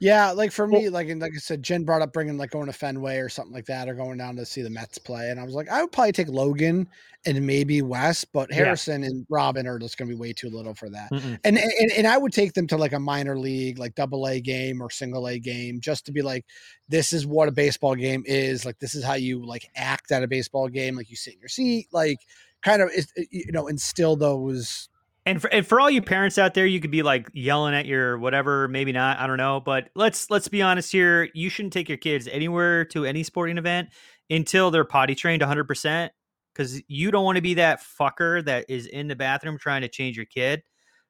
Yeah, 0.01 0.31
like 0.31 0.51
for 0.51 0.67
me, 0.67 0.89
like 0.89 1.07
and 1.07 1.21
like 1.21 1.31
I 1.35 1.39
said, 1.39 1.63
Jen 1.63 1.85
brought 1.85 2.01
up 2.01 2.11
bringing 2.11 2.37
like 2.37 2.51
going 2.51 2.65
to 2.65 2.73
Fenway 2.73 3.17
or 3.17 3.29
something 3.29 3.53
like 3.53 3.65
that, 3.67 3.87
or 3.87 3.93
going 3.93 4.17
down 4.17 4.35
to 4.35 4.45
see 4.45 4.61
the 4.61 4.69
Mets 4.69 4.97
play, 4.97 5.29
and 5.29 5.39
I 5.39 5.43
was 5.43 5.55
like, 5.55 5.69
I 5.69 5.81
would 5.81 5.91
probably 5.91 6.11
take 6.11 6.27
Logan 6.27 6.87
and 7.25 7.47
maybe 7.47 7.81
Wes, 7.81 8.25
but 8.25 8.49
Yeah. 8.49 8.57
Harrison 8.57 9.03
and 9.03 9.25
Robin 9.29 9.65
are 9.67 9.79
just 9.79 9.97
going 9.97 10.09
to 10.09 10.15
be 10.15 10.19
way 10.19 10.33
too 10.33 10.49
little 10.49 10.75
for 10.75 10.89
that. 10.89 11.11
Mm-mm. 11.11 11.39
And, 11.43 11.57
and 11.57 11.91
and 11.97 12.07
I 12.07 12.17
would 12.17 12.33
take 12.33 12.53
them 12.53 12.67
to 12.67 12.77
like 12.77 12.91
a 12.93 12.99
minor 12.99 13.37
league, 13.39 13.79
like 13.79 13.95
double 13.95 14.27
A 14.27 14.41
game 14.41 14.81
or 14.81 14.89
single 14.89 15.27
A 15.27 15.39
game, 15.39 15.79
just 15.79 16.05
to 16.07 16.11
be 16.11 16.21
like, 16.21 16.45
this 16.89 17.13
is 17.13 17.25
what 17.25 17.47
a 17.47 17.51
baseball 17.51 17.95
game 17.95 18.23
is. 18.25 18.65
Like 18.65 18.79
this 18.79 18.95
is 18.95 19.03
how 19.03 19.15
you 19.15 19.45
like 19.45 19.69
act 19.75 20.11
at 20.11 20.23
a 20.23 20.27
baseball 20.27 20.67
game. 20.67 20.95
Like 20.97 21.09
you 21.09 21.15
sit 21.15 21.35
in 21.35 21.39
your 21.39 21.49
seat, 21.49 21.87
like 21.93 22.17
kind 22.61 22.81
of 22.81 22.91
eh, 22.95 23.23
you 23.31 23.51
know 23.51 23.67
instill 23.67 24.15
those. 24.17 24.89
And 25.25 25.41
for, 25.41 25.51
and 25.51 25.65
for 25.65 25.79
all 25.79 25.89
you 25.89 26.01
parents 26.03 26.37
out 26.37 26.53
there, 26.53 26.67
you 26.67 26.79
could 26.79 26.91
be 26.91 27.01
like 27.01 27.29
yelling 27.33 27.73
at 27.73 27.87
your 27.87 28.19
whatever, 28.19 28.67
maybe 28.67 28.91
not, 28.91 29.19
I 29.19 29.25
don't 29.25 29.37
know. 29.37 29.59
But 29.59 29.89
let's 29.95 30.29
let's 30.29 30.47
be 30.47 30.61
honest 30.61 30.91
here. 30.91 31.29
You 31.33 31.49
shouldn't 31.49 31.73
take 31.73 31.89
your 31.89 31.97
kids 31.97 32.27
anywhere 32.27 32.85
to 32.85 33.05
any 33.05 33.23
sporting 33.23 33.57
event 33.57 33.89
until 34.29 34.69
they're 34.69 34.85
potty 34.85 35.15
trained 35.15 35.41
100 35.41 35.63
percent 35.67 36.11
because 36.53 36.81
you 36.87 37.11
don't 37.11 37.25
want 37.25 37.37
to 37.37 37.41
be 37.41 37.55
that 37.55 37.81
fucker 37.81 38.43
that 38.45 38.65
is 38.69 38.85
in 38.85 39.07
the 39.07 39.15
bathroom 39.15 39.57
trying 39.57 39.81
to 39.81 39.87
change 39.87 40.15
your 40.15 40.25
kid. 40.25 40.63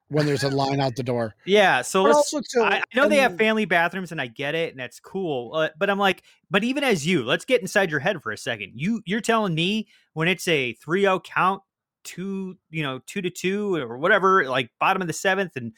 When 0.08 0.24
there's 0.24 0.44
a 0.44 0.50
line 0.50 0.78
out 0.80 0.94
the 0.94 1.02
door, 1.02 1.34
Yeah, 1.44 1.82
so 1.82 2.04
But 2.04 2.08
let's. 2.10 2.32
also, 2.32 2.40
too, 2.40 2.62
I, 2.62 2.76
I 2.76 2.82
know 2.94 3.08
they 3.08 3.16
have 3.16 3.36
family 3.36 3.64
bathrooms, 3.64 4.12
and 4.12 4.20
I 4.20 4.28
get 4.28 4.54
it, 4.54 4.70
and 4.70 4.78
that's 4.78 5.00
cool. 5.00 5.52
Uh, 5.52 5.70
but 5.76 5.90
I'm 5.90 5.98
like, 5.98 6.22
but 6.48 6.62
even 6.62 6.84
as 6.84 7.04
you, 7.04 7.24
let's 7.24 7.44
get 7.44 7.60
inside 7.60 7.90
your 7.90 7.98
head 7.98 8.22
for 8.22 8.30
a 8.30 8.38
second. 8.38 8.72
You 8.76 9.02
you're 9.04 9.20
telling 9.20 9.54
me 9.54 9.88
when 10.12 10.28
it's 10.28 10.46
a 10.46 10.76
3-0 10.86 11.24
count, 11.24 11.62
two 12.06 12.56
you 12.70 12.82
know 12.82 13.00
two 13.06 13.20
to 13.20 13.28
two 13.28 13.74
or 13.76 13.98
whatever, 13.98 14.48
like 14.48 14.70
bottom 14.80 15.02
of 15.02 15.08
the 15.08 15.12
seventh, 15.14 15.56
and 15.56 15.72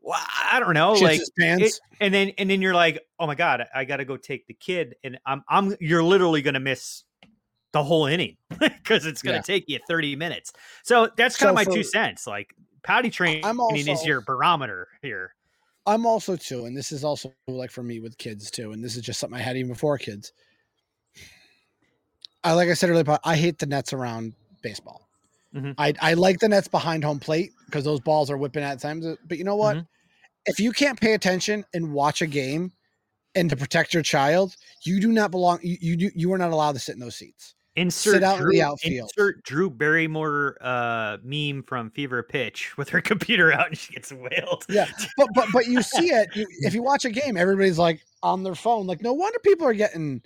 well, 0.00 0.18
I 0.50 0.58
don't 0.58 0.74
know, 0.74 0.94
Shits 0.94 1.02
like 1.02 1.20
it- 1.38 1.80
and 2.00 2.12
then 2.12 2.30
and 2.38 2.50
then 2.50 2.60
you're 2.62 2.74
like, 2.74 3.00
oh 3.20 3.26
my 3.28 3.34
god, 3.36 3.66
I 3.74 3.84
got 3.84 3.98
to 3.98 4.04
go 4.04 4.16
take 4.16 4.46
the 4.48 4.54
kid, 4.54 4.96
and 5.04 5.18
I'm 5.24 5.44
I'm 5.48 5.76
you're 5.80 6.02
literally 6.02 6.42
gonna 6.42 6.60
miss 6.60 7.04
the 7.72 7.82
whole 7.84 8.06
inning 8.06 8.36
because 8.58 9.04
it's 9.06 9.20
gonna 9.22 9.36
Yeah. 9.36 9.42
take 9.42 9.64
you 9.68 9.78
30 9.86 10.16
minutes. 10.16 10.52
So 10.82 11.10
that's 11.16 11.36
kind 11.36 11.48
So 11.48 11.50
of 11.50 11.54
my 11.54 11.64
for- 11.64 11.72
two 11.72 11.82
cents. 11.82 12.26
Like 12.26 12.54
potty 12.82 13.10
training 13.10 13.44
I'm 13.44 13.58
is 13.74 14.04
your 14.06 14.20
barometer 14.22 14.88
here. 15.02 15.34
I'm 15.86 16.04
also 16.06 16.34
too, 16.36 16.64
and 16.66 16.76
this 16.76 16.90
is 16.90 17.04
also 17.04 17.32
like 17.46 17.70
for 17.70 17.82
me 17.82 18.00
with 18.00 18.16
kids 18.18 18.50
too, 18.50 18.72
and 18.72 18.82
this 18.82 18.96
is 18.96 19.02
just 19.02 19.20
something 19.20 19.38
I 19.38 19.42
had 19.42 19.56
even 19.56 19.72
before 19.72 19.98
kids. 19.98 20.32
I 22.44 22.52
like 22.52 22.68
I 22.68 22.74
said 22.74 22.90
earlier, 22.90 23.18
I 23.24 23.36
hate 23.36 23.58
the 23.58 23.66
nets 23.66 23.92
around 23.92 24.34
baseball. 24.62 25.05
Mhm. 25.54 25.74
I 25.78 25.94
I 26.00 26.14
like 26.14 26.38
the 26.38 26.48
nets 26.48 26.68
behind 26.68 27.04
home 27.04 27.18
plate 27.18 27.52
because 27.66 27.84
those 27.84 28.00
balls 28.00 28.30
are 28.30 28.36
whipping 28.36 28.62
at 28.62 28.80
times. 28.80 29.06
But 29.26 29.38
you 29.38 29.44
know 29.44 29.56
what? 29.56 29.76
Mhm. 29.76 29.86
If 30.46 30.60
you 30.60 30.72
can't 30.72 31.00
pay 31.00 31.14
attention 31.14 31.64
and 31.74 31.92
watch 31.92 32.22
a 32.22 32.26
game 32.26 32.72
and 33.34 33.50
to 33.50 33.56
protect 33.56 33.92
your 33.94 34.02
child, 34.02 34.56
you 34.84 35.00
do 35.00 35.12
not 35.12 35.30
belong. 35.30 35.58
You 35.62 35.76
you, 35.80 35.96
do, 35.96 36.10
you 36.14 36.32
are 36.32 36.38
not 36.38 36.52
allowed 36.52 36.72
to 36.72 36.78
sit 36.78 36.94
in 36.94 37.00
those 37.00 37.16
seats. 37.16 37.54
Insert 37.76 38.14
Sit 38.14 38.22
out 38.22 38.38
Drew, 38.38 38.50
in 38.50 38.56
the 38.56 38.62
outfield. 38.62 39.10
Insert 39.14 39.42
Drew 39.44 39.68
Barrymore 39.68 40.56
uh, 40.62 41.18
meme 41.22 41.62
from 41.62 41.90
Fever 41.90 42.22
Pitch 42.22 42.76
with 42.78 42.88
her 42.88 43.00
computer 43.02 43.52
out 43.52 43.68
and 43.68 43.76
she 43.76 43.92
gets 43.92 44.10
wailed. 44.10 44.64
Yeah, 44.68 44.86
but 45.18 45.28
but 45.34 45.48
but 45.52 45.66
you 45.66 45.82
see 45.82 46.08
it. 46.08 46.28
You, 46.34 46.46
if 46.60 46.72
you 46.72 46.82
watch 46.82 47.04
a 47.04 47.10
game, 47.10 47.36
everybody's 47.36 47.78
like 47.78 48.00
on 48.22 48.42
their 48.42 48.54
phone. 48.54 48.86
Like, 48.86 49.02
no 49.02 49.12
wonder 49.12 49.38
people 49.40 49.66
are 49.66 49.74
getting 49.74 50.22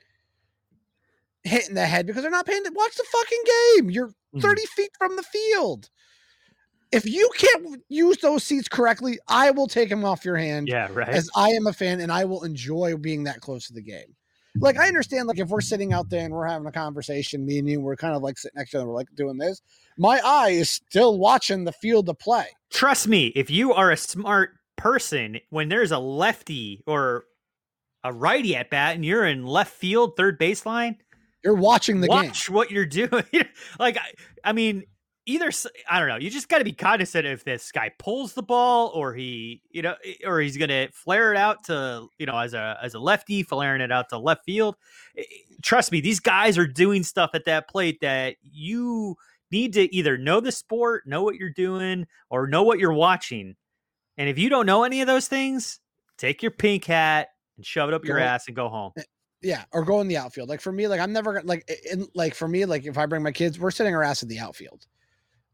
hit 1.44 1.68
in 1.68 1.74
the 1.74 1.86
head 1.86 2.06
because 2.06 2.22
they're 2.22 2.30
not 2.30 2.46
paying. 2.46 2.64
To, 2.64 2.72
watch 2.74 2.94
the 2.96 3.04
fucking 3.04 3.42
game. 3.46 3.90
You're 3.90 4.10
Mm-hmm. 4.34 4.46
30 4.46 4.66
feet 4.66 4.90
from 4.96 5.16
the 5.16 5.24
field. 5.24 5.90
If 6.92 7.04
you 7.04 7.28
can't 7.36 7.82
use 7.88 8.18
those 8.18 8.44
seats 8.44 8.68
correctly, 8.68 9.18
I 9.28 9.50
will 9.50 9.66
take 9.66 9.88
them 9.88 10.04
off 10.04 10.24
your 10.24 10.36
hand. 10.36 10.68
Yeah, 10.68 10.88
right. 10.92 11.08
As 11.08 11.28
I 11.36 11.48
am 11.48 11.66
a 11.66 11.72
fan, 11.72 12.00
and 12.00 12.12
I 12.12 12.24
will 12.24 12.44
enjoy 12.44 12.96
being 12.96 13.24
that 13.24 13.40
close 13.40 13.66
to 13.66 13.72
the 13.72 13.82
game. 13.82 14.14
Like 14.56 14.78
I 14.78 14.88
understand, 14.88 15.28
like 15.28 15.38
if 15.38 15.48
we're 15.48 15.60
sitting 15.60 15.92
out 15.92 16.10
there 16.10 16.24
and 16.24 16.34
we're 16.34 16.46
having 16.46 16.66
a 16.66 16.72
conversation, 16.72 17.46
me 17.46 17.58
and 17.58 17.68
you, 17.68 17.80
we're 17.80 17.96
kind 17.96 18.14
of 18.16 18.22
like 18.22 18.38
sitting 18.38 18.56
next 18.56 18.70
to 18.70 18.76
each 18.76 18.80
other, 18.80 18.88
we're 18.88 18.96
like 18.96 19.08
doing 19.14 19.38
this. 19.38 19.62
My 19.96 20.20
eye 20.24 20.50
is 20.50 20.70
still 20.70 21.18
watching 21.18 21.64
the 21.64 21.72
field 21.72 22.06
to 22.06 22.14
play. 22.14 22.46
Trust 22.70 23.06
me, 23.06 23.28
if 23.36 23.50
you 23.50 23.72
are 23.72 23.90
a 23.92 23.96
smart 23.96 24.50
person, 24.76 25.38
when 25.50 25.68
there's 25.68 25.92
a 25.92 25.98
lefty 25.98 26.82
or 26.86 27.24
a 28.02 28.12
righty 28.12 28.56
at 28.56 28.70
bat 28.70 28.96
and 28.96 29.04
you're 29.04 29.26
in 29.26 29.44
left 29.44 29.72
field, 29.72 30.16
third 30.16 30.38
baseline, 30.40 30.96
you're 31.44 31.54
watching 31.54 32.00
the 32.00 32.08
watch 32.08 32.22
game. 32.22 32.28
Watch 32.28 32.50
what 32.50 32.70
you're 32.70 32.86
doing. 32.86 33.24
like, 33.78 33.96
I, 33.96 34.12
I 34.44 34.52
mean, 34.52 34.84
either 35.26 35.50
I 35.88 35.98
don't 35.98 36.08
know. 36.08 36.16
You 36.16 36.30
just 36.30 36.48
got 36.48 36.58
to 36.58 36.64
be 36.64 36.72
cognizant 36.72 37.26
if 37.26 37.44
this 37.44 37.70
guy 37.72 37.90
pulls 37.98 38.34
the 38.34 38.42
ball 38.42 38.90
or 38.94 39.14
he, 39.14 39.62
you 39.70 39.82
know, 39.82 39.94
or 40.24 40.40
he's 40.40 40.56
gonna 40.56 40.88
flare 40.92 41.32
it 41.32 41.36
out 41.36 41.64
to, 41.64 42.06
you 42.18 42.26
know, 42.26 42.36
as 42.36 42.54
a 42.54 42.78
as 42.82 42.94
a 42.94 42.98
lefty, 42.98 43.42
flaring 43.42 43.80
it 43.80 43.92
out 43.92 44.08
to 44.10 44.18
left 44.18 44.44
field. 44.44 44.76
Trust 45.62 45.92
me, 45.92 46.00
these 46.00 46.20
guys 46.20 46.58
are 46.58 46.66
doing 46.66 47.02
stuff 47.02 47.30
at 47.34 47.44
that 47.44 47.68
plate 47.68 47.98
that 48.00 48.36
you 48.42 49.16
need 49.50 49.72
to 49.74 49.94
either 49.94 50.16
know 50.16 50.40
the 50.40 50.52
sport, 50.52 51.06
know 51.06 51.22
what 51.22 51.36
you're 51.36 51.50
doing, 51.50 52.06
or 52.28 52.46
know 52.46 52.62
what 52.62 52.78
you're 52.78 52.92
watching. 52.92 53.56
And 54.16 54.28
if 54.28 54.38
you 54.38 54.48
don't 54.48 54.66
know 54.66 54.84
any 54.84 55.00
of 55.00 55.06
those 55.06 55.28
things, 55.28 55.80
take 56.18 56.42
your 56.42 56.52
pink 56.52 56.84
hat 56.84 57.28
and 57.56 57.64
shove 57.64 57.88
it 57.88 57.94
up 57.94 58.04
your 58.04 58.18
Go- 58.18 58.24
ass 58.24 58.46
and 58.46 58.56
go 58.56 58.68
home. 58.68 58.92
Yeah, 59.42 59.64
or 59.72 59.84
go 59.84 60.00
in 60.00 60.08
the 60.08 60.18
outfield. 60.18 60.48
Like 60.48 60.60
for 60.60 60.72
me, 60.72 60.86
like 60.86 61.00
I'm 61.00 61.12
never 61.12 61.40
like 61.42 61.68
in 61.90 62.06
like 62.14 62.34
for 62.34 62.46
me, 62.46 62.64
like 62.66 62.84
if 62.84 62.98
I 62.98 63.06
bring 63.06 63.22
my 63.22 63.32
kids, 63.32 63.58
we're 63.58 63.70
sitting 63.70 63.94
our 63.94 64.02
ass 64.02 64.22
in 64.22 64.28
the 64.28 64.38
outfield. 64.38 64.86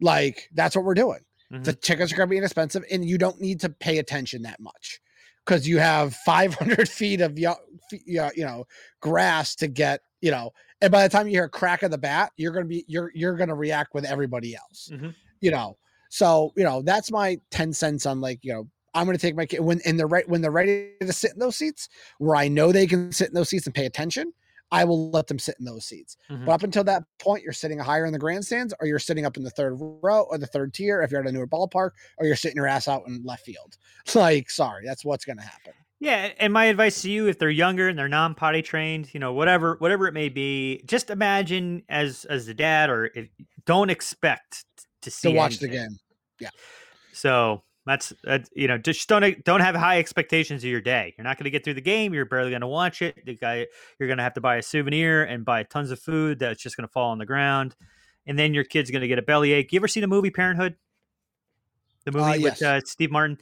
Like 0.00 0.48
that's 0.54 0.74
what 0.74 0.84
we're 0.84 0.94
doing. 0.94 1.20
Mm-hmm. 1.52 1.62
The 1.62 1.72
tickets 1.72 2.12
are 2.12 2.16
gonna 2.16 2.28
be 2.28 2.38
inexpensive, 2.38 2.84
and 2.90 3.04
you 3.04 3.18
don't 3.18 3.40
need 3.40 3.60
to 3.60 3.68
pay 3.68 3.98
attention 3.98 4.42
that 4.42 4.58
much 4.60 5.00
because 5.44 5.68
you 5.68 5.78
have 5.78 6.14
500 6.14 6.88
feet 6.88 7.20
of 7.20 7.38
yo- 7.38 7.54
you 7.90 8.20
know 8.38 8.66
grass 9.00 9.54
to 9.56 9.68
get 9.68 10.00
you 10.20 10.30
know. 10.30 10.50
And 10.80 10.90
by 10.92 11.02
the 11.04 11.08
time 11.08 11.26
you 11.26 11.32
hear 11.34 11.44
a 11.44 11.48
crack 11.48 11.82
of 11.82 11.90
the 11.90 11.98
bat, 11.98 12.32
you're 12.36 12.52
gonna 12.52 12.66
be 12.66 12.84
you're 12.88 13.12
you're 13.14 13.36
gonna 13.36 13.54
react 13.54 13.94
with 13.94 14.04
everybody 14.04 14.56
else. 14.56 14.90
Mhm. 14.92 15.14
You 15.40 15.52
know, 15.52 15.76
so 16.10 16.52
you 16.56 16.64
know 16.64 16.82
that's 16.82 17.12
my 17.12 17.38
10 17.52 17.72
cents 17.72 18.06
on 18.06 18.20
like 18.20 18.40
you 18.42 18.52
know 18.52 18.68
I'm 18.96 19.06
going 19.06 19.16
to 19.16 19.20
take 19.20 19.36
my 19.36 19.46
kid 19.46 19.60
when 19.60 19.80
and 19.84 19.98
they're 19.98 20.06
right 20.06 20.28
when 20.28 20.40
they're 20.40 20.50
ready 20.50 20.92
to 21.00 21.12
sit 21.12 21.32
in 21.32 21.38
those 21.38 21.56
seats 21.56 21.88
where 22.18 22.36
I 22.36 22.48
know 22.48 22.72
they 22.72 22.86
can 22.86 23.12
sit 23.12 23.28
in 23.28 23.34
those 23.34 23.48
seats 23.50 23.66
and 23.66 23.74
pay 23.74 23.86
attention. 23.86 24.32
I 24.72 24.84
will 24.84 25.10
let 25.10 25.28
them 25.28 25.38
sit 25.38 25.54
in 25.60 25.64
those 25.64 25.84
seats. 25.84 26.16
Mhm. 26.28 26.46
But 26.46 26.52
up 26.52 26.62
until 26.64 26.82
that 26.84 27.04
point, 27.20 27.44
you're 27.44 27.52
sitting 27.52 27.78
higher 27.78 28.04
in 28.04 28.12
the 28.12 28.18
grandstands, 28.18 28.74
or 28.80 28.88
you're 28.88 28.98
sitting 28.98 29.24
up 29.24 29.36
in 29.36 29.44
the 29.44 29.50
third 29.50 29.76
row 29.78 30.22
or 30.22 30.38
the 30.38 30.46
third 30.48 30.74
tier 30.74 31.02
if 31.02 31.12
you're 31.12 31.20
at 31.20 31.26
a 31.28 31.30
newer 31.32 31.46
ballpark, 31.46 31.90
or 32.18 32.26
you're 32.26 32.34
sitting 32.34 32.56
your 32.56 32.66
ass 32.66 32.88
out 32.88 33.04
in 33.06 33.22
left 33.24 33.44
field. 33.44 33.76
Like, 34.14 34.50
sorry, 34.50 34.84
that's 34.84 35.04
what's 35.04 35.24
going 35.24 35.36
to 35.36 35.44
happen. 35.44 35.72
Yeah, 35.98 36.32
and 36.38 36.52
my 36.52 36.66
advice 36.66 37.00
to 37.02 37.10
you, 37.10 37.26
if 37.28 37.38
they're 37.38 37.48
younger 37.48 37.88
and 37.88 37.98
they're 37.98 38.08
non-potty 38.08 38.62
trained, 38.62 39.14
you 39.14 39.20
know, 39.20 39.32
whatever, 39.32 39.76
whatever 39.78 40.06
it 40.06 40.12
may 40.12 40.28
be, 40.28 40.82
just 40.84 41.10
imagine 41.10 41.82
as 41.88 42.24
as 42.26 42.46
the 42.46 42.54
dad, 42.54 42.90
or 42.90 43.10
if, 43.14 43.28
don't 43.66 43.88
expect 43.88 44.64
to 45.02 45.10
see 45.10 45.30
To 45.30 45.36
watch 45.36 45.58
the 45.58 45.68
game. 45.68 45.98
Yeah. 46.38 46.50
So 47.12 47.62
that's 47.86 48.12
that. 48.24 48.48
You 48.54 48.68
know, 48.68 48.78
just 48.78 49.08
don't 49.08 49.44
don't 49.44 49.60
have 49.60 49.74
high 49.74 49.98
expectations 49.98 50.64
of 50.64 50.70
your 50.70 50.80
day. 50.80 51.14
You're 51.16 51.24
not 51.24 51.38
going 51.38 51.44
to 51.44 51.50
get 51.50 51.64
through 51.64 51.74
the 51.74 51.80
game. 51.80 52.12
You're 52.12 52.24
barely 52.24 52.50
going 52.50 52.60
to 52.62 52.66
watch 52.66 53.00
it. 53.00 53.24
The 53.24 53.36
guy, 53.36 53.66
you're 53.98 54.08
going 54.08 54.18
to 54.18 54.24
have 54.24 54.34
to 54.34 54.40
buy 54.40 54.56
a 54.56 54.62
souvenir 54.62 55.22
and 55.22 55.44
buy 55.44 55.62
tons 55.62 55.90
of 55.90 55.98
food 56.00 56.40
that's 56.40 56.60
just 56.62 56.76
going 56.76 56.86
to 56.86 56.92
fall 56.92 57.10
on 57.12 57.18
the 57.18 57.26
ground, 57.26 57.74
and 58.26 58.38
then 58.38 58.52
your 58.52 58.64
kid's 58.64 58.90
going 58.90 59.02
to 59.02 59.08
get 59.08 59.18
a 59.18 59.22
bellyache. 59.22 59.72
You 59.72 59.78
ever 59.78 59.88
seen 59.88 60.00
the 60.02 60.08
movie 60.08 60.30
Parenthood? 60.30 60.74
The 62.04 62.12
movie 62.12 62.38
Uh, 62.38 62.40
with 62.40 62.62
uh, 62.62 62.80
Steve 62.84 63.10
Martin. 63.10 63.38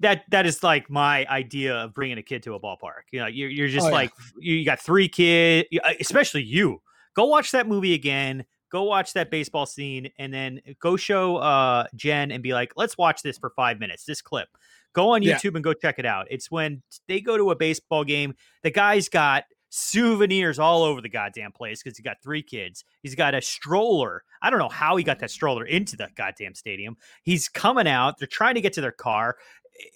That 0.00 0.22
that 0.30 0.46
is 0.46 0.62
like 0.62 0.90
my 0.90 1.24
idea 1.26 1.76
of 1.76 1.94
bringing 1.94 2.18
a 2.18 2.22
kid 2.22 2.42
to 2.44 2.54
a 2.54 2.60
ballpark. 2.60 3.02
You 3.12 3.20
know, 3.20 3.26
you're 3.26 3.48
you're 3.50 3.68
just 3.68 3.86
Oh, 3.86 3.90
like 3.90 4.12
you, 4.38 4.54
you 4.56 4.64
got 4.64 4.80
three 4.80 5.08
kids, 5.08 5.68
especially 6.00 6.42
you. 6.42 6.80
Go 7.14 7.26
watch 7.26 7.52
that 7.52 7.68
movie 7.68 7.94
again. 7.94 8.44
Go 8.74 8.82
watch 8.82 9.12
that 9.12 9.30
baseball 9.30 9.66
scene, 9.66 10.10
and 10.18 10.34
then 10.34 10.60
go 10.80 10.96
show 10.96 11.36
uh, 11.36 11.86
Jen 11.94 12.32
and 12.32 12.42
be 12.42 12.52
like, 12.52 12.72
"Let's 12.74 12.98
watch 12.98 13.22
this 13.22 13.38
for 13.38 13.50
five 13.50 13.78
minutes. 13.78 14.04
This 14.04 14.20
clip. 14.20 14.48
Go 14.94 15.10
on 15.10 15.22
Yeah. 15.22 15.36
YouTube 15.38 15.54
and 15.54 15.62
go 15.62 15.74
check 15.74 16.00
it 16.00 16.04
out. 16.04 16.26
It's 16.28 16.50
when 16.50 16.82
they 17.06 17.20
go 17.20 17.36
to 17.36 17.52
a 17.52 17.54
baseball 17.54 18.02
game. 18.02 18.34
The 18.64 18.72
guy's 18.72 19.08
got 19.08 19.44
souvenirs 19.68 20.58
all 20.58 20.82
over 20.82 21.00
the 21.00 21.08
goddamn 21.08 21.52
place 21.52 21.84
because 21.84 21.96
he 21.96 22.02
got 22.02 22.16
three 22.20 22.42
kids. 22.42 22.84
He's 23.00 23.14
got 23.14 23.32
a 23.36 23.40
stroller. 23.40 24.24
I 24.42 24.50
don't 24.50 24.58
know 24.58 24.68
how 24.68 24.96
he 24.96 25.04
got 25.04 25.20
that 25.20 25.30
stroller 25.30 25.64
into 25.64 25.96
the 25.96 26.08
goddamn 26.16 26.56
stadium. 26.56 26.96
He's 27.22 27.48
coming 27.48 27.86
out. 27.86 28.18
They're 28.18 28.26
trying 28.26 28.56
to 28.56 28.60
get 28.60 28.72
to 28.72 28.80
their 28.80 28.90
car. 28.90 29.36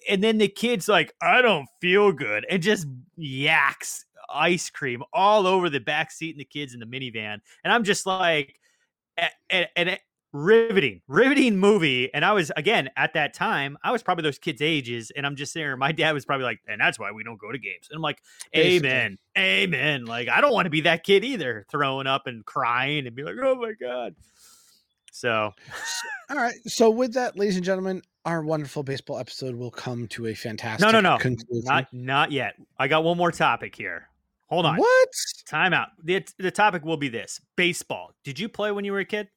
And 0.09 0.23
then 0.23 0.37
the 0.37 0.47
kid's 0.47 0.87
like, 0.87 1.13
I 1.21 1.41
don't 1.41 1.67
feel 1.81 2.13
good. 2.13 2.45
And 2.49 2.63
just 2.63 2.87
yaks 3.17 4.05
ice 4.29 4.69
cream 4.69 5.03
all 5.13 5.47
over 5.47 5.69
the 5.69 5.79
back 5.79 6.11
seat 6.11 6.31
and 6.31 6.39
the 6.39 6.45
kids 6.45 6.73
in 6.73 6.79
the 6.79 6.85
minivan. 6.85 7.39
And 7.63 7.73
I'm 7.73 7.83
just 7.83 8.05
like, 8.05 8.58
and, 9.49 9.67
and 9.75 9.99
riveting, 10.31 11.01
riveting 11.07 11.57
movie. 11.57 12.13
And 12.13 12.23
I 12.23 12.33
was, 12.33 12.51
again, 12.55 12.89
at 12.95 13.13
that 13.13 13.33
time, 13.33 13.77
I 13.83 13.91
was 13.91 14.03
probably 14.03 14.23
those 14.23 14.37
kids' 14.37 14.61
ages. 14.61 15.11
And 15.15 15.25
I'm 15.25 15.35
just 15.35 15.53
there. 15.53 15.75
My 15.77 15.91
dad 15.91 16.11
was 16.13 16.25
probably 16.25 16.45
like, 16.45 16.59
and 16.67 16.79
that's 16.79 16.99
why 16.99 17.11
we 17.11 17.23
don't 17.23 17.39
go 17.39 17.51
to 17.51 17.57
games. 17.57 17.87
And 17.89 17.97
I'm 17.97 18.01
like, 18.01 18.21
Basically. 18.53 18.89
Amen. 18.89 19.17
Amen. 19.37 20.05
Like, 20.05 20.29
I 20.29 20.41
don't 20.41 20.53
want 20.53 20.65
to 20.65 20.71
be 20.71 20.81
that 20.81 21.03
kid 21.03 21.23
either, 21.23 21.65
throwing 21.69 22.07
up 22.07 22.27
and 22.27 22.45
crying 22.45 23.07
and 23.07 23.15
be 23.15 23.23
like, 23.23 23.35
oh 23.41 23.55
my 23.55 23.73
God. 23.79 24.15
So, 25.11 25.53
All 26.29 26.37
right. 26.37 26.55
So 26.67 26.89
with 26.89 27.13
that, 27.13 27.37
ladies 27.37 27.55
and 27.55 27.65
gentlemen, 27.65 28.01
our 28.25 28.43
wonderful 28.43 28.83
baseball 28.83 29.17
episode 29.17 29.55
will 29.55 29.71
come 29.71 30.07
to 30.09 30.27
a 30.27 30.33
fantastic 30.33 30.85
no, 30.85 30.91
no, 30.91 31.01
no. 31.01 31.17
conclusion. 31.17 31.63
Not, 31.65 31.87
not 31.91 32.31
yet. 32.31 32.55
I 32.77 32.87
got 32.87 33.03
one 33.03 33.17
more 33.17 33.31
topic 33.31 33.75
here. 33.75 34.08
Hold 34.49 34.65
on. 34.65 34.77
What? 34.77 35.09
Time 35.47 35.73
out. 35.73 35.89
The, 36.03 36.25
the 36.37 36.51
topic 36.51 36.83
will 36.83 36.97
be 36.97 37.09
this 37.09 37.39
baseball. 37.55 38.11
Did 38.23 38.39
you 38.39 38.49
play 38.49 38.71
when 38.71 38.83
you 38.85 38.91
were 38.91 38.99
a 38.99 39.05
kid? 39.05 39.27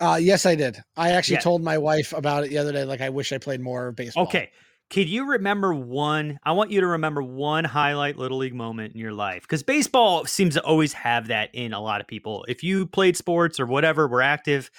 Uh, 0.00 0.18
yes, 0.20 0.46
I 0.46 0.54
did. 0.54 0.78
I 0.96 1.10
actually 1.10 1.34
Yeah. 1.36 1.40
told 1.40 1.62
my 1.62 1.78
wife 1.78 2.12
about 2.12 2.44
it 2.44 2.50
the 2.50 2.58
other 2.58 2.72
day. 2.72 2.84
Like, 2.84 3.00
I 3.00 3.10
wish 3.10 3.32
I 3.32 3.38
played 3.38 3.60
more 3.60 3.92
baseball. 3.92 4.24
Okay. 4.24 4.50
Can 4.90 5.08
you 5.08 5.26
remember 5.30 5.72
one? 5.74 6.38
I 6.44 6.52
want 6.52 6.70
you 6.70 6.80
to 6.80 6.86
remember 6.86 7.22
one 7.22 7.64
highlight 7.64 8.16
little 8.18 8.38
league 8.38 8.54
moment 8.54 8.94
in 8.94 9.00
your 9.00 9.12
life 9.14 9.42
because 9.42 9.62
baseball 9.62 10.26
seems 10.26 10.54
to 10.54 10.62
always 10.62 10.92
have 10.92 11.28
that 11.28 11.50
in 11.54 11.72
a 11.72 11.80
lot 11.80 12.00
of 12.00 12.06
people. 12.06 12.44
If 12.48 12.62
you 12.62 12.86
played 12.86 13.16
sports 13.16 13.58
or 13.58 13.66
whatever, 13.66 14.06
were 14.06 14.20
active, 14.22 14.70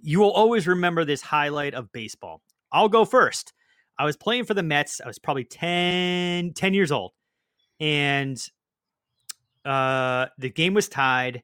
you 0.00 0.20
will 0.20 0.30
always 0.30 0.66
remember 0.66 1.04
this 1.04 1.22
highlight 1.22 1.74
of 1.74 1.90
baseball. 1.92 2.40
I'll 2.70 2.88
go 2.88 3.04
first. 3.04 3.52
I 3.98 4.04
was 4.04 4.16
playing 4.16 4.44
for 4.44 4.54
the 4.54 4.62
Mets. 4.62 5.00
I 5.00 5.08
was 5.08 5.18
probably 5.18 5.44
10, 5.44 6.52
10 6.54 6.74
years 6.74 6.92
old. 6.92 7.12
And 7.80 8.40
uh, 9.68 10.28
the 10.38 10.48
game 10.48 10.74
was 10.74 10.88
tied. 10.88 11.42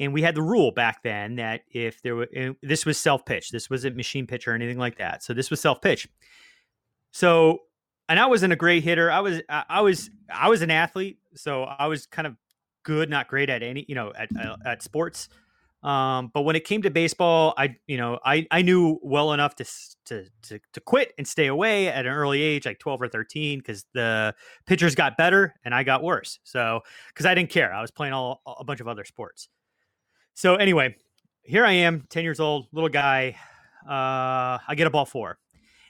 And 0.00 0.12
we 0.12 0.22
had 0.22 0.36
the 0.36 0.42
rule 0.42 0.70
back 0.70 1.02
then 1.02 1.36
that 1.36 1.62
if 1.72 2.00
there 2.02 2.14
were, 2.14 2.28
this 2.62 2.86
was 2.86 2.98
self 2.98 3.24
pitch, 3.26 3.50
this 3.50 3.68
wasn't 3.68 3.96
machine 3.96 4.28
pitch 4.28 4.46
or 4.46 4.52
anything 4.54 4.78
like 4.78 4.98
that. 4.98 5.24
So 5.24 5.34
this 5.34 5.50
was 5.50 5.60
self 5.60 5.80
pitch. 5.80 6.06
So, 7.10 7.62
and 8.08 8.20
I 8.20 8.26
wasn't 8.26 8.52
a 8.52 8.56
great 8.56 8.84
hitter. 8.84 9.10
I 9.10 9.20
was, 9.20 9.40
I 9.48 9.64
I 9.68 9.80
was, 9.80 10.08
I 10.32 10.48
was 10.50 10.62
an 10.62 10.70
athlete. 10.70 11.18
So 11.34 11.64
I 11.64 11.88
was 11.88 12.06
kind 12.06 12.26
of 12.28 12.36
good, 12.84 13.10
not 13.10 13.26
great 13.26 13.50
at 13.50 13.62
any, 13.62 13.84
you 13.88 13.96
know, 13.96 14.12
at, 14.16 14.28
at 14.64 14.82
sports. 14.82 15.28
Um, 15.82 16.30
but 16.34 16.42
when 16.42 16.56
it 16.56 16.64
came 16.64 16.82
to 16.82 16.90
baseball, 16.90 17.54
I, 17.56 17.76
you 17.86 17.96
know, 17.96 18.18
I, 18.24 18.46
I 18.50 18.62
knew 18.62 18.98
well 19.02 19.32
enough 19.32 19.54
to, 19.56 19.64
to, 20.06 20.24
to, 20.42 20.60
to 20.72 20.80
quit 20.80 21.14
and 21.18 21.26
stay 21.26 21.46
away 21.46 21.88
at 21.88 22.04
an 22.04 22.12
early 22.12 22.42
age, 22.42 22.66
like 22.66 22.80
12 22.80 23.02
or 23.02 23.08
13, 23.08 23.60
because 23.60 23.84
the 23.94 24.34
pitchers 24.66 24.94
got 24.94 25.16
better 25.16 25.54
and 25.64 25.72
I 25.72 25.84
got 25.84 26.02
worse. 26.02 26.40
So, 26.42 26.80
because 27.08 27.26
I 27.26 27.34
didn't 27.34 27.50
care, 27.50 27.72
I 27.72 27.80
was 27.80 27.92
playing 27.92 28.12
all 28.12 28.42
a 28.58 28.64
bunch 28.64 28.80
of 28.80 28.88
other 28.88 29.04
sports. 29.04 29.48
So 30.34 30.56
anyway, 30.56 30.96
here 31.42 31.64
I 31.64 31.72
am, 31.72 32.06
10 32.10 32.24
years 32.24 32.40
old, 32.40 32.66
little 32.72 32.90
guy. 32.90 33.36
Uh, 33.88 34.58
I 34.66 34.74
get 34.76 34.86
a 34.86 34.90
ball 34.90 35.06
four. 35.06 35.38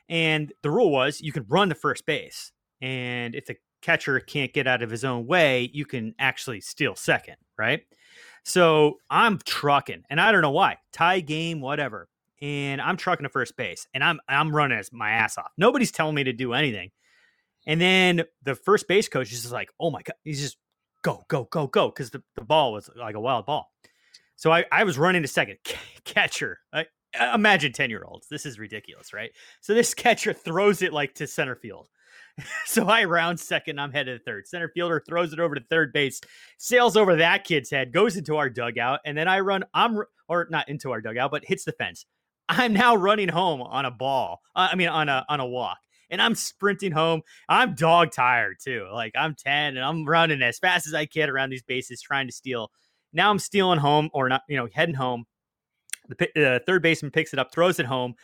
And 0.08 0.52
the 0.62 0.70
rule 0.70 0.90
was 0.90 1.20
you 1.20 1.32
can 1.32 1.44
run 1.48 1.68
to 1.70 1.74
first 1.74 2.06
base. 2.06 2.52
And 2.80 3.34
if 3.34 3.46
the 3.46 3.56
catcher 3.82 4.20
can't 4.20 4.52
get 4.52 4.66
out 4.66 4.82
of 4.82 4.90
his 4.90 5.04
own 5.04 5.26
way, 5.26 5.70
you 5.72 5.84
can 5.84 6.14
actually 6.18 6.60
steal 6.60 6.94
second, 6.94 7.36
right? 7.58 7.82
So 8.48 8.96
I'm 9.10 9.38
trucking, 9.44 10.04
and 10.08 10.18
I 10.18 10.32
don't 10.32 10.40
know 10.40 10.50
why. 10.50 10.78
Tie 10.90 11.20
game, 11.20 11.60
whatever. 11.60 12.08
And 12.40 12.80
I'm 12.80 12.96
trucking 12.96 13.24
to 13.24 13.28
first 13.28 13.58
base, 13.58 13.86
and 13.92 14.02
I'm 14.02 14.20
I'm 14.26 14.56
running 14.56 14.78
as 14.78 14.90
my 14.90 15.10
ass 15.10 15.36
off. 15.36 15.50
Nobody's 15.58 15.90
telling 15.90 16.14
me 16.14 16.24
to 16.24 16.32
do 16.32 16.54
anything. 16.54 16.90
And 17.66 17.78
then 17.78 18.22
the 18.44 18.54
first 18.54 18.88
base 18.88 19.06
coach 19.06 19.30
is 19.32 19.42
just 19.42 19.52
like, 19.52 19.68
oh 19.78 19.90
my 19.90 20.00
God, 20.00 20.14
he's 20.24 20.40
just 20.40 20.56
go, 21.02 21.24
go, 21.28 21.44
go, 21.50 21.66
go. 21.66 21.90
Cause 21.90 22.08
the, 22.08 22.22
the 22.36 22.44
ball 22.44 22.72
was 22.72 22.88
like 22.96 23.16
a 23.16 23.20
wild 23.20 23.44
ball. 23.44 23.70
So 24.36 24.50
I, 24.50 24.64
I 24.72 24.84
was 24.84 24.96
running 24.96 25.20
to 25.20 25.28
second 25.28 25.58
catcher. 26.04 26.60
I, 26.72 26.86
imagine 27.34 27.72
10 27.72 27.90
year 27.90 28.04
olds. 28.06 28.28
This 28.30 28.46
is 28.46 28.58
ridiculous, 28.58 29.12
right? 29.12 29.30
So 29.60 29.74
this 29.74 29.92
catcher 29.92 30.32
throws 30.32 30.80
it 30.80 30.94
like 30.94 31.14
to 31.16 31.26
center 31.26 31.56
field. 31.56 31.88
so 32.66 32.86
I 32.86 33.04
round 33.04 33.38
second. 33.40 33.80
I'm 33.80 33.92
headed 33.92 34.18
to 34.18 34.24
third. 34.24 34.46
Center 34.46 34.68
fielder 34.68 35.02
throws 35.06 35.32
it 35.32 35.40
over 35.40 35.54
to 35.54 35.60
third 35.68 35.92
base, 35.92 36.20
sails 36.58 36.96
over 36.96 37.16
that 37.16 37.44
kid's 37.44 37.70
head, 37.70 37.92
goes 37.92 38.16
into 38.16 38.36
our 38.36 38.48
dugout, 38.50 39.00
and 39.04 39.16
then 39.16 39.28
I 39.28 39.40
run. 39.40 39.64
I'm 39.74 40.02
or 40.28 40.46
not 40.50 40.68
into 40.68 40.90
our 40.92 41.00
dugout, 41.00 41.30
but 41.30 41.44
hits 41.44 41.64
the 41.64 41.72
fence. 41.72 42.06
I'm 42.48 42.72
now 42.72 42.96
running 42.96 43.28
home 43.28 43.60
on 43.60 43.84
a 43.84 43.90
ball. 43.90 44.40
Uh, 44.54 44.68
I 44.72 44.76
mean, 44.76 44.88
on 44.88 45.08
a 45.08 45.24
on 45.28 45.40
a 45.40 45.46
walk, 45.46 45.78
and 46.10 46.22
I'm 46.22 46.34
sprinting 46.34 46.92
home. 46.92 47.22
I'm 47.48 47.74
dog 47.74 48.12
tired 48.12 48.58
too. 48.62 48.88
Like 48.92 49.12
I'm 49.16 49.34
10, 49.34 49.76
and 49.76 49.84
I'm 49.84 50.04
running 50.04 50.42
as 50.42 50.58
fast 50.58 50.86
as 50.86 50.94
I 50.94 51.06
can 51.06 51.30
around 51.30 51.50
these 51.50 51.62
bases, 51.62 52.00
trying 52.00 52.26
to 52.26 52.32
steal. 52.32 52.70
Now 53.12 53.30
I'm 53.30 53.38
stealing 53.38 53.78
home, 53.78 54.10
or 54.12 54.28
not, 54.28 54.42
you 54.48 54.56
know, 54.56 54.68
heading 54.72 54.94
home. 54.94 55.24
The 56.08 56.56
uh, 56.56 56.58
third 56.64 56.82
baseman 56.82 57.10
picks 57.10 57.32
it 57.34 57.38
up, 57.38 57.52
throws 57.52 57.78
it 57.78 57.86
home. 57.86 58.14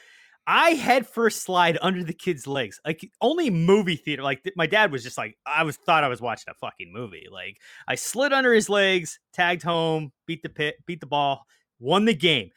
I 0.46 0.70
head 0.70 1.06
first 1.06 1.42
slide 1.42 1.78
under 1.80 2.04
the 2.04 2.12
kid's 2.12 2.46
legs, 2.46 2.80
like 2.84 3.10
only 3.20 3.48
movie 3.48 3.96
theater. 3.96 4.22
Like 4.22 4.42
th- 4.42 4.56
my 4.56 4.66
dad 4.66 4.92
was 4.92 5.02
just 5.02 5.16
like, 5.16 5.38
I 5.46 5.62
was 5.62 5.76
thought 5.76 6.04
I 6.04 6.08
was 6.08 6.20
watching 6.20 6.50
a 6.50 6.54
fucking 6.54 6.92
movie. 6.92 7.26
Like 7.30 7.58
I 7.88 7.94
slid 7.94 8.32
under 8.32 8.52
his 8.52 8.68
legs, 8.68 9.18
tagged 9.32 9.62
home, 9.62 10.12
beat 10.26 10.42
the 10.42 10.50
pit, 10.50 10.76
beat 10.86 11.00
the 11.00 11.06
ball, 11.06 11.46
won 11.78 12.04
the 12.04 12.14
game. 12.14 12.50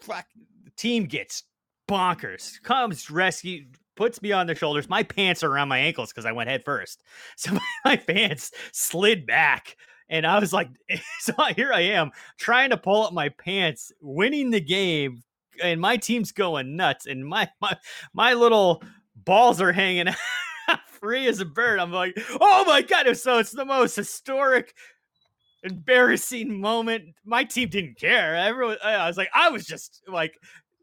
Fuck, 0.00 0.26
the 0.64 0.72
team 0.72 1.04
gets 1.04 1.44
bonkers. 1.88 2.60
Comes 2.62 3.10
rescue, 3.10 3.66
puts 3.96 4.20
me 4.22 4.32
on 4.32 4.46
their 4.46 4.56
shoulders. 4.56 4.88
My 4.88 5.02
pants 5.04 5.44
are 5.44 5.52
around 5.52 5.68
my 5.68 5.78
ankles 5.78 6.10
because 6.10 6.26
I 6.26 6.32
went 6.32 6.50
head 6.50 6.64
first, 6.64 7.02
so 7.36 7.52
my, 7.52 7.60
my 7.84 7.96
pants 7.96 8.50
slid 8.72 9.26
back. 9.26 9.76
And 10.08 10.26
I 10.26 10.40
was 10.40 10.52
like, 10.52 10.68
so 11.20 11.32
here 11.54 11.72
I 11.72 11.82
am 11.82 12.10
trying 12.38 12.70
to 12.70 12.76
pull 12.76 13.04
up 13.04 13.12
my 13.12 13.28
pants, 13.28 13.92
winning 14.00 14.50
the 14.50 14.60
game, 14.60 15.22
and 15.62 15.80
my 15.80 15.96
team's 15.96 16.32
going 16.32 16.76
nuts, 16.76 17.06
and 17.06 17.26
my 17.26 17.48
my 17.60 17.76
my 18.12 18.34
little 18.34 18.82
balls 19.16 19.60
are 19.60 19.72
hanging 19.72 20.12
free 21.00 21.26
as 21.28 21.40
a 21.40 21.44
bird. 21.44 21.78
I'm 21.78 21.92
like, 21.92 22.14
oh 22.40 22.64
my 22.66 22.82
god! 22.82 23.16
So 23.16 23.38
it's 23.38 23.52
the 23.52 23.64
most 23.64 23.96
historic, 23.96 24.74
embarrassing 25.62 26.60
moment. 26.60 27.04
My 27.24 27.44
team 27.44 27.68
didn't 27.68 27.98
care. 27.98 28.36
Everyone, 28.36 28.76
I 28.84 29.06
was 29.06 29.16
like, 29.16 29.30
I 29.34 29.50
was 29.50 29.66
just 29.66 30.02
like, 30.08 30.34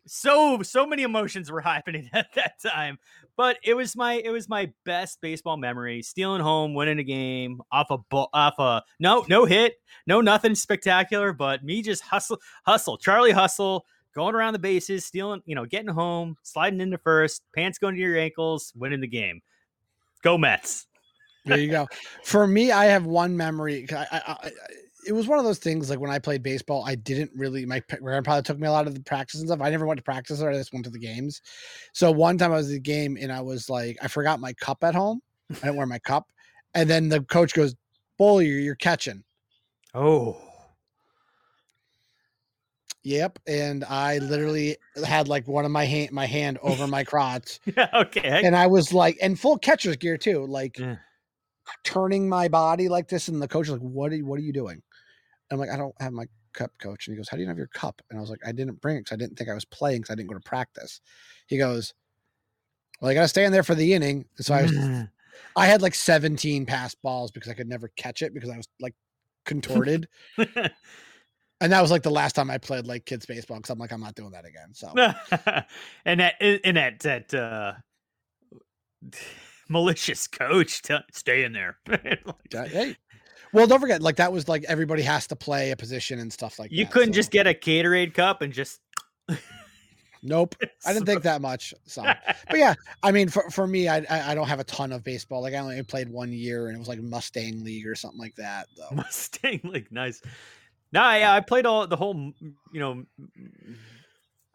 so 0.07 0.61
so 0.61 0.85
many 0.85 1.03
emotions 1.03 1.51
were 1.51 1.61
happening 1.61 2.09
at 2.13 2.33
that 2.35 2.53
time. 2.61 2.97
But 3.35 3.59
it 3.63 3.75
was 3.75 3.95
my 3.95 4.13
it 4.13 4.31
was 4.31 4.49
my 4.49 4.71
best 4.83 5.21
baseball 5.21 5.57
memory. 5.57 6.01
Stealing 6.01 6.41
home, 6.41 6.73
winning 6.73 6.99
a 6.99 7.03
game 7.03 7.61
off 7.71 7.91
a 7.91 7.97
off 8.33 8.57
a 8.57 8.83
no 8.99 9.25
no 9.29 9.45
hit, 9.45 9.75
no 10.07 10.21
nothing 10.21 10.55
spectacular, 10.55 11.33
but 11.33 11.63
me 11.63 11.81
just 11.81 12.01
hustle 12.01 12.39
hustle 12.65 12.97
Charlie 12.97 13.31
hustle 13.31 13.85
going 14.17 14.33
around 14.33 14.53
the 14.53 14.59
bases, 14.59 15.05
stealing, 15.05 15.43
you 15.45 15.53
know, 15.53 15.63
getting 15.63 15.93
home, 15.93 16.35
sliding 16.41 16.81
into 16.81 16.97
first, 16.97 17.43
pants 17.55 17.77
going 17.77 17.93
to 17.93 18.01
your 18.01 18.17
ankles, 18.17 18.73
winning 18.75 18.99
the 18.99 19.07
game. 19.07 19.41
Go 20.23 20.39
Mets. 20.39 20.87
there 21.45 21.59
you 21.59 21.69
go. 21.69 21.87
For 22.23 22.47
me, 22.47 22.71
I 22.71 22.85
have 22.85 23.05
one 23.05 23.37
memory. 23.37 23.85
I, 23.91 24.07
I, 24.11 24.21
I, 24.27 24.51
it 25.05 25.11
was 25.11 25.27
one 25.27 25.37
of 25.37 25.45
those 25.45 25.59
things 25.59 25.91
like 25.91 25.99
when 25.99 26.09
I 26.09 26.17
played 26.17 26.41
baseball, 26.41 26.83
I 26.83 26.95
didn't 26.95 27.29
really, 27.35 27.63
my 27.67 27.79
grandfather 28.01 28.41
took 28.41 28.57
me 28.57 28.67
a 28.67 28.71
lot 28.71 28.87
of 28.87 28.95
the 28.95 29.01
practice 29.01 29.39
and 29.39 29.47
stuff. 29.47 29.61
I 29.61 29.69
never 29.69 29.85
went 29.85 29.99
to 29.99 30.03
practice 30.03 30.41
or 30.41 30.49
I 30.49 30.53
just 30.53 30.73
went 30.73 30.85
to 30.85 30.91
the 30.91 30.97
games. 30.97 31.43
So 31.93 32.11
one 32.11 32.39
time 32.39 32.51
I 32.51 32.55
was 32.55 32.69
at 32.69 32.73
the 32.73 32.79
game 32.79 33.19
and 33.21 33.31
I 33.31 33.41
was 33.41 33.69
like, 33.69 33.97
I 34.01 34.07
forgot 34.07 34.39
my 34.39 34.53
cup 34.53 34.83
at 34.83 34.95
home. 34.95 35.21
I 35.51 35.53
didn't 35.53 35.75
wear 35.75 35.85
my 35.85 35.99
cup. 35.99 36.25
And 36.73 36.89
then 36.89 37.07
the 37.07 37.21
coach 37.21 37.53
goes, 37.53 37.75
Bully, 38.17 38.47
you're 38.47 38.73
catching. 38.73 39.23
Oh. 39.93 40.46
Yep, 43.07 43.39
and 43.47 43.85
I 43.85 44.17
literally 44.17 44.75
had 45.05 45.29
like 45.29 45.47
one 45.47 45.63
of 45.63 45.71
my 45.71 45.85
hand 45.85 46.11
my 46.11 46.25
hand 46.25 46.59
over 46.61 46.87
my 46.87 47.05
crotch. 47.05 47.61
yeah, 47.77 47.87
okay. 47.93 48.41
And 48.43 48.53
I 48.53 48.67
was 48.67 48.91
like, 48.91 49.17
and 49.21 49.39
full 49.39 49.57
catcher's 49.57 49.95
gear 49.95 50.17
too, 50.17 50.45
like 50.45 50.77
yeah. 50.77 50.97
turning 51.85 52.27
my 52.27 52.49
body 52.49 52.89
like 52.89 53.07
this. 53.07 53.29
And 53.29 53.41
the 53.41 53.47
coach 53.47 53.69
was 53.69 53.79
like, 53.79 53.89
"What 53.89 54.11
are 54.11 54.17
you, 54.17 54.25
what 54.25 54.37
are 54.39 54.43
you 54.43 54.51
doing?" 54.51 54.81
I'm 55.49 55.57
like, 55.57 55.69
"I 55.69 55.77
don't 55.77 55.95
have 56.01 56.11
my 56.11 56.25
cup, 56.51 56.71
coach." 56.81 57.07
And 57.07 57.13
he 57.13 57.17
goes, 57.17 57.29
"How 57.29 57.37
do 57.37 57.43
you 57.43 57.47
have 57.47 57.57
your 57.57 57.67
cup?" 57.67 58.01
And 58.09 58.19
I 58.19 58.21
was 58.21 58.29
like, 58.29 58.45
"I 58.45 58.51
didn't 58.51 58.81
bring 58.81 58.97
it 58.97 59.05
because 59.05 59.13
I 59.13 59.17
didn't 59.17 59.37
think 59.37 59.49
I 59.49 59.53
was 59.53 59.63
playing 59.63 60.01
because 60.01 60.11
I 60.11 60.15
didn't 60.15 60.27
go 60.27 60.37
to 60.37 60.41
practice." 60.41 60.99
He 61.47 61.57
goes, 61.57 61.93
"Well, 62.99 63.09
I 63.09 63.13
got 63.13 63.21
to 63.21 63.29
stay 63.29 63.45
in 63.45 63.53
there 63.53 63.63
for 63.63 63.75
the 63.75 63.93
inning." 63.93 64.25
And 64.35 64.45
so 64.45 64.53
I 64.53 64.63
was, 64.63 64.73
I 65.55 65.65
had 65.65 65.81
like 65.81 65.95
17 65.95 66.65
pass 66.65 66.93
balls 66.93 67.31
because 67.31 67.49
I 67.49 67.53
could 67.53 67.69
never 67.69 67.87
catch 67.95 68.21
it 68.21 68.33
because 68.33 68.49
I 68.49 68.57
was 68.57 68.67
like 68.81 68.95
contorted 69.45 70.09
and 71.59 71.71
that 71.71 71.81
was 71.81 71.91
like 71.91 72.03
the 72.03 72.11
last 72.11 72.33
time 72.33 72.49
I 72.51 72.57
played 72.57 72.85
like 72.85 73.05
kids 73.05 73.25
baseball 73.25 73.57
because 73.57 73.69
I'm 73.69 73.79
like 73.79 73.91
I'm 73.91 74.01
not 74.01 74.15
doing 74.15 74.31
that 74.31 74.45
again. 74.45 74.73
So 74.73 74.91
and 76.05 76.19
that 76.19 76.35
and 76.39 76.77
that 76.77 76.99
that 76.99 77.33
uh, 77.33 77.73
malicious 79.69 80.27
coach 80.27 80.81
t- 80.81 80.97
stay 81.11 81.43
in 81.43 81.53
there. 81.53 81.77
like, 81.87 82.69
hey, 82.69 82.95
well, 83.53 83.67
don't 83.67 83.79
forget 83.79 84.01
like 84.01 84.17
that 84.17 84.31
was 84.31 84.47
like 84.47 84.65
everybody 84.67 85.01
has 85.03 85.27
to 85.27 85.35
play 85.35 85.71
a 85.71 85.75
position 85.75 86.19
and 86.19 86.31
stuff 86.31 86.59
like 86.59 86.71
you 86.71 86.77
that. 86.77 86.81
You 86.81 86.87
couldn't 86.87 87.13
so. 87.13 87.17
just 87.17 87.31
get 87.31 87.47
a 87.47 87.53
Gatorade 87.53 88.13
cup 88.13 88.41
and 88.41 88.53
just. 88.53 88.79
Nope, 90.23 90.55
I 90.83 90.93
didn't 90.93 91.05
think 91.05 91.21
that 91.23 91.41
much. 91.41 91.75
So, 91.85 92.01
but 92.01 92.57
yeah, 92.57 92.73
I 93.03 93.11
mean, 93.11 93.29
for, 93.29 93.47
for 93.51 93.67
me, 93.67 93.87
I, 93.87 94.03
I 94.09 94.33
don't 94.33 94.47
have 94.47 94.59
a 94.59 94.63
ton 94.63 94.91
of 94.91 95.03
baseball. 95.03 95.43
Like 95.43 95.53
I 95.53 95.57
only 95.57 95.81
played 95.83 96.09
one 96.09 96.33
year, 96.33 96.67
and 96.67 96.75
it 96.75 96.79
was 96.79 96.87
like 96.87 96.99
Mustang 96.99 97.63
League 97.63 97.85
or 97.85 97.93
something 97.93 98.19
like 98.19 98.35
that. 98.35 98.67
Though 98.75 98.95
Mustang 98.95 99.61
League, 99.63 99.91
nice. 99.91 100.21
No, 100.97 101.03
yeah, 101.13 101.31
I 101.31 101.41
played 101.41 101.67
all 101.67 101.85
the 101.85 101.95
whole. 101.95 102.15
You 102.73 102.79
know, 102.79 103.03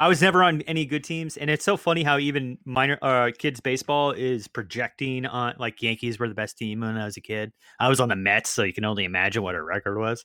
I 0.01 0.09
was 0.09 0.21
never 0.21 0.43
on 0.43 0.63
any 0.63 0.85
good 0.85 1.05
teams, 1.05 1.37
and 1.37 1.49
it's 1.49 1.65
so 1.65 1.77
funny 1.77 2.03
how 2.03 2.19
even 2.19 2.59
minor 2.65 2.99
uh, 3.01 3.31
kids 3.39 3.61
baseball 3.61 4.11
is 4.11 4.49
projecting 4.49 5.25
on 5.25 5.55
like 5.61 5.81
Yankees 5.81 6.19
were 6.19 6.29
the 6.29 6.35
best 6.35 6.59
team 6.59 6.81
when 6.81 6.97
I 6.97 7.05
was 7.05 7.17
a 7.17 7.21
kid. 7.21 7.53
I 7.79 7.89
was 7.89 8.01
on 8.01 8.09
the 8.09 8.17
Mets, 8.17 8.51
so 8.51 8.65
you 8.65 8.73
can 8.73 8.85
only 8.85 9.05
imagine 9.05 9.45
what 9.45 9.55
our 9.55 9.63
record 9.63 9.99
was. 9.99 10.25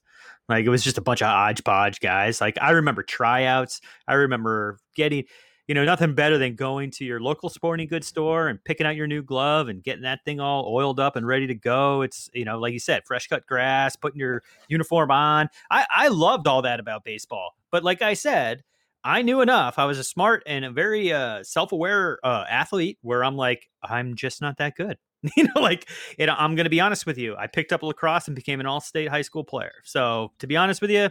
Like 0.49 0.65
it 0.65 0.69
was 0.69 0.83
just 0.83 0.97
a 0.97 1.01
bunch 1.01 1.21
of 1.21 1.27
hodgepodge 1.27 1.99
guys. 1.99 2.41
Like 2.41 2.57
I 2.59 2.71
remember 2.71 3.03
tryouts. 3.03 3.79
I 4.07 4.15
remember 4.15 4.79
getting 4.95 5.25
you 5.67 5.75
know, 5.75 5.83
nothing 5.83 6.15
better 6.15 6.37
than 6.37 6.55
going 6.55 6.91
to 6.91 7.05
your 7.05 7.19
local 7.19 7.49
sporting 7.49 7.87
goods 7.87 8.07
store 8.07 8.47
and 8.47 8.63
picking 8.63 8.87
out 8.87 8.95
your 8.95 9.07
new 9.07 9.21
glove 9.21 9.67
and 9.67 9.83
getting 9.83 10.03
that 10.03 10.23
thing 10.23 10.39
all 10.39 10.65
oiled 10.73 10.99
up 10.99 11.15
and 11.15 11.27
ready 11.27 11.45
to 11.47 11.55
go. 11.55 12.01
It's, 12.01 12.29
you 12.33 12.45
know, 12.45 12.57
like 12.57 12.71
you 12.71 12.79
said, 12.79 13.05
fresh 13.05 13.27
cut 13.27 13.45
grass, 13.45 13.95
putting 13.95 14.19
your 14.19 14.43
uniform 14.69 15.11
on. 15.11 15.49
I, 15.69 15.85
I 15.89 16.07
loved 16.07 16.47
all 16.47 16.61
that 16.61 16.79
about 16.79 17.03
baseball. 17.03 17.55
But 17.69 17.83
like 17.83 18.01
I 18.01 18.13
said, 18.13 18.63
I 19.03 19.21
knew 19.21 19.41
enough. 19.41 19.77
I 19.77 19.85
was 19.85 19.99
a 19.99 20.03
smart 20.03 20.43
and 20.45 20.63
a 20.63 20.71
very 20.71 21.11
uh, 21.11 21.43
self 21.43 21.73
aware 21.73 22.19
uh, 22.23 22.45
athlete 22.49 22.97
where 23.01 23.23
I'm 23.23 23.35
like, 23.35 23.69
I'm 23.83 24.15
just 24.15 24.41
not 24.41 24.57
that 24.57 24.75
good. 24.75 24.97
you 25.35 25.43
know, 25.43 25.61
like, 25.61 25.89
know, 26.17 26.35
I'm 26.37 26.55
going 26.55 26.65
to 26.65 26.69
be 26.69 26.79
honest 26.79 27.05
with 27.05 27.17
you. 27.17 27.35
I 27.35 27.47
picked 27.47 27.73
up 27.73 27.83
lacrosse 27.83 28.27
and 28.27 28.35
became 28.35 28.59
an 28.59 28.65
all 28.65 28.79
state 28.79 29.09
high 29.09 29.21
school 29.21 29.43
player. 29.43 29.73
So 29.83 30.31
to 30.39 30.47
be 30.47 30.55
honest 30.55 30.81
with 30.81 30.91
you, 30.91 31.09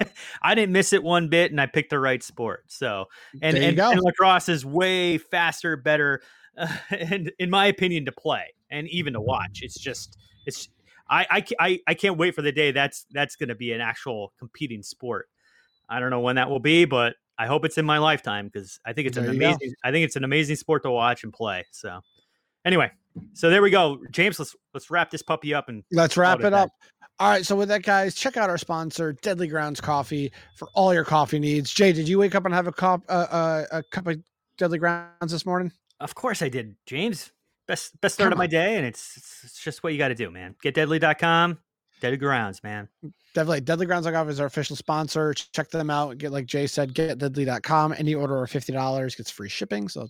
I 0.42 0.54
didn't 0.54 0.72
miss 0.72 0.92
it 0.92 1.02
one 1.02 1.28
bit, 1.28 1.50
and 1.50 1.60
I 1.60 1.66
picked 1.66 1.90
the 1.90 1.98
right 1.98 2.22
sport. 2.22 2.64
So, 2.68 3.06
and 3.42 3.56
and, 3.56 3.78
and, 3.78 4.00
lacrosse 4.00 4.48
is 4.48 4.64
way 4.64 5.18
faster, 5.18 5.76
better, 5.76 6.22
uh, 6.56 6.68
and 6.90 7.32
in 7.38 7.50
my 7.50 7.66
opinion, 7.66 8.04
to 8.06 8.12
play 8.12 8.54
and 8.70 8.88
even 8.88 9.12
to 9.14 9.20
watch. 9.20 9.60
It's 9.62 9.78
just 9.78 10.16
it's 10.46 10.68
I 11.08 11.44
I 11.58 11.80
I, 11.86 11.94
can't 11.94 12.18
wait 12.18 12.34
for 12.34 12.42
the 12.42 12.52
day 12.52 12.72
that's 12.72 13.06
that's 13.12 13.36
going 13.36 13.48
to 13.48 13.54
be 13.54 13.72
an 13.72 13.80
actual 13.80 14.32
competing 14.38 14.82
sport. 14.82 15.28
I 15.88 16.00
don't 16.00 16.10
know 16.10 16.20
when 16.20 16.36
that 16.36 16.50
will 16.50 16.60
be, 16.60 16.84
but 16.84 17.14
I 17.38 17.46
hope 17.46 17.64
it's 17.64 17.78
in 17.78 17.84
my 17.84 17.98
lifetime 17.98 18.46
because 18.46 18.80
I 18.84 18.92
think 18.92 19.06
it's 19.06 19.16
there 19.16 19.24
an 19.24 19.36
amazing. 19.36 19.70
Go. 19.70 19.88
I 19.88 19.92
think 19.92 20.04
it's 20.04 20.16
an 20.16 20.24
amazing 20.24 20.56
sport 20.56 20.82
to 20.82 20.90
watch 20.90 21.22
and 21.22 21.32
play. 21.32 21.64
So, 21.70 22.00
anyway, 22.64 22.90
so 23.34 23.50
there 23.50 23.62
we 23.62 23.70
go, 23.70 24.00
James. 24.10 24.38
Let's 24.38 24.56
let's 24.74 24.90
wrap 24.90 25.10
this 25.10 25.22
puppy 25.22 25.54
up 25.54 25.68
and 25.68 25.84
let's 25.92 26.16
wrap 26.16 26.40
it 26.40 26.52
up. 26.52 26.70
All 27.18 27.30
right, 27.30 27.46
so 27.46 27.56
with 27.56 27.68
that, 27.70 27.82
guys, 27.82 28.14
check 28.14 28.36
out 28.36 28.50
our 28.50 28.58
sponsor, 28.58 29.14
Deadly 29.14 29.46
Grounds 29.46 29.80
Coffee, 29.80 30.30
for 30.54 30.68
all 30.74 30.92
your 30.92 31.04
coffee 31.04 31.38
needs. 31.38 31.72
Jay, 31.72 31.92
did 31.92 32.06
you 32.06 32.18
wake 32.18 32.34
up 32.34 32.44
and 32.44 32.52
have 32.52 32.66
a 32.66 32.72
cup, 32.72 33.02
uh, 33.08 33.26
uh, 33.30 33.64
a 33.72 33.82
cup 33.84 34.06
of 34.06 34.18
Deadly 34.58 34.78
Grounds 34.78 35.32
this 35.32 35.46
morning? 35.46 35.72
Of 36.00 36.14
course 36.14 36.42
I 36.42 36.50
did, 36.50 36.76
James. 36.84 37.32
Best 37.66 37.98
best 38.02 38.16
start 38.16 38.26
Come 38.26 38.32
of 38.34 38.38
my 38.38 38.44
on. 38.44 38.50
day, 38.50 38.76
and 38.76 38.86
it's 38.86 39.42
it's 39.42 39.64
just 39.64 39.82
what 39.82 39.92
you 39.92 39.98
got 39.98 40.08
to 40.08 40.14
do, 40.14 40.30
man. 40.30 40.54
Get 40.62 40.74
deadly.com, 40.74 41.58
Deadly 42.00 42.18
Grounds, 42.18 42.62
man. 42.62 42.88
Definitely. 43.34 43.62
Deadly 43.62 43.86
Grounds 43.86 44.06
Coffee 44.06 44.30
is 44.30 44.38
our 44.38 44.46
official 44.46 44.76
sponsor. 44.76 45.32
Check 45.32 45.70
them 45.70 45.90
out. 45.90 46.18
Get 46.18 46.32
like 46.32 46.46
Jay 46.46 46.66
said, 46.66 46.94
get 46.94 47.18
deadly.com. 47.18 47.94
Any 47.96 48.14
order 48.14 48.42
of 48.42 48.50
fifty 48.50 48.72
dollars 48.72 49.14
gets 49.14 49.30
free 49.30 49.48
shipping. 49.48 49.88
So 49.88 50.08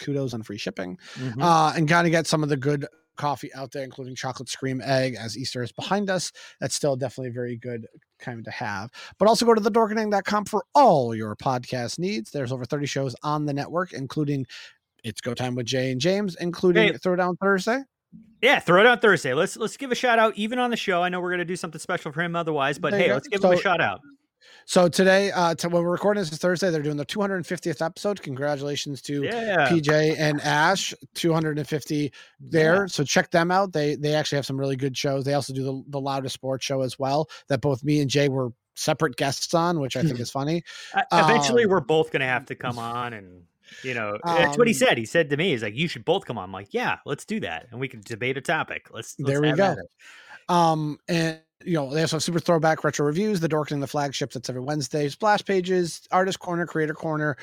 kudos 0.00 0.34
on 0.34 0.42
free 0.42 0.58
shipping. 0.58 0.98
Mm-hmm. 1.14 1.40
Uh, 1.40 1.72
and 1.76 1.88
kind 1.88 2.06
of 2.06 2.10
get 2.10 2.26
some 2.26 2.42
of 2.42 2.48
the 2.48 2.56
good 2.56 2.86
coffee 3.18 3.52
out 3.54 3.70
there, 3.70 3.84
including 3.84 4.14
chocolate 4.14 4.48
scream 4.48 4.80
egg 4.82 5.16
as 5.20 5.36
Easter 5.36 5.62
is 5.62 5.72
behind 5.72 6.08
us. 6.08 6.32
That's 6.60 6.74
still 6.74 6.96
definitely 6.96 7.30
a 7.30 7.34
very 7.34 7.56
good 7.56 7.86
kind 8.18 8.42
to 8.44 8.50
have. 8.50 8.90
But 9.18 9.28
also 9.28 9.44
go 9.44 9.54
to 9.54 9.60
thedorkening.com 9.60 10.46
for 10.46 10.64
all 10.74 11.14
your 11.14 11.36
podcast 11.36 11.98
needs. 11.98 12.30
There's 12.30 12.52
over 12.52 12.64
30 12.64 12.86
shows 12.86 13.14
on 13.22 13.44
the 13.44 13.52
network, 13.52 13.92
including 13.92 14.46
it's 15.04 15.20
go 15.20 15.34
time 15.34 15.54
with 15.54 15.66
Jay 15.66 15.92
and 15.92 16.00
James, 16.00 16.36
including 16.40 16.88
Hey. 16.88 16.98
Throwdown 16.98 17.36
Thursday. 17.38 17.82
Yeah, 18.40 18.60
throw 18.60 18.80
it 18.80 18.86
out 18.86 19.02
Thursday. 19.02 19.34
Let's 19.34 19.56
let's 19.56 19.76
give 19.76 19.90
a 19.90 19.96
shout 19.96 20.18
out 20.18 20.32
even 20.36 20.58
on 20.58 20.70
the 20.70 20.76
show. 20.76 21.02
I 21.02 21.08
know 21.08 21.20
we're 21.20 21.32
gonna 21.32 21.44
do 21.44 21.56
something 21.56 21.80
special 21.80 22.12
for 22.12 22.22
him 22.22 22.36
otherwise, 22.36 22.78
but 22.78 22.92
There 22.92 23.00
hey, 23.00 23.12
let's 23.12 23.26
give 23.28 23.42
him 23.42 23.50
a 23.50 23.56
shout 23.56 23.80
out. 23.80 24.00
So 24.66 24.88
today, 24.88 25.30
uh, 25.32 25.54
to, 25.56 25.68
when 25.68 25.82
we're 25.82 25.90
recording 25.90 26.20
this 26.22 26.30
is 26.30 26.38
Thursday, 26.38 26.70
they're 26.70 26.82
doing 26.82 26.96
the 26.98 27.06
250th 27.06 27.84
episode. 27.84 28.20
Congratulations 28.22 29.00
to 29.02 29.22
Yeah. 29.24 29.68
PJ 29.70 30.16
and 30.18 30.40
Ash, 30.42 30.92
250 31.14 32.12
there. 32.38 32.86
So 32.88 33.02
check 33.04 33.30
them 33.30 33.50
out. 33.50 33.72
They 33.72 33.94
they 33.96 34.14
actually 34.14 34.36
have 34.36 34.46
some 34.46 34.58
really 34.60 34.76
good 34.76 34.96
shows. 34.96 35.24
They 35.24 35.34
also 35.34 35.52
do 35.54 35.64
the, 35.64 35.82
the 35.88 36.00
loudest 36.00 36.34
sports 36.34 36.64
show 36.66 36.82
as 36.82 36.98
well. 36.98 37.28
That 37.48 37.60
both 37.60 37.82
me 37.82 38.00
and 38.00 38.10
Jay 38.10 38.28
were 38.28 38.50
separate 38.74 39.16
guests 39.16 39.54
on, 39.54 39.80
which 39.80 39.96
I 39.96 40.02
think 40.02 40.20
is 40.20 40.30
funny. 40.30 40.62
Eventually, 41.12 41.64
Um, 41.64 41.70
we're 41.70 41.80
both 41.80 42.10
gonna 42.12 42.26
have 42.26 42.46
to 42.46 42.54
come 42.54 42.78
on, 42.78 43.12
and 43.14 43.42
you 43.82 43.94
know 43.94 44.18
that's 44.24 44.58
what 44.58 44.66
he 44.68 44.74
Um, 44.74 44.78
said. 44.78 44.98
He 44.98 45.04
said 45.06 45.30
to 45.30 45.36
me, 45.36 45.50
"He's 45.50 45.62
like, 45.62 45.74
you 45.74 45.88
should 45.88 46.04
both 46.04 46.26
come 46.26 46.36
on." 46.38 46.44
I'm 46.44 46.52
like, 46.52 46.72
"Yeah, 46.72 46.98
let's 47.06 47.24
do 47.24 47.40
that, 47.40 47.68
and 47.70 47.80
we 47.80 47.88
can 47.88 48.02
debate 48.02 48.36
a 48.36 48.40
topic." 48.42 48.88
Let's, 48.92 49.18
let's 49.18 49.30
there 49.30 49.40
we 49.40 49.52
go. 49.52 49.76
Um, 50.48 50.98
and 51.08 51.40
you 51.64 51.74
know, 51.74 51.92
they 51.92 52.02
also 52.02 52.16
have 52.16 52.22
super 52.22 52.38
throwback 52.40 52.84
retro 52.84 53.06
reviews, 53.06 53.40
the 53.40 53.48
Dorkening 53.48 53.72
and 53.72 53.82
the 53.82 53.86
flagships. 53.88 54.34
That's 54.34 54.48
every 54.48 54.62
Wednesday. 54.62 55.08
Splash 55.08 55.44
pages, 55.44 56.02
artist 56.12 56.38
corner, 56.38 56.66
creator 56.66 56.94
corner, 56.94 57.36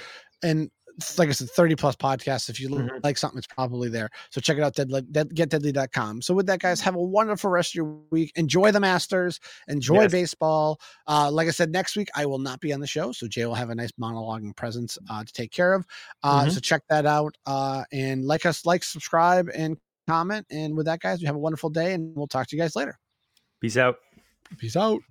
and 0.43 0.69
like 1.17 1.27
I 1.27 1.33
said, 1.33 1.49
30 1.49 1.75
plus 1.75 1.97
podcasts. 1.97 2.49
If 2.49 2.57
you 2.61 2.69
Mhm. 2.69 3.03
like 3.03 3.17
something, 3.17 3.37
it's 3.37 3.47
probably 3.47 3.89
there. 3.89 4.09
So 4.29 4.39
check 4.39 4.55
it 4.57 4.63
out, 4.63 4.75
deadly, 4.75 5.01
dead, 5.01 5.27
getdeadly.com. 5.35 6.21
So 6.21 6.33
with 6.33 6.45
that, 6.45 6.59
guys, 6.61 6.79
have 6.79 6.95
a 6.95 7.01
wonderful 7.03 7.49
rest 7.49 7.71
of 7.71 7.75
your 7.75 7.99
week. 8.11 8.31
Enjoy 8.35 8.71
the 8.71 8.79
Masters, 8.79 9.41
enjoy 9.67 10.03
Yes. 10.03 10.11
baseball. 10.13 10.79
Uh, 11.05 11.29
like 11.29 11.49
I 11.49 11.51
said, 11.51 11.69
next 11.71 11.97
week 11.97 12.07
I 12.15 12.25
will 12.25 12.39
not 12.39 12.61
be 12.61 12.71
on 12.71 12.79
the 12.79 12.87
show. 12.87 13.11
So 13.11 13.27
Jay 13.27 13.45
will 13.45 13.55
have 13.55 13.69
a 13.71 13.75
nice 13.75 13.91
monologuing 13.99 14.55
presence 14.55 14.97
uh, 15.09 15.25
to 15.25 15.33
take 15.33 15.51
care 15.51 15.73
of. 15.73 15.85
Uh, 16.23 16.45
Mhm. 16.45 16.51
So 16.51 16.61
check 16.61 16.83
that 16.89 17.05
out. 17.05 17.35
Uh, 17.45 17.83
and 17.91 18.23
like 18.23 18.45
us, 18.45 18.65
like, 18.65 18.81
subscribe, 18.85 19.49
and 19.53 19.77
comment. 20.07 20.47
And 20.49 20.77
with 20.77 20.85
that, 20.85 21.01
guys, 21.01 21.19
we 21.19 21.25
have 21.25 21.35
a 21.35 21.39
wonderful 21.39 21.69
day, 21.71 21.93
and 21.93 22.15
we'll 22.15 22.27
talk 22.27 22.47
to 22.47 22.55
you 22.55 22.61
guys 22.61 22.73
later. 22.73 22.97
Peace 23.59 23.77
out. 23.77 23.97
Peace 24.57 24.75
out. 24.75 25.01